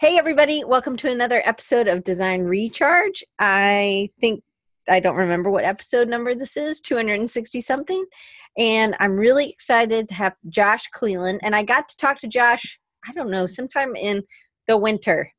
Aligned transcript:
Hey, 0.00 0.16
everybody, 0.16 0.62
welcome 0.62 0.96
to 0.98 1.10
another 1.10 1.42
episode 1.44 1.88
of 1.88 2.04
Design 2.04 2.42
Recharge. 2.42 3.24
I 3.40 4.10
think 4.20 4.44
I 4.88 5.00
don't 5.00 5.16
remember 5.16 5.50
what 5.50 5.64
episode 5.64 6.06
number 6.06 6.36
this 6.36 6.56
is 6.56 6.80
260 6.80 7.60
something. 7.60 8.04
And 8.56 8.94
I'm 9.00 9.16
really 9.16 9.50
excited 9.50 10.08
to 10.08 10.14
have 10.14 10.36
Josh 10.50 10.86
Cleland. 10.94 11.40
And 11.42 11.56
I 11.56 11.64
got 11.64 11.88
to 11.88 11.96
talk 11.96 12.20
to 12.20 12.28
Josh, 12.28 12.78
I 13.08 13.12
don't 13.12 13.28
know, 13.28 13.48
sometime 13.48 13.96
in 13.96 14.22
the 14.68 14.76
winter, 14.76 15.32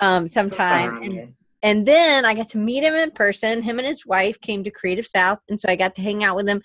um, 0.00 0.28
sometime. 0.28 1.02
And, 1.02 1.34
and 1.62 1.86
then 1.88 2.26
I 2.26 2.34
got 2.34 2.50
to 2.50 2.58
meet 2.58 2.84
him 2.84 2.92
in 2.92 3.10
person. 3.10 3.62
Him 3.62 3.78
and 3.78 3.88
his 3.88 4.04
wife 4.04 4.38
came 4.42 4.62
to 4.64 4.70
Creative 4.70 5.06
South. 5.06 5.38
And 5.48 5.58
so 5.58 5.70
I 5.70 5.76
got 5.76 5.94
to 5.94 6.02
hang 6.02 6.22
out 6.22 6.36
with 6.36 6.46
him. 6.46 6.60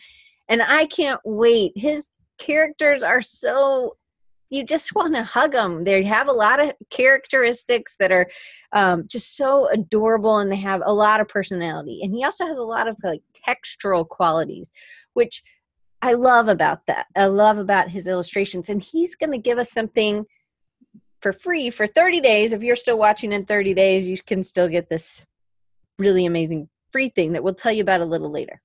And 0.49 0.61
I 0.61 0.87
can't 0.87 1.21
wait. 1.23 1.71
His 1.77 2.09
characters 2.37 3.01
are 3.01 3.21
so 3.21 3.95
you 4.49 4.63
just 4.63 4.95
want 4.95 5.15
to 5.15 5.23
hug 5.23 5.51
them. 5.51 5.83
They 5.83 6.03
have 6.03 6.27
a 6.27 6.33
lot 6.33 6.59
of 6.59 6.71
characteristics 6.89 7.95
that 7.99 8.11
are 8.11 8.29
um, 8.71 9.05
just 9.07 9.35
so 9.37 9.67
adorable, 9.69 10.37
and 10.39 10.51
they 10.51 10.57
have 10.57 10.81
a 10.85 10.93
lot 10.93 11.21
of 11.21 11.27
personality. 11.27 11.99
And 12.03 12.13
he 12.13 12.23
also 12.23 12.45
has 12.45 12.57
a 12.57 12.63
lot 12.63 12.87
of 12.87 12.97
like 13.03 13.21
textural 13.47 14.07
qualities, 14.07 14.71
which 15.13 15.43
I 16.01 16.13
love 16.13 16.47
about 16.47 16.85
that. 16.87 17.07
I 17.15 17.25
love 17.25 17.57
about 17.57 17.89
his 17.89 18.07
illustrations, 18.07 18.69
and 18.69 18.81
he's 18.81 19.15
going 19.15 19.31
to 19.31 19.37
give 19.37 19.57
us 19.57 19.71
something 19.71 20.25
for 21.21 21.33
free 21.33 21.69
for 21.69 21.85
30 21.85 22.21
days. 22.21 22.53
If 22.53 22.63
you're 22.63 22.75
still 22.75 22.97
watching 22.97 23.33
in 23.33 23.45
30 23.45 23.73
days, 23.73 24.07
you 24.07 24.17
can 24.25 24.43
still 24.43 24.69
get 24.69 24.89
this 24.89 25.25
really 25.97 26.25
amazing 26.25 26.69
free 26.91 27.09
thing 27.09 27.33
that 27.33 27.43
we'll 27.43 27.53
tell 27.53 27.71
you 27.71 27.81
about 27.81 28.01
a 28.01 28.05
little 28.05 28.31
later. 28.31 28.61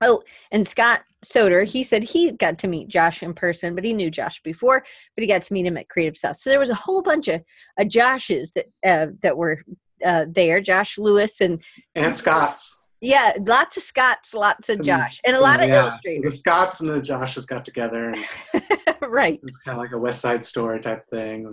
Oh, 0.00 0.22
and 0.52 0.66
Scott 0.66 1.02
Soder, 1.24 1.66
he 1.66 1.82
said 1.82 2.04
he 2.04 2.30
got 2.32 2.58
to 2.58 2.68
meet 2.68 2.88
Josh 2.88 3.22
in 3.22 3.34
person, 3.34 3.74
but 3.74 3.84
he 3.84 3.92
knew 3.92 4.10
Josh 4.10 4.40
before, 4.42 4.84
but 5.16 5.22
he 5.22 5.26
got 5.26 5.42
to 5.42 5.52
meet 5.52 5.66
him 5.66 5.76
at 5.76 5.88
Creative 5.88 6.16
South. 6.16 6.38
So 6.38 6.50
there 6.50 6.60
was 6.60 6.70
a 6.70 6.74
whole 6.74 7.02
bunch 7.02 7.28
of 7.28 7.42
uh, 7.80 7.84
Joshes 7.84 8.52
that 8.52 8.66
uh, 8.86 9.12
that 9.22 9.36
were 9.36 9.62
uh, 10.04 10.26
there, 10.28 10.60
Josh 10.60 10.98
Lewis 10.98 11.40
and 11.40 11.62
and 11.94 12.14
Scotts. 12.14 12.82
Yeah, 13.00 13.32
lots 13.46 13.76
of 13.76 13.84
Scotts, 13.84 14.34
lots 14.34 14.68
of 14.68 14.82
Josh, 14.82 15.20
and 15.24 15.36
a 15.36 15.40
lot 15.40 15.62
of 15.62 15.68
yeah, 15.68 15.82
illustrators. 15.82 16.32
The 16.32 16.38
Scotts 16.38 16.80
and 16.80 16.90
the 16.90 17.00
Joshes 17.00 17.46
got 17.46 17.64
together. 17.64 18.12
right. 19.02 19.38
It's 19.42 19.58
kind 19.58 19.78
of 19.78 19.82
like 19.82 19.92
a 19.92 19.98
West 19.98 20.20
Side 20.20 20.44
Story 20.44 20.80
type 20.80 21.04
thing. 21.04 21.52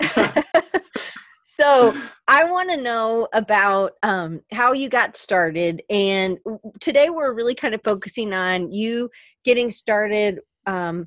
So 1.54 1.94
I 2.28 2.44
want 2.44 2.70
to 2.70 2.76
know 2.76 3.28
about 3.32 3.92
um, 4.02 4.40
how 4.52 4.72
you 4.72 4.88
got 4.88 5.16
started, 5.16 5.82
and 5.88 6.38
today 6.80 7.10
we're 7.10 7.32
really 7.32 7.54
kind 7.54 7.74
of 7.74 7.80
focusing 7.84 8.32
on 8.32 8.72
you 8.72 9.10
getting 9.44 9.70
started 9.70 10.40
um, 10.66 11.06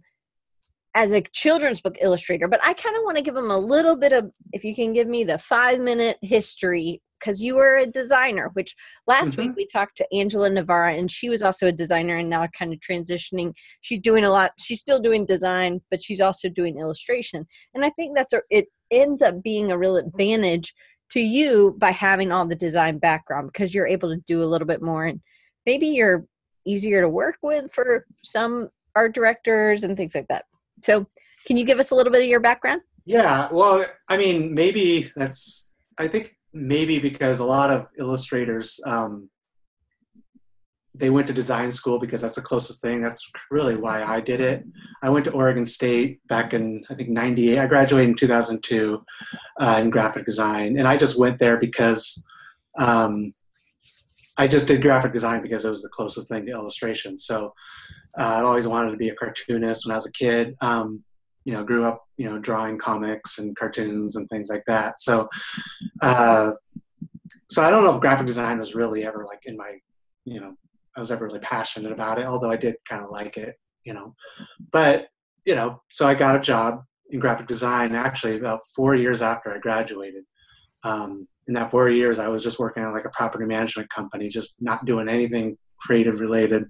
as 0.96 1.12
a 1.12 1.22
children's 1.34 1.82
book 1.82 1.98
illustrator. 2.02 2.48
But 2.48 2.62
I 2.64 2.74
kind 2.74 2.96
of 2.96 3.04
want 3.04 3.18
to 3.18 3.24
give 3.24 3.36
them 3.36 3.52
a 3.52 3.58
little 3.58 3.98
bit 3.98 4.14
of, 4.14 4.32
if 4.54 4.64
you 4.64 4.74
can 4.74 4.94
give 4.94 5.08
me 5.08 5.26
the 5.26 5.38
five 5.38 5.82
minute 5.82 6.18
history, 6.22 7.02
because 7.20 7.42
you 7.42 7.56
were 7.56 7.78
a 7.78 7.86
designer. 7.86 8.52
Which 8.54 8.74
last 9.06 9.32
mm-hmm. 9.32 9.42
week 9.42 9.56
we 9.58 9.68
talked 9.68 9.98
to 9.98 10.08
Angela 10.14 10.50
Navarra, 10.50 10.94
and 10.94 11.12
she 11.12 11.28
was 11.28 11.44
also 11.44 11.68
a 11.68 11.74
designer, 11.74 12.16
and 12.16 12.30
now 12.30 12.48
kind 12.58 12.72
of 12.72 12.80
transitioning. 12.80 13.52
She's 13.82 14.00
doing 14.00 14.24
a 14.24 14.30
lot. 14.30 14.52
She's 14.60 14.80
still 14.80 15.02
doing 15.02 15.26
design, 15.26 15.82
but 15.92 16.02
she's 16.02 16.22
also 16.22 16.48
doing 16.48 16.80
illustration, 16.80 17.46
and 17.74 17.84
I 17.84 17.90
think 17.90 18.16
that's 18.16 18.32
a, 18.32 18.40
it 18.50 18.68
ends 18.92 19.22
up 19.22 19.42
being 19.44 19.72
a 19.72 19.78
real 19.78 19.98
advantage 19.98 20.74
to 21.12 21.20
you 21.20 21.76
by 21.78 21.92
having 21.92 22.32
all 22.32 22.46
the 22.46 22.56
design 22.56 22.98
background 22.98 23.50
because 23.52 23.74
you're 23.74 23.88
able 23.88 24.10
to 24.10 24.22
do 24.28 24.44
a 24.44 24.46
little 24.46 24.68
bit 24.68 24.82
more 24.82 25.06
and 25.06 25.22
maybe 25.66 25.88
you're 25.88 26.26
easier 26.66 27.02
to 27.02 27.10
work 27.10 27.38
with 27.42 27.72
for 27.72 28.06
some 28.24 28.70
art 28.96 29.14
directors 29.14 29.84
and 29.84 29.96
things 29.96 30.16
like 30.16 30.28
that. 30.28 30.46
So, 30.84 31.06
can 31.46 31.56
you 31.56 31.64
give 31.64 31.80
us 31.80 31.92
a 31.92 31.96
little 31.96 32.12
bit 32.12 32.24
of 32.24 32.28
your 32.28 32.42
background? 32.42 32.82
Yeah, 33.06 33.48
well, 33.54 33.86
I 34.10 34.18
mean, 34.18 34.54
maybe 34.54 35.10
that's, 35.16 35.72
I 35.98 36.10
think 36.10 36.36
maybe 36.54 37.00
because 37.00 37.40
a 37.40 37.46
lot 37.46 37.70
of 37.70 37.88
illustrators 37.98 38.82
um, 38.86 39.30
they 40.98 41.10
went 41.10 41.28
to 41.28 41.34
design 41.34 41.72
school 41.72 42.00
because 42.00 42.22
that's 42.22 42.36
the 42.36 42.42
closest 42.42 42.82
thing. 42.82 43.02
That's 43.02 43.30
really 43.52 43.76
why 43.76 44.04
I 44.04 44.20
did 44.20 44.42
it. 44.42 44.64
I 45.02 45.10
went 45.10 45.26
to 45.26 45.32
Oregon 45.32 45.66
State 45.66 46.26
back 46.28 46.54
in 46.54 46.84
I 46.90 46.96
think 46.96 47.10
'98. 47.10 47.60
I 47.60 47.68
graduated 47.68 48.10
in 48.10 48.16
2002 48.16 49.04
uh, 49.60 49.80
in 49.82 49.90
graphic 49.90 50.26
design, 50.26 50.78
and 50.78 50.88
I 50.88 50.98
just 50.98 51.20
went 51.20 51.40
there 51.40 51.60
because 51.60 52.26
um, 52.78 53.34
I 54.38 54.48
just 54.48 54.68
did 54.68 54.82
graphic 54.82 55.14
design 55.14 55.42
because 55.42 55.66
it 55.66 55.70
was 55.70 55.82
the 55.82 55.90
closest 55.90 56.30
thing 56.30 56.46
to 56.46 56.52
illustration. 56.52 57.18
So 57.18 57.54
uh, 58.18 58.24
I 58.24 58.42
always 58.42 58.68
wanted 58.68 58.92
to 58.92 58.98
be 58.98 59.10
a 59.10 59.16
cartoonist 59.16 59.86
when 59.86 59.94
I 59.94 59.98
was 59.98 60.08
a 60.08 60.12
kid. 60.12 60.56
Um, 60.62 61.04
you 61.46 61.54
know, 61.54 61.64
grew 61.64 61.86
up 61.86 62.04
you 62.18 62.30
know 62.30 62.40
drawing 62.40 62.78
comics 62.78 63.40
and 63.40 63.56
cartoons 63.56 64.16
and 64.16 64.28
things 64.30 64.50
like 64.50 64.64
that. 64.68 65.00
So. 65.00 65.30
Uh, 66.02 66.52
so 67.50 67.64
I 67.64 67.70
don't 67.70 67.84
know 67.84 67.96
if 67.96 68.02
graphic 68.02 68.28
design 68.28 68.60
was 68.60 68.76
really 68.76 69.06
ever 69.06 69.26
like 69.26 69.44
in 69.46 69.56
my, 69.56 69.78
you 70.26 70.42
know, 70.42 70.56
I 70.98 71.00
was 71.00 71.12
ever 71.12 71.26
really 71.26 71.40
passionate 71.40 71.92
about 71.92 72.18
it, 72.18 72.26
although 72.26 72.50
I 72.50 72.58
did 72.58 72.76
kind 72.90 73.04
of 73.04 73.12
like 73.12 73.38
it, 73.38 73.56
you 73.84 73.94
know. 73.94 74.16
But, 74.72 75.08
you 75.46 75.56
know, 75.56 75.82
so 75.90 76.08
I 76.08 76.16
got 76.16 76.36
a 76.36 76.42
job 76.42 76.84
in 77.12 77.20
graphic 77.20 77.48
design 77.48 77.96
actually 77.96 78.36
about 78.36 78.62
four 78.76 78.96
years 78.96 79.22
after 79.22 79.54
I 79.54 79.60
graduated. 79.60 80.24
Um, 80.84 81.28
in 81.48 81.54
that 81.54 81.72
four 81.72 81.90
years, 81.90 82.20
I 82.20 82.28
was 82.28 82.44
just 82.44 82.60
working 82.60 82.84
on 82.84 82.94
like 82.94 83.06
a 83.06 83.10
property 83.10 83.46
management 83.46 83.90
company, 83.90 84.28
just 84.28 84.56
not 84.60 84.86
doing 84.86 85.08
anything 85.08 85.58
creative 85.80 86.20
related. 86.20 86.66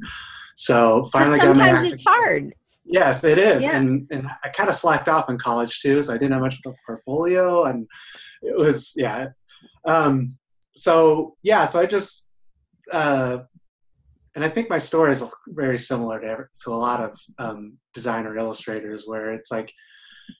So 0.56 1.10
finally, 1.12 1.40
sometimes 1.40 1.82
got 1.82 1.92
it's 1.94 2.04
hard. 2.06 2.54
Yes, 2.86 3.24
it 3.24 3.38
is, 3.38 3.64
yeah. 3.64 3.78
and 3.78 4.08
and 4.12 4.28
I 4.44 4.50
kind 4.50 4.70
of 4.70 4.76
slacked 4.76 5.10
off 5.10 5.30
in 5.30 5.38
college 5.38 5.82
too, 5.82 6.02
so 6.02 6.14
I 6.14 6.18
didn't 6.18 6.34
have 6.34 6.42
much 6.42 6.60
of 6.66 6.74
a 6.74 6.76
portfolio, 6.86 7.66
and 7.66 7.88
it 8.42 8.58
was 8.58 8.94
yeah. 8.96 9.28
Um, 9.86 10.28
so 10.76 11.36
yeah, 11.44 11.66
so 11.66 11.80
I 11.80 11.86
just 11.86 12.30
uh, 12.92 13.40
and 14.38 14.46
I 14.46 14.50
think 14.50 14.70
my 14.70 14.78
story 14.78 15.14
is 15.14 15.24
very 15.48 15.80
similar 15.80 16.22
to, 16.22 16.46
to 16.64 16.70
a 16.72 16.76
lot 16.76 17.02
of 17.02 17.20
um, 17.40 17.80
designer 17.96 18.38
illustrators, 18.38 19.06
where 19.08 19.34
it's 19.34 19.50
like 19.50 19.74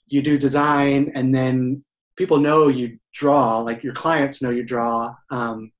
you 0.06 0.22
do 0.22 0.38
design 0.38 1.12
and 1.16 1.34
then 1.34 1.84
people 2.16 2.38
know 2.38 2.68
you 2.68 3.00
draw, 3.12 3.58
like 3.58 3.84
your 3.84 3.96
clients 3.96 4.40
know 4.40 4.52
you 4.52 4.64
draw. 4.64 5.16
Um, 5.32 5.72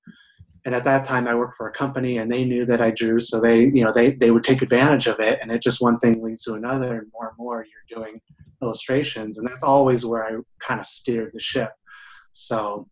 and 0.66 0.74
at 0.74 0.84
that 0.86 1.08
time, 1.08 1.28
I 1.28 1.36
worked 1.36 1.58
for 1.58 1.68
a 1.68 1.72
company, 1.72 2.18
and 2.18 2.32
they 2.32 2.44
knew 2.44 2.66
that 2.66 2.82
I 2.82 2.90
drew, 2.90 3.20
so 3.20 3.40
they, 3.40 3.66
you 3.66 3.84
know, 3.84 3.94
they 3.94 4.10
they 4.12 4.32
would 4.32 4.44
take 4.44 4.64
advantage 4.64 5.06
of 5.06 5.20
it, 5.20 5.38
and 5.40 5.52
it 5.52 5.62
just 5.62 5.80
one 5.80 6.00
thing 6.00 6.24
leads 6.24 6.44
to 6.46 6.56
another, 6.56 6.98
and 6.98 7.12
more 7.14 7.28
and 7.30 7.38
more 7.38 7.66
you're 7.70 8.00
doing 8.00 8.20
illustrations, 8.64 9.38
and 9.38 9.48
that's 9.48 9.62
always 9.62 10.08
where 10.08 10.26
I 10.26 10.32
kind 10.60 10.80
of 10.80 10.88
steered 10.88 11.34
the 11.34 11.40
ship. 11.40 11.70
So, 12.32 12.88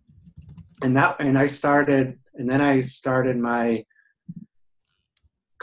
and 0.84 0.96
that, 0.96 1.20
and 1.20 1.36
I 1.36 1.48
started, 1.48 2.20
and 2.36 2.48
then 2.48 2.62
I 2.62 2.82
started 2.82 3.38
my 3.38 3.84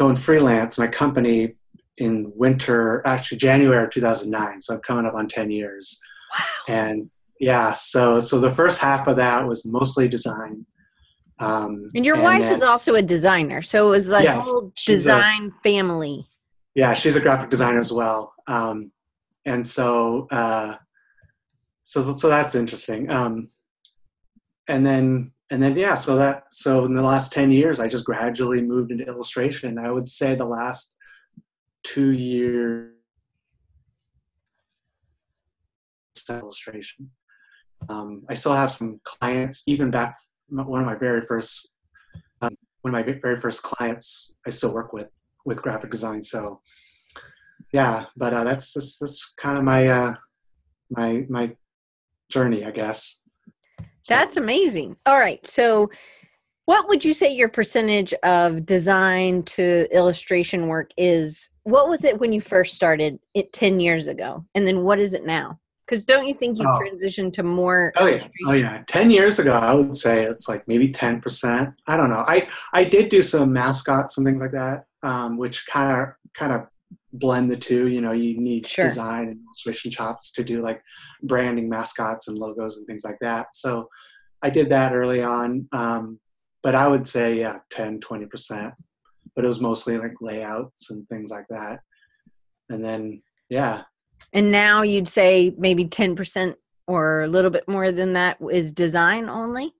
going 0.02 0.16
freelance, 0.16 0.78
my 0.78 0.88
company 0.88 1.54
in 1.98 2.32
winter, 2.34 3.02
actually 3.06 3.38
January 3.38 3.88
2009. 3.88 4.60
So 4.60 4.74
I'm 4.74 4.80
coming 4.80 5.06
up 5.06 5.14
on 5.14 5.28
10 5.28 5.50
years. 5.50 6.00
Wow. 6.32 6.44
And 6.74 7.10
yeah, 7.38 7.72
so 7.72 8.20
so 8.20 8.40
the 8.40 8.50
first 8.50 8.80
half 8.80 9.06
of 9.06 9.16
that 9.16 9.46
was 9.46 9.64
mostly 9.64 10.08
design. 10.08 10.66
Um, 11.40 11.90
and 11.94 12.04
your 12.04 12.16
and 12.16 12.24
wife 12.24 12.42
then, 12.42 12.52
is 12.52 12.62
also 12.62 12.94
a 12.94 13.02
designer, 13.02 13.62
so 13.62 13.86
it 13.86 13.90
was 13.90 14.08
like 14.08 14.24
yes, 14.24 14.44
whole 14.44 14.72
design 14.86 15.52
a, 15.58 15.62
family. 15.62 16.24
Yeah, 16.76 16.94
she's 16.94 17.16
a 17.16 17.20
graphic 17.20 17.50
designer 17.50 17.80
as 17.80 17.92
well, 17.92 18.32
um, 18.46 18.92
and 19.44 19.66
so 19.66 20.28
uh, 20.30 20.76
so 21.82 22.12
so 22.12 22.28
that's 22.28 22.54
interesting. 22.54 23.10
Um, 23.10 23.48
and 24.68 24.86
then 24.86 25.32
and 25.52 25.62
then 25.62 25.76
yeah 25.76 25.94
so 25.94 26.16
that 26.16 26.44
so 26.50 26.86
in 26.86 26.94
the 26.94 27.02
last 27.02 27.30
10 27.32 27.52
years 27.52 27.78
i 27.78 27.86
just 27.86 28.06
gradually 28.06 28.62
moved 28.62 28.90
into 28.90 29.04
illustration. 29.04 29.78
I 29.78 29.92
would 29.92 30.08
say 30.08 30.34
the 30.34 30.46
last 30.46 30.96
two 31.84 32.12
years 32.12 32.88
illustration. 36.30 37.10
Um, 37.90 38.22
i 38.30 38.34
still 38.34 38.54
have 38.54 38.72
some 38.72 39.00
clients 39.04 39.64
even 39.68 39.90
back 39.90 40.16
one 40.48 40.80
of 40.80 40.86
my 40.86 40.94
very 40.94 41.20
first 41.20 41.76
um, 42.40 42.56
one 42.80 42.94
of 42.94 43.06
my 43.06 43.12
very 43.12 43.38
first 43.38 43.62
clients 43.62 44.38
i 44.46 44.50
still 44.50 44.72
work 44.72 44.92
with 44.92 45.08
with 45.44 45.60
graphic 45.60 45.90
design 45.90 46.22
so 46.22 46.60
yeah 47.72 48.06
but 48.16 48.32
uh, 48.32 48.44
that's 48.44 48.72
just 48.72 49.00
that's 49.00 49.34
kind 49.36 49.58
of 49.58 49.64
my 49.64 49.88
uh, 49.88 50.14
my 50.90 51.26
my 51.28 51.54
journey 52.30 52.64
i 52.64 52.70
guess 52.70 53.21
that's 54.08 54.36
amazing. 54.36 54.96
All 55.06 55.18
right. 55.18 55.44
So, 55.46 55.90
what 56.66 56.88
would 56.88 57.04
you 57.04 57.12
say 57.12 57.32
your 57.32 57.48
percentage 57.48 58.14
of 58.22 58.64
design 58.64 59.42
to 59.44 59.88
illustration 59.94 60.68
work 60.68 60.90
is? 60.96 61.50
What 61.64 61.88
was 61.88 62.04
it 62.04 62.18
when 62.18 62.32
you 62.32 62.40
first 62.40 62.74
started 62.74 63.18
it 63.34 63.52
10 63.52 63.80
years 63.80 64.06
ago? 64.06 64.44
And 64.54 64.66
then 64.66 64.82
what 64.82 64.98
is 64.98 65.14
it 65.14 65.24
now? 65.24 65.58
Because 65.86 66.04
don't 66.04 66.26
you 66.26 66.34
think 66.34 66.58
you 66.58 66.66
oh. 66.66 66.80
transitioned 66.80 67.34
to 67.34 67.42
more? 67.42 67.92
Oh 67.96 68.06
yeah, 68.06 68.26
oh 68.46 68.52
yeah. 68.52 68.82
Ten 68.86 69.10
years 69.10 69.38
ago, 69.38 69.52
I 69.52 69.74
would 69.74 69.94
say 69.94 70.22
it's 70.22 70.48
like 70.48 70.66
maybe 70.66 70.90
ten 70.90 71.20
percent. 71.20 71.74
I 71.86 71.96
don't 71.96 72.08
know. 72.08 72.24
I 72.26 72.48
I 72.72 72.84
did 72.84 73.08
do 73.08 73.20
some 73.20 73.52
mascots 73.52 74.16
and 74.16 74.26
things 74.26 74.40
like 74.40 74.52
that, 74.52 74.86
um, 75.02 75.36
which 75.36 75.66
kind 75.66 75.90
of 75.90 76.14
kind 76.34 76.52
of 76.52 76.66
blend 77.12 77.50
the 77.50 77.56
two. 77.56 77.88
You 77.88 78.00
know, 78.00 78.12
you 78.12 78.38
need 78.38 78.66
Sure. 78.66 78.84
design 78.86 79.28
and 79.28 79.40
illustration 79.46 79.90
chops 79.90 80.32
to 80.32 80.44
do 80.44 80.62
like 80.62 80.82
branding, 81.22 81.68
mascots, 81.68 82.28
and 82.28 82.38
logos 82.38 82.78
and 82.78 82.86
things 82.86 83.04
like 83.04 83.18
that. 83.20 83.54
So 83.54 83.88
I 84.42 84.50
did 84.50 84.68
that 84.70 84.92
early 84.94 85.22
on. 85.22 85.68
Um, 85.72 86.18
but 86.62 86.74
I 86.74 86.88
would 86.88 87.06
say, 87.08 87.38
yeah, 87.40 87.58
10, 87.70 88.00
20%. 88.00 88.72
But 89.34 89.44
it 89.44 89.48
was 89.48 89.60
mostly 89.60 89.98
like 89.98 90.20
layouts 90.20 90.90
and 90.90 91.08
things 91.08 91.30
like 91.30 91.46
that. 91.50 91.80
And 92.68 92.84
then, 92.84 93.20
yeah, 93.48 93.82
And 94.32 94.50
now 94.50 94.82
you'd 94.82 95.08
say 95.08 95.54
maybe 95.58 95.84
10% 95.86 96.54
or 96.86 97.22
a 97.22 97.28
little 97.28 97.50
bit 97.50 97.66
more 97.68 97.92
than 97.92 98.12
that 98.14 98.38
is 98.50 98.72
design 98.72 99.28
only? 99.28 99.74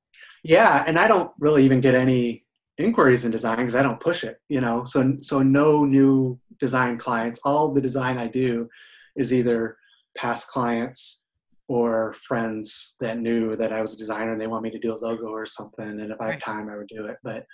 yeah. 0.45 0.83
And 0.87 0.99
I 0.99 1.07
don't 1.07 1.31
really 1.39 1.65
even 1.65 1.81
get 1.81 1.95
any 1.95 2.45
inquiries 2.79 3.25
in 3.25 3.31
design 3.31 3.59
because 3.59 3.75
I 3.77 3.83
don't 3.83 4.01
push 4.01 4.25
it, 4.25 4.39
you 4.49 4.61
know. 4.61 4.85
So, 4.85 5.17
so 5.21 5.41
no 5.43 5.85
new 5.85 6.39
design 6.63 6.97
clients. 6.97 7.41
All 7.45 7.73
the 7.75 7.81
design 7.89 8.17
I 8.19 8.29
do 8.29 8.69
is 9.17 9.35
either 9.35 9.77
past 10.17 10.49
clients 10.49 11.25
or 11.69 12.15
friends 12.29 12.97
that 13.01 13.19
knew 13.19 13.57
that 13.57 13.73
I 13.73 13.81
was 13.83 13.95
a 13.95 13.99
designer 13.99 14.33
and 14.33 14.41
they 14.41 14.47
want 14.53 14.63
me 14.63 14.71
to 14.71 14.79
do 14.79 14.95
a 14.95 15.03
logo 15.07 15.27
or 15.27 15.45
something. 15.45 15.89
And 16.01 16.11
if 16.13 16.21
I 16.21 16.25
Right. 16.27 16.33
have 16.35 16.43
time, 16.55 16.69
I 16.71 16.77
would 16.79 16.89
do 16.97 17.05
it. 17.07 17.17
But 17.25 17.45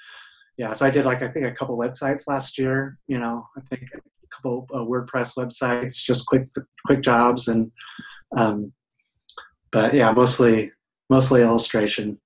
yeah, 0.58 0.74
so 0.74 0.84
I 0.86 0.90
did 0.90 1.06
like 1.06 1.22
I 1.22 1.28
think 1.28 1.46
a 1.46 1.52
couple 1.58 1.78
websites 1.78 2.24
last 2.28 2.58
year. 2.58 2.98
You 3.06 3.18
know, 3.18 3.36
I 3.56 3.60
think 3.68 3.82
a 3.94 4.00
couple 4.34 4.66
uh, 4.74 4.84
WordPress 4.92 5.30
websites, 5.42 6.04
just 6.04 6.26
quick 6.26 6.48
quick 6.84 7.00
jobs, 7.00 7.48
and 7.48 7.70
um, 8.36 8.72
but 9.72 9.94
yeah, 9.94 10.10
mostly 10.12 10.70
mostly 11.08 11.40
illustration, 11.42 12.20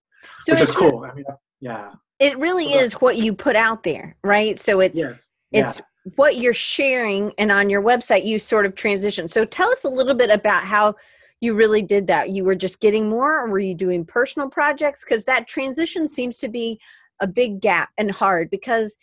So 0.44 0.52
which 0.54 0.62
is 0.62 0.72
cool. 0.72 1.04
I 1.08 1.14
mean, 1.14 1.24
yeah, 1.60 1.92
It 2.18 2.38
really 2.38 2.66
is 2.82 2.94
what 3.04 3.16
you 3.18 3.34
put 3.34 3.54
out 3.54 3.82
there, 3.84 4.16
right? 4.24 4.58
So 4.58 4.80
it's 4.80 4.98
yes, 4.98 5.32
it's 5.52 5.80
what 6.16 6.36
you're 6.36 6.54
sharing 6.54 7.32
and 7.38 7.52
on 7.52 7.70
your 7.70 7.82
website 7.82 8.24
you 8.24 8.38
sort 8.38 8.66
of 8.66 8.74
transition. 8.74 9.28
So 9.28 9.44
tell 9.44 9.70
us 9.70 9.84
a 9.84 9.88
little 9.88 10.14
bit 10.14 10.30
about 10.30 10.64
how 10.64 10.94
you 11.40 11.54
really 11.54 11.82
did 11.82 12.06
that. 12.08 12.30
You 12.30 12.44
were 12.44 12.54
just 12.54 12.80
getting 12.80 13.08
more 13.08 13.40
or 13.40 13.48
were 13.48 13.58
you 13.58 13.74
doing 13.74 14.04
personal 14.04 14.48
projects 14.48 15.04
cuz 15.04 15.24
that 15.24 15.46
transition 15.46 16.08
seems 16.08 16.38
to 16.38 16.48
be 16.48 16.80
a 17.20 17.26
big 17.26 17.60
gap 17.60 17.90
and 17.98 18.10
hard 18.10 18.50
because 18.50 18.96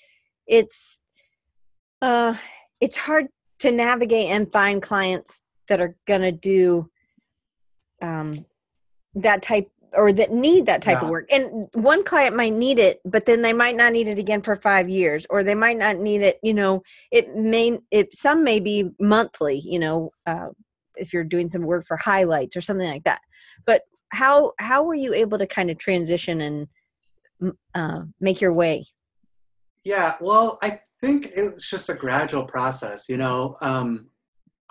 it's 0.48 1.02
uh 2.02 2.36
it's 2.82 2.98
hard 2.98 3.28
to 3.60 3.72
navigate 3.72 4.28
and 4.28 4.52
find 4.52 4.82
clients 4.82 5.42
that 5.68 5.80
are 5.80 5.96
going 6.06 6.22
to 6.22 6.32
do 6.32 6.90
um 8.02 8.46
that 9.16 9.42
type 9.42 9.70
or 9.94 10.14
that 10.14 10.32
need 10.32 10.66
that 10.68 10.82
type 10.82 11.02
of 11.02 11.10
work. 11.10 11.32
And 11.32 11.68
one 11.74 12.04
client 12.04 12.36
might 12.36 12.54
need 12.54 12.80
it, 12.80 13.00
but 13.06 13.26
then 13.26 13.42
they 13.42 13.54
might 13.54 13.76
not 13.76 13.94
need 13.94 14.08
it 14.08 14.20
again 14.20 14.42
for 14.42 14.56
five 14.56 14.90
years, 14.90 15.26
or 15.30 15.44
they 15.44 15.56
might 15.56 15.78
not 15.78 15.98
need 15.98 16.22
it. 16.22 16.40
You 16.44 16.54
know, 16.54 16.84
it 17.12 17.36
may 17.36 17.80
it 17.92 18.16
some 18.16 18.44
may 18.44 18.60
be 18.60 18.90
monthly. 19.00 19.60
You 19.60 19.80
know, 19.80 20.12
uh, 20.26 20.50
if 20.96 21.14
you're 21.14 21.24
doing 21.24 21.50
some 21.50 21.64
work 21.64 21.86
for 21.86 21.98
highlights 21.98 22.56
or 22.56 22.62
something 22.62 22.88
like 22.88 23.04
that. 23.06 23.22
But 23.66 23.82
how 24.10 24.54
how 24.60 24.84
were 24.84 24.96
you 24.96 25.14
able 25.14 25.38
to 25.38 25.48
kind 25.48 25.70
of 25.70 25.78
transition 25.78 26.42
and 26.42 27.54
uh, 27.74 28.02
make 28.20 28.42
your 28.42 28.54
way? 28.54 28.86
Yeah, 29.84 30.16
well, 30.20 30.60
I 30.62 30.82
think 31.02 31.32
it 31.36 31.54
was 31.54 31.66
just 31.68 31.90
a 31.90 31.94
gradual 31.94 32.44
process. 32.44 33.08
You 33.08 33.18
know, 33.18 33.58
um, 33.62 34.10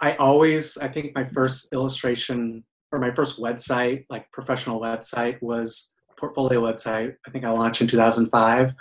I 0.01 0.15
always, 0.15 0.77
I 0.79 0.89
think 0.89 1.15
my 1.15 1.25
first 1.25 1.73
illustration 1.73 2.65
or 2.93 2.99
my 2.99 3.15
first 3.15 3.39
website, 3.39 4.05
like 4.09 4.31
professional 4.33 4.81
website, 4.81 5.41
was 5.43 5.95
portfolio 6.19 6.61
website. 6.61 7.15
I 7.27 7.31
think 7.31 7.45
I 7.45 7.51
launched 7.51 7.81
in 7.81 7.87
2005. 7.87 8.73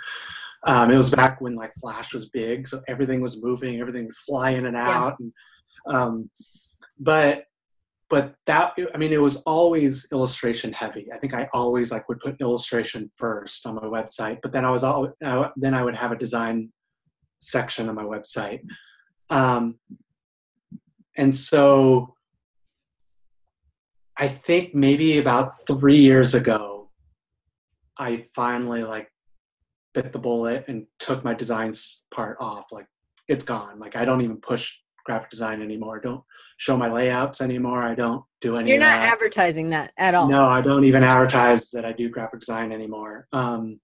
Um, 0.64 0.90
it 0.90 0.96
was 0.96 1.10
back 1.10 1.40
when 1.40 1.54
like 1.54 1.72
Flash 1.74 2.12
was 2.12 2.28
big, 2.30 2.66
so 2.66 2.80
everything 2.88 3.20
was 3.20 3.42
moving, 3.42 3.80
everything 3.80 4.06
would 4.06 4.16
fly 4.16 4.50
in 4.50 4.66
and 4.66 4.76
out. 4.76 5.18
And, 5.20 5.32
um, 5.86 6.30
but 6.98 7.44
but 8.10 8.34
that 8.46 8.74
I 8.94 8.96
mean, 8.96 9.12
it 9.12 9.20
was 9.20 9.42
always 9.42 10.10
illustration 10.12 10.72
heavy. 10.72 11.08
I 11.12 11.18
think 11.18 11.34
I 11.34 11.48
always 11.52 11.92
like 11.92 12.08
would 12.08 12.20
put 12.20 12.40
illustration 12.40 13.10
first 13.14 13.66
on 13.66 13.76
my 13.76 13.82
website, 13.82 14.38
but 14.42 14.50
then 14.50 14.64
I 14.64 14.70
was 14.70 14.82
all 14.82 15.12
then 15.56 15.74
I 15.74 15.84
would 15.84 15.96
have 15.96 16.12
a 16.12 16.16
design 16.16 16.72
section 17.40 17.88
on 17.88 17.94
my 17.94 18.02
website. 18.02 18.62
Um, 19.30 19.78
and 21.16 21.34
so 21.34 22.14
I 24.18 24.28
think 24.28 24.74
maybe 24.74 25.18
about 25.18 25.66
three 25.66 25.98
years 25.98 26.34
ago, 26.34 26.90
I 27.96 28.24
finally 28.34 28.82
like 28.82 29.10
bit 29.94 30.12
the 30.12 30.18
bullet 30.18 30.64
and 30.68 30.86
took 30.98 31.24
my 31.24 31.34
designs 31.34 32.04
part 32.12 32.36
off. 32.40 32.66
Like 32.72 32.86
it's 33.28 33.44
gone. 33.44 33.78
Like 33.78 33.96
I 33.96 34.04
don't 34.04 34.20
even 34.22 34.38
push 34.38 34.74
graphic 35.04 35.30
design 35.30 35.62
anymore. 35.62 35.98
I 35.98 36.00
don't 36.00 36.22
show 36.56 36.76
my 36.76 36.90
layouts 36.90 37.40
anymore. 37.40 37.82
I 37.82 37.94
don't 37.94 38.24
do 38.40 38.56
any. 38.56 38.70
You're 38.70 38.80
not 38.80 38.98
advertising 38.98 39.70
that 39.70 39.92
at 39.96 40.14
all. 40.14 40.28
No, 40.28 40.44
I 40.44 40.60
don't 40.60 40.84
even 40.84 41.04
advertise 41.04 41.70
that 41.70 41.84
I 41.84 41.92
do 41.92 42.08
graphic 42.08 42.40
design 42.40 42.72
anymore. 42.72 43.26
Um, 43.32 43.80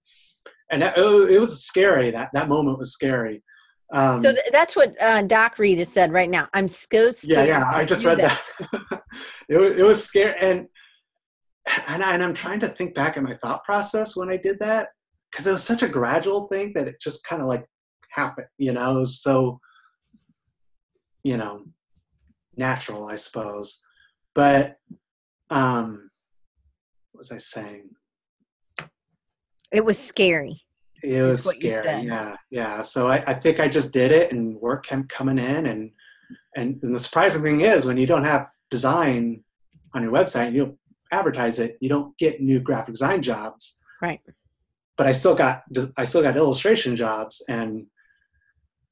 and 0.69 0.81
that, 0.81 0.97
it, 0.97 1.31
it 1.31 1.39
was 1.39 1.63
scary. 1.63 2.11
That 2.11 2.29
that 2.33 2.49
moment 2.49 2.77
was 2.77 2.91
scary. 2.91 3.43
Um, 3.91 4.21
So 4.21 4.31
th- 4.31 4.45
that's 4.51 4.75
what 4.75 4.95
uh, 5.01 5.21
Doc 5.23 5.59
Reed 5.59 5.77
has 5.77 5.89
said 5.89 6.11
right 6.11 6.29
now. 6.29 6.47
I'm 6.53 6.67
so 6.67 6.87
yeah, 6.91 7.11
scared. 7.11 7.47
yeah. 7.47 7.59
to 7.59 7.77
I 7.77 7.85
just 7.85 8.05
read 8.05 8.19
that. 8.19 8.41
it, 9.49 9.57
was, 9.57 9.77
it 9.77 9.83
was 9.83 10.03
scary, 10.03 10.35
and 10.39 10.67
and, 11.87 12.03
I, 12.03 12.13
and 12.13 12.23
I'm 12.23 12.33
trying 12.33 12.59
to 12.61 12.67
think 12.67 12.93
back 12.93 13.17
in 13.17 13.23
my 13.23 13.33
thought 13.35 13.63
process 13.63 14.15
when 14.15 14.29
I 14.29 14.37
did 14.37 14.59
that 14.59 14.89
because 15.31 15.47
it 15.47 15.51
was 15.51 15.63
such 15.63 15.83
a 15.83 15.87
gradual 15.87 16.47
thing 16.47 16.73
that 16.75 16.87
it 16.87 16.95
just 17.01 17.23
kind 17.23 17.41
of 17.41 17.47
like 17.47 17.65
happened. 18.11 18.47
You 18.57 18.73
know, 18.73 19.05
so 19.05 19.59
you 21.23 21.37
know 21.37 21.63
natural, 22.57 23.07
I 23.07 23.15
suppose. 23.15 23.81
But 24.33 24.77
um, 25.49 26.09
what 27.11 27.19
was 27.19 27.31
I 27.31 27.37
saying? 27.37 27.89
It 29.71 29.83
was 29.83 29.97
scary. 29.97 30.64
It 31.05 31.21
was 31.21 31.43
scary. 31.43 32.05
Yeah, 32.07 32.35
yeah. 32.49 32.81
So 32.81 33.07
I, 33.07 33.23
I 33.27 33.33
think 33.33 33.59
I 33.59 33.67
just 33.67 33.93
did 33.93 34.11
it, 34.11 34.31
and 34.31 34.55
work 34.55 34.85
kept 34.87 35.09
coming 35.09 35.37
in, 35.37 35.65
and, 35.67 35.91
and 36.55 36.79
and 36.81 36.95
the 36.95 36.99
surprising 36.99 37.43
thing 37.43 37.61
is 37.61 37.85
when 37.85 37.97
you 37.97 38.07
don't 38.07 38.23
have 38.23 38.47
design 38.71 39.43
on 39.93 40.03
your 40.03 40.11
website, 40.11 40.53
you 40.53 40.65
don't 40.65 40.77
advertise 41.11 41.59
it, 41.59 41.77
you 41.79 41.89
don't 41.89 42.17
get 42.17 42.41
new 42.41 42.59
graphic 42.59 42.93
design 42.93 43.21
jobs. 43.21 43.79
Right. 44.01 44.19
But 44.97 45.07
I 45.07 45.11
still 45.11 45.35
got 45.35 45.63
I 45.97 46.05
still 46.05 46.21
got 46.21 46.37
illustration 46.37 46.95
jobs, 46.95 47.43
and 47.49 47.87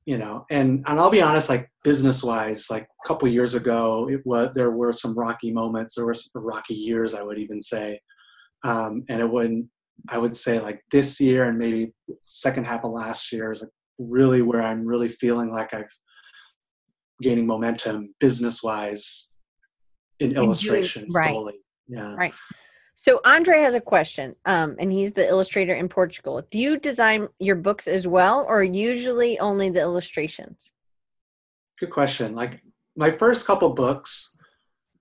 you 0.06 0.18
know, 0.18 0.46
and 0.50 0.84
and 0.86 1.00
I'll 1.00 1.10
be 1.10 1.22
honest, 1.22 1.50
like 1.50 1.72
business 1.84 2.22
wise, 2.24 2.70
like 2.70 2.84
a 2.84 3.08
couple 3.08 3.28
years 3.28 3.56
ago, 3.56 4.10
it 4.10 4.22
was 4.26 4.52
there 4.54 4.72
were 4.72 4.92
some 4.92 5.18
rocky 5.18 5.52
moments, 5.52 5.96
there 5.96 6.06
were 6.06 6.14
some 6.14 6.44
rocky 6.44 6.76
years, 6.76 7.14
I 7.14 7.24
would 7.24 7.38
even 7.38 7.62
say, 7.62 8.02
um, 8.64 9.06
and 9.10 9.22
it 9.22 9.30
wouldn't. 9.30 9.68
I 10.10 10.18
would 10.18 10.36
say 10.36 10.60
like 10.60 10.84
this 10.92 11.20
year 11.20 11.46
and 11.46 11.58
maybe 11.58 11.94
second 12.24 12.66
half 12.66 12.84
of 12.84 12.92
last 12.92 13.32
year 13.32 13.52
is 13.52 13.62
like 13.62 13.72
really 13.98 14.42
where 14.42 14.62
I'm 14.62 14.86
really 14.86 15.10
feeling 15.10 15.52
like 15.52 15.74
I've 15.74 15.90
gaining 17.22 17.48
momentum 17.48 18.14
business 18.20 18.62
wise 18.62 19.32
in 20.20 20.34
doing- 20.34 20.46
illustration 20.46 21.08
right. 21.12 21.36
Yeah. 21.88 22.16
Right. 22.16 22.34
So 22.96 23.22
Andre 23.26 23.60
has 23.62 23.74
a 23.74 23.82
question, 23.82 24.36
um, 24.46 24.76
and 24.80 24.92
he's 24.92 25.14
the 25.14 25.28
illustrator 25.28 25.74
in 25.74 25.90
Portugal. 25.90 26.44
Do 26.52 26.60
you 26.60 26.78
design 26.78 27.28
your 27.40 27.56
books 27.56 27.88
as 27.88 28.06
well, 28.06 28.46
or 28.48 28.64
usually 28.64 29.40
only 29.40 29.70
the 29.70 29.80
illustrations? 29.80 30.72
Good 31.80 31.90
question. 31.90 32.36
Like 32.36 32.62
my 32.96 33.10
first 33.12 33.48
couple 33.48 33.74
books 33.74 34.38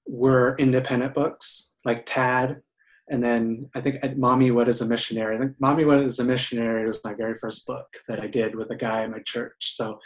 were 0.07 0.57
independent 0.59 1.15
books, 1.15 1.75
like 1.85 2.05
Tad, 2.07 2.63
and 3.13 3.23
then 3.23 3.69
I 3.75 3.83
think 3.83 3.99
at 4.03 4.19
Mommy 4.19 4.51
What 4.51 4.69
is 4.69 4.81
a 4.81 4.87
Missionary. 4.87 5.37
I 5.37 5.39
think 5.39 5.53
Mommy 5.61 5.85
What 5.85 5.99
is 5.99 6.19
a 6.19 6.25
Missionary 6.25 6.87
was 6.87 6.99
my 7.05 7.13
very 7.13 7.37
first 7.37 7.67
book 7.67 7.87
that 8.09 8.21
I 8.21 8.27
did 8.27 8.55
with 8.55 8.71
a 8.71 8.75
guy 8.75 9.05
in 9.05 9.11
my 9.11 9.19
church. 9.19 9.75
So, 9.75 10.01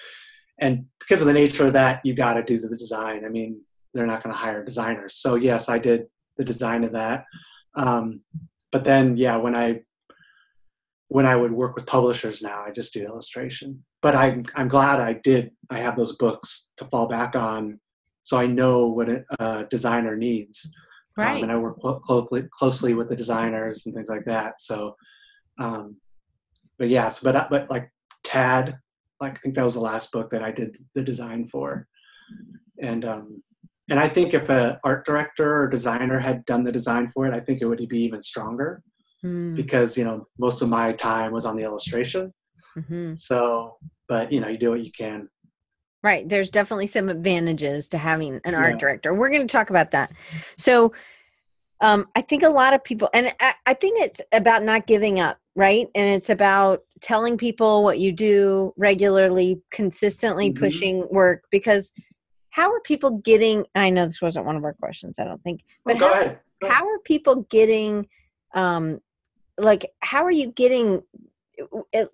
and 0.58 0.86
because 0.98 1.20
of 1.20 1.28
the 1.28 1.32
nature 1.32 1.68
of 1.68 1.72
that, 1.75 2.04
you 2.04 2.14
got 2.14 2.34
to 2.34 2.42
do 2.42 2.58
the 2.58 2.76
design. 2.76 3.25
I 3.25 3.28
mean, 3.28 3.60
they're 3.94 4.08
not 4.08 4.25
going 4.25 4.34
to 4.34 4.38
hire 4.38 4.64
designers. 4.64 5.14
So 5.14 5.36
yes, 5.36 5.68
I 5.68 5.78
did 5.78 6.06
the 6.36 6.44
design 6.44 6.82
of 6.82 6.92
that. 6.94 7.26
Um, 7.76 8.22
but 8.72 8.84
then, 8.84 9.16
yeah, 9.16 9.36
when 9.36 9.54
I 9.54 9.82
when 11.08 11.26
I 11.26 11.36
would 11.36 11.52
work 11.52 11.76
with 11.76 11.86
publishers 11.86 12.42
now, 12.42 12.64
I 12.66 12.72
just 12.72 12.92
do 12.92 13.04
illustration. 13.04 13.84
But 14.02 14.16
I'm 14.16 14.44
I'm 14.56 14.66
glad 14.66 14.98
I 14.98 15.12
did. 15.12 15.52
I 15.70 15.78
have 15.78 15.94
those 15.94 16.16
books 16.16 16.72
to 16.78 16.84
fall 16.86 17.06
back 17.06 17.36
on, 17.36 17.78
so 18.25 18.36
I 18.36 18.46
know 18.46 18.88
what 18.88 19.08
a, 19.08 19.25
a 19.38 19.66
designer 19.70 20.16
needs. 20.16 20.75
Um, 21.18 21.42
and 21.44 21.52
I 21.52 21.56
work 21.56 21.80
closely 22.02 22.49
closely 22.52 22.94
with 22.94 23.08
the 23.08 23.16
designers 23.16 23.87
and 23.87 23.94
things 23.94 24.08
like 24.08 24.25
that. 24.26 24.61
So, 24.61 24.96
um, 25.58 25.96
but 26.78 26.88
yes, 26.88 27.20
but 27.20 27.49
but 27.50 27.70
like 27.70 27.90
Tad, 28.25 28.78
like 29.20 29.38
I 29.38 29.40
think 29.40 29.54
that 29.54 29.64
was 29.64 29.75
the 29.75 29.80
last 29.80 30.12
book 30.12 30.30
that 30.30 30.42
I 30.42 30.52
did 30.52 30.76
the 30.94 31.02
design 31.02 31.46
for, 31.46 31.87
and 32.82 33.04
um, 33.04 33.42
and 33.88 33.99
I 33.99 34.08
think 34.08 34.35
if 34.35 34.49
a 34.49 34.78
art 34.85 35.06
director 35.06 35.62
or 35.62 35.68
designer 35.68 36.18
had 36.18 36.44
done 36.44 36.64
the 36.64 36.73
design 36.73 37.11
for 37.11 37.26
it, 37.26 37.35
I 37.35 37.40
think 37.40 37.62
it 37.62 37.66
would 37.66 37.87
be 37.88 38.00
even 38.00 38.20
stronger 38.20 38.82
Mm, 39.25 39.56
because 39.56 39.96
you 39.96 40.04
know 40.04 40.26
most 40.38 40.62
of 40.62 40.68
my 40.68 40.92
time 40.92 41.32
was 41.32 41.46
on 41.46 41.56
the 41.56 41.62
illustration. 41.62 42.32
mhm. 42.76 43.18
So, 43.18 43.76
but 44.08 44.30
you 44.30 44.40
know, 44.40 44.49
you 44.49 44.58
do 44.58 44.70
what 44.70 44.85
you 44.85 44.92
can. 44.92 45.28
Right. 46.06 46.28
There's 46.28 46.52
definitely 46.52 46.86
some 46.86 47.08
advantages 47.08 47.88
to 47.88 47.98
having 47.98 48.40
an 48.44 48.54
art 48.54 48.75
Yeah. 48.75 48.78
director. 48.78 49.12
We're 49.12 49.28
going 49.28 49.44
to 49.44 49.50
talk 49.50 49.70
about 49.70 49.90
that. 49.90 50.12
So, 50.56 50.92
um, 51.80 52.06
I 52.14 52.20
think 52.20 52.44
a 52.44 52.48
lot 52.48 52.75
of 52.75 52.84
people, 52.84 53.10
and 53.12 53.34
I, 53.40 53.54
I 53.66 53.75
think 53.75 54.00
it's 54.00 54.20
about 54.30 54.62
not 54.62 54.86
giving 54.86 55.18
up, 55.18 55.38
right? 55.56 55.88
And 55.96 56.08
it's 56.08 56.30
about 56.30 56.84
telling 57.00 57.36
people 57.36 57.82
what 57.82 57.98
you 57.98 58.12
do 58.12 58.72
regularly, 58.76 59.60
consistently 59.72 60.52
Mhm. 60.52 60.60
pushing 60.60 61.08
work 61.10 61.42
because 61.50 61.92
how 62.50 62.70
are 62.72 62.80
people 62.82 63.18
getting? 63.18 63.66
I 63.75 63.90
know 63.90 64.06
this 64.06 64.22
wasn't 64.22 64.46
one 64.46 64.54
of 64.54 64.62
our 64.62 64.75
questions, 64.75 65.18
I 65.18 65.25
don't 65.25 65.42
think, 65.42 65.62
Oh, 65.66 65.72
but 65.86 65.98
go 65.98 66.06
how, 66.06 66.12
ahead. 66.20 66.40
How 66.62 66.86
are 66.88 67.00
people 67.00 67.46
getting 67.50 68.06
um 68.54 69.00
like 69.58 69.90
how 70.00 70.22
are 70.25 70.30
you 70.30 70.46
getting 70.52 71.02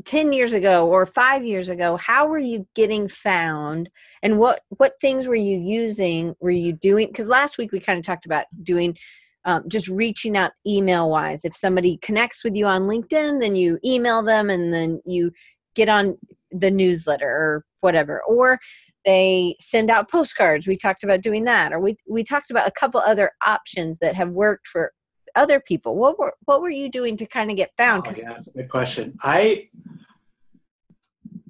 10 0.05 0.33
years 0.33 0.53
ago 0.53 0.89
or 0.89 1.07
5 1.07 1.45
years 1.45 1.69
ago 1.69 1.97
how 1.97 2.27
were 2.27 2.39
you 2.39 2.67
getting 2.75 3.09
found? 3.09 3.91
And 4.23 4.39
what 4.39 4.61
what 4.69 4.95
things 5.01 5.27
were 5.27 5.35
you 5.35 5.59
using? 5.59 6.35
Were 6.41 6.51
you 6.51 6.73
doing 6.73 7.09
because 7.09 7.29
last 7.29 7.59
week 7.59 7.73
we 7.73 7.81
kind 7.81 7.99
of 7.99 8.05
talked 8.05 8.27
about 8.27 8.47
doing 8.63 8.97
um, 9.45 9.69
just 9.69 9.89
reaching 9.89 10.37
out 10.37 10.53
email 10.67 11.11
wise. 11.11 11.45
If 11.45 11.57
somebody 11.57 11.99
connects 11.99 12.45
with 12.45 12.55
you 12.55 12.67
on 12.67 12.83
linkedin 12.83 13.41
then 13.41 13.57
you 13.57 13.79
email 13.85 14.23
them 14.23 14.51
and 14.51 14.73
then 14.73 15.01
you 15.05 15.33
get 15.75 15.89
on 15.89 16.19
the 16.51 16.71
newsletter 16.71 17.29
or 17.29 17.65
whatever. 17.81 18.23
Or 18.29 18.59
they 19.05 19.57
send 19.61 19.91
out 19.91 20.11
postcards. 20.11 20.67
We 20.67 20.77
talked 20.77 21.03
about 21.03 21.23
doing 21.23 21.45
that. 21.45 21.73
Or 21.73 21.81
we 21.81 21.97
we 22.09 22.25
talked 22.25 22.51
about 22.51 22.69
a 22.69 22.73
couple 22.73 23.01
other 23.01 23.33
options 23.45 23.99
that 23.99 24.15
have 24.15 24.31
worked 24.31 24.69
for 24.69 24.93
other 25.35 25.61
people 25.61 25.97
what 25.97 26.19
were 26.19 26.35
what 26.45 26.61
were 26.61 26.71
you 26.71 26.91
doing 26.91 27.17
to 27.17 27.27
kind 27.27 27.51
of 27.51 27.57
get 27.57 27.71
found 27.77 28.03
Oh, 28.07 28.13
yeah, 28.17 28.31
that's 28.31 28.49
a 28.49 28.53
good 28.53 28.69
question. 28.69 29.17
I, 29.23 29.69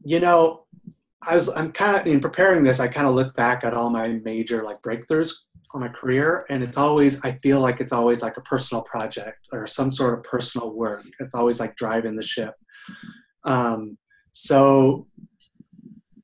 you 0.04 0.20
know, 0.20 0.64
I 1.22 1.36
was 1.36 1.48
I'm 1.48 1.72
kind 1.72 1.96
of 1.96 2.06
in 2.06 2.20
preparing 2.20 2.62
this. 2.62 2.80
I 2.80 2.88
kind 2.88 3.06
of 3.06 3.14
look 3.14 3.34
back 3.36 3.64
at 3.64 3.74
all 3.74 3.90
my 3.90 4.08
major 4.24 4.64
like 4.64 4.82
breakthroughs 4.82 5.32
on 5.72 5.80
my 5.80 5.88
career, 5.88 6.44
and 6.50 6.62
it's 6.62 6.76
always 6.76 7.24
I 7.24 7.38
feel 7.42 7.60
like 7.60 7.80
it's 7.80 7.92
always 7.92 8.22
like 8.22 8.36
a 8.36 8.42
personal 8.42 8.82
project 8.82 9.46
or 9.52 9.66
some 9.66 9.92
sort 9.92 10.18
of 10.18 10.24
personal 10.24 10.74
work. 10.74 11.04
It's 11.20 11.34
always 11.34 11.60
like 11.60 11.76
driving 11.76 12.16
the 12.16 12.22
ship. 12.22 12.54
Um, 13.44 13.98
so, 14.32 15.06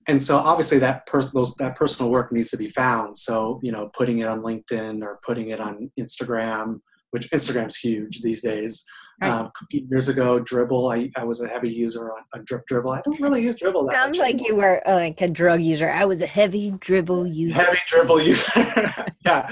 and 0.09 0.23
so 0.23 0.37
obviously 0.37 0.79
that 0.81 1.07
person 1.07 1.31
those 1.35 1.55
that 1.57 1.77
personal 1.77 2.11
work 2.11 2.33
needs 2.33 2.51
to 2.51 2.57
be 2.57 2.69
found. 2.69 3.17
So 3.17 3.61
you 3.63 3.73
know, 3.73 3.91
putting 3.97 4.19
it 4.19 4.29
on 4.29 4.43
LinkedIn 4.43 5.03
or 5.03 5.21
putting 5.25 5.51
it 5.51 5.61
on 5.61 5.91
Instagram, 5.99 6.81
which 7.11 7.31
Instagram's 7.31 7.77
huge 7.77 8.21
these 8.23 8.43
days. 8.43 8.85
Right. 9.21 9.31
Um, 9.31 9.47
a 9.47 9.67
few 9.71 9.87
years 9.91 10.09
ago, 10.09 10.41
Dribbble, 10.41 10.95
I, 10.97 11.11
I 11.21 11.25
was 11.25 11.41
a 11.41 11.49
heavy 11.49 11.71
user 11.71 12.13
on, 12.13 12.23
on 12.35 12.45
Drip 12.45 12.63
Dribbble. 12.71 12.97
I 12.97 13.01
don't 13.05 13.19
really 13.21 13.43
use 13.43 13.57
Dribbble 13.57 13.89
that 13.91 13.95
sounds 13.97 14.17
much 14.19 14.25
like 14.27 14.35
anymore. 14.35 14.49
you 14.51 14.57
were 14.57 14.89
uh, 14.89 14.95
like 14.95 15.21
a 15.21 15.27
drug 15.29 15.61
user 15.61 15.91
i 15.91 16.05
was 16.05 16.23
a 16.23 16.27
heavy 16.27 16.71
dribbble 16.73 17.35
user 17.35 17.55
heavy 17.55 17.79
Dribbble 17.91 18.25
user. 18.25 19.07
yeah, 19.25 19.49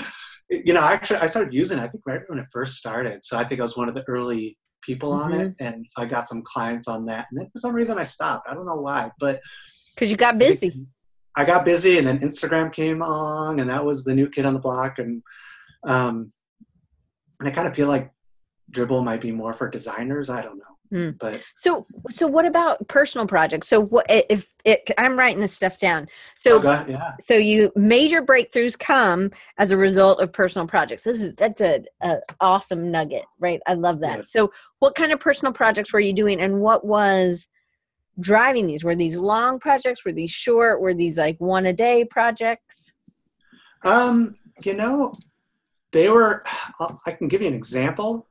you 0.51 0.73
know, 0.73 0.83
actually, 0.83 1.19
I 1.19 1.27
started 1.27 1.53
using 1.53 1.79
it. 1.79 1.83
I 1.83 1.89
think 1.89 2.05
right 2.07 2.21
when 2.29 2.39
it 2.39 2.47
first 2.53 2.77
started. 2.77 3.25
So 3.25 3.37
I 3.37 3.45
think 3.45 3.61
I 3.61 3.65
was 3.65 3.77
one 3.77 3.89
of 3.89 3.95
the 3.97 4.05
early 4.07 4.57
people 4.83 5.13
on 5.13 5.33
it, 5.33 5.49
Mm-hmm. 5.59 5.67
and 5.67 5.85
so 5.89 6.03
I 6.03 6.05
got 6.07 6.29
some 6.29 6.43
clients 6.43 6.87
on 6.87 7.05
that. 7.07 7.27
And 7.33 7.41
then 7.41 7.49
for 7.53 7.59
some 7.59 7.75
reason, 7.75 7.99
I 7.99 8.05
stopped. 8.05 8.49
I 8.49 8.55
don't 8.55 8.67
know 8.67 8.77
why, 8.77 9.11
but 9.19 9.41
because 9.95 10.13
you 10.13 10.17
got 10.17 10.39
busy 10.39 10.87
I 11.39 11.45
got 11.45 11.65
busy, 11.67 11.99
and 11.99 12.07
then 12.07 12.21
Instagram 12.21 12.73
came 12.73 13.03
along, 13.03 13.59
and 13.61 13.69
that 13.69 13.85
was 13.85 14.05
the 14.05 14.15
new 14.15 14.29
kid 14.31 14.47
on 14.47 14.55
the 14.55 14.61
block. 14.61 14.99
And 15.01 15.23
um, 15.87 16.31
and 17.41 17.49
I 17.49 17.53
kind 17.53 17.69
of 17.69 17.75
feel 17.75 17.89
like 17.89 18.11
Dribbble 18.73 19.05
might 19.05 19.21
be 19.21 19.33
more 19.33 19.53
for 19.53 19.69
designers. 19.71 20.29
I 20.29 20.43
don't 20.43 20.59
know, 20.59 20.65
Hmm. 20.91 21.11
but 21.21 21.41
so 21.57 21.87
so 22.11 22.27
what 22.27 22.45
about 22.47 22.87
personal 22.89 23.27
projects? 23.27 23.69
So 23.69 23.81
what 23.81 24.07
if 24.09 24.53
it 24.65 24.89
i'm 24.99 25.17
writing 25.19 25.41
this 25.41 25.55
stuff 25.55 25.79
down. 25.79 26.09
So 26.37 26.63
Oh, 26.63 26.67
ahead, 26.69 26.89
yeah. 26.91 27.13
so 27.21 27.35
you 27.35 27.73
major 27.77 28.23
breakthroughs 28.23 28.79
come 28.79 29.31
as 29.59 29.71
a 29.71 29.77
result 29.77 30.21
of 30.21 30.33
personal 30.33 30.67
projects. 30.67 31.03
This 31.05 31.21
is 31.23 31.33
that's 31.37 31.61
a, 31.61 31.85
a 32.03 32.17
awesome 32.41 32.91
nugget 32.91 33.25
right? 33.39 33.61
I 33.67 33.75
love 33.75 34.01
that. 34.01 34.19
Yes. 34.19 34.33
so 34.33 34.51
what 34.81 34.95
kind 34.95 35.13
of 35.13 35.21
personal 35.21 35.53
projects 35.53 35.93
were 35.93 36.01
you 36.01 36.13
doing 36.13 36.41
and 36.41 36.61
what 36.61 36.85
was 36.85 37.49
driving 38.19 38.67
these? 38.67 38.83
Were 38.83 38.97
these 38.97 39.15
long 39.17 39.59
projects? 39.61 40.05
Were 40.05 40.13
these 40.13 40.31
short? 40.31 40.81
Were 40.81 40.95
these 40.95 41.19
like 41.19 41.37
one 41.39 41.67
a 41.67 41.73
day 41.73 42.05
projects? 42.05 42.91
Um, 43.85 44.37
you 44.65 44.75
know, 44.75 45.15
they 45.97 46.11
were. 46.11 46.45
I'll- 46.79 47.01
can 47.13 47.27
give 47.27 47.41
you 47.41 47.49
an 47.49 47.55
example. 47.55 48.29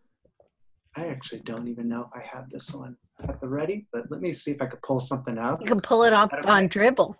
I 0.95 1.07
actually 1.07 1.41
don't 1.41 1.67
even 1.67 1.89
know 1.89 2.01
if 2.03 2.11
I 2.13 2.23
have 2.33 2.47
this 2.49 2.71
one 2.71 2.95
at 3.27 3.41
the 3.41 3.47
ready, 3.47 3.87
but 3.91 4.09
let 4.11 4.21
me 4.21 4.31
see 4.31 4.51
if 4.51 4.61
I 4.61 4.67
could 4.67 4.81
pull 4.83 4.99
something 4.99 5.37
up. 5.37 5.61
you 5.61 5.65
can 5.67 5.79
pull 5.81 6.03
it 6.03 6.13
off 6.13 6.31
on 6.45 6.63
know. 6.63 6.69
dribbble 6.69 7.15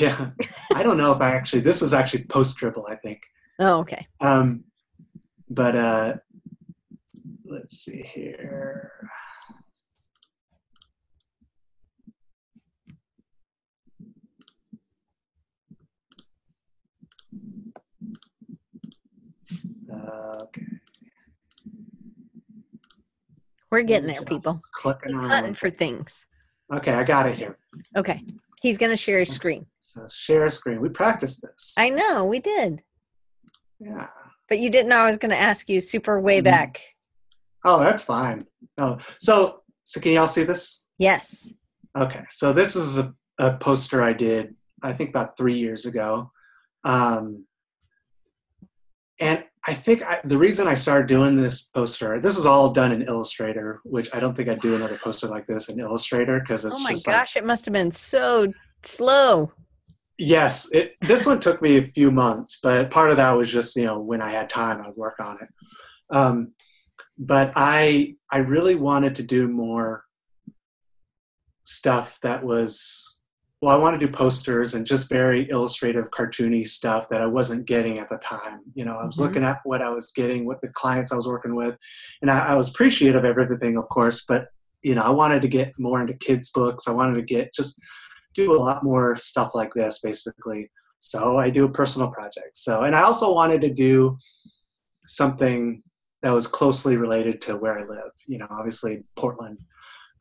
Yeah, 0.00 0.30
I 0.74 0.82
don't 0.82 0.98
know 0.98 1.12
if 1.12 1.20
I 1.20 1.30
actually. 1.36 1.60
This 1.60 1.80
was 1.80 1.92
actually 1.92 2.24
post 2.24 2.58
dribbble, 2.58 2.90
I 2.90 2.96
think. 2.96 3.20
oh 3.60 3.78
okay 3.78 4.04
Um, 4.20 4.64
but 5.48 5.76
uh, 5.76 6.16
let's 7.44 7.78
see 7.78 8.02
here. 8.02 8.89
Okay, 20.08 20.62
we're 23.70 23.82
getting 23.82 24.08
there 24.08 24.22
people 24.22 24.60
clicking 24.72 25.10
he's 25.10 25.18
around. 25.18 25.30
hunting 25.30 25.54
for 25.54 25.70
things 25.70 26.26
Okay, 26.72 26.92
I 26.92 27.02
got 27.02 27.26
it 27.26 27.36
here. 27.36 27.58
okay 27.96 28.22
he's 28.62 28.78
gonna 28.78 28.96
share 28.96 29.18
his 29.20 29.32
screen 29.32 29.66
So 29.80 30.06
share 30.08 30.44
a 30.46 30.50
screen. 30.50 30.80
We 30.80 30.88
practiced 30.88 31.42
this. 31.42 31.74
i 31.76 31.88
know 31.90 32.24
we 32.26 32.40
did 32.40 32.82
yeah. 33.78 34.08
but 34.48 34.58
you 34.58 34.70
didn't 34.70 34.88
know 34.90 34.98
i 34.98 35.06
was 35.06 35.16
gonna 35.16 35.34
ask 35.34 35.68
you 35.68 35.80
super 35.80 36.20
way 36.20 36.40
Mhm. 36.40 36.44
back 36.44 36.80
Oh, 37.62 37.78
that's 37.78 38.02
fine. 38.02 38.40
Oh, 38.78 38.96
so 39.18 39.62
so 39.84 40.00
can 40.00 40.12
y'all 40.12 40.26
see 40.26 40.44
this? 40.44 40.86
yes 40.98 41.52
Okay, 41.94 42.24
so 42.30 42.52
this 42.54 42.74
is 42.74 42.96
a, 42.96 43.12
a 43.38 43.58
poster 43.58 44.02
I 44.02 44.14
did, 44.14 44.54
I 44.82 44.94
think 44.94 45.10
about 45.10 45.36
three 45.36 45.58
years 45.58 45.84
ago. 45.84 46.30
Um, 46.84 47.44
and 49.20 49.44
I 49.66 49.74
think 49.74 50.02
I, 50.02 50.20
the 50.24 50.38
reason 50.38 50.66
I 50.66 50.74
started 50.74 51.06
doing 51.06 51.36
this 51.36 51.62
poster, 51.62 52.18
this 52.18 52.38
is 52.38 52.46
all 52.46 52.70
done 52.70 52.92
in 52.92 53.02
Illustrator, 53.02 53.80
which 53.84 54.08
I 54.14 54.18
don't 54.20 54.34
think 54.34 54.48
I'd 54.48 54.60
do 54.60 54.74
another 54.74 54.98
poster 55.02 55.26
like 55.26 55.46
this 55.46 55.68
in 55.68 55.78
Illustrator 55.78 56.40
because 56.40 56.64
it's 56.64 56.76
oh 56.76 56.80
my 56.80 56.92
just 56.92 57.06
like, 57.06 57.16
gosh 57.16 57.36
it 57.36 57.44
must 57.44 57.66
have 57.66 57.74
been 57.74 57.90
so 57.90 58.52
slow 58.82 59.52
yes, 60.20 60.70
it, 60.72 60.96
this 61.00 61.26
one 61.26 61.40
took 61.40 61.60
me 61.62 61.78
a 61.78 61.82
few 61.82 62.10
months, 62.10 62.60
but 62.62 62.90
part 62.90 63.10
of 63.10 63.16
that 63.16 63.32
was 63.32 63.50
just, 63.50 63.74
you 63.74 63.86
know, 63.86 63.98
when 63.98 64.20
I 64.20 64.32
had 64.32 64.50
time, 64.50 64.82
I'd 64.82 64.94
work 64.94 65.18
on 65.18 65.38
it. 65.40 65.48
Um, 66.14 66.52
but 67.18 67.52
I, 67.56 68.16
I 68.30 68.38
really 68.38 68.74
wanted 68.74 69.16
to 69.16 69.22
do 69.22 69.48
more 69.48 70.04
stuff 71.64 72.18
that 72.22 72.44
was 72.44 73.09
well 73.60 73.74
i 73.74 73.78
want 73.78 73.98
to 73.98 74.04
do 74.06 74.10
posters 74.12 74.74
and 74.74 74.86
just 74.86 75.08
very 75.08 75.48
illustrative 75.50 76.10
cartoony 76.10 76.66
stuff 76.66 77.08
that 77.08 77.20
i 77.20 77.26
wasn't 77.26 77.66
getting 77.66 77.98
at 77.98 78.08
the 78.08 78.16
time 78.18 78.60
you 78.74 78.84
know? 78.84 78.92
I 78.92 79.04
was 79.06 79.16
Mhm. 79.16 79.20
looking 79.20 79.44
at 79.44 79.60
what 79.64 79.82
i 79.82 79.90
was 79.90 80.10
getting 80.12 80.46
what 80.46 80.60
the 80.60 80.68
clients 80.68 81.12
i 81.12 81.16
was 81.16 81.28
working 81.28 81.54
with 81.54 81.76
and 82.22 82.30
I, 82.30 82.38
I 82.48 82.54
was 82.56 82.68
appreciative 82.70 83.24
of 83.24 83.24
everything 83.24 83.76
of 83.76 83.88
course 83.88 84.24
but 84.26 84.48
you 84.82 84.94
know 84.94 85.02
i 85.02 85.10
wanted 85.10 85.42
to 85.42 85.48
get 85.48 85.72
more 85.78 86.00
into 86.00 86.14
kids 86.14 86.50
books. 86.50 86.88
I 86.88 86.92
wanted 86.92 87.16
to 87.16 87.22
get 87.22 87.52
just 87.54 87.80
do 88.34 88.52
a 88.56 88.58
lot 88.58 88.82
more 88.84 89.16
stuff 89.16 89.50
like 89.54 89.74
this 89.74 89.98
basically. 90.00 90.70
So 91.00 91.38
i 91.38 91.50
do 91.50 91.64
a 91.64 91.72
personal 91.72 92.10
project. 92.10 92.56
So 92.56 92.82
and 92.82 92.94
i 92.94 93.02
also 93.02 93.32
wanted 93.34 93.60
to 93.62 93.70
do 93.70 94.16
something 95.06 95.82
that 96.22 96.30
was 96.32 96.46
closely 96.46 96.96
related 96.96 97.40
to 97.42 97.56
where 97.56 97.78
i 97.78 97.84
live 97.84 98.12
you 98.26 98.38
know 98.38 98.46
obviously 98.50 99.02
portland. 99.16 99.58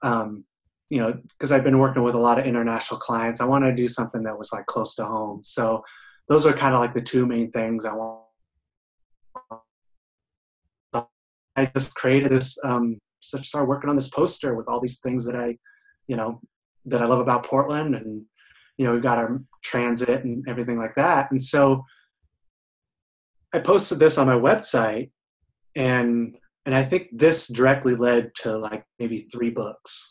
Um, 0.02 0.46
you 0.90 1.00
know, 1.00 1.14
because 1.30 1.52
I've 1.52 1.64
been 1.64 1.78
working 1.78 2.04
with 2.04 2.16
a 2.16 2.20
lot 2.20 2.40
of 2.40 2.46
international 2.46 3.00
clients, 3.00 3.42
I 3.42 3.46
want 3.46 3.64
to 3.64 3.76
do 3.76 3.88
something 3.88 4.24
that 4.24 4.38
was 4.38 4.52
like 4.52 4.66
close 4.66 4.96
to 4.96 5.06
home. 5.06 5.42
So 5.44 5.84
those 6.28 6.46
are 6.46 6.54
kind 6.54 6.74
of 6.74 6.80
like 6.80 6.94
the 6.94 7.02
two 7.02 7.26
main 7.26 7.52
things 7.52 7.86
I 7.86 7.94
want. 7.94 8.22
I 11.56 11.66
just 11.76 11.94
created 11.96 12.32
this, 12.32 12.58
um, 12.64 12.98
so 13.20 13.38
started 13.42 13.68
working 13.68 13.90
on 13.90 13.96
this 13.96 14.08
poster 14.08 14.56
with 14.56 14.68
all 14.68 14.80
these 14.80 15.00
things 15.02 15.26
that 15.26 15.36
I, 15.36 15.58
you 16.08 16.16
know, 16.16 16.40
that 16.86 17.02
I 17.02 17.06
love 17.06 17.20
about 17.20 17.46
Portland, 17.46 17.96
and 17.96 18.24
you 18.78 18.86
know, 18.86 18.94
we've 18.94 19.04
got 19.04 19.18
our 19.18 19.42
transit 19.62 20.24
and 20.24 20.48
everything 20.48 20.80
like 20.80 20.96
that. 20.96 21.30
And 21.32 21.44
so 21.44 21.84
I 23.52 23.60
posted 23.60 24.00
this 24.00 24.18
on 24.18 24.28
my 24.28 24.38
website, 24.38 25.12
and 25.76 26.38
and 26.66 26.74
I 26.74 26.84
think 26.84 27.10
this 27.12 27.48
directly 27.48 27.96
led 27.96 28.32
to 28.44 28.58
like 28.58 28.86
maybe 28.98 29.22
three 29.22 29.50
books 29.50 30.10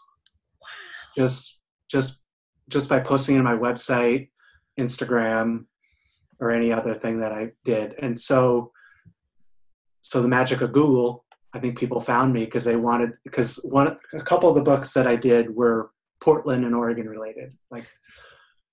just 1.19 1.61
just 1.91 2.23
just 2.69 2.89
by 2.89 3.01
posting 3.01 3.35
it 3.37 3.39
on 3.39 3.45
my 3.45 3.57
website 3.57 4.29
instagram 4.79 5.65
or 6.41 6.51
any 6.51 6.73
other 6.73 6.95
thing 6.95 7.21
that 7.21 7.33
i 7.33 7.51
did 7.65 7.95
and 7.99 8.19
so 8.19 8.71
so 10.03 10.23
the 10.23 10.29
magic 10.29 10.61
of 10.61 10.73
google 10.73 11.25
i 11.55 11.59
think 11.59 11.77
people 11.79 12.01
found 12.01 12.33
me 12.33 12.45
because 12.45 12.65
they 12.65 12.77
wanted 12.77 13.11
because 13.25 13.51
one 13.71 13.97
a 14.15 14.23
couple 14.23 14.49
of 14.49 14.55
the 14.55 14.63
books 14.63 14.93
that 14.93 15.07
i 15.07 15.17
did 15.17 15.55
were 15.55 15.91
portland 16.21 16.65
and 16.65 16.75
oregon 16.75 17.09
related 17.09 17.53
like 17.71 17.87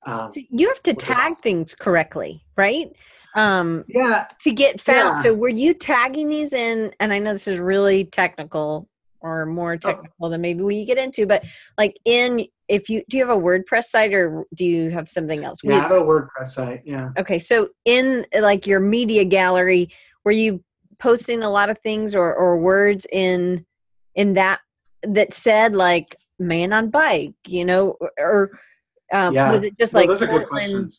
Um, 0.07 0.31
You 0.51 0.67
have 0.67 0.83
to 0.83 0.93
tag 0.93 1.31
awesome. 1.31 1.41
things 1.41 1.73
correctly, 1.73 2.45
right? 2.55 2.91
Um, 3.35 3.83
yeah, 3.87 4.27
to 4.41 4.51
get 4.51 4.79
found. 4.79 5.15
Yeah. 5.17 5.21
So 5.23 5.33
were 5.33 5.49
you 5.63 5.73
tagging 5.73 6.29
these 6.29 6.53
in? 6.53 6.93
And 6.99 7.11
I 7.11 7.17
know 7.17 7.33
this 7.33 7.47
is 7.47 7.57
really 7.59 8.05
technical 8.05 8.87
or 9.25 9.41
Oh. 9.43 9.51
more 9.51 9.75
technical 9.77 10.29
than 10.29 10.41
maybe 10.41 10.61
we 10.61 10.85
get 10.85 10.97
into, 10.97 11.25
but 11.25 11.43
like 11.77 11.97
in 12.05 12.45
if 12.67 12.89
you 12.89 13.03
do 13.09 13.17
you 13.17 13.25
have 13.27 13.35
a 13.35 13.39
WordPress 13.41 13.85
site 13.85 14.13
or 14.13 14.45
do 14.55 14.65
you 14.65 14.89
have 14.91 15.09
something 15.09 15.43
else? 15.43 15.59
We- 15.63 15.69
yeah. 15.71 15.79
I 15.79 15.81
have 15.83 15.91
a 15.91 16.01
WordPress 16.01 16.47
site. 16.47 16.81
Yeah. 16.85 17.09
Okay, 17.17 17.39
so 17.39 17.69
in 17.85 18.25
like 18.39 18.65
your 18.67 18.79
media 18.79 19.23
gallery, 19.25 19.89
were 20.23 20.31
you 20.31 20.63
posting 20.99 21.43
a 21.43 21.49
lot 21.49 21.69
of 21.69 21.77
things 21.79 22.15
or 22.15 22.33
or 22.33 22.57
words 22.57 23.05
in 23.11 23.65
in 24.15 24.33
that 24.35 24.59
that 25.03 25.33
said 25.33 25.75
like 25.75 26.15
man 26.39 26.73
on 26.73 26.89
bike, 26.89 27.33
you 27.47 27.63
know, 27.65 27.95
or, 28.19 28.51
um, 29.13 29.33
Yeah. 29.33 29.51
was 29.51 29.63
it 29.63 29.77
just 29.79 29.93
No, 29.93 29.99
like 30.01 30.09
those 30.09 30.21
are 30.21 30.27
good 30.27 30.47
Portland? 30.47 30.91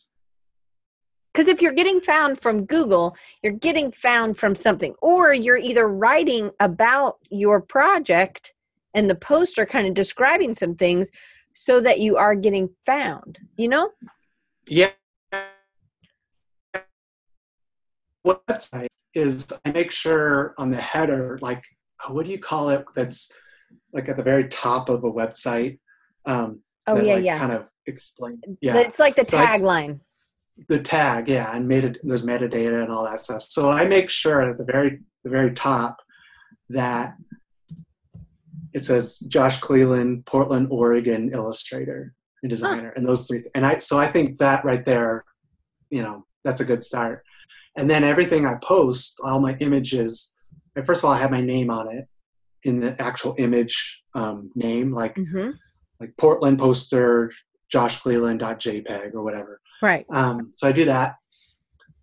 Because 1.33 1.47
if 1.47 1.61
you're 1.61 1.73
getting 1.73 2.01
found 2.01 2.39
from 2.39 2.65
Google, 2.65 3.15
you're 3.43 3.53
getting 3.53 3.91
found 3.91 4.37
from 4.37 4.55
something, 4.55 4.95
or 5.01 5.33
you're 5.33 5.57
either 5.57 5.87
writing 5.87 6.51
about 6.59 7.17
your 7.29 7.61
project 7.61 8.53
and 8.93 9.09
the 9.09 9.15
post 9.15 9.59
are 9.59 9.65
kind 9.65 9.87
of 9.87 9.93
describing 9.93 10.53
some 10.53 10.75
things 10.75 11.11
so 11.53 11.79
that 11.81 11.99
you 11.99 12.17
are 12.17 12.35
getting 12.35 12.69
found, 12.85 13.37
you 13.55 13.67
know? 13.67 13.91
Yeah. 14.67 14.91
Website 18.25 18.87
is 19.13 19.47
I 19.63 19.71
make 19.71 19.91
sure 19.91 20.53
on 20.57 20.71
the 20.71 20.81
header, 20.81 21.39
like 21.41 21.63
uh, 22.03 22.13
what 22.13 22.25
do 22.25 22.31
you 22.31 22.39
call 22.39 22.69
it? 22.69 22.85
That's 22.95 23.31
like 23.93 24.09
at 24.09 24.17
the 24.17 24.23
very 24.23 24.47
top 24.47 24.89
of 24.89 25.03
a 25.03 25.11
website. 25.11 25.79
Um, 26.25 26.61
Oh, 26.87 27.01
yeah, 27.01 27.15
like, 27.15 27.25
yeah. 27.25 27.37
Kind 27.37 27.51
of 27.51 27.69
explain. 27.85 28.41
Yeah. 28.61 28.77
It's 28.77 28.97
like 28.97 29.17
the 29.17 29.25
So 29.25 29.37
tagline. 29.37 29.99
The 30.67 30.79
tag 30.79 31.29
yeah 31.29 31.55
and 31.55 31.67
meta, 31.67 31.95
there's 32.03 32.25
metadata 32.25 32.83
and 32.83 32.91
all 32.91 33.05
that 33.05 33.19
stuff. 33.19 33.43
So 33.43 33.69
i 33.69 33.85
make 33.85 34.09
sure 34.09 34.41
at 34.41 34.57
the 34.57 34.63
very 34.63 34.99
the 35.23 35.29
very 35.29 35.53
top 35.53 35.97
that 36.69 37.15
it 38.73 38.85
says 38.85 39.19
josh 39.19 39.59
cleland 39.59 40.25
portland 40.25 40.67
oregon 40.69 41.31
illustrator 41.33 42.13
and 42.43 42.49
designer 42.49 42.89
and 42.95 43.05
those 43.05 43.27
three 43.27 43.43
and 43.55 43.65
i 43.65 43.77
so 43.77 43.97
i 43.97 44.11
think 44.11 44.37
that 44.39 44.63
right 44.65 44.85
there 44.85 45.23
you 45.89 46.01
know 46.01 46.25
that's 46.43 46.61
a 46.61 46.65
good 46.65 46.83
start. 46.83 47.23
And 47.75 47.89
then 47.89 48.03
everything 48.03 48.45
i 48.45 48.55
post 48.55 49.19
all 49.23 49.39
my 49.39 49.55
images 49.59 50.35
first 50.85 51.01
of 51.01 51.05
all 51.05 51.13
i 51.13 51.17
have 51.17 51.31
my 51.31 51.41
name 51.41 51.69
on 51.69 51.95
it 51.95 52.07
in 52.63 52.79
the 52.79 52.99
actual 53.01 53.35
image 53.37 54.01
um, 54.15 54.51
name 54.55 54.91
like 54.93 55.15
hmm 55.15 55.51
like 55.99 56.15
portland 56.17 56.59
poster 56.59 57.31
josh 57.71 57.99
cleland.jpg 57.99 59.13
or 59.13 59.23
whatever 59.23 59.61
Right. 59.81 60.05
um, 60.09 60.51
so 60.53 60.67
I 60.67 60.71
do 60.71 60.85
that, 60.85 61.15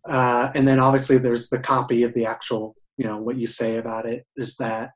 uh, 0.08 0.50
and 0.54 0.66
then 0.66 0.78
obviously 0.78 1.18
there's 1.18 1.48
the 1.48 1.58
copy 1.58 2.02
of 2.02 2.14
the 2.14 2.26
actual, 2.26 2.74
you 2.96 3.04
know, 3.04 3.18
what 3.18 3.36
you 3.36 3.46
say 3.46 3.76
about 3.76 4.06
it. 4.06 4.26
There's 4.36 4.56
that, 4.56 4.90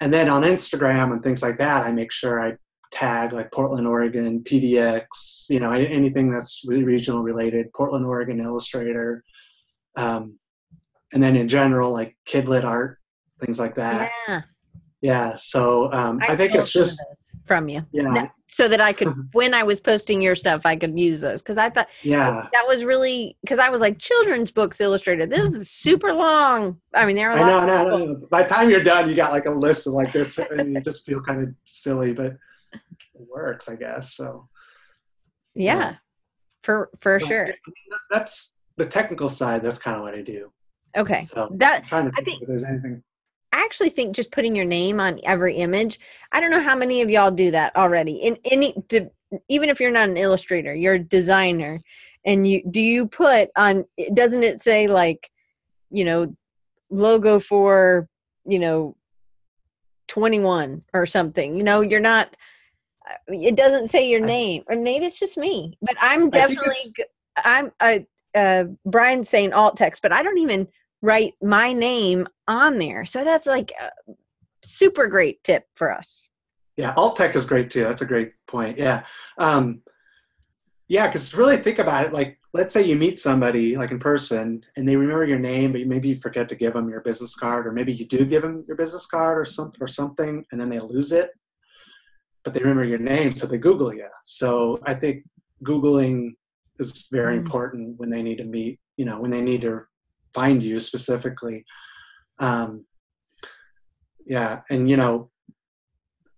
and 0.00 0.12
then 0.12 0.28
on 0.28 0.42
Instagram 0.42 1.12
and 1.12 1.22
things 1.22 1.42
like 1.42 1.58
that, 1.58 1.86
I 1.86 1.92
make 1.92 2.12
sure 2.12 2.40
I 2.40 2.56
tag 2.90 3.32
like 3.32 3.52
Portland, 3.52 3.86
Oregon, 3.86 4.42
PDX, 4.42 5.48
you 5.48 5.60
know, 5.60 5.72
anything 5.72 6.30
that's 6.32 6.62
re- 6.66 6.82
regional 6.82 7.22
related, 7.22 7.72
Portland, 7.72 8.04
Oregon 8.04 8.40
Illustrator, 8.40 9.24
um, 9.96 10.38
and 11.12 11.22
then 11.22 11.36
in 11.36 11.48
general 11.48 11.92
like 11.92 12.16
kidlit 12.28 12.64
art, 12.64 12.98
things 13.40 13.58
like 13.58 13.76
that. 13.76 14.10
Yeah. 14.28 14.42
Yeah. 15.02 15.34
So 15.36 15.90
um, 15.92 16.18
I, 16.22 16.36
think 16.36 16.54
it's 16.54 16.70
just 16.70 17.00
from 17.46 17.68
you. 17.70 17.84
yeah, 17.90 18.02
No, 18.02 18.28
so 18.48 18.68
that 18.68 18.80
I 18.82 18.92
could, 18.92 19.08
when 19.32 19.54
I 19.54 19.62
was 19.62 19.80
posting 19.80 20.20
your 20.20 20.34
stuff, 20.34 20.66
I 20.66 20.76
could 20.76 20.98
use 20.98 21.20
those 21.20 21.40
because 21.40 21.56
I 21.56 21.70
thought 21.70 21.88
yeah. 22.02 22.48
that 22.52 22.64
was 22.68 22.84
really 22.84 23.38
because 23.42 23.58
I 23.58 23.70
was 23.70 23.80
like 23.80 23.98
children's 23.98 24.50
books 24.50 24.78
illustrated. 24.80 25.30
This 25.30 25.48
is 25.48 25.70
super 25.70 26.12
long. 26.12 26.78
I 26.94 27.06
mean, 27.06 27.16
there 27.16 27.32
are 27.32 27.38
I 27.38 27.40
know, 27.40 27.58
I 27.58 27.66
know, 27.84 28.12
I. 28.22 28.26
By 28.30 28.42
the 28.42 28.48
time 28.50 28.68
you're 28.68 28.84
done, 28.84 29.08
you 29.08 29.14
got 29.14 29.32
like 29.32 29.46
a 29.46 29.50
list 29.50 29.86
of 29.86 29.94
like 29.94 30.12
this, 30.12 30.38
and 30.38 30.74
you 30.74 30.80
just 30.82 31.06
feel 31.06 31.22
kind 31.22 31.42
of 31.42 31.54
silly, 31.64 32.12
but 32.12 32.36
it 32.74 32.80
works, 33.26 33.68
I 33.70 33.76
guess. 33.76 34.12
So 34.14 34.48
Yeah, 35.54 35.76
Yeah. 35.76 35.94
for 36.62 36.90
for 37.00 37.18
So, 37.20 37.26
sure. 37.26 37.50
That's 38.10 38.58
the 38.76 38.84
technical 38.84 39.30
side. 39.30 39.62
That's 39.62 39.78
kind 39.78 39.96
of 39.96 40.02
what 40.02 40.14
I 40.14 40.20
do. 40.20 40.52
Okay, 40.96 41.20
So 41.20 41.48
that 41.56 41.82
I'm 41.82 41.88
trying 41.88 42.04
to 42.06 42.12
I 42.18 42.22
think, 42.22 42.26
think- 42.26 42.42
if 42.42 42.48
there's 42.48 42.64
anything. 42.64 43.02
I 43.52 43.62
actually 43.62 43.90
think 43.90 44.14
just 44.14 44.30
putting 44.32 44.54
your 44.54 44.64
name 44.64 45.00
on 45.00 45.20
every 45.24 45.56
image. 45.56 45.98
I 46.32 46.40
don't 46.40 46.50
know 46.50 46.60
how 46.60 46.76
many 46.76 47.02
of 47.02 47.10
y'all 47.10 47.30
do 47.30 47.50
that 47.50 47.74
already. 47.76 48.14
In 48.16 48.38
any, 48.44 48.74
even 49.48 49.68
if 49.68 49.80
you're 49.80 49.90
not 49.90 50.08
an 50.08 50.16
illustrator, 50.16 50.74
you're 50.74 50.94
a 50.94 50.98
designer, 50.98 51.80
and 52.24 52.46
you 52.48 52.62
do 52.70 52.80
you 52.80 53.06
put 53.06 53.50
on? 53.56 53.84
Doesn't 54.14 54.42
it 54.42 54.60
say 54.60 54.86
like, 54.86 55.30
you 55.90 56.04
know, 56.04 56.34
logo 56.90 57.38
for 57.40 58.08
you 58.46 58.58
know, 58.58 58.96
twenty 60.06 60.40
one 60.40 60.82
or 60.94 61.06
something? 61.06 61.56
You 61.56 61.62
know, 61.64 61.80
you're 61.80 62.00
not. 62.00 62.36
uh, 63.08 63.14
It 63.28 63.56
doesn't 63.56 63.88
say 63.88 64.08
your 64.08 64.22
I- 64.22 64.26
name, 64.26 64.64
or 64.68 64.76
maybe 64.76 65.06
it's 65.06 65.18
just 65.18 65.36
me. 65.36 65.76
But 65.82 65.96
I'm 66.00 66.30
definitely. 66.30 66.74
I'm 67.44 67.72
a 67.82 68.06
uh, 68.34 68.64
Brian's 68.86 69.28
saying 69.28 69.52
alt 69.52 69.76
text, 69.76 70.02
but 70.02 70.12
I 70.12 70.22
don't 70.22 70.38
even 70.38 70.68
write 71.02 71.34
my 71.42 71.72
name 71.72 72.28
on 72.50 72.78
there. 72.78 73.04
So 73.04 73.24
that's 73.24 73.46
like 73.46 73.72
a 73.80 73.90
super 74.62 75.06
great 75.06 75.42
tip 75.44 75.66
for 75.74 75.92
us. 75.92 76.28
Yeah, 76.76 76.94
alt 76.96 77.16
text 77.16 77.36
is 77.36 77.46
great 77.46 77.70
too. 77.70 77.84
That's 77.84 78.02
a 78.02 78.06
great 78.06 78.32
point. 78.46 78.78
Yeah, 78.78 79.04
um, 79.38 79.82
yeah, 80.88 81.06
because 81.06 81.34
really 81.34 81.56
think 81.56 81.78
about 81.78 82.06
it. 82.06 82.12
Like, 82.12 82.38
let's 82.52 82.74
say 82.74 82.82
you 82.82 82.96
meet 82.96 83.18
somebody 83.18 83.76
like 83.76 83.90
in 83.90 83.98
person, 83.98 84.64
and 84.76 84.88
they 84.88 84.96
remember 84.96 85.24
your 85.24 85.38
name, 85.38 85.72
but 85.72 85.86
maybe 85.86 86.08
you 86.08 86.16
forget 86.16 86.48
to 86.48 86.56
give 86.56 86.72
them 86.72 86.88
your 86.88 87.00
business 87.02 87.34
card, 87.34 87.66
or 87.66 87.72
maybe 87.72 87.92
you 87.92 88.06
do 88.06 88.24
give 88.24 88.42
them 88.42 88.64
your 88.66 88.76
business 88.76 89.06
card 89.06 89.38
or 89.38 89.44
something 89.44 89.80
or 89.80 89.86
something, 89.86 90.44
and 90.50 90.60
then 90.60 90.68
they 90.68 90.80
lose 90.80 91.12
it. 91.12 91.30
But 92.42 92.54
they 92.54 92.60
remember 92.60 92.84
your 92.84 92.98
name, 92.98 93.36
so 93.36 93.46
they 93.46 93.58
Google 93.58 93.94
you. 93.94 94.08
So 94.24 94.78
I 94.84 94.94
think 94.94 95.24
googling 95.62 96.30
is 96.78 97.08
very 97.12 97.36
Mm. 97.36 97.40
important 97.40 97.98
when 97.98 98.10
they 98.10 98.22
need 98.22 98.38
to 98.38 98.44
meet. 98.44 98.80
You 98.96 99.04
know, 99.04 99.20
when 99.20 99.30
they 99.30 99.42
need 99.42 99.60
to 99.62 99.82
find 100.32 100.62
you 100.62 100.80
specifically. 100.80 101.64
Um, 102.40 102.86
yeah, 104.26 104.62
and 104.70 104.90
you 104.90 104.96
know, 104.96 105.30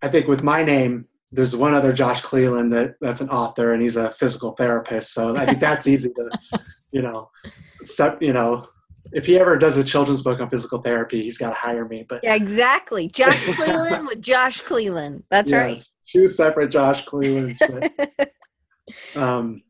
I 0.03 0.09
think 0.09 0.27
with 0.27 0.43
my 0.43 0.63
name, 0.63 1.07
there's 1.31 1.57
one 1.57 1.73
other 1.73 1.93
Josh 1.93 2.21
Cleland 2.21 2.73
that 2.75 2.97
that's 3.01 3.23
an 3.23 3.31
author 3.31 3.73
and 3.73 3.83
he's 3.83 3.97
a 3.97 4.11
physical 4.11 4.53
therapist. 4.53 5.15
So 5.15 5.37
I 5.37 5.47
think 5.47 5.61
that's 5.61 5.87
easy 5.87 6.11
to, 6.11 6.61
you 6.93 7.01
know, 7.01 7.31
set, 7.85 8.21
you 8.21 8.33
know, 8.33 8.67
if 9.13 9.27
he 9.27 9.39
ever 9.39 9.57
does 9.57 9.77
a 9.77 9.85
children's 9.85 10.23
book 10.23 10.41
on 10.41 10.51
physical 10.51 10.81
therapy, 10.81 11.23
he's 11.23 11.39
got 11.39 11.49
to 11.49 11.55
hire 11.55 11.87
me. 11.87 12.05
But 12.09 12.21
Yeah, 12.23 12.35
exactly. 12.35 13.09
Josh 13.09 13.45
Cleland 13.57 14.07
with 14.07 14.21
Josh 14.21 14.61
Cleland. 14.61 15.25
That's 15.31 15.51
yes, 15.51 15.95
two 16.07 16.29
separate 16.29 16.71
Josh 16.71 17.05
Clelands. 17.07 17.59
But, 18.17 18.33
um, 19.21 19.63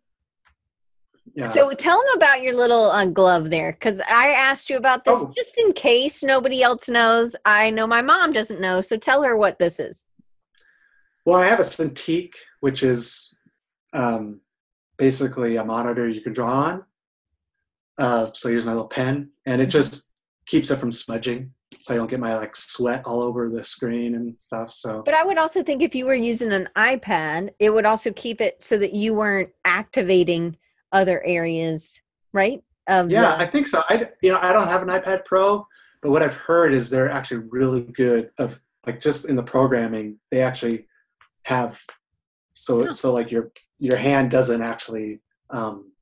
yeah. 1.35 1.49
So 1.51 1.73
tell 1.73 1.99
them 1.99 2.15
about 2.17 2.43
your 2.43 2.55
little 2.55 2.91
uh, 2.91 3.07
glove 3.07 3.51
there, 3.51 3.73
because 3.73 4.01
I 4.01 4.29
asked 4.31 4.69
you 4.71 4.77
about 4.77 5.05
this 5.05 5.19
Oh. 5.19 5.33
just 5.37 5.57
in 5.59 5.73
case 5.73 6.23
nobody 6.23 6.63
else 6.63 6.89
knows. 6.89 7.35
I 7.45 7.71
know 7.71 7.87
my 7.87 8.03
mom 8.03 8.33
doesn't 8.33 8.61
know, 8.61 8.81
so 8.81 8.97
tell 8.97 9.23
her 9.23 9.37
what 9.37 9.59
this 9.59 9.81
is. 9.81 10.07
Well, 11.25 11.39
I 11.39 11.47
have 11.47 11.61
a 11.61 11.63
Cintiq, 11.65 12.33
which 12.61 12.83
is 12.83 13.35
um, 13.93 14.41
basically 14.99 15.57
a 15.57 15.65
monitor 15.65 16.09
you 16.09 16.21
can 16.21 16.33
draw 16.33 16.51
on. 16.51 16.85
Uh, 17.99 18.31
so 18.33 18.49
here's 18.49 18.65
my 18.65 18.73
little 18.73 18.89
pen, 18.89 19.31
and 19.47 19.61
it 19.61 19.67
just 19.67 20.13
keeps 20.47 20.71
it 20.71 20.77
from 20.77 20.91
smudging, 20.91 21.53
so 21.79 21.95
I 21.95 21.97
don't 21.97 22.11
get 22.11 22.19
my 22.19 22.37
like 22.37 22.57
sweat 22.57 23.03
all 23.05 23.21
over 23.21 23.49
the 23.49 23.63
screen 23.63 24.17
and 24.17 24.35
stuff. 24.41 24.73
So 24.73 25.03
But 25.05 25.15
I 25.15 25.25
would 25.25 25.39
also 25.39 25.63
think 25.63 25.83
if 25.83 25.95
you 25.95 26.07
were 26.07 26.15
using 26.15 26.53
an 26.53 26.69
iPad, 26.77 27.51
it 27.59 27.71
would 27.71 27.85
also 27.87 28.11
keep 28.13 28.41
it 28.41 28.63
so 28.63 28.77
that 28.79 28.93
you 28.95 29.15
weren't 29.15 29.51
activating 29.65 30.57
other 30.93 31.23
areas, 31.25 32.01
right? 32.33 32.63
Of 32.87 33.11
yeah, 33.11 33.37
the- 33.37 33.43
I 33.43 33.47
think 33.47 33.69
so. 33.69 33.83
I 33.89 34.09
you 34.23 34.31
know 34.33 34.39
I 34.41 34.53
don't 34.53 34.69
have 34.69 34.83
an 34.83 34.89
iPad 34.89 35.25
Pro, 35.25 35.67
but 36.03 36.11
what 36.11 36.23
I've 36.23 36.37
heard 36.37 36.73
is 36.75 36.91
they're 36.91 37.11
actually 37.11 37.45
really 37.51 37.83
good 37.83 38.31
of 38.39 38.61
like 38.87 39.01
just 39.01 39.27
in 39.29 39.37
the 39.37 39.43
programming. 39.43 40.19
They 40.31 40.43
actually 40.43 40.87
have 41.45 41.81
so 42.55 42.85
Yeah. 42.85 42.91
so 42.91 43.13
like 43.13 43.31
your 43.31 43.53
your 43.79 43.97
hand 43.97 44.31
doesn't 44.31 44.63
actually 44.63 45.21
um, 45.51 45.93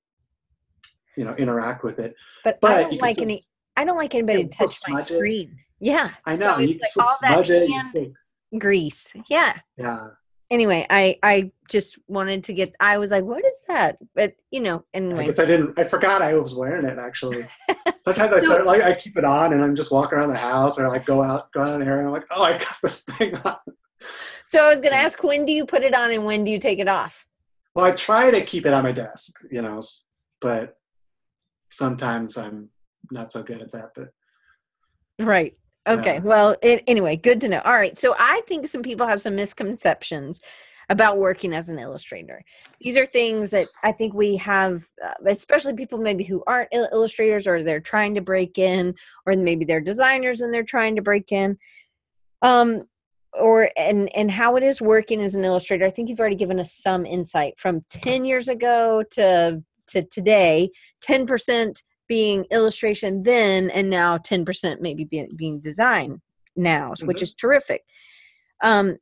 you 1.17 1.25
know 1.25 1.35
interact 1.35 1.85
with 1.85 1.99
it. 1.99 2.15
but, 2.45 2.61
but 2.61 2.73
I 2.73 2.83
don't 2.83 3.03
like 3.03 3.19
any. 3.19 3.47
I 3.77 3.85
don't 3.85 3.97
like 3.97 4.15
anybody 4.15 4.45
to 4.45 4.49
touch 4.51 4.61
my 4.89 5.01
smudge 5.03 5.11
it. 5.11 5.15
screen. 5.15 5.59
Yeah, 5.81 6.11
I 6.27 6.35
know 6.37 6.59
it's 6.59 6.73
you 6.73 6.79
like 6.79 7.07
all 7.07 7.17
that 7.23 7.47
smudge 7.47 7.51
it. 7.95 8.13
grease. 8.59 9.15
Yeah. 9.29 9.59
Yeah. 9.77 10.09
Anyway, 10.51 10.87
I 10.91 11.17
I 11.23 11.53
just 11.69 11.99
wanted 12.09 12.45
to 12.45 12.53
get. 12.53 12.75
I 12.81 12.99
was 12.99 13.11
like, 13.11 13.25
what 13.25 13.45
is 13.45 13.63
that? 13.69 13.99
But 14.15 14.35
you 14.51 14.61
know, 14.61 14.85
anyway. 14.93 15.23
I 15.23 15.25
guess 15.27 15.39
I 15.39 15.47
didn't. 15.47 15.79
I 15.79 15.85
forgot 15.85 16.23
I 16.23 16.35
was 16.35 16.55
wearing 16.55 16.85
it 16.85 16.99
actually. 16.99 17.47
Sometimes 18.05 18.33
I 18.33 18.39
start 18.41 18.67
like 18.67 18.83
I 18.83 18.95
keep 18.95 19.17
it 19.17 19.25
on 19.25 19.53
and 19.53 19.63
I'm 19.63 19.77
just 19.77 19.93
walking 19.93 20.19
around 20.19 20.31
the 20.31 20.37
house 20.37 20.79
or 20.79 20.89
like 20.89 21.07
go 21.07 21.23
out 21.23 21.53
go 21.53 21.63
out 21.63 21.75
in 21.75 21.81
there 21.81 21.99
and 21.99 22.09
I'm 22.09 22.13
like, 22.13 22.27
oh, 22.31 22.43
I 22.43 22.59
got 22.59 22.77
this 22.83 23.05
thing 23.05 23.37
on. 23.37 23.57
So 24.45 24.65
I 24.65 24.69
was 24.69 24.81
going 24.81 24.93
to 24.93 24.99
ask, 24.99 25.23
when 25.23 25.45
do 25.45 25.53
you 25.53 25.65
put 25.65 25.83
it 25.83 25.95
on 25.95 26.11
and 26.11 26.25
when 26.25 26.43
do 26.43 26.51
you 26.51 26.59
take 26.59 26.81
it 26.81 26.89
off? 26.89 27.25
well, 27.75 27.85
I 27.87 27.93
try 27.93 28.31
to 28.31 28.41
keep 28.43 28.67
it 28.67 28.73
on 28.73 28.83
my 28.83 28.93
desk, 28.93 29.41
you 29.51 29.63
know, 29.63 29.83
but 30.41 30.77
sometimes 31.71 32.37
I'm 32.37 32.71
not 33.11 33.31
so 33.33 33.43
good 33.43 33.61
at 33.61 33.71
that. 33.73 33.91
But 33.95 34.09
right. 35.25 35.57
Okay. 35.91 36.15
Yeah. 36.15 36.21
Well, 36.21 36.57
it, 36.63 36.85
anyway, 36.87 37.17
good 37.17 37.41
to 37.43 37.49
know. 37.49 37.61
All 37.65 37.73
right. 37.73 37.97
So 37.97 38.15
I 38.19 38.43
think 38.47 38.69
some 38.69 38.83
people 38.83 39.07
have 39.07 39.21
some 39.21 39.37
misconceptions 39.37 40.41
about 40.89 41.19
working 41.19 41.53
as 41.53 41.69
an 41.69 41.79
illustrator. 41.79 42.43
These 42.81 42.97
are 42.97 43.07
things 43.07 43.51
that 43.51 43.69
I 43.85 43.93
think 43.93 44.13
we 44.13 44.37
have, 44.39 44.87
uh, 45.05 45.15
especially 45.27 45.75
people 45.75 45.99
maybe 45.99 46.25
who 46.25 46.43
aren't 46.47 46.69
il- 46.73 46.89
illustrators 46.93 47.47
or 47.47 47.63
they're 47.63 47.81
trying 47.81 48.15
to 48.17 48.21
break 48.21 48.59
in, 48.59 48.95
or 49.25 49.35
maybe 49.35 49.65
they're 49.65 49.81
designers 49.81 50.41
and 50.41 50.53
they're 50.53 50.65
trying 50.65 50.97
to 50.97 51.03
break 51.03 51.31
in. 51.33 51.59
Um, 52.43 52.83
or 53.33 53.71
and 53.77 54.11
and 54.17 54.29
how 54.29 54.57
it 54.57 54.65
is 54.65 54.83
working 54.83 55.21
as 55.21 55.37
an 55.37 55.45
illustrator. 55.45 55.85
I 55.85 55.91
think 55.91 56.09
you've 56.09 56.19
already 56.19 56.35
given 56.35 56.59
us 56.59 56.73
some 56.73 57.07
insight 57.07 57.59
from 57.59 57.85
10 57.91 58.25
years 58.25 58.49
ago 58.49 59.05
to 59.13 59.63
to 59.89 60.03
today. 60.05 60.71
10% 61.05 61.83
being 62.11 62.45
illustration 62.51 63.23
then, 63.23 63.71
and 63.71 63.89
now 63.89 64.19
10% 64.19 64.81
maybe 64.81 65.05
being, 65.05 65.29
being 65.37 65.61
design 65.61 66.21
now, 66.57 66.91
mm-hmm. 66.91 67.07
which 67.07 67.23
is 67.23 67.35
terrific. 67.35 67.85
Um, 68.65 68.97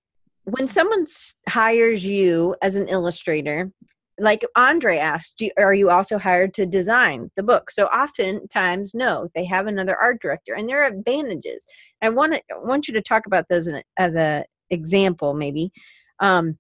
when 0.44 0.66
someone 0.66 1.06
hires 1.48 2.04
you 2.04 2.54
as 2.60 2.74
an 2.76 2.86
illustrator, 2.86 3.72
like 4.18 4.44
Andre 4.56 4.98
asked, 4.98 5.42
are 5.56 5.72
you 5.72 5.88
also 5.88 6.18
hired 6.18 6.52
to 6.54 6.66
design 6.66 7.30
the 7.34 7.42
book? 7.42 7.70
So 7.70 7.86
oftentimes, 7.86 8.94
no, 8.94 9.30
they 9.34 9.46
have 9.46 9.66
another 9.66 9.96
art 9.96 10.20
director, 10.20 10.52
and 10.52 10.68
there 10.68 10.82
are 10.82 10.88
advantages. 10.88 11.66
I 12.02 12.10
want 12.10 12.34
to 12.34 12.42
want 12.58 12.88
you 12.88 12.94
to 12.94 13.00
talk 13.00 13.24
about 13.24 13.48
those 13.48 13.70
as 13.96 14.16
a 14.16 14.44
example, 14.68 15.32
maybe. 15.32 15.72
Um, 16.20 16.58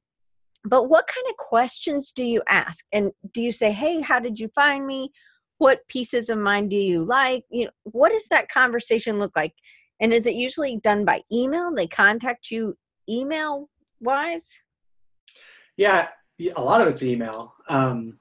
but 0.64 0.88
what 0.88 1.06
kind 1.08 1.26
of 1.28 1.36
questions 1.36 2.10
do 2.10 2.24
you 2.24 2.42
ask? 2.48 2.86
And 2.90 3.10
do 3.34 3.42
you 3.42 3.52
say, 3.52 3.70
"Hey, 3.70 4.00
how 4.00 4.18
did 4.18 4.38
you 4.38 4.48
find 4.54 4.86
me? 4.86 5.10
What 5.58 5.86
pieces 5.88 6.28
of 6.28 6.38
mine 6.38 6.68
do 6.68 6.76
you 6.76 7.04
like?" 7.04 7.44
You 7.50 7.66
know, 7.66 7.70
what 7.84 8.12
does 8.12 8.26
that 8.28 8.48
conversation 8.48 9.18
look 9.18 9.36
like? 9.36 9.54
And 10.00 10.12
is 10.12 10.26
it 10.26 10.34
usually 10.34 10.78
done 10.78 11.04
by 11.04 11.20
email? 11.32 11.74
They 11.74 11.86
contact 11.86 12.50
you 12.50 12.76
email 13.08 13.68
wise? 14.00 14.58
Yeah, 15.76 16.08
a 16.56 16.62
lot 16.62 16.80
of 16.80 16.88
it's 16.88 17.02
email. 17.02 17.54
Um, 17.68 18.18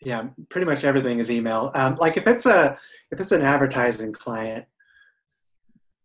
yeah, 0.00 0.28
pretty 0.48 0.66
much 0.66 0.84
everything 0.84 1.18
is 1.18 1.30
email. 1.30 1.70
Um, 1.74 1.96
like 1.96 2.16
if 2.16 2.26
it's 2.26 2.46
a 2.46 2.78
if 3.10 3.20
it's 3.20 3.32
an 3.32 3.42
advertising 3.42 4.12
client, 4.12 4.66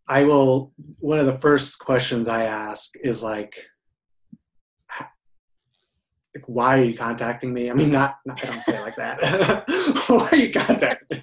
I 0.08 0.24
will. 0.24 0.72
One 0.98 1.18
of 1.18 1.26
the 1.26 1.38
first 1.38 1.78
questions 1.78 2.28
I 2.28 2.44
ask 2.44 2.94
is 3.02 3.22
like, 3.22 3.56
like 6.34 6.44
why 6.46 6.80
are 6.80 6.84
you 6.84 6.96
contacting 6.96 7.52
me? 7.52 7.70
I 7.70 7.74
mean, 7.74 7.92
not, 7.92 8.16
not 8.26 8.42
I 8.42 8.46
don't 8.48 8.62
say 8.62 8.76
it 8.76 8.80
like 8.80 8.96
that. 8.96 9.64
why 10.08 10.28
are 10.30 10.36
you 10.36 10.52
contacting 10.52 11.22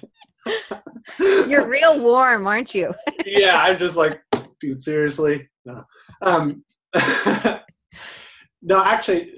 You're 1.48 1.68
real 1.68 2.00
warm, 2.00 2.46
aren't 2.46 2.74
you? 2.74 2.94
yeah, 3.26 3.58
I'm 3.58 3.78
just 3.78 3.96
like, 3.96 4.20
dude, 4.60 4.80
seriously, 4.80 5.48
no. 5.64 5.84
Um, 6.22 6.64
no, 8.62 8.82
actually, 8.82 9.32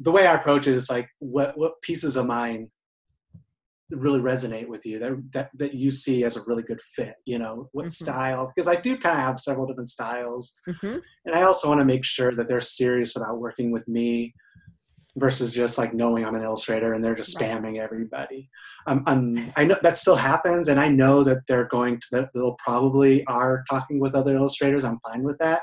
the 0.00 0.10
way 0.10 0.26
I 0.26 0.34
approach 0.34 0.66
it 0.66 0.74
is 0.74 0.90
like, 0.90 1.08
what 1.20 1.56
what 1.56 1.80
pieces 1.82 2.16
of 2.16 2.26
mine 2.26 2.70
really 3.90 4.20
resonate 4.20 4.68
with 4.68 4.86
you 4.86 4.98
that 4.98 5.12
that 5.32 5.50
that 5.54 5.74
you 5.74 5.90
see 5.90 6.24
as 6.24 6.36
a 6.36 6.42
really 6.46 6.62
good 6.62 6.80
fit? 6.80 7.14
You 7.24 7.38
know, 7.38 7.68
what 7.72 7.86
mm-hmm. 7.86 8.04
style? 8.04 8.52
Because 8.54 8.68
I 8.68 8.80
do 8.80 8.96
kind 8.96 9.18
of 9.18 9.24
have 9.24 9.40
several 9.40 9.66
different 9.66 9.88
styles, 9.88 10.52
mm-hmm. 10.68 10.98
and 11.24 11.34
I 11.34 11.42
also 11.42 11.68
want 11.68 11.80
to 11.80 11.86
make 11.86 12.04
sure 12.04 12.34
that 12.34 12.48
they're 12.48 12.60
serious 12.60 13.16
about 13.16 13.38
working 13.38 13.70
with 13.70 13.86
me 13.86 14.34
versus 15.16 15.52
just 15.52 15.76
like 15.76 15.92
knowing 15.92 16.24
I'm 16.24 16.34
an 16.34 16.42
illustrator 16.42 16.94
and 16.94 17.04
they're 17.04 17.14
just 17.14 17.36
spamming 17.36 17.72
right. 17.72 17.80
everybody. 17.80 18.48
Um, 18.86 19.02
I'm, 19.06 19.52
I 19.56 19.64
know 19.64 19.76
that 19.82 19.96
still 19.96 20.16
happens, 20.16 20.68
and 20.68 20.80
I 20.80 20.88
know 20.88 21.22
that 21.24 21.46
they're 21.46 21.68
going 21.68 22.00
to 22.00 22.06
that 22.12 22.30
they'll 22.32 22.56
probably 22.62 23.24
are 23.26 23.64
talking 23.70 24.00
with 24.00 24.14
other 24.14 24.34
illustrators. 24.34 24.84
I'm 24.84 25.00
fine 25.06 25.22
with 25.22 25.38
that, 25.38 25.62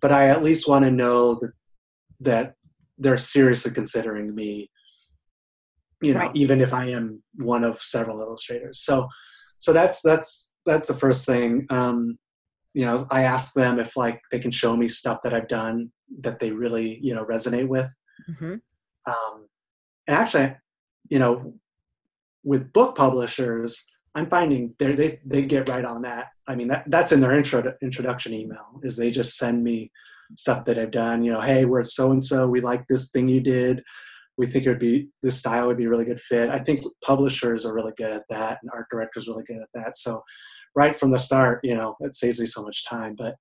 but 0.00 0.12
I 0.12 0.28
at 0.28 0.42
least 0.42 0.68
want 0.68 0.84
to 0.84 0.90
know 0.90 1.34
that 1.36 1.52
that 2.20 2.54
they're 2.98 3.18
seriously 3.18 3.72
considering 3.72 4.34
me 4.34 4.70
you 6.02 6.12
know 6.12 6.20
right. 6.20 6.36
even 6.36 6.60
if 6.60 6.72
i 6.72 6.86
am 6.86 7.22
one 7.36 7.64
of 7.64 7.80
several 7.80 8.20
illustrators 8.20 8.80
so 8.80 9.08
so 9.58 9.72
that's 9.72 10.00
that's 10.02 10.52
that's 10.64 10.88
the 10.88 10.94
first 10.94 11.26
thing 11.26 11.66
um 11.70 12.18
you 12.74 12.84
know 12.84 13.06
i 13.10 13.22
ask 13.22 13.54
them 13.54 13.78
if 13.78 13.96
like 13.96 14.20
they 14.30 14.38
can 14.38 14.50
show 14.50 14.76
me 14.76 14.88
stuff 14.88 15.20
that 15.22 15.34
i've 15.34 15.48
done 15.48 15.90
that 16.20 16.38
they 16.38 16.50
really 16.50 16.98
you 17.02 17.14
know 17.14 17.24
resonate 17.24 17.68
with 17.68 17.90
mm-hmm. 18.28 18.54
Um 19.06 19.46
and 20.06 20.16
actually 20.16 20.54
you 21.08 21.18
know 21.18 21.54
with 22.44 22.72
book 22.72 22.96
publishers 22.96 23.86
i'm 24.14 24.28
finding 24.28 24.74
they 24.78 25.20
they 25.24 25.42
get 25.42 25.68
right 25.68 25.84
on 25.84 26.02
that 26.02 26.28
i 26.48 26.54
mean 26.54 26.68
that 26.68 26.84
that's 26.88 27.12
in 27.12 27.20
their 27.20 27.36
intro 27.36 27.74
introduction 27.82 28.32
email 28.32 28.80
is 28.82 28.96
they 28.96 29.10
just 29.10 29.36
send 29.36 29.62
me 29.62 29.90
stuff 30.34 30.64
that 30.64 30.78
I've 30.78 30.90
done. 30.90 31.22
You 31.22 31.32
know, 31.32 31.40
hey, 31.40 31.64
we're 31.64 31.84
so 31.84 32.10
and 32.10 32.24
so. 32.24 32.48
We 32.48 32.60
like 32.60 32.86
this 32.88 33.10
thing 33.10 33.28
you 33.28 33.40
did. 33.40 33.82
We 34.36 34.46
think 34.46 34.66
it 34.66 34.68
would 34.68 34.78
be 34.78 35.08
this 35.22 35.38
style 35.38 35.66
would 35.66 35.78
be 35.78 35.84
a 35.84 35.88
really 35.88 36.04
good 36.04 36.20
fit. 36.20 36.50
I 36.50 36.58
think 36.58 36.84
publishers 37.02 37.64
are 37.64 37.74
really 37.74 37.92
good 37.96 38.12
at 38.12 38.24
that, 38.28 38.58
and 38.62 38.70
art 38.72 38.86
directors 38.90 39.28
really 39.28 39.44
good 39.44 39.58
at 39.58 39.68
that. 39.74 39.96
So, 39.96 40.22
right 40.74 40.98
from 40.98 41.10
the 41.10 41.18
start, 41.18 41.60
you 41.62 41.74
know, 41.74 41.96
it 42.00 42.14
saves 42.14 42.40
me 42.40 42.46
so 42.46 42.62
much 42.62 42.86
time. 42.86 43.14
But 43.16 43.36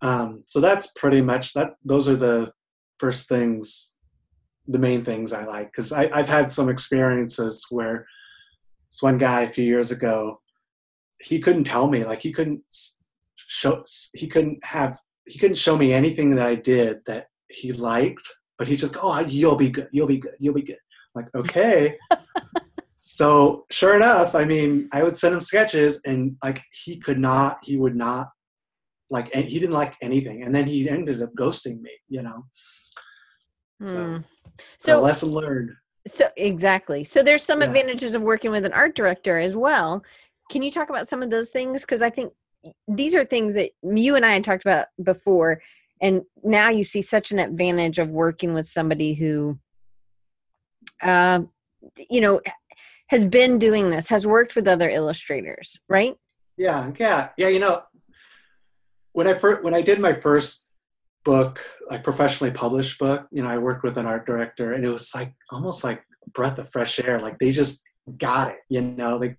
um, 0.00 0.42
so 0.46 0.60
that's 0.60 0.92
pretty 0.96 1.20
much 1.20 1.52
that. 1.54 1.72
Those 1.84 2.08
are 2.08 2.16
the 2.16 2.52
first 2.98 3.28
things, 3.28 3.97
the 4.68 4.78
main 4.78 5.04
things 5.04 5.32
I 5.32 5.44
like 5.44 5.72
because 5.72 5.92
I've 5.92 6.28
had 6.28 6.52
some 6.52 6.68
experiences 6.68 7.66
where 7.70 8.06
this 8.92 9.02
one 9.02 9.18
guy 9.18 9.42
a 9.42 9.50
few 9.50 9.64
years 9.64 9.90
ago, 9.90 10.40
he 11.20 11.40
couldn't 11.40 11.64
tell 11.64 11.88
me 11.88 12.04
like 12.04 12.22
he 12.22 12.32
couldn't 12.32 12.62
show 13.36 13.82
he 14.14 14.28
couldn't 14.28 14.58
have 14.62 14.98
he 15.26 15.38
couldn't 15.38 15.56
show 15.56 15.76
me 15.76 15.92
anything 15.92 16.34
that 16.34 16.46
I 16.46 16.54
did 16.54 16.98
that 17.06 17.26
he 17.50 17.72
liked, 17.72 18.26
but 18.58 18.68
he's 18.68 18.80
just, 18.80 18.96
oh, 19.00 19.20
you'll 19.20 19.56
be 19.56 19.70
good, 19.70 19.88
you'll 19.92 20.06
be 20.06 20.18
good, 20.18 20.34
you'll 20.38 20.54
be 20.54 20.62
good. 20.62 20.78
I'm 21.14 21.22
like, 21.22 21.34
okay. 21.34 21.96
so 22.98 23.66
sure 23.70 23.96
enough, 23.96 24.34
I 24.34 24.44
mean, 24.44 24.88
I 24.92 25.02
would 25.02 25.16
send 25.16 25.34
him 25.34 25.40
sketches, 25.40 26.00
and 26.04 26.36
like 26.42 26.62
he 26.84 26.98
could 26.98 27.18
not, 27.18 27.58
he 27.62 27.76
would 27.76 27.96
not 27.96 28.28
like, 29.10 29.32
he 29.34 29.58
didn't 29.58 29.74
like 29.74 29.96
anything, 30.02 30.42
and 30.42 30.54
then 30.54 30.66
he 30.66 30.88
ended 30.88 31.22
up 31.22 31.30
ghosting 31.38 31.80
me. 31.80 31.90
You 32.08 32.22
know. 32.22 32.46
So, 33.86 34.04
hmm. 34.04 34.16
So 34.78 35.00
lesson 35.00 35.30
learned. 35.30 35.70
So 36.06 36.28
exactly. 36.36 37.04
So 37.04 37.22
there's 37.22 37.42
some 37.42 37.60
yeah. 37.60 37.66
advantages 37.66 38.14
of 38.14 38.22
working 38.22 38.50
with 38.50 38.64
an 38.64 38.72
art 38.72 38.94
director 38.94 39.38
as 39.38 39.56
well. 39.56 40.02
Can 40.50 40.62
you 40.62 40.70
talk 40.70 40.88
about 40.88 41.08
some 41.08 41.22
of 41.22 41.30
those 41.30 41.50
things? 41.50 41.82
Because 41.82 42.02
I 42.02 42.10
think 42.10 42.32
these 42.86 43.14
are 43.14 43.24
things 43.24 43.54
that 43.54 43.70
you 43.82 44.16
and 44.16 44.24
I 44.24 44.32
had 44.32 44.44
talked 44.44 44.64
about 44.64 44.86
before, 45.02 45.60
and 46.00 46.22
now 46.42 46.70
you 46.70 46.84
see 46.84 47.02
such 47.02 47.30
an 47.30 47.38
advantage 47.38 47.98
of 47.98 48.08
working 48.08 48.54
with 48.54 48.68
somebody 48.68 49.14
who, 49.14 49.58
uh, 51.02 51.40
you 52.10 52.20
know, 52.20 52.40
has 53.08 53.26
been 53.26 53.58
doing 53.58 53.90
this, 53.90 54.08
has 54.08 54.26
worked 54.26 54.54
with 54.54 54.68
other 54.68 54.88
illustrators, 54.88 55.78
right? 55.88 56.14
Yeah, 56.56 56.90
yeah, 56.98 57.28
yeah. 57.36 57.48
You 57.48 57.60
know, 57.60 57.82
when 59.12 59.26
I 59.26 59.34
first 59.34 59.62
when 59.62 59.74
I 59.74 59.82
did 59.82 60.00
my 60.00 60.12
first 60.12 60.67
book, 61.28 61.62
like 61.90 62.02
professionally 62.02 62.50
published 62.50 62.98
book, 62.98 63.26
you 63.30 63.42
know, 63.42 63.50
I 63.50 63.58
worked 63.58 63.84
with 63.84 63.98
an 63.98 64.06
art 64.06 64.24
director, 64.26 64.72
and 64.72 64.82
it 64.82 64.88
was 64.88 65.14
like 65.14 65.34
almost 65.50 65.84
like 65.84 66.02
breath 66.32 66.58
of 66.58 66.70
fresh 66.70 66.98
air. 66.98 67.20
Like 67.20 67.38
they 67.38 67.52
just 67.52 67.84
got 68.16 68.52
it, 68.52 68.60
you 68.70 68.80
know, 68.80 69.18
like 69.18 69.36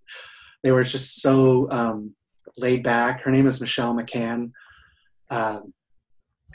they 0.61 0.71
were 0.71 0.83
just 0.83 1.19
so 1.19 1.67
um, 1.71 2.13
laid 2.59 2.83
back. 2.83 3.21
Her 3.21 3.31
name 3.31 3.47
is 3.47 3.59
Michelle 3.59 3.95
McCann. 3.95 4.51
Um, 5.31 5.73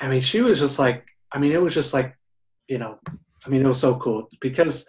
I 0.01 0.07
mean, 0.07 0.21
she 0.21 0.41
was 0.41 0.61
just 0.61 0.79
like, 0.79 1.05
I 1.33 1.41
mean, 1.41 1.51
it 1.51 1.61
was 1.61 1.75
just 1.75 1.93
like, 1.93 2.17
you 2.69 2.79
know, 2.79 3.01
I 3.45 3.49
mean, 3.49 3.63
it 3.65 3.67
was 3.67 3.81
so 3.81 3.97
cool 3.97 4.29
because, 4.41 4.89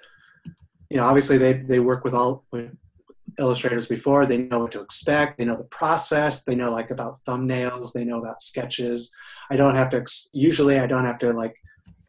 you 0.92 0.98
know, 0.98 1.06
obviously 1.06 1.40
they 1.40 1.54
they 1.54 1.80
work 1.80 2.04
with 2.04 2.14
all 2.14 2.44
with 2.52 2.70
illustrators 3.40 3.88
before. 3.88 4.28
They 4.28 4.38
know 4.38 4.60
what 4.60 4.74
to 4.74 4.82
expect. 4.82 5.40
They 5.40 5.46
know 5.46 5.58
the 5.58 5.72
process. 5.82 6.44
They 6.44 6.54
know 6.54 6.72
like 6.72 6.92
about 6.92 7.18
thumbnails. 7.28 7.94
They 7.94 8.06
know 8.06 8.20
about 8.20 8.42
sketches. 8.42 9.12
I 9.50 9.56
don't 9.56 9.76
have 9.76 9.90
to. 9.92 10.06
Usually, 10.34 10.80
I 10.80 10.88
don't 10.88 11.06
have 11.06 11.20
to 11.20 11.34
like 11.34 11.56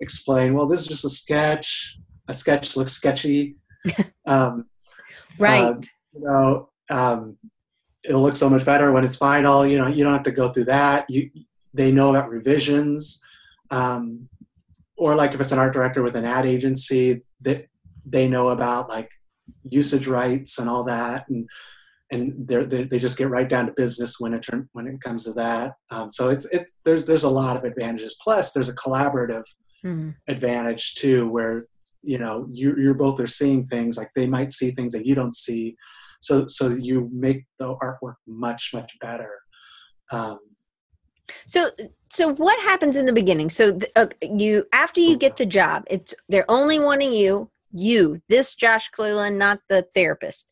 explain. 0.00 0.54
Well, 0.54 0.66
this 0.66 0.80
is 0.80 0.86
just 0.86 1.04
a 1.04 1.10
sketch. 1.10 1.98
A 2.28 2.34
sketch 2.34 2.76
looks 2.76 2.92
sketchy. 2.92 3.56
um, 4.26 4.66
right. 5.38 5.62
Uh, 5.62 5.80
you 6.14 6.20
know, 6.20 6.70
um, 6.90 7.36
it'll 8.04 8.22
look 8.22 8.36
so 8.36 8.48
much 8.48 8.64
better 8.64 8.92
when 8.92 9.04
it's 9.04 9.16
final. 9.16 9.66
You 9.66 9.78
know, 9.78 9.86
you 9.86 10.04
don't 10.04 10.12
have 10.12 10.22
to 10.24 10.30
go 10.30 10.50
through 10.50 10.66
that. 10.66 11.08
You 11.10 11.30
they 11.74 11.92
know 11.92 12.10
about 12.10 12.30
revisions, 12.30 13.22
um, 13.70 14.28
or 14.96 15.14
like 15.14 15.34
if 15.34 15.40
it's 15.40 15.52
an 15.52 15.58
art 15.58 15.74
director 15.74 16.02
with 16.02 16.16
an 16.16 16.24
ad 16.24 16.46
agency, 16.46 17.22
that 17.42 17.68
they, 18.06 18.22
they 18.24 18.28
know 18.28 18.48
about 18.48 18.88
like 18.88 19.10
usage 19.68 20.06
rights 20.06 20.58
and 20.58 20.68
all 20.68 20.84
that, 20.84 21.28
and 21.28 21.48
and 22.10 22.46
they 22.46 22.84
they 22.84 22.98
just 22.98 23.18
get 23.18 23.28
right 23.30 23.48
down 23.48 23.66
to 23.66 23.72
business 23.72 24.20
when 24.20 24.32
it 24.34 24.46
when 24.72 24.86
it 24.86 25.00
comes 25.00 25.24
to 25.24 25.32
that. 25.32 25.74
Um, 25.90 26.10
so 26.10 26.30
it's 26.30 26.46
it's 26.46 26.74
there's 26.84 27.04
there's 27.04 27.24
a 27.24 27.28
lot 27.30 27.56
of 27.56 27.64
advantages. 27.64 28.16
Plus, 28.22 28.52
there's 28.52 28.68
a 28.68 28.74
collaborative 28.74 29.44
Mhm. 29.84 30.14
advantage 30.26 30.94
too, 30.94 31.28
where 31.28 31.66
you 32.02 32.18
know 32.18 32.48
you 32.52 32.74
you're 32.78 32.94
both 32.94 33.20
are 33.20 33.26
seeing 33.26 33.66
things 33.66 33.96
like 33.96 34.10
they 34.16 34.26
might 34.26 34.52
see 34.52 34.70
things 34.70 34.92
that 34.92 35.06
you 35.06 35.14
don't 35.14 35.34
see, 35.34 35.76
so 36.20 36.46
so 36.46 36.68
you 36.70 37.08
make 37.12 37.44
the 37.58 37.76
artwork 37.76 38.16
much 38.26 38.70
much 38.74 38.96
better. 39.00 39.32
Um, 40.12 40.38
So, 41.46 41.70
so 42.12 42.32
what 42.34 42.58
happens 42.62 42.96
in 42.96 43.04
the 43.06 43.12
beginning? 43.12 43.50
So, 43.50 43.78
th- 43.78 43.92
uh, 43.96 44.06
you 44.22 44.64
after 44.72 45.00
you 45.00 45.16
get 45.16 45.36
the 45.36 45.46
job, 45.46 45.82
it's 45.88 46.14
they're 46.28 46.48
only 46.50 46.78
wanting 46.78 47.12
you, 47.12 47.50
you, 47.72 48.20
this 48.28 48.54
Josh 48.54 48.88
Cleland, 48.90 49.38
not 49.38 49.58
the 49.68 49.86
therapist. 49.94 50.46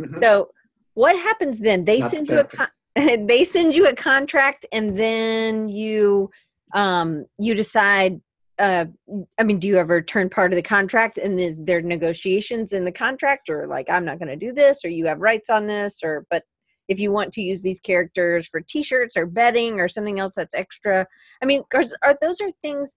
mhm. 0.00 0.18
So, 0.20 0.50
what 0.98 1.16
happens 1.16 1.60
then? 1.60 1.84
They 1.84 2.00
Not 2.00 2.10
the 2.10 2.16
send 2.16 2.28
you 2.28 2.40
a 2.40 2.44
con- 2.44 3.26
they 3.28 3.44
send 3.44 3.76
you 3.76 3.86
a 3.86 3.94
contract, 3.94 4.66
and 4.72 4.98
then 4.98 5.68
you 5.68 6.30
um 6.74 7.26
you 7.38 7.54
decide. 7.54 8.20
Uh, 8.58 8.86
I 9.38 9.44
mean, 9.44 9.60
do 9.60 9.68
you 9.68 9.78
ever 9.78 10.02
turn 10.02 10.28
part 10.28 10.52
of 10.52 10.56
the 10.56 10.62
contract, 10.62 11.16
and 11.16 11.38
is 11.38 11.56
there 11.56 11.80
negotiations 11.80 12.72
in 12.72 12.84
the 12.84 12.90
contract, 12.90 13.48
or 13.48 13.68
like 13.68 13.88
I'm 13.88 14.04
not 14.04 14.18
going 14.18 14.36
to 14.36 14.46
do 14.46 14.52
this, 14.52 14.84
or 14.84 14.88
you 14.88 15.06
have 15.06 15.20
rights 15.20 15.48
on 15.48 15.68
this, 15.68 16.00
or 16.02 16.26
but 16.30 16.42
if 16.88 16.98
you 16.98 17.12
want 17.12 17.32
to 17.34 17.42
use 17.42 17.62
these 17.62 17.78
characters 17.78 18.48
for 18.48 18.60
T-shirts 18.60 19.16
or 19.16 19.26
bedding 19.26 19.78
or 19.78 19.88
something 19.88 20.18
else 20.18 20.34
that's 20.34 20.54
extra. 20.54 21.06
I 21.40 21.46
mean, 21.46 21.62
are, 21.74 21.84
are 22.02 22.18
those 22.20 22.40
are 22.40 22.50
things 22.62 22.96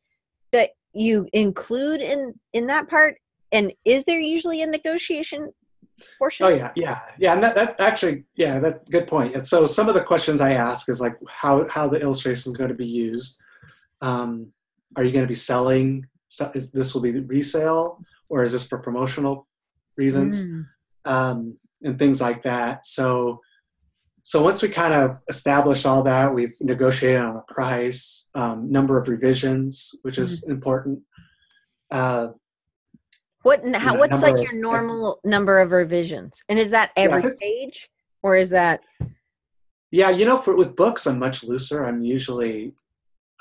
that 0.51 0.71
you 0.93 1.27
include 1.33 2.01
in 2.01 2.33
in 2.51 2.65
that 2.65 2.89
part? 2.89 3.17
And 3.51 3.71
is 3.85 4.05
there 4.05 4.19
usually 4.19 4.63
a 4.63 4.65
negotiation 4.65 5.51
portion? 6.17 6.45
Oh 6.45 6.49
yeah, 6.49 6.71
yeah, 6.75 6.99
yeah. 7.17 7.33
And 7.33 7.43
that, 7.43 7.55
that 7.55 7.79
actually, 7.79 8.23
yeah, 8.35 8.59
that 8.59 8.89
good 8.89 9.07
point. 9.07 9.35
And 9.35 9.47
so 9.47 9.67
some 9.67 9.87
of 9.87 9.95
the 9.95 10.03
questions 10.03 10.41
I 10.41 10.53
ask 10.53 10.89
is 10.89 11.01
like 11.01 11.15
how 11.29 11.67
how 11.69 11.87
the 11.87 11.99
illustration 11.99 12.51
is 12.51 12.57
going 12.57 12.69
to 12.69 12.75
be 12.75 12.87
used. 12.87 13.41
Um, 14.01 14.51
are 14.95 15.03
you 15.03 15.11
going 15.11 15.23
to 15.25 15.29
be 15.29 15.35
selling? 15.35 16.05
So 16.27 16.51
is 16.55 16.71
this 16.71 16.93
will 16.93 17.01
be 17.01 17.11
resale 17.19 17.99
or 18.29 18.43
is 18.43 18.51
this 18.51 18.67
for 18.67 18.79
promotional 18.79 19.47
reasons? 19.97 20.43
Mm. 20.43 20.65
um, 21.05 21.55
and 21.83 21.97
things 21.97 22.21
like 22.21 22.43
that. 22.43 22.85
So, 22.85 23.39
so 24.23 24.43
once 24.43 24.61
we 24.61 24.69
kind 24.69 24.93
of 24.93 25.17
established 25.29 25.85
all 25.85 26.03
that, 26.03 26.33
we've 26.33 26.55
negotiated 26.61 27.21
on 27.21 27.37
a 27.37 27.53
price, 27.53 28.29
um, 28.35 28.71
number 28.71 28.99
of 28.99 29.07
revisions, 29.07 29.91
which 30.03 30.17
is 30.17 30.47
important. 30.47 30.99
Uh, 31.89 32.29
What 33.43 33.65
how? 33.75 33.97
What's 33.97 34.19
like 34.19 34.37
your 34.37 34.51
of- 34.51 34.57
normal 34.57 35.19
number 35.23 35.59
of 35.59 35.71
revisions? 35.71 36.41
And 36.49 36.59
is 36.59 36.69
that 36.71 36.91
every 36.95 37.19
it's- 37.19 37.39
page, 37.39 37.89
or 38.21 38.37
is 38.37 38.49
that 38.51 38.81
yeah, 39.91 40.09
you 40.09 40.23
know, 40.25 40.37
for 40.37 40.55
with 40.55 40.75
books, 40.77 41.05
I'm 41.05 41.19
much 41.19 41.43
looser. 41.43 41.83
I'm 41.83 42.01
usually, 42.01 42.73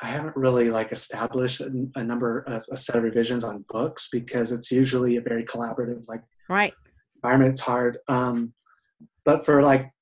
I 0.03 0.09
haven't 0.09 0.37
really 0.37 0.69
like 0.69 0.91
established 0.91 1.61
a, 1.61 1.71
a 1.95 2.03
number, 2.03 2.41
a, 2.49 2.61
a 2.73 2.77
set 2.77 2.97
of 2.97 3.05
revisions 3.05 3.45
on 3.45 3.65
books 3.69 4.09
because 4.11 4.51
it's 4.51 4.73
usually 4.73 5.17
a 5.17 5.21
very 5.21 5.45
collaborative, 5.45 6.09
like 6.09 6.23
right? 6.49 6.75
environment. 7.23 7.53
It's 7.53 7.61
hard. 7.61 7.99
Um, 8.09 8.53
but 9.25 9.45
for 9.45 9.63
like 9.63 9.93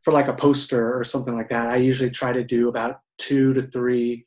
for 0.00 0.12
like 0.12 0.28
a 0.28 0.34
poster 0.34 0.98
or 0.98 1.04
something 1.04 1.36
like 1.36 1.48
that, 1.48 1.68
I 1.68 1.76
usually 1.76 2.10
try 2.10 2.32
to 2.32 2.42
do 2.42 2.68
about 2.68 3.00
two 3.18 3.52
to 3.52 3.62
three 3.62 4.24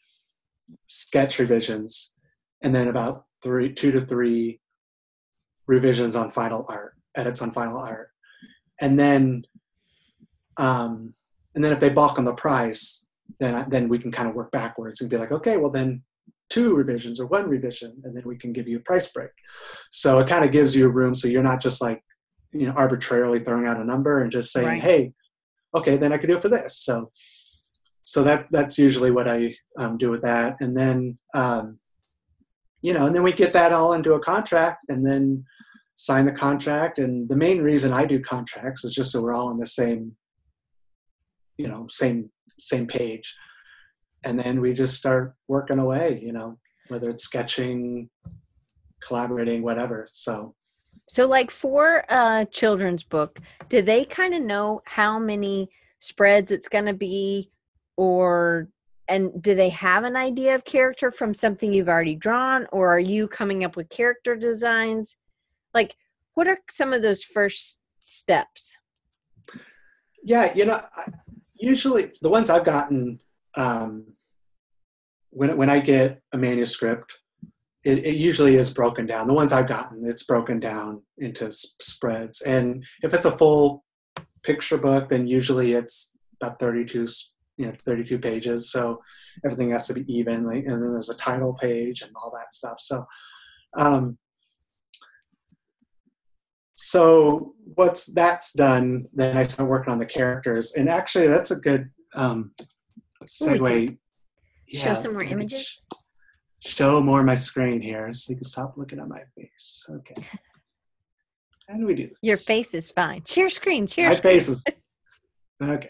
sketch 0.86 1.40
revisions, 1.40 2.16
and 2.62 2.76
then 2.76 2.90
about 2.90 3.24
three 3.42 3.74
two 3.74 3.92
to 3.92 4.02
three 4.02 4.60
revisions 5.68 6.16
on 6.16 6.32
final 6.32 6.66
art, 6.70 6.94
edits 7.16 7.42
on 7.42 7.52
final 7.52 7.78
art, 7.78 8.10
and 8.82 9.00
then 9.00 9.44
um, 10.58 11.14
and 11.54 11.64
then 11.64 11.72
if 11.72 11.80
they 11.80 11.90
balk 11.90 12.18
on 12.18 12.26
the 12.26 12.34
price, 12.34 13.08
then 13.40 13.56
I, 13.56 13.66
then 13.68 13.90
we 13.90 14.00
can 14.00 14.12
kind 14.12 14.30
of 14.30 14.36
work 14.36 14.52
backwards 14.52 15.02
and 15.02 15.10
be 15.10 15.18
like, 15.18 15.32
okay, 15.32 15.58
well 15.58 15.72
then 15.72 16.04
two 16.50 16.76
revisions 16.76 17.20
or 17.20 17.26
one 17.26 17.50
revision, 17.50 18.02
and 18.04 18.16
then 18.16 18.24
we 18.26 18.38
can 18.38 18.54
give 18.54 18.68
you 18.68 18.78
a 18.78 18.82
price 18.82 19.08
break. 19.12 19.32
So 19.92 20.20
it 20.20 20.28
kind 20.28 20.46
of 20.46 20.52
gives 20.52 20.76
you 20.76 20.90
room, 20.90 21.16
so 21.16 21.28
you're 21.28 21.44
not 21.44 21.62
just 21.62 21.82
like 21.82 22.04
you 22.52 22.68
know 22.68 22.74
arbitrarily 22.74 23.40
throwing 23.40 23.68
out 23.68 23.80
a 23.80 23.84
number 23.84 24.22
and 24.22 24.32
just 24.32 24.52
saying, 24.52 24.68
Right. 24.68 24.82
hey, 24.82 25.14
okay, 25.76 25.98
then 25.98 26.14
I 26.14 26.18
could 26.18 26.28
do 26.28 26.38
it 26.38 26.42
for 26.42 26.50
this. 26.50 26.78
So 26.78 27.12
so 28.04 28.24
that 28.24 28.48
that's 28.52 28.78
usually 28.78 29.12
what 29.12 29.28
I 29.28 29.56
um, 29.78 29.98
do 29.98 30.12
with 30.12 30.22
that, 30.22 30.58
and 30.60 30.78
then 30.78 31.18
um, 31.34 31.78
you 32.82 32.94
know, 32.94 33.08
and 33.08 33.16
then 33.16 33.24
we 33.24 33.34
get 33.34 33.54
that 33.54 33.74
all 33.74 33.94
into 33.94 34.14
a 34.14 34.20
contract, 34.20 34.86
and 34.90 35.06
then 35.06 35.44
sign 35.96 36.26
the 36.26 36.32
contract. 36.32 37.00
And 37.00 37.28
the 37.28 37.38
main 37.38 37.62
reason 37.62 37.94
I 37.94 38.06
do 38.06 38.20
contracts 38.20 38.84
is 38.84 38.94
just 38.94 39.12
so 39.12 39.22
we're 39.22 39.34
all 39.34 39.48
on 39.48 39.60
the 39.60 39.66
same, 39.66 40.16
you 41.58 41.68
know, 41.68 41.88
same 41.90 42.30
same 42.60 42.86
page, 42.88 43.36
and 44.24 44.40
then 44.40 44.62
we 44.62 44.74
just 44.74 44.96
start 44.96 45.36
working 45.48 45.80
away. 45.80 46.22
You 46.24 46.34
know, 46.34 46.60
whether 46.90 47.10
it's 47.10 47.24
sketching, 47.24 48.10
collaborating, 49.02 49.64
whatever. 49.64 50.08
So 50.10 50.56
So, 51.08 51.28
like 51.28 51.52
for 51.52 52.04
a 52.10 52.48
children's 52.52 53.04
book, 53.04 53.40
do 53.70 53.82
they 53.82 54.06
kind 54.06 54.34
of 54.34 54.42
know 54.42 54.82
how 54.86 55.20
many 55.20 55.70
spreads 56.00 56.52
it's 56.52 56.68
going 56.68 56.86
to 56.86 56.94
be, 56.94 57.52
or 57.98 58.70
and 59.08 59.42
do 59.42 59.54
they 59.56 59.70
have 59.70 60.04
an 60.04 60.16
idea 60.16 60.56
of 60.56 60.66
character 60.66 61.12
from 61.12 61.34
something 61.34 61.72
you've 61.72 61.90
already 61.90 62.16
drawn, 62.16 62.68
or 62.72 62.94
are 62.94 63.00
you 63.00 63.28
coming 63.28 63.64
up 63.64 63.76
with 63.76 63.90
character 63.90 64.36
designs? 64.36 65.16
Like, 65.76 65.98
what 66.36 66.48
are 66.48 66.58
some 66.70 66.94
of 66.94 67.02
those 67.02 67.24
first 67.24 67.82
steps? 68.00 68.78
Yeah, 70.24 70.54
you 70.56 70.66
know, 70.66 70.82
usually 71.54 72.14
the 72.22 72.30
ones 72.30 72.50
I've 72.50 72.66
gotten 72.66 73.20
um, 73.56 74.08
when 75.32 75.56
when 75.58 75.70
I 75.70 75.80
get 75.82 76.22
a 76.32 76.38
manuscript, 76.38 77.20
it, 77.84 78.06
it 78.06 78.16
usually 78.16 78.56
is 78.56 78.74
broken 78.74 79.06
down. 79.06 79.28
The 79.28 79.34
ones 79.34 79.52
I've 79.52 79.68
gotten, 79.68 80.08
it's 80.08 80.24
broken 80.24 80.62
down 80.62 81.04
into 81.18 81.48
s- 81.48 81.76
spreads, 81.82 82.42
and 82.42 82.84
if 83.04 83.14
it's 83.14 83.26
a 83.26 83.38
full 83.38 83.84
picture 84.44 84.78
book, 84.78 85.10
then 85.10 85.28
usually 85.28 85.74
it's 85.74 86.18
about 86.42 86.58
thirty-two, 86.58 87.08
you 87.58 87.66
know, 87.66 87.74
thirty-two 87.84 88.20
pages. 88.20 88.72
So 88.72 89.02
everything 89.44 89.72
has 89.72 89.88
to 89.88 89.94
be 89.94 90.06
even, 90.12 90.46
and 90.46 90.82
then 90.82 90.92
there's 90.94 91.10
a 91.10 91.16
title 91.16 91.54
page 91.54 92.02
and 92.02 92.12
all 92.16 92.32
that 92.34 92.54
stuff. 92.54 92.78
So. 92.80 93.06
Um, 93.78 94.18
so 96.76 97.56
once 97.78 98.06
that's 98.06 98.54
done, 98.54 99.08
then 99.14 99.36
I 99.38 99.44
start 99.44 99.70
working 99.70 99.92
on 99.92 100.00
the 100.00 100.06
characters, 100.06 100.74
and 100.74 100.90
actually, 100.90 101.28
that's 101.28 101.52
a 101.52 101.56
good 101.56 101.90
um, 102.14 102.52
segue. 103.24 103.98
Show 104.68 104.96
some 104.96 105.14
more 105.14 105.24
images? 105.24 105.66
sh- 105.68 105.96
Show 106.68 107.00
more 107.00 107.20
of 107.20 107.26
my 107.28 107.36
screen 107.36 107.80
here, 107.82 108.12
so 108.12 108.32
you 108.32 108.38
can 108.38 108.44
stop 108.46 108.74
looking 108.76 109.00
at 109.00 109.08
my 109.08 109.22
face. 109.38 109.86
Okay. 109.90 110.16
How 111.70 111.78
do 111.78 111.86
we 111.86 111.94
do 111.96 112.08
this? 112.08 112.18
Your 112.22 112.38
face 112.38 112.74
is 112.74 112.92
fine. 112.92 113.24
Share 113.26 113.50
screen. 113.50 113.86
Share. 113.88 114.10
My 114.10 114.16
screen. 114.16 114.34
face 114.34 114.50
is 114.50 114.64
okay. 115.64 115.90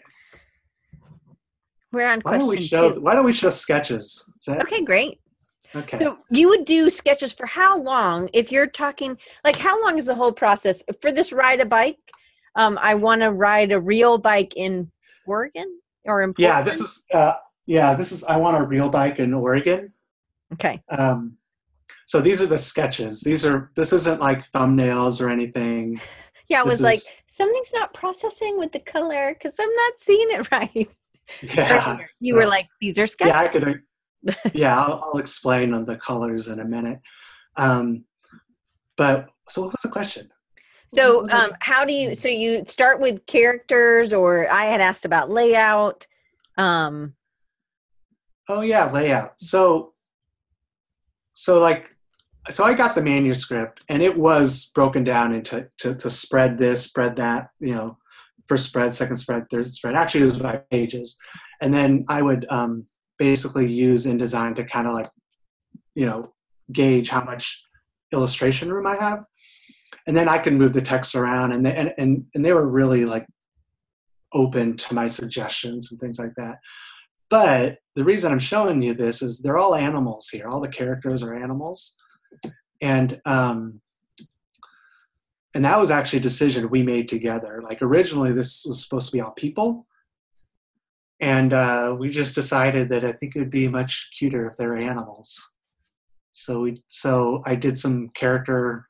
We're 1.92 2.06
on 2.06 2.20
Why 2.20 2.38
don't 2.38 2.46
we 2.46 2.66
show? 2.66 2.94
two. 2.94 3.00
Why 3.00 3.14
don't 3.14 3.24
we 3.24 3.32
show 3.32 3.48
sketches? 3.48 4.24
Is 4.38 4.44
that 4.46 4.62
Okay, 4.62 4.84
great. 4.84 5.18
Okay? 5.76 5.98
So 5.98 6.18
you 6.30 6.48
would 6.48 6.64
do 6.64 6.90
sketches 6.90 7.32
for 7.32 7.46
how 7.46 7.78
long? 7.80 8.28
If 8.32 8.50
you're 8.52 8.66
talking, 8.66 9.16
like, 9.44 9.56
how 9.56 9.82
long 9.82 9.98
is 9.98 10.06
the 10.06 10.14
whole 10.14 10.32
process 10.32 10.82
for 11.00 11.12
this 11.12 11.32
ride 11.32 11.60
a 11.60 11.66
bike? 11.66 11.98
Um, 12.56 12.78
I 12.80 12.94
want 12.94 13.20
to 13.22 13.32
ride 13.32 13.72
a 13.72 13.80
real 13.80 14.18
bike 14.18 14.54
in 14.56 14.90
Oregon 15.26 15.80
or 16.04 16.22
in 16.22 16.32
yeah, 16.38 16.62
this 16.62 16.80
is. 16.80 17.04
Uh, 17.12 17.34
yeah, 17.66 17.94
this 17.94 18.12
is. 18.12 18.24
I 18.24 18.36
want 18.36 18.56
a 18.56 18.66
real 18.66 18.88
bike 18.88 19.18
in 19.18 19.34
Oregon. 19.34 19.92
okay. 20.54 20.82
Um, 20.88 21.36
so 22.06 22.20
these 22.20 22.40
are 22.40 22.46
the 22.46 22.56
sketches. 22.58 23.20
These 23.22 23.44
are. 23.44 23.70
This 23.76 23.92
isn't 23.92 24.20
like 24.20 24.50
thumbnails 24.52 25.20
or 25.20 25.28
anything. 25.30 26.00
Yeah, 26.48 26.60
I 26.60 26.64
This 26.64 26.74
was 26.74 26.80
like, 26.82 26.98
is- 26.98 27.10
something's 27.26 27.72
not 27.74 27.92
processing 27.92 28.56
with 28.56 28.70
the 28.70 28.78
color 28.78 29.34
because 29.34 29.56
I'm 29.58 29.74
not 29.74 29.94
seeing 29.98 30.28
it 30.30 30.48
right. 30.52 30.94
Yeah. 31.42 31.98
You 32.20 32.34
so- 32.34 32.38
were 32.38 32.46
like, 32.46 32.68
these 32.80 33.00
are 33.00 33.08
sketches. 33.08 33.32
yeah, 33.34 33.40
I 33.40 33.48
could. 33.48 33.82
Yeah, 34.52 34.78
I'll, 34.78 35.02
I'll 35.04 35.18
explain 35.18 35.74
on 35.74 35.84
the 35.84 35.96
colors 35.96 36.48
in 36.48 36.60
a 36.60 36.64
minute. 36.64 37.00
Um, 37.56 38.04
but 38.96 39.30
so, 39.48 39.62
what 39.62 39.72
was 39.72 39.82
the 39.82 39.88
question? 39.88 40.30
So, 40.88 41.28
um, 41.30 41.50
how 41.60 41.84
do 41.84 41.92
you? 41.92 42.14
So 42.14 42.28
you 42.28 42.64
start 42.66 43.00
with 43.00 43.26
characters, 43.26 44.12
or 44.12 44.50
I 44.50 44.66
had 44.66 44.80
asked 44.80 45.04
about 45.04 45.30
layout. 45.30 46.06
Um, 46.56 47.14
oh 48.48 48.60
yeah, 48.62 48.90
layout. 48.90 49.38
So, 49.40 49.94
so 51.32 51.60
like, 51.60 51.94
so 52.50 52.64
I 52.64 52.74
got 52.74 52.94
the 52.94 53.02
manuscript, 53.02 53.82
and 53.88 54.02
it 54.02 54.16
was 54.16 54.70
broken 54.74 55.04
down 55.04 55.34
into 55.34 55.68
to, 55.78 55.94
to 55.94 56.10
spread 56.10 56.58
this, 56.58 56.82
spread 56.84 57.16
that. 57.16 57.50
You 57.58 57.74
know, 57.74 57.98
first 58.46 58.66
spread, 58.66 58.94
second 58.94 59.16
spread, 59.16 59.50
third 59.50 59.66
spread. 59.66 59.96
Actually, 59.96 60.22
it 60.22 60.26
was 60.26 60.38
by 60.38 60.56
pages, 60.70 61.18
and 61.60 61.74
then 61.74 62.04
I 62.08 62.22
would 62.22 62.46
um, 62.48 62.86
basically 63.18 63.70
use 63.70 64.06
InDesign 64.06 64.56
to 64.56 64.64
kind 64.64 64.86
of 64.86 64.92
like, 64.94 65.08
you 65.94 66.06
know, 66.06 66.32
gauge 66.72 67.08
how 67.08 67.24
much 67.24 67.64
illustration 68.12 68.72
room 68.72 68.86
I 68.86 68.96
have, 68.96 69.24
and 70.06 70.16
then 70.16 70.28
I 70.28 70.38
can 70.38 70.58
move 70.58 70.72
the 70.72 70.82
text 70.82 71.14
around, 71.14 71.52
and 71.52 71.64
they, 71.66 71.74
and 71.74 71.92
and 71.98 72.26
and 72.34 72.44
they 72.44 72.52
were 72.52 72.68
really 72.68 73.04
like 73.04 73.26
open 74.32 74.76
to 74.76 74.94
my 74.94 75.06
suggestions 75.06 75.90
and 75.90 76.00
things 76.00 76.18
like 76.18 76.34
that. 76.36 76.58
but 77.28 77.78
the 77.94 78.04
reason 78.04 78.30
I'm 78.30 78.38
showing 78.38 78.82
you 78.82 78.94
this 78.94 79.22
is 79.22 79.40
they're 79.40 79.58
all 79.58 79.74
animals 79.74 80.28
here. 80.28 80.48
All 80.48 80.60
the 80.60 80.68
characters 80.68 81.22
are 81.22 81.34
animals, 81.34 81.96
and 82.80 83.20
um, 83.24 83.80
and 85.54 85.64
that 85.64 85.78
was 85.80 85.90
actually 85.90 86.18
a 86.18 86.22
decision 86.22 86.68
we 86.68 86.82
made 86.82 87.08
together. 87.08 87.62
Like 87.64 87.80
originally, 87.82 88.32
this 88.32 88.64
was 88.66 88.82
supposed 88.82 89.10
to 89.10 89.16
be 89.16 89.20
all 89.22 89.30
people, 89.32 89.86
and 91.20 91.52
uh, 91.52 91.96
we 91.98 92.10
just 92.10 92.34
decided 92.34 92.88
that 92.90 93.04
I 93.04 93.12
think 93.12 93.34
it 93.34 93.38
would 93.38 93.50
be 93.50 93.68
much 93.68 94.10
cuter 94.18 94.46
if 94.46 94.56
they 94.56 94.66
were 94.66 94.76
animals. 94.76 95.42
So 96.32 96.60
we 96.62 96.82
so 96.88 97.42
I 97.46 97.54
did 97.54 97.78
some 97.78 98.10
character 98.14 98.86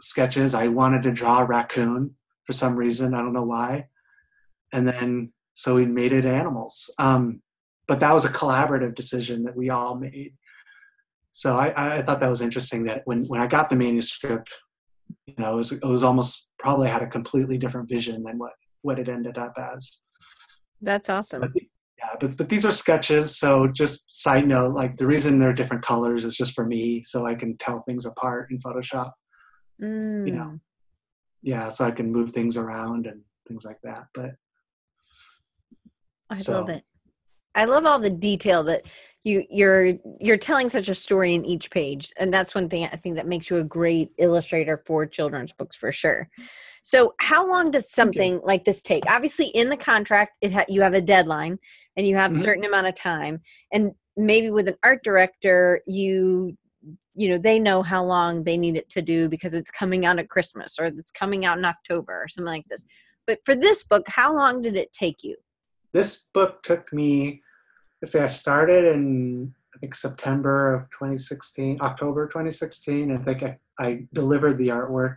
sketches. 0.00 0.54
I 0.54 0.68
wanted 0.68 1.02
to 1.04 1.12
draw 1.12 1.40
a 1.40 1.46
raccoon 1.46 2.14
for 2.44 2.52
some 2.52 2.76
reason. 2.76 3.14
I 3.14 3.18
don't 3.18 3.32
know 3.32 3.44
why, 3.44 3.88
and 4.72 4.86
then 4.86 5.32
so 5.54 5.74
we 5.74 5.86
made 5.86 6.12
it 6.12 6.26
animals. 6.26 6.90
Um, 6.98 7.40
but 7.88 8.00
that 8.00 8.12
was 8.12 8.24
a 8.24 8.32
collaborative 8.32 8.94
decision 8.94 9.44
that 9.44 9.56
we 9.56 9.70
all 9.70 9.94
made. 9.94 10.34
So 11.32 11.56
I, 11.56 11.98
I 11.98 12.02
thought 12.02 12.20
that 12.20 12.30
was 12.30 12.40
interesting 12.40 12.84
that 12.84 13.02
when, 13.04 13.24
when 13.26 13.40
I 13.40 13.46
got 13.46 13.70
the 13.70 13.76
manuscript, 13.76 14.52
you 15.26 15.34
know, 15.38 15.52
it 15.52 15.56
was, 15.56 15.72
it 15.72 15.84
was 15.84 16.02
almost 16.02 16.52
probably 16.58 16.88
had 16.88 17.02
a 17.02 17.06
completely 17.06 17.58
different 17.58 17.88
vision 17.88 18.22
than 18.22 18.38
what, 18.38 18.52
what 18.82 18.98
it 18.98 19.08
ended 19.08 19.38
up 19.38 19.54
as. 19.58 20.05
That's 20.80 21.08
awesome. 21.08 21.40
But, 21.40 21.52
yeah, 21.54 22.14
but, 22.20 22.36
but 22.36 22.48
these 22.48 22.64
are 22.64 22.72
sketches. 22.72 23.38
So 23.38 23.68
just 23.68 24.12
side 24.12 24.46
note, 24.46 24.74
like 24.74 24.96
the 24.96 25.06
reason 25.06 25.38
they're 25.38 25.52
different 25.52 25.82
colors 25.82 26.24
is 26.24 26.36
just 26.36 26.52
for 26.52 26.66
me, 26.66 27.02
so 27.02 27.26
I 27.26 27.34
can 27.34 27.56
tell 27.56 27.82
things 27.82 28.06
apart 28.06 28.50
in 28.50 28.58
Photoshop. 28.58 29.12
Mm. 29.82 30.26
You 30.26 30.32
know, 30.34 30.60
yeah, 31.42 31.68
so 31.68 31.84
I 31.84 31.90
can 31.90 32.12
move 32.12 32.32
things 32.32 32.56
around 32.56 33.06
and 33.06 33.22
things 33.48 33.64
like 33.64 33.78
that. 33.82 34.06
But 34.14 34.32
I 36.30 36.36
so, 36.36 36.60
love 36.60 36.68
it. 36.70 36.84
I 37.54 37.64
love 37.64 37.86
all 37.86 37.98
the 37.98 38.10
detail 38.10 38.64
that 38.64 38.82
you 39.24 39.44
you're 39.50 39.94
you're 40.20 40.36
telling 40.36 40.68
such 40.68 40.88
a 40.88 40.94
story 40.94 41.34
in 41.34 41.44
each 41.44 41.70
page, 41.70 42.12
and 42.18 42.32
that's 42.32 42.54
one 42.54 42.68
thing 42.68 42.84
I 42.84 42.96
think 42.96 43.16
that 43.16 43.26
makes 43.26 43.50
you 43.50 43.56
a 43.56 43.64
great 43.64 44.10
illustrator 44.18 44.82
for 44.86 45.06
children's 45.06 45.52
books 45.52 45.76
for 45.76 45.92
sure. 45.92 46.28
So, 46.86 47.16
how 47.18 47.44
long 47.44 47.72
does 47.72 47.90
something 47.90 48.40
like 48.44 48.64
this 48.64 48.80
take? 48.80 49.10
Obviously, 49.10 49.46
in 49.46 49.70
the 49.70 49.76
contract, 49.76 50.34
it 50.40 50.52
ha- 50.52 50.66
you 50.68 50.82
have 50.82 50.94
a 50.94 51.00
deadline 51.00 51.58
and 51.96 52.06
you 52.06 52.14
have 52.14 52.30
a 52.30 52.34
Mhm. 52.36 52.42
certain 52.42 52.64
amount 52.64 52.86
of 52.86 52.94
time, 52.94 53.40
and 53.72 53.92
maybe 54.16 54.52
with 54.52 54.68
an 54.68 54.76
art 54.84 55.02
director, 55.02 55.82
you 55.88 56.56
you 57.16 57.28
know 57.28 57.38
they 57.38 57.58
know 57.58 57.82
how 57.82 58.04
long 58.04 58.44
they 58.44 58.56
need 58.56 58.76
it 58.76 58.88
to 58.90 59.02
do 59.02 59.28
because 59.28 59.52
it's 59.52 59.68
coming 59.68 60.06
out 60.06 60.20
at 60.20 60.28
Christmas 60.28 60.78
or 60.78 60.84
it's 60.84 61.10
coming 61.10 61.44
out 61.44 61.58
in 61.58 61.64
October 61.64 62.22
or 62.22 62.28
something 62.28 62.52
like 62.52 62.68
this. 62.68 62.84
But 63.26 63.40
for 63.44 63.56
this 63.56 63.82
book, 63.82 64.06
how 64.06 64.32
long 64.36 64.62
did 64.62 64.76
it 64.76 64.92
take 64.92 65.24
you? 65.24 65.34
this 65.92 66.28
book 66.34 66.62
took 66.62 66.92
me 66.92 67.42
let's 68.02 68.12
say 68.12 68.22
i 68.22 68.26
started 68.26 68.84
in 68.94 69.54
i 69.74 69.78
think 69.78 69.94
september 69.94 70.74
of 70.74 70.82
2016 70.90 71.80
october 71.80 72.26
2016 72.26 73.12
i 73.12 73.18
think 73.24 73.42
i, 73.42 73.56
I 73.78 74.06
delivered 74.12 74.58
the 74.58 74.68
artwork 74.68 75.16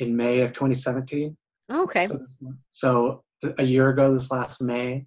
in 0.00 0.16
may 0.16 0.40
of 0.40 0.52
2017 0.52 1.36
Okay. 1.70 2.06
so, 2.06 2.24
so 2.70 3.24
a 3.58 3.62
year 3.62 3.90
ago 3.90 4.12
this 4.12 4.30
last 4.30 4.60
may. 4.60 5.06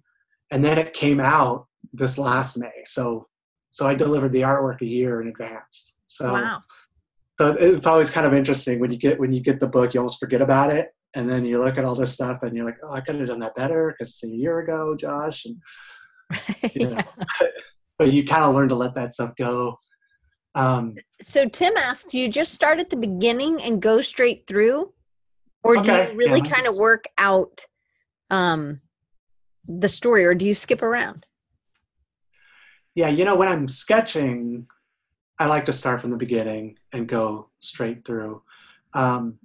And 0.50 0.64
then 0.64 0.78
it 0.78 0.94
came 0.94 1.20
out 1.20 1.66
this 1.92 2.18
last 2.18 2.56
may. 2.58 2.82
So 2.86 3.28
so 3.70 3.88
i 3.88 3.94
delivered 3.94 4.32
the 4.32 4.42
artwork 4.42 4.80
a 4.82 4.86
year 4.86 5.20
in 5.20 5.28
advance. 5.28 5.98
So 6.06 6.32
wow. 6.32 6.62
so 7.38 7.56
it's 7.58 7.86
always 7.86 8.10
kind 8.10 8.26
of 8.26 8.34
interesting 8.34 8.78
when 8.78 8.90
you 8.90 8.98
get 8.98 9.18
when 9.18 9.32
you 9.32 9.40
get 9.40 9.60
the 9.60 9.68
book 9.68 9.94
you 9.94 10.00
almost 10.00 10.20
forget 10.20 10.40
about 10.40 10.70
it. 10.70 10.90
And 11.14 11.28
then 11.28 11.44
you 11.44 11.62
look 11.62 11.78
at 11.78 11.84
all 11.84 11.94
this 11.94 12.12
stuff 12.12 12.42
and 12.42 12.56
you're 12.56 12.66
like 12.66 12.78
oh 12.82 12.92
i 12.92 13.00
could 13.00 13.16
have 13.16 13.28
done 13.28 13.40
that 13.40 13.54
better 13.54 13.92
because 13.92 14.10
it's 14.10 14.24
a 14.24 14.28
year 14.28 14.60
ago 14.60 14.96
josh. 14.96 15.44
And 15.44 15.60
you 16.74 16.88
know, 16.90 17.02
but 17.98 18.12
you 18.12 18.24
kind 18.24 18.44
of 18.44 18.54
learn 18.54 18.68
to 18.70 18.74
let 18.74 18.94
that 18.94 19.12
stuff 19.12 19.34
go 19.36 19.78
um, 20.54 20.94
So 21.20 21.48
Tim 21.48 21.76
asked, 21.76 22.10
do 22.10 22.18
you 22.18 22.28
just 22.28 22.52
start 22.52 22.78
at 22.78 22.90
the 22.90 22.96
beginning 22.96 23.60
and 23.62 23.80
go 23.82 24.00
straight 24.00 24.46
through? 24.46 24.92
Or 25.62 25.76
do 25.76 25.90
you 25.90 26.12
really 26.14 26.42
yeah, 26.42 26.50
kind 26.50 26.66
of 26.66 26.76
work 26.76 27.06
out 27.18 27.66
um 28.30 28.80
the 29.66 29.88
story 29.88 30.24
or 30.24 30.34
do 30.34 30.44
you 30.44 30.54
skip 30.54 30.82
around? 30.82 31.26
yeah 32.94 33.08
you 33.08 33.24
know 33.24 33.34
when 33.34 33.48
i'm 33.48 33.68
sketching 33.68 34.66
i 35.38 35.46
like 35.46 35.64
to 35.64 35.72
start 35.72 36.00
from 36.00 36.10
the 36.10 36.16
beginning 36.16 36.76
and 36.92 37.08
go 37.08 37.50
straight 37.60 38.04
through 38.04 38.42
um, 38.94 39.38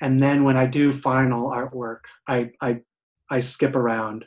and 0.00 0.22
then 0.22 0.42
when 0.44 0.56
i 0.56 0.66
do 0.66 0.92
final 0.92 1.50
artwork 1.50 2.00
i 2.26 2.50
i, 2.60 2.80
I 3.28 3.40
skip 3.40 3.76
around 3.76 4.24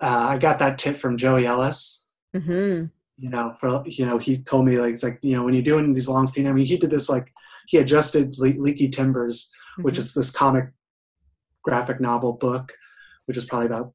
uh, 0.00 0.26
i 0.30 0.38
got 0.38 0.58
that 0.60 0.78
tip 0.78 0.96
from 0.96 1.16
joey 1.16 1.46
ellis 1.46 2.02
Mm-hmm. 2.34 2.86
You 3.16 3.30
know, 3.30 3.54
for 3.60 3.82
you 3.86 4.04
know, 4.06 4.18
he 4.18 4.38
told 4.42 4.66
me 4.66 4.78
like 4.78 4.94
it's 4.94 5.02
like 5.02 5.18
you 5.22 5.36
know 5.36 5.44
when 5.44 5.54
you're 5.54 5.62
doing 5.62 5.92
these 5.94 6.08
long 6.08 6.30
paint. 6.30 6.48
I 6.48 6.52
mean, 6.52 6.66
he 6.66 6.76
did 6.76 6.90
this 6.90 7.08
like 7.08 7.32
he 7.66 7.78
adjusted 7.78 8.36
Le- 8.38 8.60
Leaky 8.60 8.88
Timbers, 8.88 9.50
which 9.82 9.94
Mhm. 9.96 9.98
is 9.98 10.14
this 10.14 10.30
comic 10.30 10.66
graphic 11.62 12.00
novel 12.00 12.32
book, 12.34 12.72
which 13.26 13.36
is 13.36 13.44
probably 13.44 13.66
about, 13.66 13.92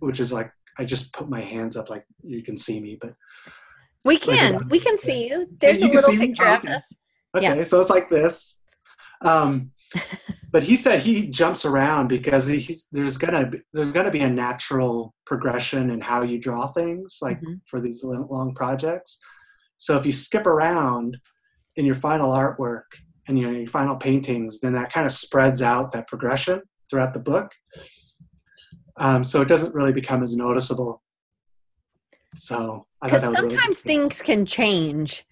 which 0.00 0.20
is 0.20 0.32
like 0.32 0.52
I 0.78 0.84
just 0.84 1.12
put 1.12 1.28
my 1.28 1.40
hands 1.40 1.76
up 1.76 1.90
like 1.90 2.04
you 2.22 2.42
can 2.42 2.56
see 2.56 2.80
me, 2.80 2.98
but 3.00 3.14
We 4.04 4.18
can. 4.18 4.54
about- 4.56 4.70
we 4.70 4.78
can 4.80 4.98
see 4.98 5.28
you. 5.28 5.46
There's 5.60 5.80
a 5.80 5.86
little 5.86 6.12
me? 6.12 6.28
picture 6.28 6.44
of 6.46 6.64
us. 6.64 6.94
okay, 7.36 7.56
Yeah. 7.58 7.64
so 7.64 7.80
it's 7.80 7.90
like 7.90 8.10
this. 8.10 8.60
Um, 9.22 9.72
but 10.50 10.62
he 10.62 10.76
said 10.76 11.00
he 11.00 11.28
jumps 11.28 11.64
around 11.64 12.08
because 12.08 12.46
he's, 12.46 12.86
there's 12.90 13.18
gonna 13.18 13.50
be, 13.50 13.60
there's 13.72 13.92
gonna 13.92 14.10
be 14.10 14.20
a 14.20 14.30
natural 14.30 15.14
progression 15.26 15.90
in 15.90 16.00
how 16.00 16.22
you 16.22 16.38
draw 16.40 16.68
things, 16.72 17.18
like 17.20 17.40
Mhm. 17.40 17.60
for 17.66 17.80
these 17.80 18.02
long 18.02 18.54
projects. 18.54 19.18
So 19.76 19.96
if 19.98 20.06
you 20.06 20.12
skip 20.12 20.46
around 20.46 21.18
in 21.76 21.84
your 21.84 21.94
final 21.94 22.32
artwork 22.32 22.84
and 23.26 23.38
you 23.38 23.46
know, 23.46 23.56
your 23.56 23.68
final 23.68 23.96
paintings, 23.96 24.60
then 24.60 24.72
that 24.72 24.92
kind 24.92 25.06
of 25.06 25.12
spreads 25.12 25.60
out 25.62 25.92
that 25.92 26.08
progression 26.08 26.62
throughout 26.90 27.12
the 27.14 27.20
book. 27.20 27.52
Um, 28.96 29.22
so 29.24 29.42
it 29.42 29.48
doesn't 29.48 29.74
really 29.74 29.92
become 29.92 30.22
as 30.22 30.34
noticeable. 30.34 31.02
So 32.36 32.86
Because 33.02 33.22
that 33.22 33.30
was 33.30 33.38
really 33.38 33.50
sometimes 33.50 33.80
things 33.80 34.22
can 34.22 34.46
change. 34.46 35.24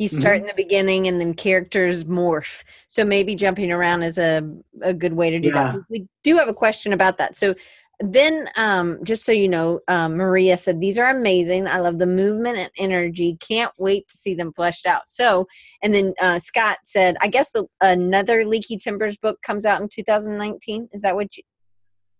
You 0.00 0.08
start 0.08 0.38
Mm-hmm. 0.38 0.40
in 0.40 0.46
the 0.46 0.62
beginning 0.62 1.08
and 1.08 1.20
then 1.20 1.34
characters 1.34 2.04
morph. 2.04 2.64
So 2.86 3.04
maybe 3.04 3.36
jumping 3.36 3.70
around 3.70 4.02
is 4.02 4.16
a, 4.16 4.42
a 4.80 4.94
good 4.94 5.12
way 5.12 5.28
to 5.28 5.38
do 5.38 5.50
that. 5.52 5.76
We 5.90 6.08
do 6.24 6.38
have 6.38 6.48
a 6.48 6.54
question 6.54 6.94
about 6.94 7.18
that. 7.18 7.36
So 7.36 7.54
then, 8.02 8.48
um, 8.56 9.00
just 9.04 9.26
so 9.26 9.32
you 9.32 9.46
know, 9.46 9.80
um, 9.88 10.16
Maria 10.16 10.56
said, 10.56 10.80
These 10.80 10.96
are 10.96 11.10
amazing. 11.10 11.66
I 11.66 11.80
love 11.80 11.98
the 11.98 12.06
movement 12.06 12.56
and 12.56 12.70
energy. 12.78 13.36
Can't 13.46 13.72
wait 13.76 14.08
to 14.08 14.16
see 14.16 14.34
them 14.34 14.54
fleshed 14.54 14.86
out. 14.86 15.02
So, 15.06 15.46
and 15.82 15.92
then 15.92 16.14
uh, 16.18 16.38
Scott 16.38 16.78
said, 16.84 17.18
I 17.20 17.28
guess 17.28 17.50
the 17.50 17.66
another 17.82 18.46
Leaky 18.46 18.78
Timbers 18.78 19.18
book 19.18 19.42
comes 19.42 19.66
out 19.66 19.82
in 19.82 19.88
2019. 19.90 20.88
Is 20.94 21.02
that 21.02 21.14
what 21.14 21.36
you? 21.36 21.42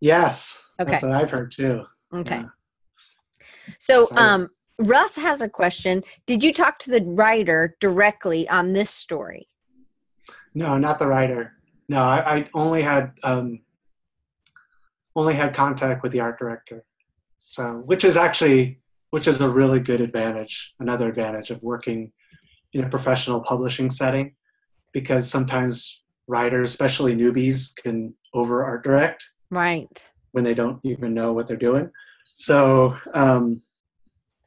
Yes, 0.01 0.71
okay. 0.79 0.91
that's 0.91 1.03
what 1.03 1.13
I've 1.13 1.31
heard 1.31 1.51
too. 1.51 1.85
Okay. 2.15 2.41
Yeah. 2.41 3.75
So, 3.79 4.07
um, 4.17 4.51
Russ 4.81 5.17
has 5.17 5.41
a 5.41 5.49
question. 5.49 6.03
Did 6.27 6.43
you 6.43 6.53
talk 6.53 6.79
to 6.81 6.91
the 6.91 7.03
writer 7.03 7.77
directly 7.81 8.49
on 8.49 8.73
this 8.73 8.91
story? 8.91 9.49
No, 10.55 10.79
not 10.79 10.99
the 10.99 11.07
writer. 11.07 11.53
No, 11.89 12.03
I, 12.03 12.37
I 12.39 12.49
only 12.55 12.83
had 12.83 13.13
um, 13.23 13.61
only 15.15 15.35
had 15.35 15.55
contact 15.55 16.03
with 16.03 16.13
the 16.13 16.21
art 16.21 16.39
director. 16.39 16.85
So, 17.37 17.83
which 17.87 18.05
is 18.05 18.17
actually 18.17 18.79
which 19.11 19.27
is 19.27 19.41
a 19.41 19.49
really 19.49 19.81
good 19.81 20.01
advantage. 20.01 20.75
Another 20.79 21.09
advantage 21.09 21.51
of 21.51 21.63
working 21.63 22.13
in 22.73 22.85
a 22.85 22.89
professional 22.89 23.41
publishing 23.41 23.91
setting, 23.91 24.35
because 24.93 25.29
sometimes 25.29 26.03
writers, 26.29 26.71
especially 26.71 27.17
newbies, 27.17 27.75
can 27.83 28.15
over 28.33 28.63
art 28.65 28.85
direct 28.85 29.25
Right. 29.51 30.09
when 30.31 30.45
they 30.45 30.55
don't 30.55 30.79
even 30.85 31.13
know 31.13 31.33
what 31.33 31.49
they're 31.49 31.57
doing. 31.57 31.91
So, 32.33 32.97
um, 33.13 33.63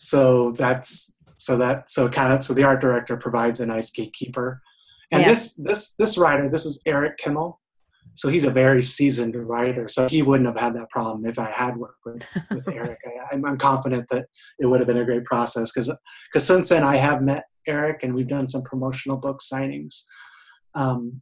so 0.04 0.52
that's 0.52 1.16
so 1.38 1.58
that 1.58 1.90
so 1.90 2.10
kind 2.10 2.34
of 2.34 2.44
so 2.44 2.54
the 2.54 2.64
art 2.64 2.82
director 2.82 3.16
provides 3.16 3.62
a 3.62 3.66
nice 3.66 3.90
gatekeeper. 3.90 4.62
And 5.12 5.22
Yeah. 5.22 5.30
this 5.30 5.56
this 5.56 5.96
this 5.96 6.18
writer, 6.18 6.50
this 6.50 6.66
is 6.66 6.82
Eric 6.86 7.18
Kimmel. 7.18 7.60
So 8.16 8.28
he's 8.28 8.44
a 8.44 8.52
very 8.52 8.84
seasoned 8.84 9.36
writer. 9.36 9.88
So 9.88 10.08
he 10.10 10.22
wouldn't 10.22 10.48
have 10.48 10.58
had 10.58 10.76
that 10.76 10.90
problem 10.90 11.26
if 11.26 11.40
I 11.40 11.50
had 11.50 11.78
worked 11.78 12.02
with, 12.06 12.22
with 12.52 12.68
Eric. 12.72 13.00
I, 13.06 13.34
I'm, 13.34 13.46
I'm 13.46 13.58
confident 13.58 14.08
that 14.12 14.28
it 14.60 14.66
would 14.66 14.82
have 14.82 14.88
been 14.88 14.98
a 14.98 15.06
great 15.06 15.24
process 15.26 15.72
because 15.72 15.90
because 16.32 16.46
since 16.46 16.70
then 16.70 16.84
I 16.84 16.98
have 16.98 17.22
met 17.22 17.46
Eric 17.66 18.04
and 18.04 18.14
we've 18.14 18.28
done 18.28 18.50
some 18.50 18.64
promotional 18.64 19.18
book 19.18 19.40
signings 19.42 20.04
um, 20.76 21.22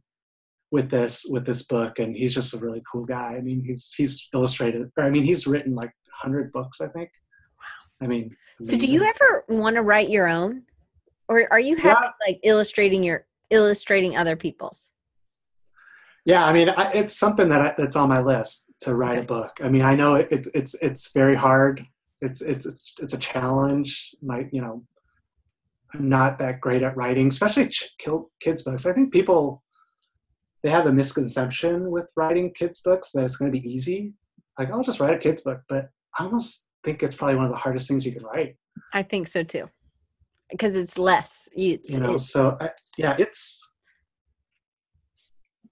with 0.72 0.90
this 0.90 1.24
with 1.30 1.46
this 1.46 1.62
book, 1.62 2.00
and 2.00 2.16
he's 2.16 2.34
just 2.34 2.52
a 2.52 2.58
really 2.58 2.82
cool 2.90 3.04
guy. 3.04 3.36
I 3.38 3.40
mean, 3.42 3.62
he's 3.64 3.92
he's 3.96 4.28
illustrated. 4.34 4.90
Or 4.96 5.04
I 5.04 5.10
mean, 5.10 5.22
he's 5.22 5.46
written 5.46 5.74
like 5.74 5.92
hundred 6.20 6.50
books, 6.50 6.80
I 6.80 6.88
think. 6.88 7.10
Wow. 7.58 8.04
I 8.04 8.08
mean, 8.08 8.34
So, 8.62 8.76
do 8.76 8.86
you 8.86 9.02
ever 9.02 9.44
want 9.48 9.76
to 9.76 9.82
write 9.82 10.08
your 10.08 10.28
own, 10.28 10.62
or 11.28 11.46
are 11.50 11.60
you 11.60 11.76
happy 11.76 12.00
Yeah. 12.04 12.10
like 12.26 12.40
illustrating 12.42 13.02
your 13.02 13.26
illustrating 13.50 14.16
other 14.16 14.36
people's? 14.36 14.90
Yeah, 16.24 16.44
I 16.46 16.52
mean, 16.52 16.68
I, 16.68 16.92
it's 16.92 17.16
something 17.16 17.48
that 17.48 17.60
I, 17.60 17.74
that's 17.76 17.96
on 17.96 18.08
my 18.08 18.20
list 18.20 18.70
to 18.82 18.94
write 18.94 19.18
a 19.18 19.22
book. 19.22 19.58
I 19.62 19.68
mean, 19.68 19.82
I 19.82 19.96
know 19.96 20.14
it, 20.14 20.30
it, 20.30 20.46
it's 20.54 20.74
it's 20.74 21.12
very 21.12 21.34
hard 21.34 21.84
It's 22.20 22.40
it's 22.40 22.64
it's, 22.66 22.94
it's 23.00 23.14
a 23.14 23.18
challenge. 23.18 24.14
My 24.22 24.46
you 24.52 24.60
know, 24.62 24.84
I'm 25.92 26.08
not 26.08 26.38
that 26.38 26.60
great 26.60 26.82
at 26.82 26.96
writing, 26.96 27.28
especially 27.28 27.68
ch- 27.68 27.90
kids 28.40 28.62
books. 28.62 28.86
I 28.86 28.92
think 28.92 29.12
people 29.12 29.62
they 30.62 30.70
have 30.70 30.86
a 30.86 30.92
misconception 30.92 31.90
with 31.90 32.08
writing 32.16 32.52
kids 32.54 32.80
books 32.80 33.10
that 33.12 33.24
it's 33.24 33.36
going 33.36 33.52
to 33.52 33.60
be 33.60 33.68
easy. 33.68 34.14
Like 34.56 34.70
I'll 34.70 34.84
just 34.84 35.00
write 35.00 35.14
a 35.14 35.18
kids 35.18 35.42
book, 35.42 35.62
but 35.68 35.88
I 36.16 36.24
almost 36.24 36.68
think 36.84 37.02
it's 37.02 37.14
probably 37.14 37.36
one 37.36 37.46
of 37.46 37.50
the 37.50 37.56
hardest 37.56 37.88
things 37.88 38.04
you 38.04 38.12
can 38.12 38.24
write. 38.24 38.56
I 38.92 39.02
think 39.02 39.28
so 39.28 39.42
too, 39.42 39.68
because 40.50 40.76
it's 40.76 40.98
less. 40.98 41.48
You, 41.54 41.78
you 41.84 42.00
know, 42.00 42.16
so 42.16 42.56
I, 42.60 42.70
yeah, 42.96 43.16
it's 43.18 43.60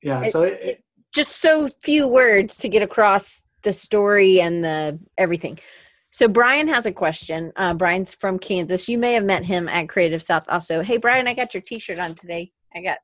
yeah. 0.03 0.25
It, 0.25 0.33
so 0.33 0.43
it, 0.43 0.59
it, 0.63 0.85
just 1.13 1.41
so 1.41 1.69
few 1.83 2.07
words 2.07 2.57
to 2.59 2.69
get 2.69 2.83
across 2.83 3.43
the 3.63 3.73
story 3.73 4.41
and 4.41 4.65
the 4.65 4.99
everything. 5.19 5.59
So 6.13 6.27
Brian 6.27 6.67
has 6.69 6.87
a 6.87 6.93
question. 6.93 7.53
Uh, 7.57 7.75
Brian's 7.75 8.15
from 8.15 8.39
Kansas. 8.39 8.89
You 8.89 8.99
may 8.99 9.13
have 9.13 9.25
met 9.25 9.45
him 9.45 9.69
at 9.69 9.89
Creative 9.89 10.23
South. 10.23 10.45
Also, 10.49 10.83
hey 10.83 10.97
Brian, 10.97 11.29
I 11.29 11.35
got 11.35 11.55
your 11.55 11.63
T-shirt 11.63 11.99
on 11.99 12.15
today. 12.15 12.53
I 12.75 12.83
got 12.83 12.99